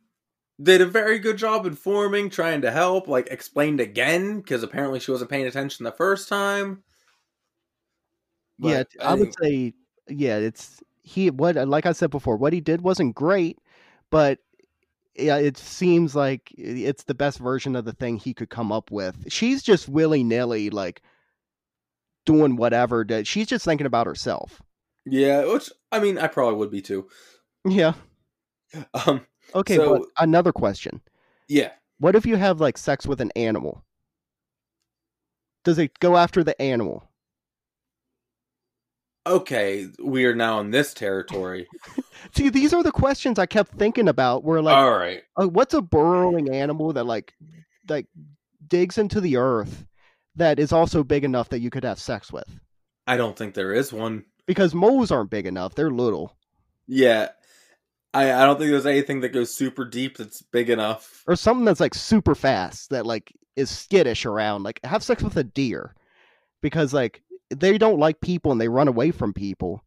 did 0.61 0.81
a 0.81 0.85
very 0.85 1.19
good 1.19 1.37
job 1.37 1.65
informing, 1.65 2.29
trying 2.29 2.61
to 2.61 2.71
help, 2.71 3.07
like 3.07 3.27
explained 3.29 3.79
again 3.79 4.39
because 4.39 4.63
apparently 4.63 4.99
she 4.99 5.11
wasn't 5.11 5.29
paying 5.31 5.47
attention 5.47 5.83
the 5.83 5.91
first 5.91 6.29
time. 6.29 6.83
But 8.59 8.69
yeah, 8.69 9.05
I, 9.05 9.13
would 9.15 9.33
think- 9.33 9.35
say, 9.41 9.73
yeah, 10.07 10.37
it's 10.37 10.81
he. 11.01 11.29
What, 11.31 11.55
like 11.67 11.85
I 11.85 11.91
said 11.91 12.11
before, 12.11 12.37
what 12.37 12.53
he 12.53 12.61
did 12.61 12.81
wasn't 12.81 13.15
great, 13.15 13.57
but 14.11 14.39
yeah, 15.15 15.37
it 15.37 15.57
seems 15.57 16.15
like 16.15 16.51
it's 16.57 17.03
the 17.03 17.15
best 17.15 17.39
version 17.39 17.75
of 17.75 17.85
the 17.85 17.93
thing 17.93 18.17
he 18.17 18.33
could 18.33 18.49
come 18.49 18.71
up 18.71 18.91
with. 18.91 19.31
She's 19.31 19.63
just 19.63 19.89
willy 19.89 20.23
nilly, 20.23 20.69
like 20.69 21.01
doing 22.25 22.55
whatever. 22.55 23.03
That 23.03 23.25
she's 23.27 23.47
just 23.47 23.65
thinking 23.65 23.87
about 23.87 24.07
herself. 24.07 24.61
yeah, 25.05 25.45
which 25.45 25.69
I 25.91 25.99
mean, 25.99 26.17
I 26.19 26.27
probably 26.27 26.55
would 26.59 26.71
be 26.71 26.81
too. 26.81 27.07
Yeah. 27.67 27.93
Um, 29.05 29.21
Okay. 29.55 29.77
but 29.77 30.01
another 30.17 30.51
question: 30.51 31.01
yeah, 31.47 31.71
What 31.99 32.15
if 32.15 32.25
you 32.25 32.35
have 32.35 32.59
like 32.61 32.77
sex 32.77 33.05
with 33.05 33.21
an 33.21 33.31
animal? 33.35 33.83
Does 35.63 35.79
it 35.79 35.99
go 35.99 36.17
after 36.17 36.43
the 36.43 36.59
animal? 36.61 37.09
okay, 39.25 39.87
we 40.03 40.25
are 40.25 40.35
now 40.35 40.59
in 40.59 40.71
this 40.71 40.93
territory. 40.93 41.67
See, 42.35 42.49
these 42.49 42.73
are 42.73 42.83
the 42.83 42.91
questions 42.91 43.39
I 43.39 43.45
kept 43.45 43.73
thinking 43.73 44.07
about. 44.07 44.43
Where 44.43 44.61
like, 44.61 44.75
All 44.75 44.97
right, 44.97 45.23
uh, 45.37 45.47
what's 45.47 45.73
a 45.73 45.81
burrowing 45.81 46.53
animal 46.53 46.93
that 46.93 47.05
like 47.05 47.33
like 47.89 48.07
digs 48.67 48.97
into 48.97 49.21
the 49.21 49.37
earth 49.37 49.85
that 50.35 50.59
is 50.59 50.71
also 50.71 51.03
big 51.03 51.23
enough 51.23 51.49
that 51.49 51.59
you 51.59 51.69
could 51.69 51.83
have 51.83 51.99
sex 51.99 52.31
with? 52.31 52.59
I 53.07 53.17
don't 53.17 53.37
think 53.37 53.53
there 53.53 53.73
is 53.73 53.91
one. 53.91 54.25
Because 54.45 54.73
moles 54.73 55.11
aren't 55.11 55.29
big 55.29 55.45
enough; 55.45 55.75
they're 55.75 55.91
little. 55.91 56.35
Yeah, 56.87 57.29
I 58.13 58.31
I 58.31 58.45
don't 58.45 58.57
think 58.57 58.71
there's 58.71 58.85
anything 58.85 59.21
that 59.21 59.29
goes 59.29 59.53
super 59.53 59.85
deep 59.85 60.17
that's 60.17 60.41
big 60.41 60.69
enough. 60.69 61.23
Or 61.27 61.35
something 61.35 61.65
that's 61.65 61.79
like 61.79 61.93
super 61.95 62.35
fast 62.35 62.89
that 62.91 63.05
like 63.05 63.33
is 63.55 63.69
skittish 63.69 64.25
around. 64.25 64.63
Like 64.63 64.79
have 64.83 65.03
sex 65.03 65.23
with 65.23 65.37
a 65.37 65.43
deer, 65.43 65.95
because 66.61 66.93
like 66.93 67.21
they 67.49 67.77
don't 67.77 67.99
like 67.99 68.21
people 68.21 68.51
and 68.51 68.59
they 68.61 68.67
run 68.67 68.87
away 68.87 69.11
from 69.11 69.33
people. 69.33 69.83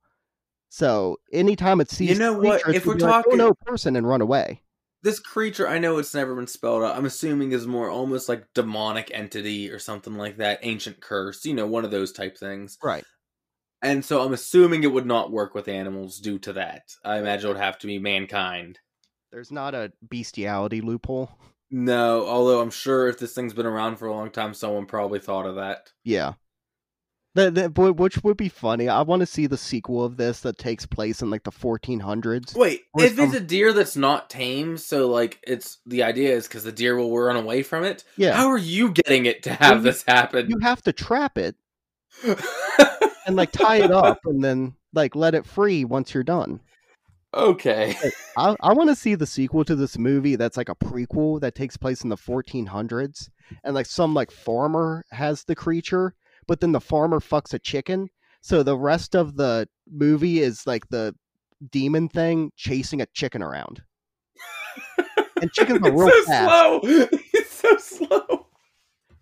So 0.69 1.19
anytime 1.33 1.81
it 1.81 1.91
sees, 1.91 2.11
You 2.11 2.19
know 2.19 2.35
what? 2.35 2.63
If 2.69 2.87
we're 2.87 2.97
be 2.97 3.03
like, 3.03 3.11
oh, 3.11 3.23
talking- 3.23 3.41
oh 3.41 3.49
no, 3.49 3.55
person, 3.55 3.97
and 3.97 4.07
run 4.07 4.21
away. 4.21 4.63
This 5.03 5.21
creature, 5.21 5.69
I 5.69 5.79
know 5.79 5.99
it's 5.99 6.15
never 6.15 6.35
been 6.35 6.49
spelled 6.49 6.83
out. 6.83 6.97
I'm 6.97 7.05
assuming 7.05 7.53
is 7.53 7.67
more 7.67 7.89
almost 7.89 8.29
like 8.29 8.53
demonic 8.55 9.11
entity 9.15 9.71
or 9.71 9.79
something 9.79 10.17
like 10.17 10.39
that, 10.39 10.59
ancient 10.63 11.01
curse. 11.01 11.45
You 11.45 11.55
know, 11.55 11.67
one 11.67 11.85
of 11.85 11.93
those 11.93 12.11
type 12.11 12.37
things. 12.37 12.77
Right. 12.83 13.05
And 13.83 14.05
so 14.05 14.23
I'm 14.23 14.33
assuming 14.33 14.83
it 14.83 14.93
would 14.93 15.07
not 15.07 15.31
work 15.31 15.55
with 15.55 15.69
animals 15.69 16.19
due 16.19 16.39
to 16.41 16.53
that. 16.55 16.83
I 17.05 17.19
imagine 17.19 17.51
it 17.51 17.53
would 17.55 17.63
have 17.63 17.79
to 17.81 17.87
be 17.87 17.99
mankind. 17.99 18.79
There's 19.31 19.53
not 19.53 19.75
a 19.75 19.93
bestiality 20.03 20.81
loophole. 20.81 21.31
No, 21.71 22.27
although 22.27 22.61
I'm 22.61 22.71
sure 22.71 23.09
if 23.09 23.19
this 23.19 23.35
thing's 23.35 23.53
been 23.53 23.67
around 23.67 23.97
for 23.97 24.07
a 24.07 24.13
long 24.13 24.31
time, 24.31 24.55
someone 24.55 24.87
probably 24.87 25.19
thought 25.19 25.47
of 25.47 25.57
that. 25.57 25.91
Yeah. 26.05 26.35
That, 27.35 27.55
that, 27.55 27.75
which 27.77 28.25
would 28.25 28.39
be 28.39 28.49
funny. 28.49 28.89
I 28.89 29.03
want 29.03 29.21
to 29.21 29.27
see 29.27 29.47
the 29.47 29.59
sequel 29.59 30.03
of 30.03 30.17
this 30.17 30.41
that 30.41 30.57
takes 30.57 30.87
place 30.87 31.21
in 31.21 31.29
like 31.29 31.43
the 31.43 31.51
1400s. 31.51 32.57
Wait, 32.57 32.85
if 32.97 33.19
it's 33.19 33.35
a 33.35 33.41
deer 33.41 33.75
that's 33.75 33.95
not 33.95 34.31
tame, 34.31 34.79
so 34.79 35.11
like 35.11 35.39
it's 35.47 35.79
the 35.85 36.03
idea 36.03 36.31
is 36.35 36.49
because 36.49 36.65
the 36.65 36.73
deer 36.73 36.97
will 36.97 37.15
run 37.15 37.37
away 37.37 37.63
from 37.63 37.85
it. 37.85 38.05
Yeah. 38.17 38.33
How 38.35 38.49
are 38.49 38.57
you 38.57 38.91
getting 38.91 39.27
it 39.27 39.43
to 39.43 39.53
have 39.53 39.73
Well, 39.73 39.83
this 39.83 40.03
happen? 40.09 40.49
You 40.49 40.61
have 40.61 40.81
to 40.83 40.95
trap 40.95 41.37
it 41.37 41.57
and 43.27 43.37
like 43.37 43.53
tie 43.53 43.77
it 43.83 43.91
up 43.91 44.21
and 44.25 44.43
then 44.43 44.75
like 44.95 45.15
let 45.15 45.35
it 45.35 45.45
free 45.47 45.85
once 45.85 46.15
you're 46.15 46.23
done. 46.23 46.61
okay. 47.35 47.95
I, 48.39 48.57
I 48.63 48.73
want 48.73 48.89
to 48.89 48.97
see 48.97 49.15
the 49.15 49.27
sequel 49.27 49.65
to 49.65 49.75
this 49.77 49.99
movie 49.99 50.37
that's 50.37 50.57
like 50.57 50.69
a 50.71 50.75
prequel 50.75 51.41
that 51.41 51.55
takes 51.55 51.77
place 51.77 52.03
in 52.03 52.09
the 52.09 52.17
1400s 52.17 53.29
and 53.65 53.75
like 53.75 53.87
some 53.87 54.15
like 54.15 54.31
farmer 54.31 55.05
has 55.11 55.45
the 55.45 55.55
creature, 55.55 56.15
but 56.47 56.61
then 56.61 56.73
the 56.73 56.81
farmer 56.81 57.21
fucks 57.21 57.53
a 57.53 57.59
chicken. 57.59 58.09
So 58.41 58.63
the 58.63 58.79
rest 58.79 59.15
of 59.15 59.37
the 59.37 59.69
movie 59.91 60.41
is 60.41 60.67
like 60.67 60.89
the 60.89 61.15
demon 61.71 62.09
thing 62.09 62.53
chasing 62.57 63.03
a 63.03 63.07
chicken 63.13 63.43
around. 63.43 63.83
And 65.43 65.53
chickens 65.53 65.81
are 65.83 65.93
real 65.93 66.09
so 66.09 66.23
fast. 66.25 66.51
slow. 66.51 66.81
It's 67.35 67.53
so 67.53 67.77
slow. 67.77 68.46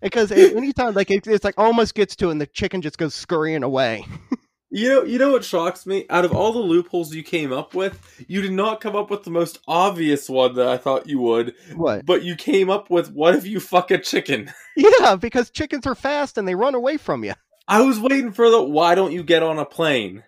Because 0.05 0.31
anytime, 0.31 0.93
like 0.93 1.09
it, 1.09 1.25
it's 1.25 1.43
like 1.43 1.55
almost 1.57 1.95
gets 1.95 2.15
to, 2.17 2.29
it 2.29 2.33
and 2.33 2.39
the 2.39 2.45
chicken 2.45 2.83
just 2.83 2.99
goes 2.99 3.15
scurrying 3.15 3.63
away. 3.63 4.05
You 4.71 4.89
know, 4.89 5.03
you 5.03 5.19
know 5.19 5.31
what 5.31 5.45
shocks 5.45 5.85
me? 5.85 6.05
Out 6.09 6.25
of 6.25 6.33
all 6.33 6.51
the 6.51 6.59
loopholes 6.59 7.13
you 7.15 7.23
came 7.23 7.53
up 7.53 7.73
with, 7.73 7.97
you 8.27 8.41
did 8.41 8.51
not 8.51 8.81
come 8.81 8.93
up 8.93 9.09
with 9.09 9.23
the 9.23 9.29
most 9.29 9.59
obvious 9.69 10.27
one 10.27 10.55
that 10.55 10.67
I 10.67 10.75
thought 10.75 11.07
you 11.07 11.19
would. 11.19 11.53
What? 11.75 12.05
But 12.05 12.23
you 12.23 12.35
came 12.35 12.69
up 12.69 12.89
with 12.89 13.09
what 13.13 13.35
if 13.35 13.45
you 13.45 13.61
fuck 13.61 13.89
a 13.91 13.99
chicken? 13.99 14.51
Yeah, 14.75 15.15
because 15.15 15.49
chickens 15.51 15.85
are 15.85 15.95
fast 15.95 16.37
and 16.37 16.45
they 16.45 16.55
run 16.55 16.75
away 16.75 16.97
from 16.97 17.23
you. 17.23 17.35
I 17.65 17.83
was 17.83 17.97
waiting 17.97 18.33
for 18.33 18.49
the 18.49 18.61
why 18.61 18.95
don't 18.95 19.13
you 19.13 19.23
get 19.23 19.43
on 19.43 19.59
a 19.59 19.65
plane? 19.65 20.23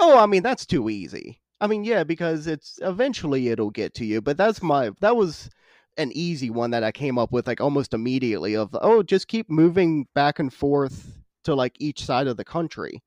Oh, 0.00 0.16
I 0.16 0.24
mean 0.24 0.42
that's 0.42 0.64
too 0.64 0.88
easy. 0.88 1.42
I 1.60 1.66
mean, 1.66 1.84
yeah, 1.84 2.02
because 2.02 2.46
it's 2.46 2.78
eventually 2.80 3.48
it'll 3.48 3.70
get 3.70 3.92
to 3.94 4.06
you. 4.06 4.22
But 4.22 4.38
that's 4.38 4.62
my 4.62 4.92
that 5.00 5.16
was 5.16 5.50
an 5.96 6.10
easy 6.14 6.50
one 6.50 6.70
that 6.70 6.84
I 6.84 6.92
came 6.92 7.18
up 7.18 7.32
with 7.32 7.46
like 7.46 7.60
almost 7.60 7.94
immediately. 7.94 8.56
Of 8.56 8.76
oh, 8.80 9.02
just 9.02 9.28
keep 9.28 9.50
moving 9.50 10.06
back 10.14 10.38
and 10.38 10.52
forth 10.52 11.18
to 11.44 11.54
like 11.54 11.74
each 11.78 12.04
side 12.04 12.26
of 12.26 12.36
the 12.36 12.44
country. 12.44 13.02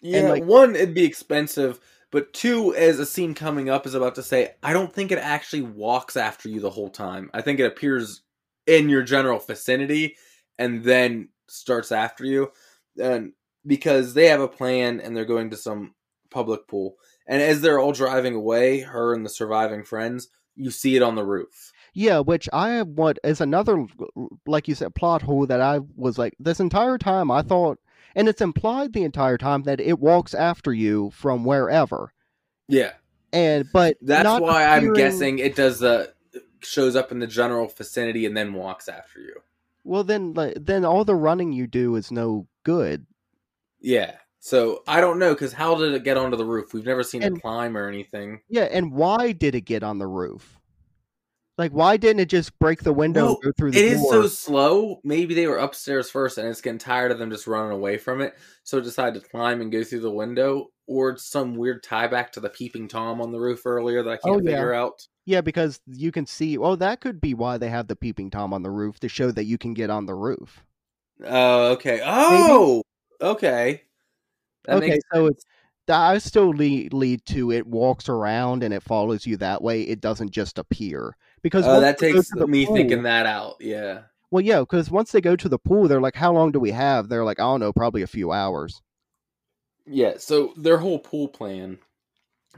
Yeah, 0.00 0.30
like- 0.30 0.44
one, 0.44 0.74
it'd 0.74 0.94
be 0.94 1.04
expensive, 1.04 1.78
but 2.10 2.32
two, 2.32 2.74
as 2.74 2.98
a 2.98 3.06
scene 3.06 3.34
coming 3.34 3.68
up 3.68 3.86
is 3.86 3.94
about 3.94 4.14
to 4.16 4.22
say, 4.22 4.54
I 4.62 4.72
don't 4.72 4.92
think 4.92 5.12
it 5.12 5.18
actually 5.18 5.62
walks 5.62 6.16
after 6.16 6.48
you 6.48 6.60
the 6.60 6.70
whole 6.70 6.90
time. 6.90 7.30
I 7.32 7.42
think 7.42 7.60
it 7.60 7.66
appears 7.66 8.22
in 8.66 8.88
your 8.88 9.02
general 9.02 9.38
vicinity 9.38 10.16
and 10.58 10.82
then 10.82 11.28
starts 11.48 11.92
after 11.92 12.24
you. 12.24 12.50
And 13.00 13.32
because 13.66 14.14
they 14.14 14.26
have 14.26 14.40
a 14.40 14.48
plan 14.48 15.00
and 15.00 15.16
they're 15.16 15.24
going 15.24 15.50
to 15.50 15.56
some 15.56 15.94
public 16.30 16.66
pool. 16.66 16.96
And 17.26 17.40
as 17.40 17.60
they're 17.60 17.78
all 17.78 17.92
driving 17.92 18.34
away, 18.34 18.80
her 18.80 19.14
and 19.14 19.24
the 19.24 19.30
surviving 19.30 19.84
friends, 19.84 20.28
you 20.56 20.70
see 20.70 20.96
it 20.96 21.02
on 21.02 21.14
the 21.14 21.24
roof. 21.24 21.69
Yeah, 21.94 22.20
which 22.20 22.48
I 22.52 22.82
want 22.82 23.18
is 23.24 23.40
another, 23.40 23.86
like 24.46 24.68
you 24.68 24.74
said, 24.74 24.94
plot 24.94 25.22
hole 25.22 25.46
that 25.46 25.60
I 25.60 25.80
was 25.96 26.18
like 26.18 26.34
this 26.38 26.60
entire 26.60 26.98
time. 26.98 27.30
I 27.30 27.42
thought, 27.42 27.78
and 28.14 28.28
it's 28.28 28.40
implied 28.40 28.92
the 28.92 29.02
entire 29.02 29.38
time 29.38 29.62
that 29.64 29.80
it 29.80 29.98
walks 29.98 30.34
after 30.34 30.72
you 30.72 31.10
from 31.10 31.44
wherever. 31.44 32.12
Yeah. 32.68 32.92
And 33.32 33.68
but 33.72 33.96
That's 34.00 34.40
why 34.40 34.64
I'm 34.66 34.92
guessing 34.92 35.38
it 35.38 35.56
does 35.56 35.78
the 35.80 36.12
shows 36.62 36.96
up 36.96 37.10
in 37.12 37.18
the 37.18 37.26
general 37.26 37.68
vicinity 37.68 38.26
and 38.26 38.36
then 38.36 38.52
walks 38.54 38.88
after 38.88 39.20
you. 39.20 39.34
Well, 39.82 40.04
then, 40.04 40.34
like, 40.34 40.54
then 40.60 40.84
all 40.84 41.04
the 41.04 41.14
running 41.14 41.52
you 41.52 41.66
do 41.66 41.96
is 41.96 42.12
no 42.12 42.46
good. 42.64 43.06
Yeah. 43.80 44.16
So 44.40 44.82
I 44.86 45.00
don't 45.00 45.18
know 45.18 45.34
because 45.34 45.52
how 45.52 45.74
did 45.74 45.92
it 45.94 46.04
get 46.04 46.16
onto 46.16 46.36
the 46.36 46.44
roof? 46.44 46.72
We've 46.74 46.84
never 46.86 47.02
seen 47.02 47.22
And- 47.22 47.36
it 47.36 47.40
climb 47.40 47.76
or 47.76 47.88
anything. 47.88 48.40
Yeah, 48.48 48.64
and 48.64 48.92
why 48.92 49.32
did 49.32 49.54
it 49.54 49.62
get 49.62 49.82
on 49.82 49.98
the 49.98 50.06
roof? 50.06 50.59
Like, 51.60 51.72
why 51.72 51.98
didn't 51.98 52.20
it 52.20 52.30
just 52.30 52.58
break 52.58 52.82
the 52.82 52.92
window 52.94 53.20
Well, 53.20 53.34
and 53.34 53.42
go 53.44 53.52
through 53.58 53.72
the 53.72 53.80
It 53.80 53.84
is 53.84 54.00
door? 54.00 54.10
so 54.10 54.26
slow. 54.28 55.00
Maybe 55.04 55.34
they 55.34 55.46
were 55.46 55.58
upstairs 55.58 56.10
first 56.10 56.38
and 56.38 56.48
it's 56.48 56.62
getting 56.62 56.78
tired 56.78 57.12
of 57.12 57.18
them 57.18 57.30
just 57.30 57.46
running 57.46 57.70
away 57.72 57.98
from 57.98 58.22
it, 58.22 58.34
so 58.62 58.78
it 58.78 58.84
decided 58.84 59.22
to 59.22 59.28
climb 59.28 59.60
and 59.60 59.70
go 59.70 59.84
through 59.84 60.00
the 60.00 60.10
window. 60.10 60.68
Or 60.86 61.18
some 61.18 61.56
weird 61.56 61.82
tie 61.82 62.06
back 62.06 62.32
to 62.32 62.40
the 62.40 62.48
peeping 62.48 62.88
tom 62.88 63.20
on 63.20 63.30
the 63.30 63.38
roof 63.38 63.66
earlier 63.66 64.02
that 64.02 64.10
I 64.10 64.16
can't 64.16 64.36
Oh, 64.36 64.38
yeah. 64.38 64.52
figure 64.52 64.72
out. 64.72 65.06
Yeah, 65.26 65.42
because 65.42 65.80
you 65.86 66.10
can 66.10 66.24
see. 66.24 66.56
Oh, 66.56 66.76
that 66.76 67.02
could 67.02 67.20
be 67.20 67.34
why 67.34 67.58
they 67.58 67.68
have 67.68 67.88
the 67.88 67.94
peeping 67.94 68.30
tom 68.30 68.54
on 68.54 68.62
the 68.62 68.70
roof 68.70 68.98
to 69.00 69.08
show 69.10 69.30
that 69.30 69.44
you 69.44 69.58
can 69.58 69.74
get 69.74 69.90
on 69.90 70.06
the 70.06 70.14
roof. 70.14 70.64
Oh, 71.26 71.72
okay. 71.72 72.00
Oh, 72.02 72.82
okay. 73.20 73.82
That 74.64 74.78
Okay, 74.78 74.98
so 75.12 75.26
it's 75.26 75.44
I 75.90 76.18
still 76.18 76.48
lead 76.48 76.92
lead 76.92 77.24
to 77.26 77.52
it 77.52 77.66
walks 77.66 78.08
around 78.08 78.62
and 78.62 78.72
it 78.72 78.82
follows 78.82 79.26
you 79.26 79.36
that 79.38 79.62
way. 79.62 79.82
It 79.82 80.00
doesn't 80.00 80.30
just 80.30 80.58
appear 80.58 81.16
because 81.42 81.66
Oh, 81.66 81.80
that 81.80 81.98
takes 81.98 82.32
me 82.32 82.66
pool- 82.66 82.74
thinking 82.76 83.02
that 83.04 83.26
out. 83.26 83.56
Yeah. 83.60 84.02
Well, 84.30 84.44
yeah, 84.44 84.60
because 84.60 84.90
once 84.90 85.10
they 85.12 85.20
go 85.20 85.34
to 85.36 85.48
the 85.48 85.58
pool, 85.58 85.88
they're 85.88 86.00
like, 86.00 86.14
"How 86.16 86.32
long 86.32 86.52
do 86.52 86.60
we 86.60 86.70
have?" 86.70 87.08
They're 87.08 87.24
like, 87.24 87.40
"I 87.40 87.44
don't 87.44 87.60
know, 87.60 87.72
probably 87.72 88.02
a 88.02 88.06
few 88.06 88.30
hours." 88.32 88.80
Yeah, 89.86 90.14
so 90.18 90.52
their 90.56 90.78
whole 90.78 90.98
pool 91.00 91.26
plan 91.28 91.78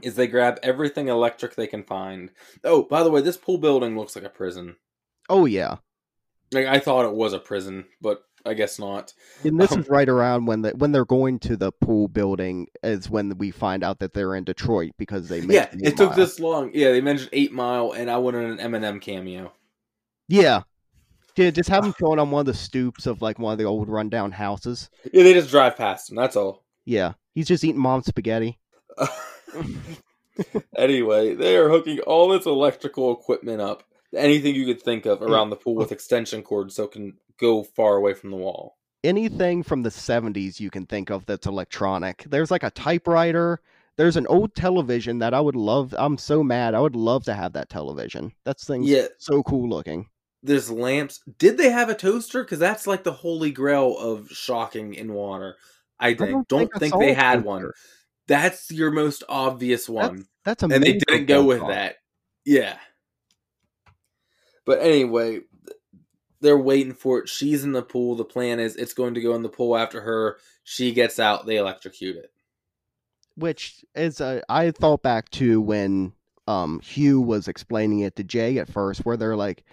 is 0.01 0.15
they 0.15 0.27
grab 0.27 0.59
everything 0.61 1.07
electric 1.07 1.55
they 1.55 1.67
can 1.67 1.83
find. 1.83 2.29
Oh, 2.63 2.83
by 2.83 3.01
the 3.03 3.09
way, 3.09 3.21
this 3.21 3.37
pool 3.37 3.57
building 3.57 3.97
looks 3.97 4.15
like 4.15 4.25
a 4.25 4.29
prison. 4.29 4.75
Oh 5.29 5.45
yeah, 5.45 5.77
Like 6.51 6.67
I 6.67 6.79
thought 6.79 7.05
it 7.05 7.13
was 7.15 7.33
a 7.33 7.39
prison, 7.39 7.85
but 8.01 8.23
I 8.45 8.53
guess 8.53 8.77
not. 8.77 9.13
and 9.45 9.59
this 9.59 9.71
Um, 9.71 9.79
is 9.81 9.89
right 9.89 10.09
around 10.09 10.47
when 10.47 10.63
the 10.63 10.71
when 10.71 10.91
they're 10.91 11.05
going 11.05 11.39
to 11.39 11.55
the 11.55 11.71
pool 11.71 12.07
building 12.09 12.67
is 12.83 13.09
when 13.09 13.37
we 13.37 13.51
find 13.51 13.83
out 13.83 13.99
that 13.99 14.13
they're 14.13 14.35
in 14.35 14.43
Detroit 14.43 14.91
because 14.97 15.29
they 15.29 15.39
Yeah, 15.39 15.69
it 15.73 15.95
took 15.95 16.09
Mile. 16.09 16.17
this 16.17 16.39
long. 16.39 16.71
Yeah, 16.73 16.91
they 16.91 16.99
mentioned 17.01 17.29
Eight 17.31 17.53
Mile, 17.53 17.91
and 17.93 18.11
I 18.11 18.17
wanted 18.17 18.59
an 18.59 18.71
Eminem 18.71 18.99
cameo. 19.01 19.53
Yeah. 20.27 20.63
Yeah, 21.35 21.49
just 21.51 21.69
have 21.69 21.83
him 21.85 21.95
going 21.99 22.19
on 22.19 22.29
one 22.31 22.41
of 22.41 22.45
the 22.45 22.53
stoops 22.53 23.07
of 23.07 23.21
like 23.21 23.39
one 23.39 23.53
of 23.53 23.57
the 23.57 23.63
old 23.63 23.89
rundown 23.89 24.31
houses. 24.33 24.89
Yeah, 25.11 25.23
they 25.23 25.33
just 25.33 25.49
drive 25.49 25.75
past 25.77 26.09
him. 26.11 26.15
That's 26.17 26.35
all. 26.35 26.63
Yeah. 26.85 27.13
He's 27.33 27.47
just 27.47 27.63
eating 27.63 27.81
mom's 27.81 28.05
spaghetti. 28.05 28.59
anyway, 30.77 31.33
they 31.35 31.55
are 31.57 31.69
hooking 31.69 31.99
all 32.01 32.29
this 32.29 32.45
electrical 32.45 33.11
equipment 33.13 33.61
up, 33.61 33.83
anything 34.15 34.55
you 34.55 34.65
could 34.65 34.81
think 34.81 35.05
of 35.05 35.21
around 35.21 35.49
the 35.49 35.55
pool 35.55 35.75
with 35.75 35.91
extension 35.91 36.41
cords 36.43 36.75
so 36.75 36.83
it 36.83 36.91
can 36.91 37.13
go 37.39 37.63
far 37.63 37.95
away 37.95 38.13
from 38.13 38.31
the 38.31 38.37
wall. 38.37 38.77
Anything 39.03 39.63
from 39.63 39.83
the 39.83 39.89
70s 39.89 40.59
you 40.59 40.69
can 40.69 40.85
think 40.85 41.09
of 41.09 41.25
that's 41.25 41.45
electronic. 41.47 42.23
There's 42.29 42.51
like 42.51 42.63
a 42.63 42.69
typewriter. 42.71 43.59
There's 43.97 44.15
an 44.17 44.25
old 44.27 44.55
television 44.55 45.19
that 45.19 45.33
I 45.33 45.41
would 45.41 45.55
love. 45.55 45.93
I'm 45.97 46.17
so 46.17 46.41
mad. 46.41 46.73
I 46.73 46.79
would 46.79 46.95
love 46.95 47.25
to 47.25 47.33
have 47.33 47.53
that 47.53 47.69
television. 47.69 48.31
That's 48.45 48.65
thing 48.65 48.83
Yeah, 48.83 49.07
so 49.17 49.43
cool 49.43 49.69
looking. 49.69 50.07
there's 50.41 50.71
lamps. 50.71 51.21
Did 51.37 51.57
they 51.57 51.69
have 51.69 51.89
a 51.89 51.95
toaster? 51.95 52.43
Because 52.43 52.59
that's 52.59 52.87
like 52.87 53.03
the 53.03 53.11
holy 53.13 53.51
grail 53.51 53.97
of 53.97 54.29
shocking 54.29 54.93
in 54.93 55.13
water. 55.13 55.57
I 55.99 56.13
think. 56.15 56.47
Don't, 56.47 56.71
I 56.75 56.79
think, 56.79 56.91
saw 56.93 56.99
they 56.99 57.13
had 57.13 57.43
one. 57.43 57.69
That's 58.27 58.71
your 58.71 58.89
most 58.89 59.23
obvious 59.29 59.87
one. 59.89 60.25
That's 60.45 60.63
amazing. 60.63 60.75
and 60.75 60.83
they 60.85 60.97
didn't 61.05 61.25
go 61.27 61.43
with 61.43 61.61
that. 61.67 61.95
Yeah. 62.45 62.77
But 64.65 64.79
anyway, 64.79 65.41
they're 66.43 66.57
waiting 66.57 66.93
for 66.93 67.19
it. 67.19 67.29
She's 67.29 67.63
in 67.63 67.71
the 67.71 67.81
pool. 67.81 68.15
The 68.15 68.25
plan 68.25 68.59
is 68.59 68.75
it's 68.75 68.93
going 68.93 69.15
to 69.15 69.21
go 69.21 69.33
in 69.33 69.41
the 69.41 69.49
pool 69.49 69.75
after 69.75 70.01
her. 70.01 70.37
She 70.63 70.91
gets 70.93 71.17
out. 71.19 71.45
They 71.47 71.57
electrocute 71.57 72.17
it. 72.17 72.31
which 73.35 73.83
is 73.95 74.21
uh, 74.21 74.41
I 74.49 74.71
thought 74.71 75.01
back 75.01 75.29
to 75.31 75.61
when 75.61 76.13
um 76.47 76.79
Hugh 76.81 77.21
was 77.21 77.47
explaining 77.47 77.99
it 77.99 78.15
to 78.17 78.23
Jay 78.23 78.57
at 78.59 78.71
first, 78.71 79.05
where 79.05 79.17
they're 79.17 79.35
like, 79.35 79.63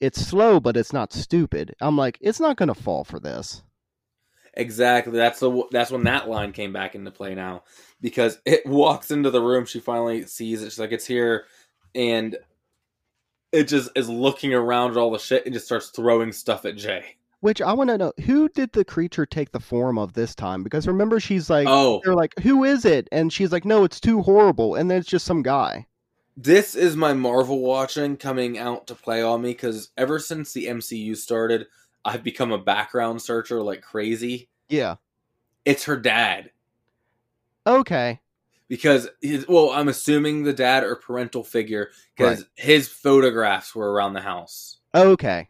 "It's 0.00 0.20
slow, 0.26 0.60
but 0.60 0.76
it's 0.76 0.92
not 0.92 1.12
stupid." 1.12 1.74
I'm 1.80 1.96
like, 1.96 2.18
"It's 2.20 2.40
not 2.40 2.56
gonna 2.56 2.74
fall 2.74 3.04
for 3.04 3.20
this." 3.20 3.62
Exactly. 4.54 5.12
That's 5.12 5.40
the 5.40 5.64
that's 5.70 5.90
when 5.90 6.04
that 6.04 6.28
line 6.28 6.52
came 6.52 6.72
back 6.72 6.94
into 6.94 7.10
play 7.10 7.34
now 7.34 7.62
because 8.00 8.38
it 8.44 8.66
walks 8.66 9.10
into 9.10 9.30
the 9.30 9.40
room. 9.42 9.64
She 9.66 9.80
finally 9.80 10.26
sees 10.26 10.62
it. 10.62 10.70
She's 10.70 10.78
like, 10.78 10.92
"It's 10.92 11.06
here," 11.06 11.46
and 11.94 12.36
it 13.52 13.64
just 13.64 13.90
is 13.96 14.08
looking 14.08 14.54
around 14.54 14.92
at 14.92 14.96
all 14.96 15.10
the 15.10 15.18
shit 15.18 15.44
and 15.44 15.52
just 15.54 15.66
starts 15.66 15.88
throwing 15.90 16.32
stuff 16.32 16.64
at 16.64 16.76
Jay. 16.76 17.16
Which 17.40 17.62
I 17.62 17.72
want 17.72 17.88
to 17.88 17.96
know 17.98 18.12
who 18.26 18.48
did 18.50 18.72
the 18.72 18.84
creature 18.84 19.24
take 19.24 19.52
the 19.52 19.60
form 19.60 19.98
of 19.98 20.12
this 20.12 20.34
time? 20.34 20.62
Because 20.62 20.86
remember, 20.86 21.18
she's 21.20 21.48
like, 21.48 21.66
Oh, 21.68 22.00
they're 22.04 22.14
like, 22.14 22.38
"Who 22.40 22.64
is 22.64 22.84
it?" 22.84 23.08
And 23.10 23.32
she's 23.32 23.50
like, 23.50 23.64
"No, 23.64 23.82
it's 23.82 23.98
too 23.98 24.20
horrible," 24.20 24.74
and 24.74 24.90
then 24.90 24.98
it's 24.98 25.08
just 25.08 25.24
some 25.24 25.42
guy. 25.42 25.86
this 26.36 26.74
is 26.74 26.96
my 26.96 27.12
Marvel 27.14 27.60
watching 27.60 28.16
coming 28.18 28.58
out 28.58 28.86
to 28.88 28.94
play 28.94 29.22
on 29.22 29.40
me 29.42 29.50
because 29.52 29.88
ever 29.96 30.18
since 30.18 30.52
the 30.52 30.66
MCU 30.66 31.16
started, 31.16 31.66
I've 32.04 32.22
become 32.22 32.52
a 32.52 32.58
background 32.58 33.20
searcher 33.22 33.62
like 33.62 33.80
crazy. 33.82 34.48
Yeah. 34.68 34.96
It's 35.64 35.84
her 35.84 35.96
dad 35.96 36.50
Okay. 37.66 38.20
Because 38.70 39.08
his 39.20 39.46
well, 39.48 39.70
I'm 39.70 39.88
assuming 39.88 40.44
the 40.44 40.52
dad 40.54 40.84
or 40.84 40.94
parental 40.94 41.42
figure 41.42 41.90
because 42.16 42.46
his 42.54 42.88
photographs 42.88 43.74
were 43.74 43.92
around 43.92 44.14
the 44.14 44.20
house. 44.20 44.78
Okay. 44.94 45.48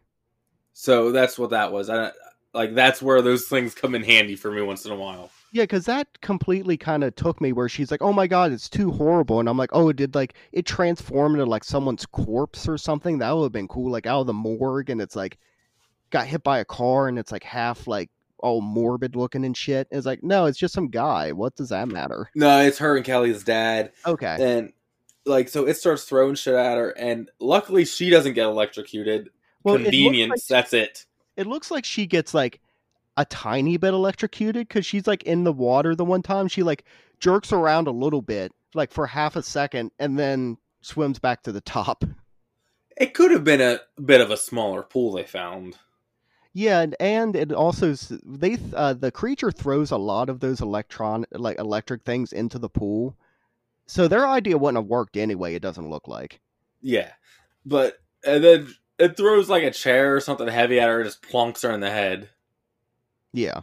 So 0.73 1.11
that's 1.11 1.37
what 1.37 1.51
that 1.51 1.71
was. 1.71 1.89
I 1.89 2.11
like 2.53 2.73
that's 2.73 2.99
where 2.99 3.21
those 3.21 3.47
things 3.47 3.75
come 3.75 3.93
in 3.93 4.03
handy 4.03 4.35
for 4.35 4.51
me 4.51 4.63
once 4.63 4.85
in 4.85 4.91
a 4.91 4.95
while. 4.95 5.29
Yeah, 5.53 5.63
because 5.63 5.85
that 5.85 6.07
completely 6.21 6.77
kind 6.77 7.03
of 7.03 7.15
took 7.15 7.39
me 7.39 7.53
where 7.53 7.69
she's 7.69 7.91
like, 7.91 8.01
"Oh 8.01 8.11
my 8.11 8.25
god, 8.25 8.51
it's 8.51 8.69
too 8.69 8.89
horrible," 8.89 9.39
and 9.39 9.47
I'm 9.47 9.57
like, 9.57 9.69
"Oh, 9.71 9.89
it 9.89 9.97
did 9.97 10.15
like 10.15 10.33
it 10.51 10.65
transformed 10.65 11.35
into 11.35 11.45
like 11.45 11.63
someone's 11.63 12.07
corpse 12.07 12.67
or 12.67 12.77
something? 12.77 13.19
That 13.19 13.37
would 13.37 13.43
have 13.43 13.51
been 13.51 13.67
cool, 13.67 13.91
like 13.91 14.07
out 14.07 14.21
of 14.21 14.27
the 14.27 14.33
morgue, 14.33 14.89
and 14.89 14.99
it's 14.99 15.15
like 15.15 15.37
got 16.09 16.25
hit 16.25 16.41
by 16.41 16.57
a 16.57 16.65
car, 16.65 17.07
and 17.07 17.19
it's 17.19 17.31
like 17.31 17.43
half 17.43 17.85
like 17.85 18.09
all 18.41 18.61
morbid 18.61 19.15
looking 19.15 19.45
and 19.45 19.55
shit." 19.55 19.87
It's 19.91 20.05
like, 20.05 20.23
no, 20.23 20.45
it's 20.45 20.57
just 20.57 20.73
some 20.73 20.89
guy. 20.89 21.31
What 21.31 21.55
does 21.55 21.69
that 21.69 21.87
matter? 21.87 22.29
No, 22.35 22.61
it's 22.61 22.77
her 22.79 22.95
and 22.95 23.05
Kelly's 23.05 23.43
dad, 23.43 23.91
Okay, 24.05 24.37
and 24.39 24.73
like 25.25 25.49
so 25.49 25.67
it 25.67 25.75
starts 25.77 26.03
throwing 26.03 26.35
shit 26.35 26.55
at 26.55 26.77
her, 26.77 26.89
and 26.91 27.29
luckily 27.39 27.85
she 27.85 28.09
doesn't 28.09 28.33
get 28.33 28.45
electrocuted. 28.45 29.29
well, 29.63 29.75
it 29.75 29.83
Convenience, 29.83 30.29
like- 30.29 30.45
that's 30.47 30.73
it. 30.73 31.05
it 31.37 31.47
looks 31.47 31.71
like 31.71 31.85
she 31.85 32.05
gets 32.07 32.33
like 32.33 32.59
a 33.17 33.25
tiny 33.25 33.77
bit 33.77 33.93
electrocuted 33.93 34.67
because 34.67 34.85
she's 34.85 35.05
like 35.05 35.23
in 35.23 35.43
the 35.43 35.51
water 35.51 35.95
the 35.95 36.05
one 36.05 36.21
time 36.21 36.47
she 36.47 36.63
like 36.63 36.85
jerks 37.19 37.51
around 37.51 37.85
a 37.87 37.91
little 37.91 38.21
bit 38.21 38.53
like 38.73 38.89
for 38.89 39.05
half 39.05 39.35
a 39.35 39.43
second 39.43 39.91
and 39.99 40.17
then 40.17 40.57
swims 40.79 41.19
back 41.19 41.43
to 41.43 41.51
the 41.51 41.59
top 41.61 42.05
It 42.95 43.13
could 43.13 43.29
have 43.31 43.43
been 43.43 43.59
a 43.59 43.81
bit 44.03 44.21
of 44.21 44.31
a 44.31 44.37
smaller 44.37 44.81
pool 44.81 45.11
they 45.11 45.23
found. 45.25 45.77
Yeah 46.53 46.81
and, 46.81 46.95
and 46.99 47.35
it 47.35 47.51
also 47.51 47.93
they 48.23 48.57
uh, 48.73 48.93
the 48.93 49.11
creature 49.11 49.51
throws 49.51 49.91
a 49.91 49.97
lot 49.97 50.29
of 50.29 50.39
those 50.39 50.61
electron 50.61 51.25
like 51.31 51.57
electric 51.59 52.03
things 52.03 52.33
into 52.33 52.59
the 52.59 52.69
pool 52.69 53.15
so 53.87 54.07
their 54.07 54.27
idea 54.27 54.57
wouldn't 54.57 54.81
have 54.83 54.89
worked 54.89 55.17
anyway 55.17 55.53
it 55.55 55.61
doesn't 55.61 55.89
look 55.89 56.07
like 56.07 56.39
Yeah, 56.81 57.11
but 57.65 57.99
and 58.25 58.43
then 58.43 58.73
it 58.97 59.17
throws 59.17 59.49
like 59.49 59.63
a 59.63 59.71
chair 59.71 60.15
or 60.15 60.19
something 60.21 60.47
heavy 60.47 60.79
at 60.79 60.87
her, 60.87 60.99
and 61.01 61.07
just 61.07 61.21
plunks 61.21 61.63
her 61.63 61.71
in 61.71 61.79
the 61.79 61.89
head. 61.89 62.29
yeah 63.33 63.61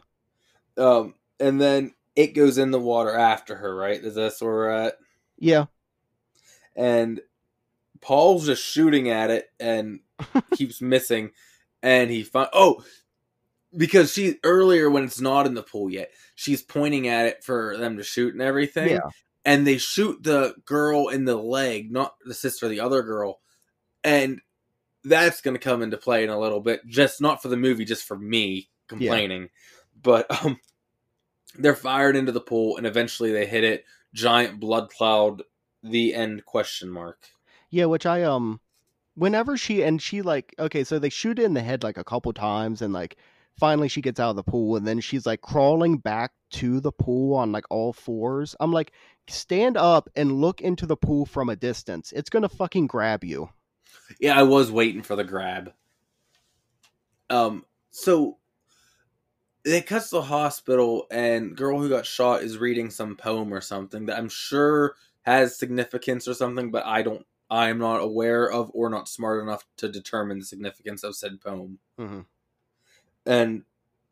Um, 0.77 1.15
and 1.41 1.61
then 1.61 1.95
it 2.17 2.35
goes 2.35 2.59
in 2.59 2.71
the 2.73 2.81
water 2.81 3.17
after 3.17 3.57
her. 3.57 3.75
Right? 3.75 4.03
Is 4.03 4.17
that 4.17 4.35
where 4.41 4.51
we're 4.51 4.71
at? 4.71 4.95
yeah 5.39 5.67
and 6.77 7.21
Paul's 8.01 8.47
just 8.47 8.63
shooting 8.63 9.09
at 9.09 9.31
it 9.31 9.51
and 9.59 10.01
keeps 10.55 10.81
missing, 10.83 11.31
and 11.83 12.11
he 12.11 12.23
find 12.23 12.49
oh 12.53 12.83
because 13.77 14.13
she 14.13 14.37
earlier 14.45 14.89
when 14.91 15.05
it's 15.05 15.21
not 15.21 15.47
in 15.47 15.55
the 15.55 15.63
pool 15.63 15.91
yet, 15.91 16.11
she's 16.35 16.63
pointing 16.63 17.09
at 17.09 17.27
it 17.27 17.45
for 17.45 17.77
them 17.77 17.97
to 17.97 18.03
shoot 18.03 18.33
and 18.33 18.43
everything, 18.43 18.91
Yeah. 18.91 19.01
and 19.45 19.67
they 19.67 19.79
shoot 19.79 20.23
the 20.23 20.55
girl 20.65 21.09
in 21.09 21.25
the 21.25 21.37
leg, 21.37 21.91
not 21.93 22.15
the 22.25 22.35
sister, 22.35 22.69
the 22.69 22.81
other 22.81 23.03
girl, 23.03 23.41
and 24.03 24.41
that's 25.05 25.41
going 25.41 25.55
to 25.55 25.61
come 25.61 25.83
into 25.83 25.97
play 25.97 26.25
in 26.25 26.31
a 26.31 26.39
little 26.41 26.61
bit, 26.61 26.81
just 26.87 27.21
not 27.21 27.41
for 27.43 27.49
the 27.49 27.57
movie, 27.57 27.85
just 27.85 28.05
for 28.05 28.19
me 28.19 28.69
complaining, 28.89 29.49
but 30.03 30.27
um. 30.45 30.59
They're 31.59 31.75
fired 31.75 32.15
into 32.15 32.31
the 32.31 32.43
pool 32.43 32.77
and 32.77 32.87
eventually 32.87 33.33
they 33.33 33.47
hit 33.47 33.65
it. 33.65 33.85
Giant 34.15 34.61
blood 34.61 34.91
cloud. 34.91 35.43
The 35.83 36.15
end 36.15 36.45
question 36.45 36.89
mark. 36.91 37.27
Yeah, 37.71 37.87
which 37.87 38.05
I 38.07 38.23
um 38.23 38.61
whenever 39.19 39.57
she 39.57 39.83
and 39.83 40.01
she 40.01 40.23
like 40.23 40.55
okay, 40.59 40.85
so 40.85 40.99
they 40.99 41.09
shoot 41.09 41.39
in 41.39 41.55
the 41.55 41.63
head 41.63 41.83
like 41.83 41.99
a 41.99 42.05
couple 42.05 42.33
times 42.33 42.83
and 42.83 42.93
like 42.93 43.17
finally 43.59 43.89
she 43.89 44.01
gets 44.01 44.21
out 44.21 44.31
of 44.31 44.37
the 44.37 44.43
pool 44.43 44.77
and 44.77 44.87
then 44.87 45.01
she's 45.01 45.27
like 45.27 45.41
crawling 45.41 45.99
back 45.99 46.33
to 46.51 46.81
the 46.81 46.93
pool 46.93 47.35
on 47.35 47.53
like 47.53 47.65
all 47.71 47.93
fours. 47.93 48.55
I'm 48.61 48.73
like 48.73 48.93
stand 49.29 49.77
up 49.77 50.09
and 50.17 50.41
look 50.41 50.61
into 50.61 50.87
the 50.87 50.97
pool 50.97 51.27
from 51.27 51.49
a 51.49 51.57
distance. 51.57 52.13
It's 52.13 52.31
to 52.31 52.49
fucking 52.49 52.87
grab 52.87 53.25
you. 53.25 53.51
Yeah, 54.21 54.39
I 54.39 54.43
was 54.45 54.71
waiting 54.71 55.03
for 55.03 55.17
the 55.17 55.25
grab. 55.25 55.73
Um, 57.31 57.65
so 57.91 58.39
it 59.65 59.87
cuts 59.87 60.11
to 60.11 60.17
the 60.17 60.23
hospital, 60.23 61.07
and 61.11 61.57
girl 61.57 61.81
who 61.81 61.89
got 61.89 62.07
shot 62.07 62.43
is 62.43 62.59
reading 62.59 62.91
some 62.91 63.17
poem 63.17 63.53
or 63.53 63.61
something 63.61 64.07
that 64.07 64.19
I'm 64.19 64.29
sure 64.29 64.95
has 65.23 65.59
significance 65.59 66.27
or 66.27 66.35
something, 66.35 66.71
but 66.71 66.87
I 66.87 67.03
don't. 67.03 67.27
I 67.51 67.69
am 67.71 67.79
not 67.79 68.01
aware 68.01 68.51
of 68.51 68.71
or 68.75 68.91
not 68.91 69.09
smart 69.09 69.43
enough 69.43 69.67
to 69.79 69.89
determine 69.89 70.39
the 70.39 70.45
significance 70.45 71.03
of 71.03 71.17
said 71.17 71.41
poem. 71.41 71.79
Mhm. 71.99 72.27
And 73.27 73.65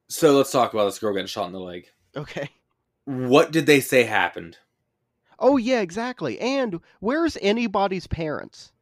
so 0.09 0.37
let's 0.37 0.51
talk 0.53 0.73
about 0.73 0.87
this 0.87 0.99
girl 0.99 1.13
getting 1.13 1.27
shot 1.27 1.47
in 1.47 1.53
the 1.53 1.61
leg. 1.61 1.89
Okay. 2.17 2.51
What 3.05 3.51
did 3.53 3.67
they 3.67 3.81
say 3.81 4.05
happened? 4.05 4.59
Oh 5.39 5.57
yeah, 5.59 5.81
exactly. 5.81 6.39
And 6.41 6.81
where's 7.01 7.37
anybody's 7.43 8.07
parents? 8.07 8.73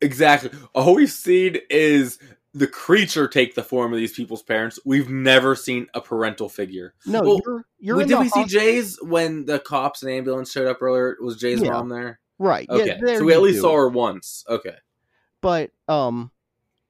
Exactly. 0.00 0.50
All 0.74 0.94
we've 0.94 1.10
seen 1.10 1.58
is 1.70 2.18
the 2.52 2.66
creature 2.66 3.28
take 3.28 3.54
the 3.54 3.62
form 3.62 3.92
of 3.92 3.98
these 3.98 4.12
people's 4.12 4.42
parents. 4.42 4.78
We've 4.84 5.08
never 5.08 5.54
seen 5.54 5.86
a 5.94 6.00
parental 6.00 6.48
figure. 6.48 6.94
No, 7.06 7.22
Well, 7.22 7.40
you're 7.46 7.64
you're 7.78 8.04
did 8.04 8.18
we 8.18 8.28
see 8.28 8.44
Jay's 8.46 8.98
when 9.02 9.44
the 9.46 9.58
cops 9.60 10.02
and 10.02 10.10
ambulance 10.10 10.50
showed 10.50 10.66
up 10.66 10.82
earlier? 10.82 11.16
Was 11.20 11.36
Jay's 11.36 11.62
Yeah. 11.62 11.70
mom 11.70 11.88
there? 11.88 12.20
Right. 12.40 12.68
Okay, 12.68 12.98
Yeah, 13.00 13.18
so 13.18 13.24
we 13.24 13.32
at 13.34 13.40
least 13.42 13.58
do. 13.58 13.62
saw 13.62 13.76
her 13.76 13.88
once. 13.88 14.44
Okay, 14.48 14.74
but 15.40 15.70
um 15.86 16.32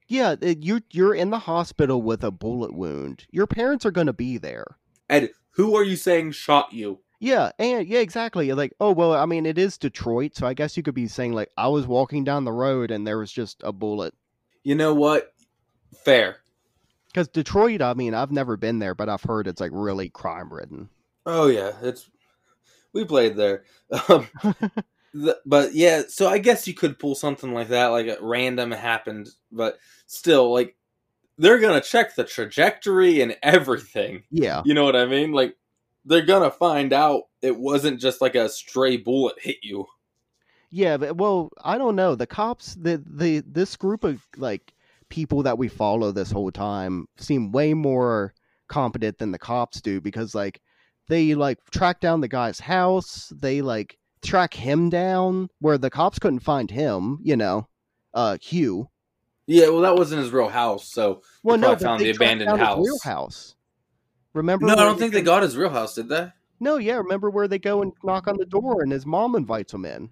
yeah 0.07 0.35
it- 0.41 0.63
you 0.63 0.81
you're 0.91 1.13
in 1.13 1.29
the 1.29 1.39
hospital 1.39 2.01
with 2.01 2.23
a 2.23 2.31
bullet 2.31 2.73
wound 2.73 3.25
your 3.31 3.47
parents 3.47 3.85
are 3.85 3.91
going 3.91 4.07
to 4.07 4.13
be 4.13 4.37
there 4.37 4.65
and 5.07 5.29
who 5.51 5.75
are 5.75 5.83
you 5.83 5.95
saying 5.95 6.31
shot 6.31 6.73
you? 6.73 6.99
yeah 7.21 7.51
and 7.59 7.87
yeah 7.87 7.99
exactly 7.99 8.51
like 8.51 8.73
oh 8.81 8.91
well 8.91 9.13
i 9.13 9.25
mean 9.25 9.45
it 9.45 9.57
is 9.57 9.77
detroit 9.77 10.35
so 10.35 10.45
i 10.47 10.53
guess 10.53 10.75
you 10.75 10.83
could 10.83 10.95
be 10.95 11.07
saying 11.07 11.31
like 11.31 11.49
i 11.55 11.67
was 11.67 11.87
walking 11.87 12.23
down 12.25 12.43
the 12.43 12.51
road 12.51 12.91
and 12.91 13.05
there 13.07 13.19
was 13.19 13.31
just 13.31 13.61
a 13.63 13.71
bullet 13.71 14.13
You 14.63 14.75
know 14.75 14.93
what? 14.93 15.33
Fair. 16.03 16.37
because 17.07 17.27
detroit 17.29 17.81
i 17.81 17.93
mean 17.93 18.13
i've 18.13 18.31
never 18.31 18.57
been 18.57 18.79
there 18.79 18.95
but 18.95 19.07
i've 19.07 19.23
heard 19.23 19.47
it's 19.47 19.61
like 19.61 19.71
really 19.73 20.09
crime 20.09 20.51
ridden 20.51 20.89
Oh 21.25 21.47
yeah, 21.47 21.71
it's 21.83 22.09
we 22.93 23.05
played 23.05 23.37
there. 23.37 23.63
Um, 24.09 24.27
the, 25.13 25.37
but 25.45 25.73
yeah, 25.73 26.03
so 26.07 26.27
I 26.27 26.37
guess 26.37 26.67
you 26.67 26.73
could 26.73 26.99
pull 26.99 27.15
something 27.15 27.53
like 27.53 27.69
that, 27.69 27.87
like 27.87 28.07
a 28.07 28.17
random 28.21 28.71
happened, 28.71 29.29
but 29.51 29.77
still, 30.07 30.53
like 30.53 30.75
they're 31.37 31.59
gonna 31.59 31.81
check 31.81 32.15
the 32.15 32.23
trajectory 32.23 33.21
and 33.21 33.37
everything. 33.43 34.23
Yeah. 34.31 34.61
You 34.65 34.73
know 34.73 34.85
what 34.85 34.95
I 34.95 35.05
mean? 35.05 35.31
Like 35.31 35.57
they're 36.05 36.25
gonna 36.25 36.51
find 36.51 36.93
out 36.93 37.23
it 37.41 37.57
wasn't 37.57 37.99
just 37.99 38.21
like 38.21 38.35
a 38.35 38.49
stray 38.49 38.97
bullet 38.97 39.35
hit 39.39 39.57
you. 39.63 39.85
Yeah, 40.69 40.97
but 40.97 41.17
well, 41.17 41.51
I 41.63 41.77
don't 41.77 41.95
know. 41.95 42.15
The 42.15 42.27
cops, 42.27 42.75
the 42.75 43.03
the 43.05 43.43
this 43.45 43.75
group 43.75 44.03
of 44.03 44.25
like 44.37 44.73
people 45.09 45.43
that 45.43 45.57
we 45.57 45.67
follow 45.67 46.11
this 46.11 46.31
whole 46.31 46.51
time 46.51 47.07
seem 47.17 47.51
way 47.51 47.73
more 47.73 48.33
competent 48.69 49.17
than 49.17 49.31
the 49.31 49.39
cops 49.39 49.81
do 49.81 49.99
because 49.99 50.33
like 50.33 50.61
they 51.09 51.35
like 51.35 51.57
track 51.71 51.99
down 51.99 52.21
the 52.21 52.27
guy's 52.29 52.59
house, 52.59 53.33
they 53.35 53.61
like 53.61 53.97
track 54.21 54.53
him 54.53 54.89
down 54.89 55.49
where 55.59 55.77
the 55.77 55.89
cops 55.89 56.19
couldn't 56.19 56.39
find 56.39 56.69
him, 56.71 57.19
you 57.23 57.35
know. 57.35 57.67
Uh 58.13 58.37
Hugh. 58.41 58.89
Yeah, 59.47 59.69
well, 59.69 59.81
that 59.81 59.95
wasn't 59.95 60.21
his 60.21 60.31
real 60.31 60.49
house, 60.49 60.87
so 60.91 61.21
Well, 61.43 61.57
no, 61.57 61.69
but 61.69 61.81
found 61.81 61.99
they 62.01 62.05
the 62.05 62.15
abandoned 62.15 62.57
house. 62.59 62.85
real 62.85 62.99
house. 63.03 63.55
Remember? 64.33 64.65
no, 64.65 64.73
I 64.73 64.77
don't 64.77 64.97
think 64.97 65.13
they 65.13 65.21
got 65.21 65.43
his 65.43 65.57
real 65.57 65.69
house, 65.69 65.95
did 65.95 66.07
they? 66.09 66.31
No, 66.59 66.77
yeah, 66.77 66.95
remember 66.95 67.29
where 67.29 67.47
they 67.47 67.59
go 67.59 67.81
and 67.81 67.91
knock 68.03 68.27
on 68.27 68.37
the 68.37 68.45
door 68.45 68.81
and 68.83 68.91
his 68.91 69.05
mom 69.05 69.35
invites 69.35 69.73
him 69.73 69.83
in. 69.85 70.09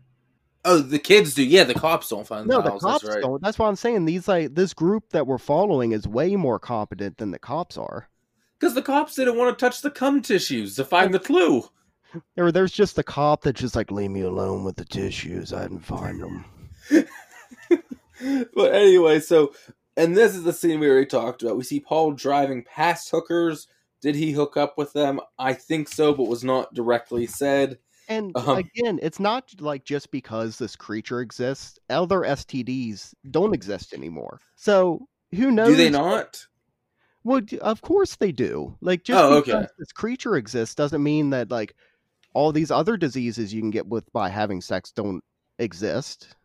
Oh, 0.65 0.80
the 0.80 0.99
kids 0.99 1.36
do. 1.36 1.44
Yeah, 1.45 1.64
the 1.64 1.73
cops 1.73 2.10
don't 2.10 2.27
find 2.27 2.48
No, 2.48 2.57
the 2.57 2.64
the 2.64 2.69
house. 2.72 2.81
cops 2.81 3.03
that's 3.03 3.15
right. 3.15 3.22
don't. 3.23 3.41
That's 3.41 3.57
why 3.57 3.68
I'm 3.69 3.77
saying 3.77 4.03
these 4.06 4.27
like 4.27 4.56
this 4.56 4.73
group 4.73 5.06
that 5.11 5.26
we're 5.26 5.38
following 5.38 5.94
is 5.94 6.06
way 6.07 6.36
more 6.36 6.60
competent 6.60 7.18
than 7.18 7.31
the 7.31 7.40
cops 7.40 7.77
are. 7.77 8.10
Because 8.60 8.73
the 8.73 8.81
cops 8.81 9.15
didn't 9.15 9.38
want 9.38 9.57
to 9.57 9.65
touch 9.65 9.81
the 9.81 9.90
cum 9.91 10.22
tissues 10.22 10.76
to 10.76 10.84
find 10.84 11.14
the 11.14 11.19
clue. 11.19 11.64
Or 12.38 12.52
there's 12.52 12.72
just 12.72 12.95
the 12.95 13.03
cop 13.03 13.44
that's 13.44 13.61
just 13.61 13.76
like, 13.76 13.91
leave 13.91 14.11
me 14.11 14.22
alone 14.22 14.64
with 14.64 14.76
the 14.76 14.86
tissues. 14.86 15.53
I 15.53 15.64
didn't 15.64 15.80
find 15.81 16.22
them. 16.22 16.45
but 18.53 18.73
anyway, 18.73 19.19
so 19.19 19.53
and 19.95 20.15
this 20.15 20.36
is 20.36 20.44
the 20.44 20.53
scene 20.53 20.80
we 20.80 20.90
already 20.90 21.06
talked 21.06 21.44
about. 21.44 21.57
We 21.57 21.64
see 21.64 21.80
Paul 21.80 22.14
driving 22.14 22.64
past 22.64 23.10
hookers. 23.11 23.68
Did 24.02 24.15
he 24.15 24.31
hook 24.31 24.56
up 24.56 24.77
with 24.77 24.94
them? 24.94 25.19
I 25.38 25.53
think 25.53 25.90
so, 25.90 26.14
but 26.14 26.27
was 26.27 26.44
not 26.44 26.73
directly 26.73 27.27
said. 27.27 27.80
And 28.07 28.36
Um, 28.36 28.57
again, 28.57 28.99
it's 29.03 29.19
not 29.19 29.53
like 29.60 29.84
just 29.84 30.10
because 30.10 30.57
this 30.57 30.76
creature 30.76 31.22
exists, 31.22 31.77
other 31.90 32.22
STDs 32.22 33.14
don't 33.30 33.53
exist 33.53 33.94
anymore. 33.94 34.40
So 34.56 35.07
who 35.36 35.52
knows? 35.52 35.69
Do 35.69 35.76
they 35.76 35.90
not? 35.90 36.44
Well, 37.23 37.41
of 37.61 37.81
course 37.81 38.15
they 38.15 38.31
do. 38.31 38.76
Like 38.81 39.03
just 39.03 39.22
Oh, 39.22 39.41
because 39.41 39.65
okay. 39.65 39.68
this 39.77 39.91
creature 39.91 40.38
exists 40.38 40.76
doesn't 40.76 41.03
mean 41.03 41.30
that 41.31 41.52
like 41.52 41.76
all 42.34 42.51
these 42.51 42.72
other 42.72 42.97
diseases 42.97 43.53
you 43.53 43.61
can 43.61 43.72
get 43.72 43.88
with 43.88 44.11
by 44.14 44.30
having 44.30 44.61
sex 44.61 44.91
don't 44.91 45.23
exist. 45.57 46.35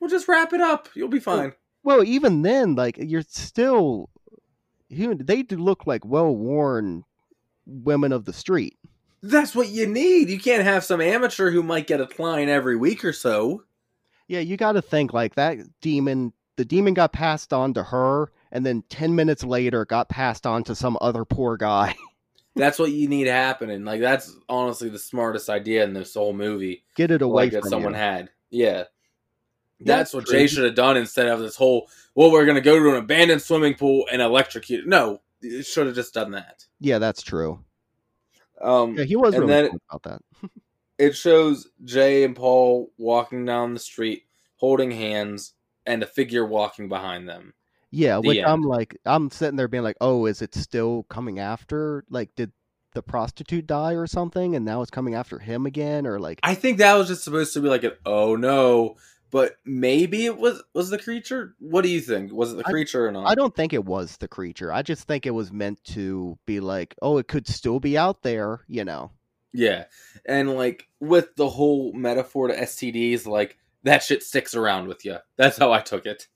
Well, 0.00 0.10
just 0.10 0.28
wrap 0.28 0.52
it 0.52 0.60
up. 0.60 0.88
You'll 0.94 1.08
be 1.08 1.20
fine. 1.20 1.52
Well, 1.82 2.02
even 2.04 2.42
then, 2.42 2.74
like 2.74 2.96
you're 2.98 3.22
still, 3.22 4.08
you, 4.88 5.14
they 5.14 5.42
do 5.42 5.56
look 5.56 5.86
like 5.86 6.04
well-worn 6.04 7.04
women 7.66 8.12
of 8.12 8.24
the 8.24 8.32
street. 8.32 8.76
That's 9.22 9.54
what 9.54 9.68
you 9.68 9.86
need. 9.86 10.28
You 10.28 10.38
can't 10.38 10.64
have 10.64 10.84
some 10.84 11.00
amateur 11.00 11.50
who 11.50 11.62
might 11.62 11.86
get 11.86 12.00
a 12.00 12.06
client 12.06 12.50
every 12.50 12.76
week 12.76 13.04
or 13.04 13.12
so. 13.12 13.64
Yeah, 14.28 14.40
you 14.40 14.56
got 14.56 14.72
to 14.72 14.82
think 14.82 15.12
like 15.12 15.34
that 15.34 15.58
demon. 15.80 16.32
The 16.56 16.64
demon 16.64 16.94
got 16.94 17.12
passed 17.12 17.52
on 17.52 17.74
to 17.74 17.82
her, 17.84 18.30
and 18.52 18.64
then 18.64 18.84
ten 18.88 19.14
minutes 19.14 19.42
later 19.42 19.84
got 19.84 20.08
passed 20.08 20.46
on 20.46 20.64
to 20.64 20.74
some 20.74 20.98
other 21.00 21.24
poor 21.24 21.56
guy. 21.56 21.94
That's 22.56 22.78
what 22.78 22.92
you 22.92 23.08
need 23.08 23.26
happening. 23.26 23.84
Like 23.84 24.00
that's 24.00 24.36
honestly 24.48 24.88
the 24.88 24.98
smartest 24.98 25.48
idea 25.50 25.82
in 25.84 25.92
this 25.92 26.14
whole 26.14 26.32
movie. 26.32 26.84
Get 26.94 27.10
it 27.10 27.22
away 27.22 27.44
like 27.44 27.52
that 27.52 27.64
someone 27.64 27.92
you. 27.92 27.98
had. 27.98 28.30
Yeah. 28.50 28.84
Yeah, 29.80 29.96
That's 29.96 30.14
what 30.14 30.26
true. 30.26 30.38
Jay 30.38 30.46
should 30.46 30.64
have 30.64 30.76
done 30.76 30.96
instead 30.96 31.26
of 31.26 31.40
this 31.40 31.56
whole, 31.56 31.90
well, 32.14 32.30
we're 32.30 32.44
going 32.44 32.54
to 32.54 32.60
go 32.60 32.78
to 32.78 32.90
an 32.90 32.96
abandoned 32.96 33.42
swimming 33.42 33.74
pool 33.74 34.06
and 34.10 34.22
electrocute. 34.22 34.86
No, 34.86 35.20
it 35.42 35.64
should 35.66 35.86
have 35.86 35.96
just 35.96 36.14
done 36.14 36.30
that. 36.30 36.64
Yeah, 36.78 36.98
that's 37.00 37.22
true. 37.22 37.58
Um, 38.60 38.96
Yeah, 38.96 39.04
he 39.04 39.16
was 39.16 39.34
And 39.34 39.42
really 39.48 39.52
then- 39.62 39.70
cool 39.70 39.80
about 39.90 40.02
that. 40.04 40.50
it 40.98 41.16
shows 41.16 41.68
Jay 41.82 42.22
and 42.22 42.36
Paul 42.36 42.92
walking 42.98 43.44
down 43.44 43.74
the 43.74 43.80
street, 43.80 44.22
holding 44.56 44.92
hands, 44.92 45.54
and 45.86 46.02
a 46.04 46.06
figure 46.06 46.46
walking 46.46 46.88
behind 46.88 47.28
them. 47.28 47.52
Yeah, 47.94 48.18
which 48.18 48.42
I'm 48.44 48.62
like, 48.62 48.96
I'm 49.04 49.30
sitting 49.30 49.56
there 49.56 49.68
being 49.68 49.84
like, 49.84 49.96
oh, 50.00 50.26
is 50.26 50.42
it 50.42 50.54
still 50.54 51.04
coming 51.04 51.38
after? 51.38 52.04
Like, 52.10 52.34
did 52.34 52.52
the 52.94 53.02
prostitute 53.02 53.66
die 53.66 53.94
or 53.94 54.06
something, 54.06 54.54
and 54.56 54.64
now 54.64 54.82
it's 54.82 54.90
coming 54.90 55.14
after 55.14 55.38
him 55.38 55.66
again, 55.66 56.06
or 56.06 56.18
like, 56.18 56.40
I 56.42 56.54
think 56.54 56.78
that 56.78 56.94
was 56.94 57.08
just 57.08 57.24
supposed 57.24 57.52
to 57.54 57.60
be 57.60 57.68
like 57.68 57.84
an 57.84 57.92
oh 58.06 58.36
no, 58.36 58.96
but 59.30 59.56
maybe 59.64 60.24
it 60.24 60.38
was 60.38 60.62
was 60.72 60.90
the 60.90 60.98
creature. 60.98 61.54
What 61.58 61.82
do 61.82 61.88
you 61.88 62.00
think? 62.00 62.32
Was 62.32 62.52
it 62.52 62.56
the 62.56 62.66
I- 62.66 62.70
creature 62.70 63.06
or 63.06 63.12
not? 63.12 63.28
I 63.28 63.34
don't 63.34 63.54
think 63.54 63.72
it 63.72 63.84
was 63.84 64.16
the 64.16 64.28
creature. 64.28 64.72
I 64.72 64.82
just 64.82 65.06
think 65.06 65.26
it 65.26 65.32
was 65.32 65.52
meant 65.52 65.82
to 65.84 66.38
be 66.46 66.60
like, 66.60 66.94
oh, 67.02 67.18
it 67.18 67.28
could 67.28 67.46
still 67.46 67.80
be 67.80 67.98
out 67.98 68.22
there, 68.22 68.60
you 68.68 68.84
know. 68.84 69.10
Yeah, 69.52 69.84
and 70.24 70.54
like 70.54 70.88
with 71.00 71.36
the 71.36 71.48
whole 71.48 71.92
metaphor 71.92 72.48
to 72.48 72.56
STDs, 72.56 73.26
like 73.26 73.58
that 73.82 74.02
shit 74.02 74.22
sticks 74.22 74.54
around 74.54 74.88
with 74.88 75.04
you. 75.04 75.18
That's 75.36 75.58
how 75.58 75.72
I 75.72 75.80
took 75.80 76.06
it. 76.06 76.28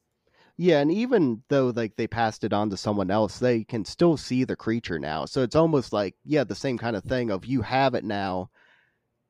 Yeah, 0.61 0.81
and 0.81 0.91
even 0.91 1.45
though 1.49 1.73
like 1.75 1.95
they 1.95 2.09
passed 2.09 2.43
it 2.43 2.53
on 2.53 2.69
to 2.71 2.77
someone 2.77 3.13
else, 3.13 3.39
they 3.39 3.63
can 3.63 3.85
still 3.85 4.17
see 4.17 4.43
the 4.43 4.57
creature 4.57 4.99
now. 4.99 5.25
So 5.25 5.43
it's 5.43 5.55
almost 5.55 5.93
like 5.93 6.17
yeah, 6.25 6.43
the 6.43 6.57
same 6.57 6.77
kind 6.77 6.97
of 6.97 7.05
thing 7.05 7.31
of 7.31 7.47
you 7.47 7.63
have 7.63 7.95
it 7.95 8.03
now, 8.03 8.51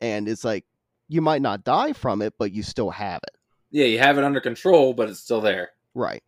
and 0.01 0.27
it's 0.27 0.43
like 0.43 0.65
you 1.07 1.21
might 1.21 1.43
not 1.43 1.65
die 1.65 1.93
from 1.93 2.23
it, 2.23 2.33
but 2.39 2.53
you 2.53 2.63
still 2.63 2.89
have 2.89 3.21
it. 3.25 3.37
Yeah, 3.71 3.85
you 3.85 3.99
have 3.99 4.17
it 4.17 4.25
under 4.25 4.41
control, 4.41 4.95
but 4.95 5.11
it's 5.11 5.21
still 5.21 5.43
there. 5.43 5.71
Right. 5.95 6.23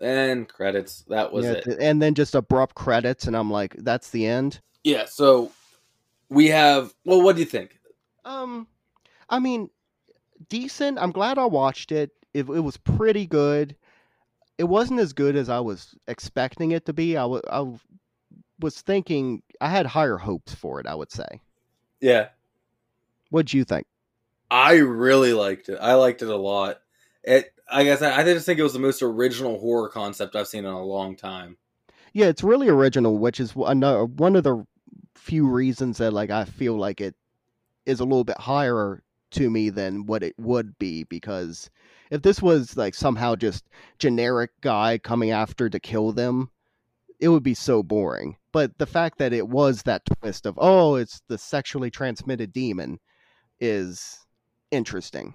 And 0.00 0.48
credits. 0.48 1.04
That 1.08 1.30
was 1.30 1.44
yeah, 1.44 1.52
it. 1.52 1.66
and 1.78 2.00
then 2.00 2.14
just 2.14 2.34
abrupt 2.34 2.74
credits, 2.74 3.26
and 3.26 3.36
I'm 3.36 3.50
like, 3.50 3.76
that's 3.76 4.08
the 4.08 4.26
end. 4.26 4.62
Yeah. 4.82 5.04
So 5.04 5.52
we 6.30 6.48
have. 6.48 6.94
Well, 7.04 7.20
what 7.20 7.36
do 7.36 7.40
you 7.40 7.46
think? 7.46 7.78
Um, 8.24 8.66
I 9.28 9.40
mean, 9.40 9.68
decent. 10.48 10.98
I'm 10.98 11.12
glad 11.12 11.36
I 11.36 11.44
watched 11.44 11.92
it. 11.92 12.12
It, 12.34 12.48
it 12.48 12.60
was 12.60 12.76
pretty 12.76 13.26
good. 13.26 13.76
It 14.58 14.64
wasn't 14.64 15.00
as 15.00 15.12
good 15.12 15.36
as 15.36 15.48
I 15.48 15.60
was 15.60 15.94
expecting 16.06 16.72
it 16.72 16.86
to 16.86 16.92
be. 16.92 17.16
I 17.16 17.24
wa- 17.24 17.40
I 17.50 17.58
w- 17.58 17.78
was 18.60 18.80
thinking 18.80 19.42
I 19.60 19.68
had 19.68 19.86
higher 19.86 20.18
hopes 20.18 20.54
for 20.54 20.80
it. 20.80 20.86
I 20.86 20.94
would 20.94 21.10
say. 21.10 21.40
Yeah, 22.00 22.28
What'd 23.32 23.54
you 23.54 23.64
think? 23.64 23.86
I 24.50 24.74
really 24.74 25.32
liked 25.32 25.70
it. 25.70 25.78
I 25.80 25.94
liked 25.94 26.20
it 26.20 26.28
a 26.28 26.36
lot. 26.36 26.82
It. 27.24 27.50
I 27.70 27.84
guess 27.84 28.02
I, 28.02 28.20
I 28.20 28.24
just 28.24 28.44
think 28.44 28.58
it 28.58 28.62
was 28.62 28.74
the 28.74 28.78
most 28.78 29.00
original 29.02 29.58
horror 29.58 29.88
concept 29.88 30.36
I've 30.36 30.48
seen 30.48 30.66
in 30.66 30.70
a 30.72 30.84
long 30.84 31.16
time. 31.16 31.56
Yeah, 32.12 32.26
it's 32.26 32.42
really 32.42 32.68
original, 32.68 33.16
which 33.16 33.40
is 33.40 33.54
another 33.56 34.02
uh, 34.02 34.04
one 34.04 34.36
of 34.36 34.44
the 34.44 34.66
few 35.14 35.48
reasons 35.48 35.96
that 35.98 36.12
like 36.12 36.28
I 36.28 36.44
feel 36.44 36.76
like 36.76 37.00
it 37.00 37.14
is 37.86 38.00
a 38.00 38.04
little 38.04 38.24
bit 38.24 38.38
higher 38.38 39.02
to 39.32 39.50
me 39.50 39.70
than 39.70 40.06
what 40.06 40.22
it 40.22 40.34
would 40.38 40.78
be 40.78 41.04
because 41.04 41.70
if 42.10 42.22
this 42.22 42.42
was 42.42 42.76
like 42.76 42.94
somehow 42.94 43.34
just 43.34 43.64
generic 43.98 44.50
guy 44.60 44.98
coming 44.98 45.30
after 45.30 45.68
to 45.68 45.80
kill 45.80 46.12
them, 46.12 46.50
it 47.20 47.28
would 47.28 47.42
be 47.42 47.54
so 47.54 47.82
boring. 47.82 48.36
But 48.52 48.76
the 48.78 48.86
fact 48.86 49.18
that 49.18 49.32
it 49.32 49.48
was 49.48 49.82
that 49.82 50.02
twist 50.20 50.46
of 50.46 50.58
oh, 50.60 50.96
it's 50.96 51.22
the 51.28 51.38
sexually 51.38 51.90
transmitted 51.90 52.52
demon 52.52 53.00
is 53.60 54.18
interesting. 54.70 55.34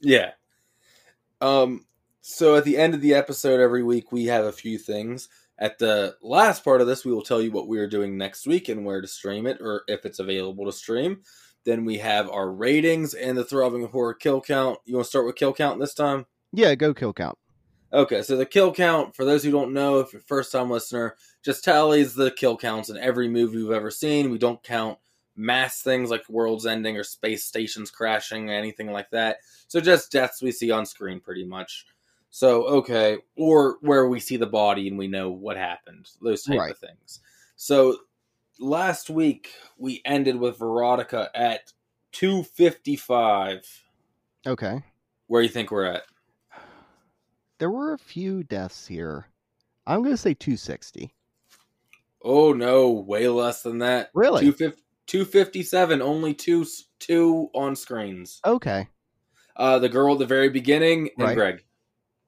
Yeah. 0.00 0.32
Um. 1.40 1.86
So 2.20 2.56
at 2.56 2.64
the 2.64 2.76
end 2.76 2.94
of 2.94 3.00
the 3.00 3.14
episode 3.14 3.60
every 3.60 3.82
week 3.82 4.12
we 4.12 4.26
have 4.26 4.44
a 4.44 4.52
few 4.52 4.78
things. 4.78 5.28
At 5.60 5.78
the 5.78 6.14
last 6.22 6.62
part 6.62 6.80
of 6.80 6.86
this, 6.86 7.04
we 7.04 7.12
will 7.12 7.22
tell 7.22 7.42
you 7.42 7.50
what 7.50 7.66
we 7.66 7.78
are 7.78 7.88
doing 7.88 8.16
next 8.16 8.46
week 8.46 8.68
and 8.68 8.84
where 8.84 9.00
to 9.00 9.08
stream 9.08 9.44
it, 9.46 9.58
or 9.60 9.82
if 9.88 10.06
it's 10.06 10.20
available 10.20 10.66
to 10.66 10.72
stream. 10.72 11.22
Then 11.68 11.84
we 11.84 11.98
have 11.98 12.30
our 12.30 12.50
ratings 12.50 13.12
and 13.12 13.36
the 13.36 13.44
throbbing 13.44 13.86
horror 13.88 14.14
kill 14.14 14.40
count. 14.40 14.78
You 14.86 14.94
want 14.94 15.04
to 15.04 15.10
start 15.10 15.26
with 15.26 15.36
kill 15.36 15.52
count 15.52 15.78
this 15.78 15.92
time? 15.92 16.24
Yeah, 16.50 16.74
go 16.74 16.94
kill 16.94 17.12
count. 17.12 17.36
Okay, 17.92 18.22
so 18.22 18.38
the 18.38 18.46
kill 18.46 18.72
count, 18.72 19.14
for 19.14 19.26
those 19.26 19.44
who 19.44 19.50
don't 19.50 19.74
know, 19.74 19.98
if 19.98 20.10
you're 20.14 20.22
a 20.22 20.24
first 20.24 20.50
time 20.50 20.70
listener, 20.70 21.16
just 21.44 21.62
tallies 21.62 22.14
the 22.14 22.30
kill 22.30 22.56
counts 22.56 22.88
in 22.88 22.96
every 22.96 23.28
movie 23.28 23.58
we've 23.58 23.70
ever 23.70 23.90
seen. 23.90 24.30
We 24.30 24.38
don't 24.38 24.62
count 24.62 24.96
mass 25.36 25.82
things 25.82 26.08
like 26.08 26.26
worlds 26.30 26.64
ending 26.64 26.96
or 26.96 27.04
space 27.04 27.44
stations 27.44 27.90
crashing, 27.90 28.48
anything 28.48 28.90
like 28.90 29.10
that. 29.10 29.36
So 29.66 29.78
just 29.78 30.10
deaths 30.10 30.40
we 30.40 30.52
see 30.52 30.70
on 30.70 30.86
screen, 30.86 31.20
pretty 31.20 31.44
much. 31.44 31.84
So, 32.30 32.64
okay, 32.64 33.18
or 33.36 33.76
where 33.82 34.08
we 34.08 34.20
see 34.20 34.38
the 34.38 34.46
body 34.46 34.88
and 34.88 34.96
we 34.96 35.06
know 35.06 35.30
what 35.30 35.58
happened, 35.58 36.08
those 36.22 36.44
type 36.44 36.58
Right. 36.58 36.70
of 36.70 36.78
things. 36.78 37.20
So 37.56 37.98
last 38.58 39.10
week 39.10 39.50
we 39.76 40.02
ended 40.04 40.36
with 40.36 40.58
Veronica 40.58 41.30
at 41.34 41.72
255. 42.12 43.64
Okay. 44.46 44.82
Where 45.26 45.42
do 45.42 45.46
you 45.46 45.52
think 45.52 45.70
we're 45.70 45.84
at? 45.84 46.02
There 47.58 47.70
were 47.70 47.92
a 47.92 47.98
few 47.98 48.42
deaths 48.44 48.86
here. 48.86 49.26
I'm 49.86 50.02
gonna 50.02 50.16
say 50.16 50.34
260. 50.34 51.12
Oh 52.22 52.52
no, 52.52 52.90
way 52.90 53.28
less 53.28 53.62
than 53.62 53.78
that. 53.78 54.10
Really? 54.14 54.40
250 54.42 54.82
two 55.08 55.24
fifty 55.24 55.64
seven. 55.64 56.00
Only 56.00 56.34
two 56.34 56.64
two 57.00 57.50
on 57.54 57.74
screens. 57.74 58.40
Okay. 58.44 58.86
Uh, 59.56 59.80
the 59.80 59.88
girl 59.88 60.12
at 60.12 60.20
the 60.20 60.26
very 60.26 60.50
beginning 60.50 61.10
and 61.18 61.26
Right. 61.26 61.34
Greg. 61.34 61.64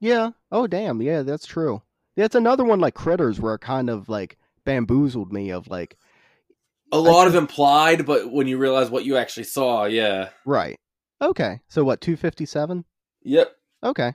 Yeah. 0.00 0.30
Oh 0.50 0.66
damn. 0.66 1.00
Yeah, 1.00 1.22
that's 1.22 1.46
true. 1.46 1.82
Yeah, 2.16 2.24
it's 2.24 2.34
another 2.34 2.64
one 2.64 2.80
like 2.80 2.94
Critters 2.94 3.40
where 3.40 3.54
it 3.54 3.60
kind 3.60 3.88
of 3.88 4.08
like 4.08 4.36
bamboozled 4.64 5.32
me 5.32 5.50
of 5.50 5.68
like 5.68 5.96
A 6.92 6.98
lot 6.98 7.26
of 7.26 7.34
implied, 7.34 8.04
but 8.04 8.32
when 8.32 8.46
you 8.46 8.58
realize 8.58 8.90
what 8.90 9.04
you 9.04 9.16
actually 9.16 9.44
saw, 9.44 9.84
yeah. 9.84 10.30
right. 10.44 10.78
Okay. 11.22 11.60
So 11.68 11.84
what? 11.84 12.00
Two 12.00 12.16
fifty 12.16 12.46
seven. 12.46 12.84
Yep. 13.22 13.52
Okay. 13.82 14.14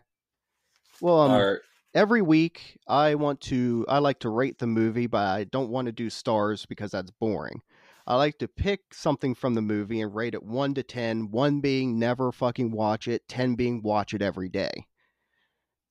Well, 1.01 1.19
um, 1.21 1.31
right. 1.31 1.57
every 1.93 2.21
week 2.21 2.77
I 2.87 3.15
want 3.15 3.41
to 3.41 3.85
I 3.87 3.99
like 3.99 4.19
to 4.19 4.29
rate 4.29 4.59
the 4.59 4.67
movie, 4.67 5.07
but 5.07 5.25
I 5.25 5.45
don't 5.45 5.69
want 5.69 5.87
to 5.87 5.91
do 5.91 6.09
stars 6.09 6.65
because 6.65 6.91
that's 6.91 7.11
boring. 7.11 7.61
I 8.07 8.15
like 8.15 8.37
to 8.39 8.47
pick 8.47 8.93
something 8.93 9.33
from 9.33 9.55
the 9.55 9.61
movie 9.61 10.01
and 10.01 10.13
rate 10.13 10.35
it 10.35 10.43
1 10.43 10.75
to 10.75 10.83
10, 10.83 11.31
1 11.31 11.59
being 11.59 11.97
never 11.97 12.31
fucking 12.31 12.71
watch 12.71 13.07
it, 13.07 13.27
10 13.27 13.55
being 13.55 13.81
watch 13.81 14.13
it 14.13 14.21
every 14.21 14.49
day. 14.49 14.87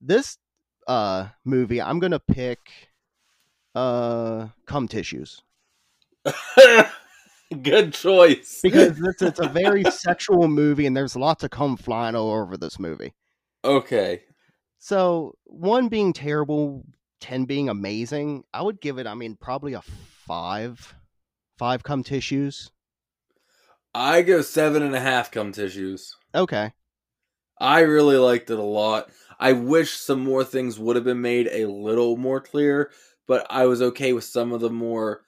This 0.00 0.38
uh 0.86 1.28
movie, 1.44 1.82
I'm 1.82 1.98
going 1.98 2.12
to 2.12 2.20
pick 2.20 2.60
uh 3.74 4.48
cum 4.66 4.86
tissues 4.86 5.42
Good 7.62 7.92
choice. 7.92 8.60
because 8.62 8.98
it's 9.00 9.22
it's 9.22 9.40
a 9.40 9.48
very 9.48 9.84
sexual 9.84 10.48
movie 10.48 10.86
and 10.86 10.96
there's 10.96 11.14
lots 11.14 11.44
of 11.44 11.50
cum 11.50 11.76
flying 11.76 12.14
all 12.14 12.32
over 12.32 12.56
this 12.56 12.78
movie. 12.78 13.12
okay. 13.64 14.22
So 14.78 15.34
one 15.44 15.88
being 15.88 16.12
terrible, 16.12 16.84
ten 17.20 17.44
being 17.46 17.68
amazing. 17.68 18.44
I 18.52 18.60
would 18.62 18.80
give 18.80 18.98
it. 18.98 19.06
I 19.06 19.14
mean, 19.14 19.36
probably 19.40 19.72
a 19.72 19.80
five, 19.80 20.94
five 21.58 21.82
cum 21.82 22.02
tissues. 22.02 22.70
I 23.94 24.22
go 24.22 24.42
seven 24.42 24.82
and 24.82 24.94
a 24.94 25.00
half 25.00 25.30
cum 25.30 25.52
tissues. 25.52 26.14
Okay. 26.34 26.72
I 27.60 27.80
really 27.80 28.16
liked 28.16 28.50
it 28.50 28.58
a 28.58 28.62
lot. 28.62 29.10
I 29.38 29.52
wish 29.52 29.92
some 29.92 30.20
more 30.20 30.44
things 30.44 30.78
would 30.78 30.96
have 30.96 31.04
been 31.04 31.20
made 31.20 31.48
a 31.50 31.66
little 31.66 32.16
more 32.16 32.40
clear, 32.40 32.90
but 33.26 33.46
I 33.48 33.66
was 33.66 33.80
okay 33.80 34.12
with 34.12 34.24
some 34.24 34.52
of 34.52 34.60
the 34.60 34.70
more 34.70 35.22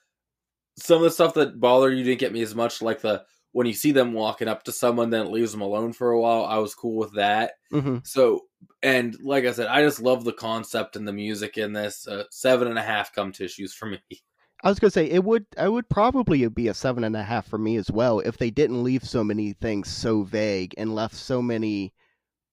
some 0.77 0.97
of 0.97 1.03
the 1.03 1.11
stuff 1.11 1.33
that 1.35 1.59
bothered 1.59 1.97
you 1.97 2.03
didn't 2.03 2.19
get 2.19 2.33
me 2.33 2.41
as 2.41 2.55
much, 2.55 2.81
like 2.81 3.01
the 3.01 3.23
when 3.51 3.65
you 3.65 3.73
see 3.73 3.91
them 3.91 4.13
walking 4.13 4.47
up 4.47 4.63
to 4.63 4.71
someone, 4.71 5.09
then 5.09 5.25
it 5.25 5.31
leaves 5.31 5.51
them 5.51 5.61
alone 5.61 5.91
for 5.91 6.11
a 6.11 6.19
while. 6.19 6.45
I 6.45 6.57
was 6.57 6.75
cool 6.75 6.95
with 6.97 7.15
that. 7.15 7.53
hmm 7.71 7.97
So, 8.03 8.41
and 8.83 9.17
like 9.21 9.45
I 9.45 9.51
said, 9.51 9.67
I 9.67 9.81
just 9.81 9.99
love 9.99 10.23
the 10.23 10.33
concept 10.33 10.95
and 10.95 11.07
the 11.07 11.13
music 11.13 11.57
in 11.57 11.73
this. 11.73 12.07
Uh, 12.07 12.25
seven 12.29 12.67
and 12.67 12.77
a 12.77 12.83
half 12.83 13.13
cum 13.13 13.31
tissues 13.31 13.73
for 13.73 13.87
me. 13.87 13.99
I 14.63 14.69
was 14.69 14.79
gonna 14.79 14.91
say 14.91 15.09
it 15.09 15.23
would. 15.23 15.45
I 15.57 15.69
would 15.69 15.87
probably 15.89 16.47
be 16.49 16.67
a 16.67 16.73
seven 16.73 17.03
and 17.03 17.15
a 17.15 17.23
half 17.23 17.47
for 17.47 17.57
me 17.57 17.77
as 17.77 17.91
well 17.91 18.19
if 18.19 18.37
they 18.37 18.49
didn't 18.49 18.83
leave 18.83 19.03
so 19.03 19.23
many 19.23 19.53
things 19.53 19.89
so 19.89 20.23
vague 20.23 20.73
and 20.77 20.95
left 20.95 21.15
so 21.15 21.41
many 21.41 21.93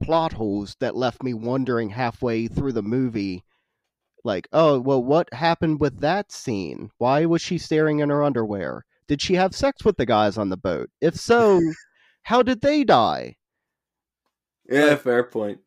plot 0.03 0.33
holes 0.33 0.77
that 0.81 0.97
left 0.97 1.23
me 1.23 1.33
wondering 1.35 1.91
halfway 1.91 2.47
through 2.47 2.73
the 2.73 2.83
movie. 2.83 3.43
Like, 4.25 4.49
oh, 4.53 4.81
well, 4.81 5.03
what 5.03 5.33
happened 5.35 5.81
with 5.81 6.01
that 6.01 6.33
scene? 6.33 6.91
Why 6.99 7.27
was 7.27 7.43
she 7.43 7.59
staring 7.59 7.99
in 8.01 8.09
her 8.11 8.23
underwear? 8.25 8.85
Did 9.07 9.21
she 9.21 9.35
have 9.35 9.55
sex 9.55 9.85
with 9.85 9.97
the 9.99 10.07
guys 10.07 10.39
on 10.39 10.49
the 10.49 10.57
boat? 10.57 10.89
If 11.03 11.15
so, 11.17 11.61
how 12.23 12.43
did 12.43 12.63
they 12.63 12.85
die? 12.85 13.37
Yeah, 14.69 14.85
Like- 14.87 15.01
fair 15.03 15.25
point. 15.25 15.61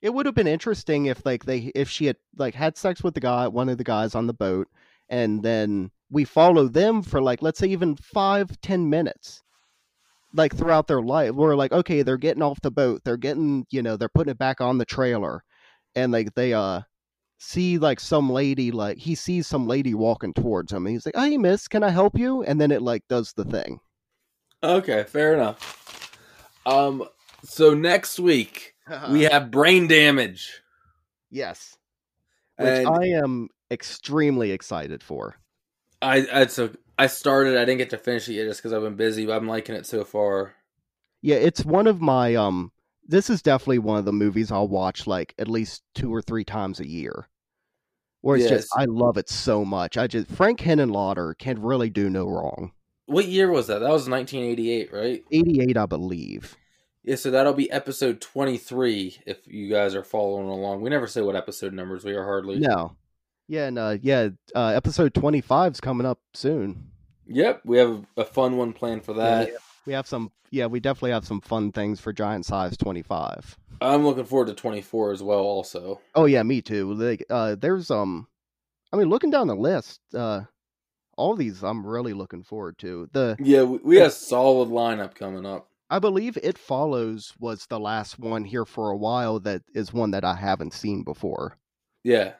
It 0.00 0.14
would 0.14 0.26
have 0.26 0.34
been 0.36 0.46
interesting 0.46 1.06
if 1.06 1.26
like 1.26 1.44
they 1.44 1.72
if 1.74 1.90
she 1.90 2.06
had 2.06 2.16
like 2.36 2.54
had 2.54 2.76
sex 2.78 3.02
with 3.02 3.14
the 3.14 3.20
guy 3.20 3.48
one 3.48 3.68
of 3.68 3.78
the 3.78 3.84
guys 3.84 4.14
on 4.14 4.28
the 4.28 4.32
boat 4.32 4.68
and 5.08 5.42
then 5.42 5.90
we 6.08 6.24
follow 6.24 6.68
them 6.68 7.02
for 7.02 7.20
like 7.20 7.42
let's 7.42 7.58
say 7.58 7.66
even 7.66 7.96
five 7.96 8.48
ten 8.60 8.88
minutes 8.88 9.42
like 10.32 10.54
throughout 10.54 10.86
their 10.86 11.02
life 11.02 11.32
we're 11.32 11.56
like 11.56 11.72
okay 11.72 12.02
they're 12.02 12.16
getting 12.16 12.44
off 12.44 12.60
the 12.60 12.70
boat 12.70 13.02
they're 13.04 13.16
getting 13.16 13.66
you 13.70 13.82
know 13.82 13.96
they're 13.96 14.08
putting 14.08 14.30
it 14.30 14.38
back 14.38 14.60
on 14.60 14.78
the 14.78 14.84
trailer 14.84 15.42
and 15.96 16.12
like 16.12 16.32
they 16.34 16.52
uh 16.54 16.80
see 17.38 17.78
like 17.78 18.00
some 18.00 18.28
lady 18.30 18.70
like 18.70 18.98
he 18.98 19.14
sees 19.14 19.46
some 19.46 19.66
lady 19.66 19.94
walking 19.94 20.34
towards 20.34 20.72
him 20.72 20.84
and 20.86 20.94
he's 20.94 21.06
like 21.06 21.16
hey 21.16 21.36
miss 21.36 21.68
can 21.68 21.82
i 21.84 21.88
help 21.90 22.18
you 22.18 22.42
and 22.42 22.60
then 22.60 22.70
it 22.70 22.82
like 22.82 23.06
does 23.08 23.32
the 23.34 23.44
thing 23.44 23.80
Okay, 24.60 25.04
fair 25.04 25.34
enough. 25.34 26.10
Um, 26.66 27.04
so 27.44 27.74
next 27.74 28.18
week 28.18 28.74
we 29.08 29.22
have 29.22 29.50
brain 29.52 29.86
damage. 29.86 30.62
yes 31.30 31.76
which 32.56 32.68
And 32.68 32.88
i 32.88 33.04
am 33.06 33.48
extremely 33.70 34.50
excited 34.50 35.02
for 35.02 35.36
I, 36.02 36.26
I 36.32 36.46
so 36.46 36.70
I 36.98 37.06
started. 37.06 37.56
I 37.56 37.64
didn't 37.64 37.78
get 37.78 37.90
to 37.90 37.98
finish 37.98 38.28
it 38.28 38.34
yet 38.34 38.46
just 38.46 38.60
because 38.60 38.72
I've 38.72 38.82
been 38.82 38.96
busy. 38.96 39.26
But 39.26 39.36
I'm 39.36 39.46
liking 39.48 39.74
it 39.76 39.86
so 39.86 40.04
far. 40.04 40.54
Yeah, 41.22 41.36
it's 41.36 41.64
one 41.64 41.86
of 41.86 42.00
my 42.00 42.34
um 42.34 42.72
this 43.08 43.30
is 43.30 43.42
definitely 43.42 43.78
one 43.78 43.98
of 43.98 44.04
the 44.04 44.12
movies 44.12 44.52
I'll 44.52 44.68
watch 44.68 45.06
like 45.06 45.34
at 45.38 45.48
least 45.48 45.82
two 45.94 46.14
or 46.14 46.22
three 46.22 46.44
times 46.44 46.78
a 46.78 46.86
year. 46.86 47.28
Where 48.20 48.36
it's 48.36 48.48
just 48.48 48.68
I 48.76 48.84
love 48.84 49.16
it 49.16 49.28
so 49.28 49.64
much. 49.64 49.96
I 49.96 50.06
just 50.06 50.28
Frank 50.28 50.60
Henenlotter 50.60 51.38
can 51.38 51.62
really 51.62 51.88
do 51.88 52.10
no 52.10 52.26
wrong. 52.26 52.72
What 53.06 53.26
year 53.26 53.50
was 53.50 53.68
that? 53.68 53.78
That 53.78 53.90
was 53.90 54.08
1988, 54.08 54.92
right? 54.92 55.24
88 55.30 55.76
I 55.76 55.86
believe. 55.86 56.56
Yeah, 57.04 57.14
so 57.16 57.30
that'll 57.30 57.54
be 57.54 57.70
episode 57.70 58.20
23 58.20 59.22
if 59.24 59.46
you 59.46 59.70
guys 59.70 59.94
are 59.94 60.04
following 60.04 60.48
along. 60.48 60.82
We 60.82 60.90
never 60.90 61.06
say 61.06 61.22
what 61.22 61.36
episode 61.36 61.72
numbers 61.72 62.04
we 62.04 62.12
are 62.14 62.24
hardly. 62.24 62.58
No. 62.58 62.96
Yeah, 63.46 63.66
and 63.68 63.78
uh 63.78 63.96
yeah, 64.02 64.28
uh 64.54 64.72
episode 64.74 65.14
25 65.14 65.72
is 65.72 65.80
coming 65.80 66.06
up 66.06 66.20
soon. 66.34 66.90
Yep, 67.28 67.62
we 67.64 67.78
have 67.78 68.04
a 68.16 68.24
fun 68.24 68.56
one 68.56 68.72
planned 68.72 69.04
for 69.04 69.14
that. 69.14 69.50
We 69.86 69.92
have 69.92 70.06
some 70.06 70.30
yeah, 70.50 70.66
we 70.66 70.80
definitely 70.80 71.10
have 71.12 71.26
some 71.26 71.40
fun 71.40 71.72
things 71.72 72.00
for 72.00 72.12
Giant 72.12 72.46
Size 72.46 72.76
25. 72.76 73.56
I'm 73.80 74.04
looking 74.04 74.24
forward 74.24 74.48
to 74.48 74.54
24 74.54 75.12
as 75.12 75.22
well. 75.22 75.40
Also, 75.40 76.00
Oh 76.14 76.24
yeah, 76.24 76.42
me 76.42 76.62
too. 76.62 76.92
Like 76.94 77.24
uh 77.30 77.54
there's 77.54 77.90
um 77.90 78.26
I 78.92 78.96
mean 78.96 79.08
looking 79.08 79.30
down 79.30 79.46
the 79.48 79.54
list, 79.54 80.00
uh 80.14 80.42
all 81.16 81.34
these 81.34 81.62
I'm 81.62 81.86
really 81.86 82.12
looking 82.12 82.42
forward 82.42 82.78
to. 82.78 83.08
The 83.12 83.36
yeah, 83.40 83.62
we, 83.62 83.78
we 83.78 83.96
have 83.96 84.08
a 84.08 84.10
solid 84.10 84.68
lineup 84.68 85.14
coming 85.14 85.46
up. 85.46 85.68
I 85.90 85.98
believe 85.98 86.36
It 86.42 86.58
Follows 86.58 87.32
was 87.40 87.66
the 87.66 87.80
last 87.80 88.18
one 88.18 88.44
here 88.44 88.66
for 88.66 88.90
a 88.90 88.96
while 88.96 89.40
that 89.40 89.62
is 89.74 89.92
one 89.92 90.10
that 90.10 90.24
I 90.24 90.34
haven't 90.34 90.74
seen 90.74 91.02
before. 91.02 91.56
Yeah. 92.04 92.32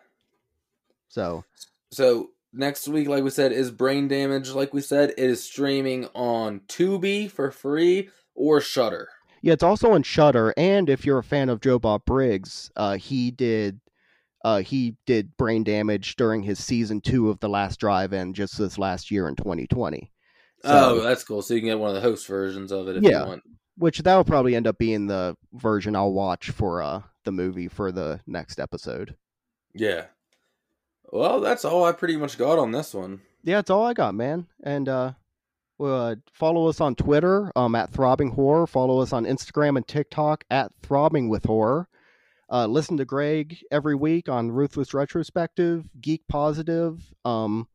So, 1.09 1.45
So 1.91 2.31
next 2.53 2.89
week, 2.89 3.09
like 3.09 3.25
we 3.25 3.31
said, 3.31 3.53
is 3.53 3.71
brain 3.71 4.09
damage. 4.09 4.51
Like 4.51 4.73
we 4.75 4.81
said, 4.81 5.11
it 5.11 5.19
is 5.19 5.43
streaming 5.43 6.07
on 6.15 6.61
Tubi 6.69 7.31
for 7.31 7.51
free 7.51 8.11
or 8.35 8.61
Shudder. 8.61 9.09
yeah, 9.43 9.53
it's 9.53 9.63
also 9.63 9.93
on 9.93 10.03
Shudder 10.03 10.55
and 10.57 10.89
if 10.89 11.05
you're 11.05 11.19
a 11.19 11.25
fan 11.25 11.49
of 11.49 11.61
Joe 11.61 11.79
Bob 11.79 12.05
Briggs, 12.05 12.71
uh 12.77 12.97
he 12.97 13.31
did 13.31 13.81
uh 14.45 14.61
he 14.63 14.97
did 15.07 15.37
Brain 15.37 15.65
Damage 15.65 16.15
during 16.17 16.43
his 16.43 16.63
season 16.63 17.01
2 17.01 17.29
of 17.31 17.41
The 17.41 17.49
Last 17.49 17.81
Drive 17.81 18.13
and 18.13 18.35
just 18.35 18.57
this 18.59 18.79
last 18.79 19.11
year 19.11 19.29
in 19.29 19.35
2020. 19.37 20.11
So, 20.65 20.71
oh, 20.71 21.01
that's 21.03 21.25
cool. 21.25 21.43
So 21.43 21.55
you 21.55 21.61
can 21.61 21.69
get 21.71 21.79
one 21.79 21.91
of 21.91 21.97
the 21.97 22.01
host 22.09 22.27
versions 22.27 22.71
of 22.73 22.89
it 22.89 22.97
if 22.97 23.03
Yeah. 23.03 23.23
you 23.23 23.27
want. 23.29 23.43
which 23.77 23.99
that'll 24.01 24.25
probably 24.25 24.55
end 24.57 24.67
up 24.67 24.79
being 24.79 25.07
the 25.07 25.37
version 25.53 25.95
I'll 25.97 26.13
watch 26.13 26.51
for 26.51 26.83
uh 26.83 27.03
the 27.25 27.33
movie 27.33 27.69
for 27.69 27.91
the 27.93 28.21
next 28.27 28.59
episode. 28.61 29.17
Yeah. 29.75 30.07
Well, 31.11 31.41
that's 31.41 31.65
all 31.65 31.85
I 31.85 31.93
pretty 31.93 32.17
much 32.17 32.39
got 32.39 32.59
on 32.59 32.71
this 32.73 32.95
one. 32.95 33.21
yeah, 33.43 33.57
that's 33.57 33.71
all 33.71 33.85
I 33.85 33.95
got, 33.95 34.15
man. 34.15 34.47
And 34.63 34.89
uh, 34.89 35.13
uh, 35.81 36.17
follow 36.33 36.69
us 36.69 36.81
on 36.81 36.95
Twitter 36.95 37.51
um, 37.57 37.75
at 37.75 37.91
Throbbing 37.91 38.31
Horror. 38.31 38.67
Follow 38.67 39.01
us 39.01 39.13
on 39.13 39.25
Instagram 39.25 39.77
and 39.77 39.87
TikTok 39.87 40.45
at 40.51 40.73
Throbbing 40.83 41.29
with 41.29 41.45
Horror. 41.45 41.89
Uh, 42.51 42.67
listen 42.67 42.97
to 42.97 43.05
Greg 43.05 43.59
every 43.71 43.95
week 43.95 44.29
on 44.29 44.51
Ruthless 44.51 44.95
Retrospective, 44.95 45.87
Geek 46.01 46.23
Positive. 46.29 46.99
Um, 47.25 47.69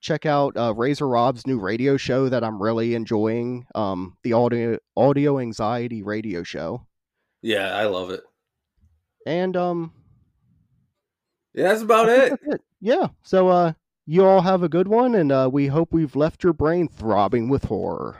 check 0.00 0.24
out 0.24 0.56
uh, 0.56 0.72
Razor 0.74 1.06
Rob's 1.06 1.46
new 1.46 1.58
radio 1.58 1.96
show 1.96 2.28
that 2.28 2.42
I'm 2.42 2.62
really 2.62 2.94
enjoying. 2.94 3.66
Um, 3.74 4.16
the 4.22 4.32
audio 4.32 4.78
audio 4.96 5.38
anxiety 5.38 6.02
radio 6.02 6.42
show. 6.42 6.86
Yeah, 7.42 7.76
I 7.76 7.86
love 7.86 8.10
it. 8.10 8.22
And 9.26 9.56
um, 9.56 9.92
Yeah, 11.56 11.68
that's 11.68 11.82
about 11.82 12.08
I 12.08 12.14
it. 12.26 12.30
that's 12.30 12.54
it. 12.54 12.62
Yeah. 12.80 13.08
So 13.22 13.48
uh, 13.48 13.72
you 14.06 14.24
all 14.24 14.42
have 14.42 14.62
a 14.62 14.68
good 14.68 14.86
one, 14.86 15.14
and 15.14 15.32
uh, 15.32 15.48
we 15.52 15.66
hope 15.66 15.92
we've 15.92 16.14
left 16.14 16.44
your 16.44 16.52
brain 16.52 16.86
throbbing 16.86 17.48
with 17.48 17.64
horror. 17.64 18.18